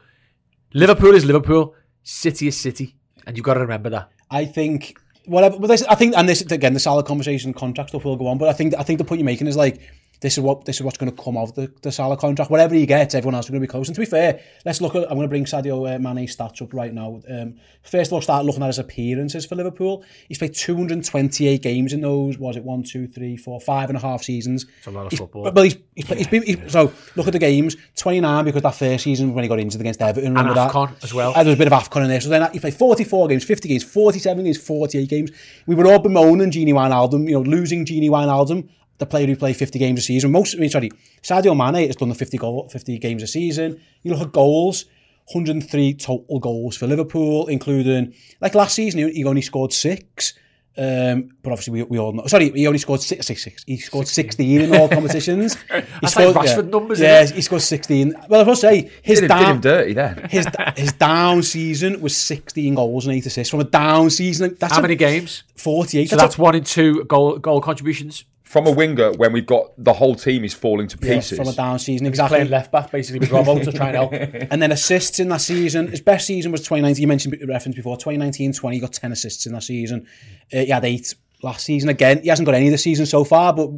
Liverpool 0.72 1.14
is 1.14 1.24
Liverpool. 1.24 1.74
City 2.02 2.48
is 2.48 2.56
City. 2.56 2.96
And 3.26 3.36
you've 3.36 3.44
got 3.44 3.54
to 3.54 3.60
remember 3.60 3.90
that. 3.90 4.10
I 4.30 4.46
think 4.46 4.96
whatever. 5.26 5.58
But 5.58 5.66
this, 5.66 5.82
I 5.82 5.94
think, 5.94 6.16
and 6.16 6.28
this 6.28 6.40
again, 6.40 6.72
the 6.72 6.80
Salah 6.80 7.02
conversation, 7.02 7.52
contract 7.52 7.90
stuff 7.90 8.04
will 8.04 8.16
go 8.16 8.28
on. 8.28 8.38
But 8.38 8.48
I 8.48 8.52
think, 8.54 8.74
I 8.78 8.82
think 8.82 8.98
the 8.98 9.04
point 9.04 9.18
you're 9.20 9.26
making 9.26 9.46
is 9.46 9.56
like 9.56 9.80
this 10.20 10.36
is 10.36 10.40
what 10.40 10.64
this 10.64 10.76
is 10.76 10.82
what's 10.82 10.98
going 10.98 11.10
to 11.10 11.22
come 11.22 11.36
of 11.36 11.54
the, 11.54 11.72
the 11.82 11.90
Salah 11.90 12.16
contract. 12.16 12.50
Whatever 12.50 12.74
he 12.74 12.86
gets, 12.86 13.14
everyone 13.14 13.34
else 13.34 13.46
is 13.46 13.50
going 13.50 13.60
to 13.60 13.66
be 13.66 13.70
close. 13.70 13.88
And 13.88 13.94
to 13.94 14.00
be 14.00 14.06
fair, 14.06 14.40
let's 14.64 14.80
look 14.80 14.94
at. 14.94 15.04
I'm 15.04 15.16
going 15.16 15.22
to 15.22 15.28
bring 15.28 15.44
Sadio 15.44 15.94
uh, 15.94 15.98
Mane's 15.98 16.36
stats 16.36 16.60
up 16.60 16.74
right 16.74 16.92
now. 16.92 17.20
Um, 17.28 17.56
first 17.82 18.10
of 18.10 18.12
all, 18.14 18.20
start 18.20 18.44
looking 18.44 18.62
at 18.62 18.66
his 18.66 18.78
appearances 18.78 19.46
for 19.46 19.54
Liverpool. 19.54 20.04
He's 20.28 20.38
played 20.38 20.54
228 20.54 21.62
games 21.62 21.92
in 21.92 22.02
those. 22.02 22.38
Was 22.38 22.56
it 22.56 22.64
one, 22.64 22.82
two, 22.82 23.06
three, 23.08 23.36
four, 23.36 23.60
five 23.60 23.88
and 23.88 23.96
a 23.96 24.00
half 24.00 24.22
seasons? 24.22 24.66
It's 24.78 24.86
a 24.86 24.90
lot 24.90 25.06
of 25.06 25.12
he's, 25.12 25.18
football. 25.18 25.50
Well, 25.50 25.64
he's, 25.64 25.78
he's, 25.94 26.06
he's 26.08 26.28
been. 26.28 26.42
He's, 26.42 26.70
so 26.70 26.92
look 27.16 27.26
at 27.26 27.32
the 27.32 27.38
games. 27.38 27.76
29 27.96 28.44
because 28.44 28.62
that 28.62 28.74
first 28.74 29.04
season 29.04 29.34
when 29.34 29.42
he 29.44 29.48
got 29.48 29.58
injured 29.58 29.80
against 29.80 30.02
Everton. 30.02 30.34
Remember 30.34 30.54
that? 30.54 30.70
AFCON 30.70 31.02
as 31.02 31.14
well. 31.14 31.32
And 31.34 31.46
there 31.46 31.52
was 31.52 31.54
a 31.54 31.58
bit 31.58 31.72
of 31.72 31.72
AFCON 31.72 32.02
in 32.02 32.08
there. 32.08 32.20
So 32.20 32.28
then 32.28 32.50
he 32.52 32.60
played 32.60 32.74
44 32.74 33.28
games, 33.28 33.44
50 33.44 33.68
games, 33.68 33.84
47 33.84 34.44
games, 34.44 34.58
48 34.58 35.08
games. 35.08 35.30
We 35.66 35.74
were 35.74 35.86
all 35.86 35.98
bemoaning 35.98 36.50
Gini 36.50 36.72
Wijnaldum, 36.72 37.26
you 37.26 37.34
know, 37.34 37.42
losing 37.42 37.86
Gini 37.86 38.10
Wijnaldum, 38.10 38.68
the 39.00 39.06
player 39.06 39.26
who 39.26 39.34
played 39.34 39.56
50 39.56 39.78
games 39.78 39.98
a 39.98 40.02
season. 40.02 40.30
Most, 40.30 40.54
I 40.54 40.58
mean, 40.58 40.70
sorry, 40.70 40.90
Sadio 41.22 41.56
Mane 41.56 41.86
has 41.88 41.96
done 41.96 42.10
the 42.10 42.14
50, 42.14 42.38
goal, 42.38 42.68
50 42.68 42.98
games 42.98 43.22
a 43.22 43.26
season. 43.26 43.80
You 44.02 44.12
look 44.12 44.20
at 44.20 44.32
goals, 44.32 44.84
103 45.32 45.94
total 45.94 46.38
goals 46.38 46.76
for 46.76 46.86
Liverpool, 46.86 47.46
including, 47.48 48.14
like 48.40 48.54
last 48.54 48.74
season, 48.74 49.10
he, 49.10 49.24
only 49.24 49.42
scored 49.42 49.72
six. 49.72 50.34
Um, 50.78 51.30
but 51.42 51.52
obviously, 51.52 51.72
we, 51.72 51.82
we 51.84 51.98
all 51.98 52.12
know. 52.12 52.26
Sorry, 52.26 52.50
he 52.50 52.66
only 52.66 52.78
scored 52.78 53.00
six, 53.00 53.26
six, 53.26 53.42
six. 53.42 53.64
He 53.66 53.76
scored 53.78 54.06
16 54.06 54.60
in 54.60 54.76
all 54.76 54.88
competitions. 54.96 55.54
He 55.54 55.80
That's 56.00 56.16
like 56.16 56.34
Rashford 56.34 56.68
numbers, 56.68 57.00
Yeah, 57.00 57.26
he 57.26 57.40
scored 57.40 57.62
16. 57.62 58.14
Well, 58.28 58.42
I 58.42 58.44
must 58.44 58.60
say, 58.60 58.90
his 59.02 59.20
Did 59.20 59.30
him, 59.30 59.36
did 59.38 59.44
him 59.44 59.46
down, 59.46 59.60
dirty 59.60 59.92
then. 59.94 60.28
his 60.30 60.46
his 60.76 60.92
down 60.92 61.42
season 61.42 62.00
was 62.00 62.16
16 62.16 62.74
goals 62.74 63.06
and 63.06 63.16
8 63.16 63.26
assists 63.26 63.50
from 63.50 63.60
a 63.60 63.64
down 63.64 64.10
season. 64.10 64.56
That's 64.60 64.74
How 64.74 64.78
a 64.78 64.82
many 64.82 64.94
games? 64.94 65.42
48. 65.56 66.10
So 66.10 66.16
that's 66.16 66.38
one 66.38 66.54
in 66.54 66.64
two 66.64 67.04
goal 67.04 67.38
goal 67.38 67.60
contributions. 67.60 68.24
From 68.50 68.66
a 68.66 68.72
winger, 68.72 69.12
when 69.12 69.32
we've 69.32 69.46
got 69.46 69.70
the 69.78 69.92
whole 69.92 70.16
team 70.16 70.44
is 70.44 70.52
falling 70.52 70.88
to 70.88 70.98
yeah, 71.00 71.14
pieces. 71.14 71.38
from 71.38 71.46
a 71.46 71.52
down 71.52 71.78
season 71.78 72.04
exactly. 72.08 72.38
Playing 72.38 72.50
left 72.50 72.72
back 72.72 72.90
basically 72.90 73.20
with 73.20 73.30
Robbo 73.30 73.62
to 73.62 73.70
try 73.70 73.90
and 73.90 73.96
help. 73.96 74.12
And 74.50 74.60
then 74.60 74.72
assists 74.72 75.20
in 75.20 75.28
that 75.28 75.40
season. 75.40 75.86
His 75.86 76.00
best 76.00 76.26
season 76.26 76.50
was 76.50 76.62
2019. 76.62 77.00
You 77.00 77.06
mentioned 77.06 77.38
the 77.40 77.46
reference 77.46 77.76
before 77.76 77.96
2019-20. 77.96 78.72
He 78.72 78.80
got 78.80 78.92
10 78.92 79.12
assists 79.12 79.46
in 79.46 79.52
that 79.52 79.62
season. 79.62 80.04
Uh, 80.52 80.62
he 80.62 80.66
had 80.66 80.84
eight 80.84 81.14
last 81.44 81.64
season. 81.64 81.90
Again, 81.90 82.22
he 82.22 82.28
hasn't 82.28 82.44
got 82.44 82.56
any 82.56 82.68
this 82.70 82.82
season 82.82 83.06
so 83.06 83.22
far. 83.22 83.52
But 83.54 83.70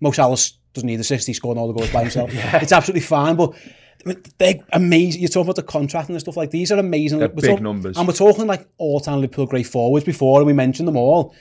Mo 0.00 0.10
Salah 0.10 0.36
doesn't 0.74 0.86
need 0.86 1.00
assists. 1.00 1.26
He's 1.26 1.38
scoring 1.38 1.56
all 1.56 1.68
the 1.68 1.72
goals 1.72 1.90
by 1.90 2.02
himself. 2.02 2.30
It's 2.34 2.72
absolutely 2.72 3.00
fine. 3.00 3.36
But 3.36 3.54
I 4.04 4.08
mean, 4.10 4.22
they're 4.36 4.56
amazing. 4.74 5.22
You're 5.22 5.28
talking 5.30 5.46
about 5.48 5.56
the 5.56 5.62
contract 5.62 6.10
and 6.10 6.20
stuff 6.20 6.36
like 6.36 6.50
these 6.50 6.70
are 6.70 6.78
amazing. 6.78 7.20
They're 7.20 7.28
We're 7.28 7.36
big 7.36 7.50
talk- 7.52 7.62
numbers. 7.62 7.96
And 7.96 8.06
we're 8.06 8.12
talking 8.12 8.46
like 8.46 8.68
all-time 8.76 9.22
Liverpool 9.22 9.46
great 9.46 9.66
forwards 9.66 10.04
before, 10.04 10.40
and 10.40 10.46
we 10.46 10.52
mentioned 10.52 10.86
them 10.86 10.98
all. 10.98 11.34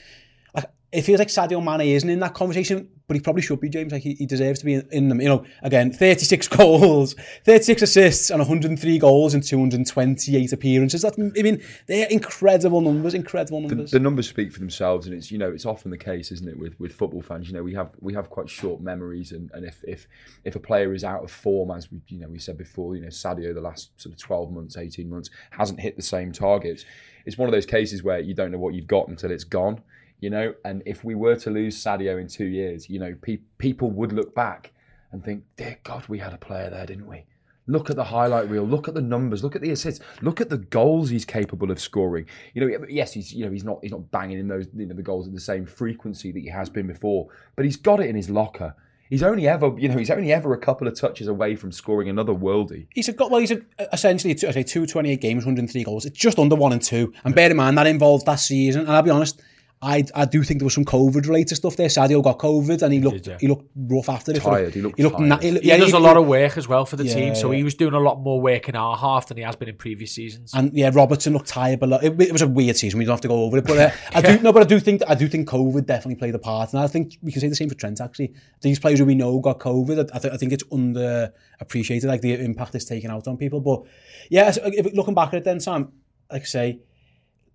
It 0.91 1.03
feels 1.03 1.19
like 1.19 1.27
Sadio 1.27 1.63
Mane 1.63 1.87
isn't 1.95 2.09
in 2.09 2.19
that 2.21 2.33
conversation, 2.33 2.89
but 3.07 3.15
he 3.15 3.21
probably 3.21 3.43
should 3.43 3.59
be, 3.59 3.69
James. 3.69 3.91
Like 3.91 4.01
he, 4.01 4.15
he 4.15 4.25
deserves 4.25 4.59
to 4.59 4.65
be 4.65 4.73
in, 4.73 4.87
in 4.91 5.09
them. 5.09 5.21
You 5.21 5.29
know, 5.29 5.45
again, 5.61 5.91
36 5.91 6.47
goals, 6.49 7.15
36 7.43 7.83
assists, 7.83 8.29
and 8.31 8.39
103 8.39 8.97
goals 8.97 9.35
in 9.35 9.41
228 9.41 10.51
appearances. 10.51 11.03
That's, 11.03 11.17
I 11.19 11.41
mean, 11.41 11.61
they're 11.85 12.07
incredible 12.09 12.81
numbers, 12.81 13.13
incredible 13.13 13.61
the, 13.61 13.67
numbers. 13.67 13.91
the 13.91 13.99
numbers 13.99 14.29
speak 14.29 14.51
for 14.51 14.59
themselves, 14.59 15.05
and 15.05 15.15
it's 15.15 15.31
you 15.31 15.37
know 15.37 15.51
it's 15.51 15.65
often 15.65 15.91
the 15.91 15.97
case, 15.97 16.31
isn't 16.31 16.47
it, 16.47 16.57
with, 16.57 16.79
with 16.79 16.93
football 16.93 17.21
fans? 17.21 17.47
You 17.47 17.53
know, 17.53 17.63
we 17.63 17.75
have 17.75 17.91
we 17.99 18.13
have 18.15 18.31
quite 18.31 18.49
short 18.49 18.81
memories, 18.81 19.31
and, 19.31 19.51
and 19.53 19.65
if, 19.65 19.83
if 19.83 20.07
if 20.43 20.55
a 20.55 20.59
player 20.59 20.93
is 20.93 21.03
out 21.03 21.23
of 21.23 21.31
form, 21.31 21.69
as 21.69 21.91
we 21.91 22.01
you 22.07 22.19
know 22.19 22.27
we 22.27 22.39
said 22.39 22.57
before, 22.57 22.95
you 22.95 23.01
know 23.01 23.09
Sadio 23.09 23.53
the 23.53 23.61
last 23.61 23.91
sort 24.01 24.13
of 24.13 24.19
twelve 24.19 24.51
months, 24.51 24.75
eighteen 24.77 25.09
months 25.09 25.29
hasn't 25.51 25.79
hit 25.79 25.95
the 25.95 26.01
same 26.01 26.31
targets. 26.31 26.83
It's 27.25 27.37
one 27.37 27.47
of 27.47 27.53
those 27.53 27.65
cases 27.65 28.01
where 28.01 28.19
you 28.19 28.33
don't 28.33 28.51
know 28.51 28.57
what 28.57 28.73
you've 28.73 28.87
got 28.87 29.07
until 29.07 29.29
it's 29.29 29.43
gone. 29.43 29.81
You 30.19 30.29
know, 30.29 30.53
and 30.65 30.83
if 30.85 31.03
we 31.03 31.15
were 31.15 31.35
to 31.37 31.49
lose 31.49 31.81
Sadio 31.81 32.19
in 32.19 32.27
two 32.27 32.45
years, 32.45 32.89
you 32.89 32.99
know, 32.99 33.15
pe- 33.21 33.39
people 33.57 33.89
would 33.91 34.11
look 34.11 34.35
back 34.35 34.73
and 35.11 35.23
think, 35.23 35.43
"Dear 35.55 35.77
God, 35.83 36.07
we 36.07 36.19
had 36.19 36.33
a 36.33 36.37
player 36.37 36.69
there, 36.69 36.85
didn't 36.85 37.07
we?" 37.07 37.25
Look 37.67 37.91
at 37.91 37.95
the 37.95 38.03
highlight 38.03 38.49
reel. 38.49 38.63
Look 38.63 38.87
at 38.87 38.95
the 38.95 39.01
numbers. 39.01 39.43
Look 39.43 39.55
at 39.55 39.61
the 39.61 39.69
assists. 39.69 40.03
Look 40.23 40.41
at 40.41 40.49
the 40.49 40.57
goals 40.57 41.09
he's 41.09 41.23
capable 41.23 41.69
of 41.69 41.79
scoring. 41.79 42.25
You 42.55 42.61
know, 42.67 42.85
yes, 42.89 43.13
he's 43.13 43.31
you 43.31 43.45
know 43.45 43.51
he's 43.51 43.63
not 43.63 43.79
he's 43.81 43.91
not 43.91 44.09
banging 44.11 44.39
in 44.39 44.47
those 44.47 44.67
you 44.75 44.87
know 44.87 44.95
the 44.95 45.03
goals 45.03 45.27
at 45.27 45.33
the 45.33 45.39
same 45.39 45.65
frequency 45.65 46.31
that 46.31 46.39
he 46.39 46.49
has 46.49 46.69
been 46.69 46.87
before, 46.87 47.27
but 47.55 47.65
he's 47.65 47.77
got 47.77 47.99
it 47.99 48.07
in 48.07 48.15
his 48.15 48.29
locker. 48.29 48.75
He's 49.09 49.23
only 49.23 49.47
ever 49.47 49.73
you 49.77 49.87
know 49.87 49.97
he's 49.97 50.09
only 50.09 50.33
ever 50.33 50.53
a 50.53 50.57
couple 50.57 50.87
of 50.87 50.99
touches 50.99 51.27
away 51.27 51.55
from 51.55 51.71
scoring 51.71 52.09
another 52.09 52.33
worldie. 52.33 52.87
He's 52.93 53.07
got 53.09 53.31
well. 53.31 53.39
He's 53.39 53.51
a, 53.51 53.61
essentially 53.93 54.33
I 54.33 54.51
say 54.51 54.63
two 54.63 54.85
twenty 54.85 55.11
eight 55.11 55.21
games, 55.21 55.45
one 55.45 55.55
hundred 55.55 55.71
three 55.71 55.83
goals. 55.83 56.05
It's 56.05 56.17
just 56.17 56.39
under 56.39 56.55
one 56.55 56.73
and 56.73 56.81
two. 56.81 57.13
And 57.23 57.33
bear 57.33 57.49
in 57.49 57.57
mind 57.57 57.77
that 57.77 57.87
involved 57.87 58.25
that 58.25 58.35
season. 58.35 58.81
And 58.81 58.91
I'll 58.91 59.01
be 59.01 59.09
honest, 59.11 59.41
I 59.81 60.03
I 60.13 60.25
do 60.25 60.43
think 60.43 60.59
there 60.59 60.65
was 60.65 60.73
some 60.73 60.83
COVID 60.83 61.25
related 61.25 61.55
stuff 61.55 61.77
there. 61.77 61.87
Sadio 61.87 62.21
got 62.21 62.37
COVID 62.37 62.81
and 62.81 62.91
he 62.93 62.99
looked 62.99 63.27
yeah. 63.27 63.37
he 63.39 63.47
looked 63.47 63.69
rough 63.77 64.09
after 64.09 64.31
it. 64.33 64.41
Tired, 64.41 64.73
he 64.73 64.81
looked 64.81 64.97
he 64.97 65.03
looked 65.03 65.17
tired. 65.17 65.29
na- 65.29 65.37
he, 65.39 65.51
looked- 65.51 65.63
He 65.63 65.69
yeah, 65.69 65.77
does 65.77 65.93
a 65.93 65.99
lot 65.99 66.17
of 66.17 66.27
work 66.27 66.57
as 66.57 66.67
well 66.67 66.85
for 66.85 66.97
the 66.97 67.05
team, 67.05 67.33
so 67.33 67.49
Yeah. 67.51 67.57
he 67.59 67.63
was 67.63 67.75
doing 67.75 67.93
a 67.93 67.99
lot 67.99 68.19
more 68.19 68.41
work 68.41 68.67
in 68.67 68.75
our 68.75 68.97
half 68.97 69.27
than 69.27 69.37
he 69.37 69.43
has 69.43 69.55
been 69.55 69.69
in 69.69 69.77
previous 69.77 70.11
seasons. 70.11 70.51
And 70.53 70.73
yeah, 70.73 70.91
Robertson 70.93 71.31
looked 71.31 71.47
tired, 71.47 71.79
but 71.79 72.03
it, 72.03 72.19
it 72.21 72.31
was 72.33 72.41
a 72.41 72.47
weird 72.47 72.75
season. 72.75 72.99
We 72.99 73.05
don't 73.05 73.13
have 73.13 73.21
to 73.21 73.29
go 73.29 73.43
over 73.43 73.57
it, 73.59 73.65
but 73.65 73.77
uh, 73.77 73.91
I 74.13 74.21
do 74.21 74.39
no, 74.41 74.51
but 74.51 74.63
I 74.63 74.65
do 74.65 74.81
think 74.81 75.01
I 75.07 75.15
do 75.15 75.29
think 75.29 75.47
COVID 75.47 75.85
definitely 75.85 76.15
played 76.15 76.35
a 76.35 76.39
part, 76.39 76.73
and 76.73 76.81
I 76.81 76.87
think 76.87 77.17
we 77.21 77.31
can 77.31 77.39
say 77.39 77.47
the 77.47 77.55
same 77.55 77.69
for 77.69 77.75
Trent. 77.75 78.01
Actually, 78.01 78.33
these 78.59 78.79
players 78.79 78.99
who 78.99 79.05
we 79.05 79.15
know 79.15 79.39
got 79.39 79.59
COVID. 79.59 80.09
I, 80.13 80.19
th- 80.19 80.33
I 80.33 80.37
think 80.37 80.51
it's 80.51 80.63
under 80.73 81.31
appreciated, 81.61 82.07
like 82.07 82.19
the 82.19 82.33
impact 82.33 82.75
it's 82.75 82.83
taken 82.83 83.11
out 83.11 83.27
on 83.29 83.37
people. 83.37 83.61
But 83.61 83.83
yeah, 84.29 84.51
so 84.51 84.61
if, 84.65 84.93
looking 84.93 85.13
back 85.13 85.29
at 85.29 85.35
it, 85.35 85.43
then 85.45 85.61
Sam, 85.61 85.93
like 86.29 86.41
I 86.41 86.45
say, 86.45 86.79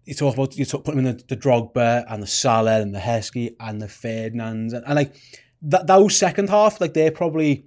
you 0.04 0.14
talk 0.14 0.34
about 0.34 0.56
you 0.56 0.64
talk, 0.64 0.84
put 0.84 0.94
him 0.94 1.06
in 1.06 1.16
the, 1.16 1.24
the 1.28 1.36
Drogba 1.36 2.04
and 2.08 2.22
the 2.22 2.26
Salah 2.26 2.80
and 2.80 2.94
the 2.94 2.98
Heskey 2.98 3.56
and 3.60 3.80
the 3.80 3.88
Ferdinands 3.88 4.72
and, 4.72 4.84
and 4.84 4.94
like 4.94 5.14
that 5.62 5.86
those 5.86 6.16
second 6.16 6.50
half 6.50 6.80
like 6.80 6.94
they're 6.94 7.10
probably 7.10 7.66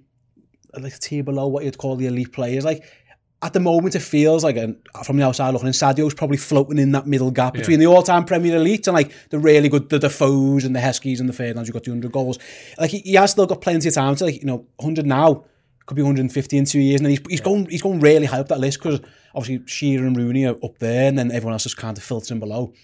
like 0.74 0.94
a 0.94 0.98
tier 0.98 1.22
below 1.22 1.48
what 1.48 1.64
you'd 1.64 1.78
call 1.78 1.96
the 1.96 2.06
elite 2.06 2.32
players. 2.32 2.64
Like 2.64 2.84
at 3.40 3.52
the 3.52 3.60
moment 3.60 3.94
it 3.94 4.00
feels 4.00 4.42
like 4.42 4.56
and 4.56 4.76
from 5.04 5.16
the 5.16 5.24
outside 5.24 5.50
looking 5.50 5.68
in 5.68 5.72
Sadio's 5.72 6.14
probably 6.14 6.36
floating 6.36 6.78
in 6.78 6.92
that 6.92 7.06
middle 7.06 7.30
gap 7.30 7.54
between 7.54 7.80
yeah. 7.80 7.86
the 7.86 7.94
all-time 7.94 8.24
Premier 8.24 8.56
Elite 8.56 8.86
and 8.88 8.94
like 8.94 9.12
the 9.30 9.38
really 9.38 9.68
good 9.68 9.88
the 9.88 9.98
Defoes 9.98 10.64
and 10.64 10.74
the 10.74 10.80
Heskies 10.80 11.20
and 11.20 11.28
the 11.28 11.32
Ferdinands 11.32 11.68
who 11.68 11.72
got 11.72 11.84
200 11.84 12.10
goals. 12.10 12.38
Like 12.78 12.90
he, 12.90 12.98
he 12.98 13.14
has 13.14 13.30
still 13.30 13.46
got 13.46 13.60
plenty 13.60 13.88
of 13.88 13.94
time 13.94 14.14
to 14.16 14.24
like 14.24 14.40
you 14.40 14.46
know 14.46 14.66
100 14.76 15.06
now. 15.06 15.44
Could 15.88 15.94
be 15.94 16.02
150 16.02 16.58
in 16.58 16.66
two 16.66 16.80
years, 16.80 17.00
and 17.00 17.08
he's, 17.08 17.20
he's 17.30 17.40
going 17.40 17.64
he's 17.64 17.80
going 17.80 18.00
really 18.00 18.26
high 18.26 18.40
up 18.40 18.48
that 18.48 18.60
list 18.60 18.82
because 18.82 19.00
obviously 19.34 19.66
Shearer 19.66 20.06
and 20.06 20.14
Rooney 20.14 20.44
are 20.44 20.54
up 20.62 20.78
there, 20.80 21.08
and 21.08 21.18
then 21.18 21.32
everyone 21.32 21.54
else 21.54 21.64
is 21.64 21.74
kind 21.74 21.96
of 21.96 22.04
filtering 22.04 22.40
below. 22.40 22.74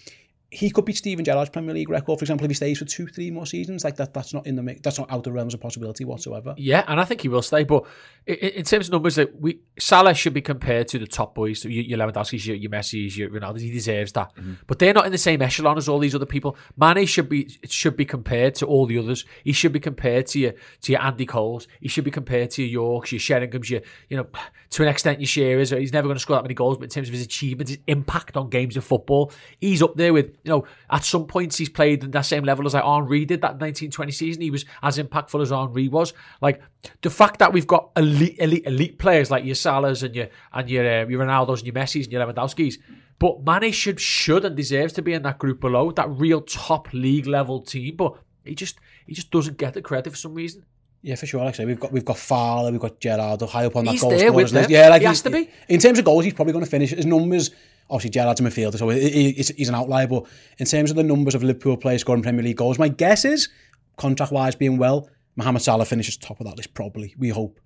He 0.51 0.69
could 0.69 0.85
beat 0.85 0.97
Steven 0.97 1.25
Gerrard's 1.25 1.49
Premier 1.49 1.73
League 1.73 1.89
record, 1.89 2.19
for 2.19 2.23
example, 2.23 2.45
if 2.45 2.51
he 2.51 2.55
stays 2.55 2.79
for 2.79 2.85
two, 2.85 3.07
three 3.07 3.31
more 3.31 3.45
seasons. 3.45 3.83
Like 3.83 3.95
that, 3.97 4.13
that's 4.13 4.33
not 4.33 4.45
in 4.45 4.55
the 4.55 4.63
mix. 4.63 4.81
That's 4.81 4.97
not 4.99 5.11
out 5.11 5.17
of 5.17 5.23
the 5.23 5.31
realms 5.31 5.53
of 5.53 5.59
possibility 5.59 6.05
whatsoever. 6.05 6.53
Yeah, 6.57 6.83
and 6.87 6.99
I 6.99 7.05
think 7.05 7.21
he 7.21 7.27
will 7.27 7.41
stay. 7.41 7.63
But 7.63 7.85
in 8.27 8.63
terms 8.63 8.87
of 8.87 8.93
numbers, 8.93 9.15
that 9.15 9.39
we 9.39 9.59
Salah 9.79 10.13
should 10.13 10.33
be 10.33 10.41
compared 10.41 10.87
to 10.89 10.99
the 10.99 11.07
top 11.07 11.35
boys, 11.35 11.61
so 11.61 11.69
your, 11.69 11.83
your 11.83 11.99
Lewandowski's, 11.99 12.45
your, 12.47 12.55
your 12.55 12.71
Messi's, 12.71 13.17
your 13.17 13.29
Ronaldo's. 13.29 13.61
He 13.61 13.71
deserves 13.71 14.11
that. 14.13 14.35
Mm-hmm. 14.35 14.53
But 14.67 14.79
they're 14.79 14.93
not 14.93 15.05
in 15.05 15.11
the 15.11 15.17
same 15.17 15.41
echelon 15.41 15.77
as 15.77 15.89
all 15.89 15.99
these 15.99 16.15
other 16.15 16.25
people. 16.25 16.55
Mane 16.77 17.05
should 17.05 17.27
be 17.27 17.49
should 17.67 17.97
be 17.97 18.05
compared 18.05 18.55
to 18.55 18.65
all 18.65 18.85
the 18.85 18.97
others. 18.97 19.25
He 19.43 19.51
should 19.51 19.73
be 19.73 19.79
compared 19.79 20.27
to 20.27 20.39
your 20.39 20.53
to 20.81 20.91
your 20.91 21.01
Andy 21.01 21.25
Coles. 21.25 21.67
He 21.81 21.87
should 21.87 22.05
be 22.05 22.11
compared 22.11 22.51
to 22.51 22.63
your 22.63 22.75
Yorkes, 22.75 23.11
your 23.11 23.19
Sheringham's, 23.19 23.69
your 23.69 23.81
you 24.09 24.17
know 24.17 24.27
to 24.71 24.83
an 24.83 24.89
extent 24.89 25.19
your 25.19 25.27
Shearers. 25.27 25.71
He's 25.71 25.93
never 25.93 26.07
going 26.07 26.15
to 26.15 26.21
score 26.21 26.37
that 26.37 26.43
many 26.43 26.53
goals, 26.53 26.77
but 26.77 26.85
in 26.85 26.89
terms 26.89 27.07
of 27.07 27.13
his 27.13 27.23
achievements, 27.23 27.71
his 27.71 27.79
impact 27.87 28.37
on 28.37 28.49
games 28.49 28.77
of 28.77 28.83
football, 28.83 29.31
he's 29.59 29.81
up 29.81 29.95
there 29.95 30.13
with 30.13 30.35
you 30.45 30.51
know 30.51 30.65
at 30.89 31.03
some 31.03 31.25
points 31.25 31.57
he's 31.57 31.69
played 31.69 32.03
in 32.03 32.11
that 32.11 32.25
same 32.25 32.43
level 32.43 32.65
as 32.65 32.73
like 32.75 32.83
Henri 32.83 33.25
did 33.25 33.41
that 33.41 33.53
1920 33.53 34.11
season. 34.11 34.41
He 34.43 34.51
was 34.51 34.63
as 34.83 34.97
impactful 34.97 35.41
as 35.41 35.51
Henri 35.51 35.87
was. 35.87 36.13
Like 36.41 36.61
the 37.01 37.09
fact 37.09 37.39
that 37.39 37.51
we've 37.51 37.67
got 37.67 37.91
elite, 37.97 38.37
elite, 38.39 38.65
elite 38.65 38.99
players 38.99 39.31
like 39.31 39.43
your 39.43 39.55
Salahs 39.55 40.03
and 40.03 40.15
your 40.15 40.27
and 40.53 40.69
your 40.69 40.87
uh, 40.87 41.07
your 41.07 41.25
Ronaldos 41.25 41.57
and 41.57 41.65
your 41.65 41.73
Messi's 41.73 42.05
and 42.05 42.13
your 42.13 42.25
Lewandowski's. 42.25 42.77
But 43.17 43.43
Mane 43.43 43.71
should 43.71 43.99
should 43.99 44.45
and 44.45 44.55
deserves 44.55 44.93
to 44.93 45.01
be 45.01 45.13
in 45.13 45.23
that 45.23 45.39
group 45.39 45.59
below 45.61 45.91
that 45.91 46.09
real 46.09 46.41
top 46.41 46.93
league 46.93 47.27
level 47.27 47.61
team. 47.61 47.95
But 47.95 48.17
he 48.43 48.53
just 48.53 48.77
he 49.07 49.13
just 49.13 49.31
doesn't 49.31 49.57
get 49.57 49.73
the 49.73 49.81
credit 49.81 50.11
for 50.11 50.17
some 50.17 50.35
reason. 50.35 50.65
Yeah, 51.01 51.15
for 51.15 51.27
sure. 51.27 51.43
Like 51.43 51.53
I 51.53 51.57
say, 51.57 51.65
we've 51.65 51.79
got 51.79 51.91
we've 51.91 52.05
got 52.05 52.17
Fowler, 52.17 52.71
we've 52.71 52.81
got 52.81 52.99
Gerrard 52.99 53.41
high 53.41 53.65
up 53.65 53.75
on 53.75 53.85
that 53.85 53.91
He's 53.91 54.01
goal 54.01 54.11
there 54.11 54.29
scorers 54.29 54.53
list. 54.53 54.69
Yeah, 54.69 54.89
like 54.89 55.01
He 55.01 55.07
has 55.07 55.21
to 55.21 55.29
be. 55.29 55.49
In 55.69 55.79
terms 55.79 55.99
of 55.99 56.05
goals, 56.05 56.25
he's 56.25 56.33
probably 56.33 56.53
going 56.53 56.65
to 56.65 56.71
finish 56.71 56.91
his 56.91 57.05
numbers. 57.05 57.51
Obviously, 57.89 58.09
Gerrard's 58.09 58.39
a 58.41 58.43
midfielder, 58.43 58.77
so 58.79 58.89
he- 58.89 59.09
he- 59.09 59.31
he's, 59.33 59.49
he's 59.49 59.69
an 59.69 59.75
outlier. 59.75 60.07
But 60.07 60.25
in 60.57 60.65
terms 60.65 60.89
of 60.89 60.95
the 60.97 61.03
numbers 61.03 61.35
of 61.35 61.43
Liverpool 61.43 61.77
players 61.77 62.01
scoring 62.01 62.23
Premier 62.23 62.43
League 62.43 62.57
goals, 62.57 62.79
my 62.79 62.87
guess 62.87 63.25
is 63.25 63.49
contract 63.97 64.31
wise 64.31 64.55
being 64.55 64.77
well, 64.77 65.09
Mohamed 65.35 65.61
Salah 65.61 65.85
finishes 65.85 66.17
top 66.17 66.39
of 66.39 66.47
that 66.47 66.57
list. 66.57 66.73
Probably, 66.73 67.13
we 67.17 67.29
hope. 67.29 67.59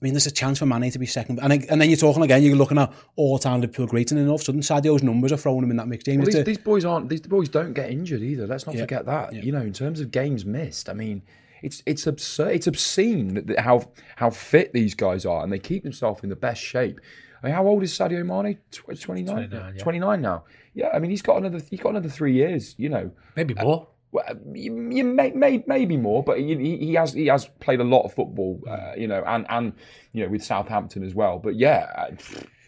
I 0.00 0.04
mean, 0.04 0.12
there's 0.12 0.26
a 0.26 0.30
chance 0.30 0.58
for 0.58 0.66
Mane 0.66 0.90
to 0.90 0.98
be 0.98 1.06
second, 1.06 1.38
and 1.40 1.50
then- 1.52 1.64
and 1.70 1.80
then 1.80 1.88
you're 1.88 1.96
talking 1.96 2.22
again. 2.22 2.42
You're 2.42 2.56
looking 2.56 2.76
at 2.76 2.92
all-time 3.14 3.60
Liverpool 3.62 3.86
greats, 3.86 4.12
and 4.12 4.20
then 4.20 4.28
all 4.28 4.34
of 4.34 4.40
a 4.42 4.44
sudden, 4.44 4.60
Sadio's 4.62 5.02
numbers 5.02 5.32
are 5.32 5.36
throwing 5.38 5.62
him 5.62 5.70
in 5.70 5.76
that 5.78 5.88
mix. 5.88 6.04
James, 6.04 6.18
Well, 6.18 6.26
these, 6.26 6.34
a- 6.34 6.42
these 6.44 6.58
boys 6.58 6.84
aren't. 6.84 7.08
These 7.08 7.22
boys 7.22 7.48
don't 7.48 7.72
get 7.72 7.90
injured 7.90 8.22
either. 8.22 8.46
Let's 8.46 8.66
not 8.66 8.74
Yeah. 8.74 8.82
forget 8.82 9.06
that. 9.06 9.32
Yeah. 9.32 9.42
You 9.42 9.52
know, 9.52 9.62
in 9.62 9.72
terms 9.72 10.00
of 10.00 10.10
games 10.10 10.44
missed, 10.44 10.90
I 10.90 10.92
mean, 10.92 11.22
it's 11.62 11.82
it's 11.86 12.06
absurd. 12.06 12.48
It's 12.56 12.66
obscene 12.66 13.54
how 13.58 13.84
how 14.16 14.28
fit 14.30 14.72
these 14.74 14.94
guys 14.94 15.24
are, 15.24 15.42
and 15.42 15.50
they 15.52 15.58
keep 15.58 15.82
themselves 15.84 16.22
in 16.22 16.28
the 16.28 16.36
best 16.36 16.60
shape. 16.60 17.00
I 17.46 17.48
mean, 17.50 17.54
how 17.54 17.66
old 17.68 17.84
is 17.84 17.92
Sadio 17.96 18.26
Mane? 18.26 18.58
Tw- 18.72 19.00
29? 19.00 19.24
29, 19.24 19.74
yeah. 19.76 19.82
29 19.82 20.20
now. 20.20 20.44
Yeah, 20.74 20.88
I 20.92 20.98
mean, 20.98 21.12
he's 21.12 21.22
got 21.22 21.36
another. 21.36 21.60
He's 21.70 21.78
got 21.78 21.90
another 21.90 22.08
three 22.08 22.32
years. 22.32 22.74
You 22.76 22.88
know, 22.88 23.12
Maybe 23.36 23.54
more. 23.54 23.86
well, 24.10 24.24
you, 24.52 24.90
you 24.90 25.04
may, 25.04 25.30
may, 25.30 25.62
maybe 25.64 25.96
more, 25.96 26.24
but 26.24 26.40
he, 26.40 26.56
he 26.56 26.76
he 26.78 26.94
has 26.94 27.12
he 27.12 27.26
has 27.26 27.46
played 27.60 27.78
a 27.78 27.84
lot 27.84 28.02
of 28.02 28.12
football, 28.12 28.60
uh, 28.68 28.94
you 28.96 29.06
know, 29.06 29.22
and 29.24 29.46
and 29.48 29.74
you 30.12 30.24
know 30.24 30.28
with 30.28 30.42
Southampton 30.42 31.04
as 31.04 31.14
well. 31.14 31.38
But 31.38 31.54
yeah, 31.54 31.86
uh, 31.96 32.10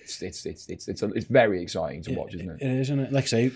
it's 0.09 0.23
it's 0.23 0.47
it's 0.47 0.69
it's 0.69 0.89
it's, 0.89 1.03
a, 1.03 1.07
it's 1.09 1.27
very 1.27 1.63
exciting 1.63 2.03
to 2.03 2.15
watch, 2.15 2.35
isn't 2.35 2.49
it? 2.49 2.63
It 2.63 2.71
is, 2.71 2.81
isn't 2.89 3.01
it? 3.01 3.13
Like 3.13 3.25
I 3.25 3.27
say, 3.27 3.53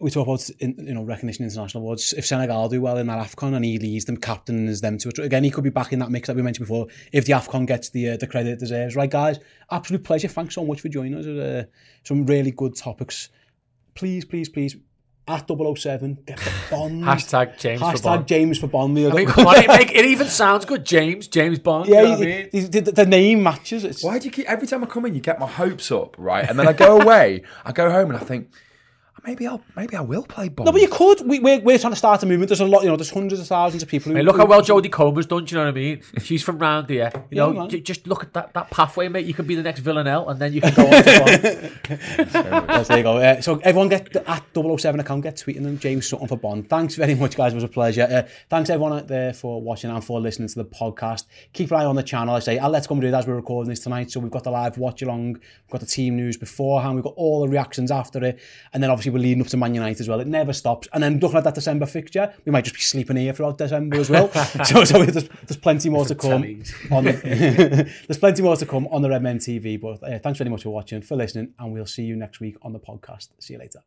we 0.00 0.10
talk 0.10 0.26
about 0.26 0.48
in, 0.58 0.74
you 0.78 0.94
know 0.94 1.04
recognition 1.04 1.44
international 1.44 1.82
awards. 1.82 2.12
If 2.12 2.26
Senegal 2.26 2.68
do 2.68 2.80
well 2.80 2.98
in 2.98 3.06
that 3.06 3.24
Afcon 3.24 3.54
and 3.54 3.64
he 3.64 3.78
leads 3.78 4.04
them, 4.04 4.16
captains 4.16 4.80
them 4.80 4.98
to 4.98 5.08
it 5.08 5.18
again, 5.18 5.44
he 5.44 5.50
could 5.50 5.64
be 5.64 5.70
back 5.70 5.92
in 5.92 5.98
that 6.00 6.10
mix 6.10 6.26
that 6.26 6.36
we 6.36 6.42
mentioned 6.42 6.66
before. 6.66 6.88
If 7.12 7.26
the 7.26 7.32
Afcon 7.32 7.66
gets 7.66 7.90
the 7.90 8.10
uh, 8.10 8.16
the 8.16 8.26
credit 8.26 8.54
it 8.54 8.58
deserves, 8.58 8.96
right, 8.96 9.10
guys? 9.10 9.38
Absolute 9.70 10.04
pleasure. 10.04 10.28
Thanks 10.28 10.54
so 10.54 10.64
much 10.64 10.80
for 10.80 10.88
joining 10.88 11.14
us. 11.14 11.26
Uh, 11.26 11.64
some 12.02 12.26
really 12.26 12.50
good 12.50 12.74
topics. 12.76 13.28
Please, 13.94 14.24
please, 14.24 14.48
please. 14.48 14.76
At 15.28 15.46
007, 15.46 16.18
get 16.26 16.36
the 16.36 16.50
bond. 16.68 17.04
Hashtag 17.04 17.56
James 17.56 17.80
for 17.80 17.86
Hashtag 17.86 18.02
Bond. 18.02 18.26
James 18.26 18.58
for 18.58 18.66
Bond. 18.66 18.98
I 18.98 19.12
mean, 19.12 19.26
come 19.26 19.46
on, 19.46 19.56
it, 19.56 19.68
make, 19.68 19.92
it 19.94 20.04
even 20.04 20.26
sounds 20.26 20.64
good. 20.64 20.84
James, 20.84 21.28
James 21.28 21.60
Bond. 21.60 21.88
yeah, 21.88 22.02
you 22.02 22.02
know 22.02 22.10
what 22.10 22.22
I 22.22 22.48
mean? 22.52 22.70
the, 22.70 22.80
the, 22.80 22.92
the 22.92 23.06
name 23.06 23.40
matches. 23.40 23.84
It's, 23.84 24.02
Why 24.02 24.18
do 24.18 24.24
you 24.24 24.32
keep 24.32 24.46
every 24.50 24.66
time 24.66 24.82
I 24.82 24.86
come 24.86 25.06
in, 25.06 25.14
you 25.14 25.20
get 25.20 25.38
my 25.38 25.46
hopes 25.46 25.92
up, 25.92 26.16
right? 26.18 26.44
And 26.48 26.58
then 26.58 26.66
I 26.66 26.72
go 26.72 27.00
away, 27.00 27.44
I 27.64 27.70
go 27.70 27.88
home, 27.88 28.10
and 28.10 28.18
I 28.18 28.24
think 28.24 28.50
maybe 29.24 29.46
I'll 29.46 29.62
maybe 29.76 29.96
I 29.96 30.00
will 30.00 30.22
play 30.24 30.48
Bond. 30.48 30.66
No, 30.66 30.72
but 30.72 30.80
you 30.80 30.88
could. 30.88 31.26
We, 31.26 31.38
we're, 31.38 31.60
we're 31.60 31.78
trying 31.78 31.92
to 31.92 31.96
start 31.98 32.22
a 32.22 32.26
movement. 32.26 32.48
There's 32.48 32.60
a 32.60 32.66
lot, 32.66 32.82
you 32.82 32.88
know, 32.88 32.96
there's 32.96 33.10
hundreds 33.10 33.40
of 33.40 33.46
thousands 33.46 33.82
of 33.82 33.88
people 33.88 34.10
who. 34.12 34.16
Hey, 34.18 34.22
look 34.24 34.36
how 34.36 34.46
well 34.46 34.62
Jodie 34.62 34.90
Comer's 34.90 35.26
done. 35.26 35.44
Do 35.44 35.54
you 35.54 35.58
know 35.60 35.66
what 35.66 35.70
I 35.70 35.80
mean? 35.80 36.02
She's 36.20 36.42
from 36.42 36.58
round 36.58 36.88
here. 36.90 37.10
You 37.30 37.44
Yeah, 37.46 37.52
know, 37.52 37.68
j- 37.68 37.80
just 37.80 38.06
look 38.06 38.22
at 38.24 38.32
that, 38.34 38.52
that 38.54 38.70
pathway, 38.70 39.08
mate. 39.08 39.26
You 39.26 39.34
could 39.34 39.46
be 39.46 39.54
the 39.54 39.62
next 39.62 39.80
Villanelle, 39.80 40.28
and 40.28 40.40
then 40.40 40.52
you 40.52 40.60
can 40.60 40.74
go 40.74 40.86
on 40.86 41.02
to 41.02 41.70
Bond. 41.84 42.68
Yes, 42.68 42.88
there 42.88 42.96
you 42.98 43.02
go. 43.02 43.16
Uh, 43.18 43.40
so 43.40 43.58
everyone 43.62 43.88
get 43.88 44.14
at 44.16 44.42
007 44.54 45.00
account, 45.00 45.22
get 45.22 45.36
tweeting 45.36 45.62
them, 45.62 45.78
James 45.78 46.08
Sutton 46.08 46.28
for 46.28 46.36
Bond. 46.36 46.68
Thanks 46.68 46.94
very 46.94 47.14
much, 47.14 47.36
guys. 47.36 47.52
It 47.52 47.56
was 47.56 47.64
a 47.64 47.68
pleasure. 47.68 48.02
Uh, 48.10 48.28
thanks 48.48 48.70
everyone 48.70 48.92
out 48.92 49.08
there 49.08 49.32
for 49.32 49.60
watching 49.60 49.90
and 49.90 50.04
for 50.04 50.20
listening 50.20 50.48
to 50.48 50.54
the 50.56 50.64
podcast. 50.64 51.24
Keep 51.52 51.70
an 51.70 51.76
eye 51.78 51.84
on 51.84 51.96
the 51.96 52.02
channel. 52.02 52.34
I 52.34 52.38
say, 52.40 52.58
I'll 52.58 52.70
let's 52.70 52.86
come 52.86 53.00
do 53.00 53.06
it 53.06 53.14
as 53.14 53.26
we're 53.26 53.34
recording 53.36 53.70
this 53.70 53.80
tonight. 53.80 54.10
So 54.10 54.20
we've 54.20 54.30
got 54.32 54.44
the 54.44 54.50
live 54.50 54.78
watch 54.78 55.02
along, 55.02 55.34
we've 55.34 55.70
got 55.70 55.80
the 55.80 55.86
team 55.86 56.16
news 56.16 56.36
beforehand, 56.36 56.94
we've 56.94 57.04
got 57.04 57.14
all 57.16 57.40
the 57.40 57.48
reactions 57.48 57.90
after 57.90 58.22
it, 58.24 58.40
and 58.72 58.82
then 58.82 58.90
obviously 58.90 59.01
we're 59.10 59.18
leading 59.18 59.42
up 59.42 59.48
to 59.48 59.56
Man 59.56 59.74
United 59.74 60.00
as 60.00 60.08
well. 60.08 60.20
It 60.20 60.26
never 60.26 60.52
stops. 60.52 60.88
And 60.92 61.02
then 61.02 61.18
looking 61.18 61.38
at 61.38 61.44
that 61.44 61.54
December 61.54 61.86
fixture, 61.86 62.32
we 62.44 62.52
might 62.52 62.64
just 62.64 62.76
be 62.76 62.82
sleeping 62.82 63.16
here 63.16 63.32
throughout 63.32 63.58
December 63.58 63.98
as 63.98 64.10
well. 64.10 64.30
so 64.64 64.84
so 64.84 65.04
there's, 65.04 65.28
there's 65.28 65.56
plenty 65.56 65.88
more 65.88 66.04
to 66.04 66.14
come. 66.14 66.42
On 66.90 67.04
the, 67.04 67.90
there's 68.06 68.18
plenty 68.18 68.42
more 68.42 68.56
to 68.56 68.66
come 68.66 68.86
on 68.88 69.02
the 69.02 69.10
Red 69.10 69.22
Men 69.22 69.38
TV. 69.38 69.80
But 69.80 70.02
uh, 70.02 70.18
thanks 70.18 70.38
very 70.38 70.50
much 70.50 70.62
for 70.62 70.70
watching, 70.70 71.02
for 71.02 71.16
listening, 71.16 71.54
and 71.58 71.72
we'll 71.72 71.86
see 71.86 72.04
you 72.04 72.16
next 72.16 72.40
week 72.40 72.56
on 72.62 72.72
the 72.72 72.80
podcast. 72.80 73.28
See 73.38 73.54
you 73.54 73.58
later. 73.58 73.80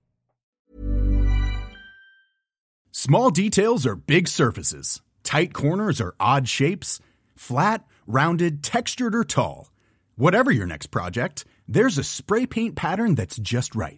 Small 2.91 3.29
details 3.29 3.85
are 3.85 3.95
big 3.95 4.27
surfaces. 4.27 5.01
Tight 5.23 5.53
corners 5.53 5.99
are 5.99 6.15
odd 6.19 6.47
shapes. 6.47 7.01
Flat, 7.35 7.85
rounded, 8.07 8.63
textured, 8.63 9.13
or 9.13 9.25
tall. 9.25 9.69
Whatever 10.15 10.49
your 10.49 10.65
next 10.65 10.87
project, 10.87 11.43
there's 11.67 11.97
a 11.97 12.03
spray 12.03 12.45
paint 12.45 12.75
pattern 12.75 13.15
that's 13.15 13.37
just 13.37 13.75
right. 13.75 13.97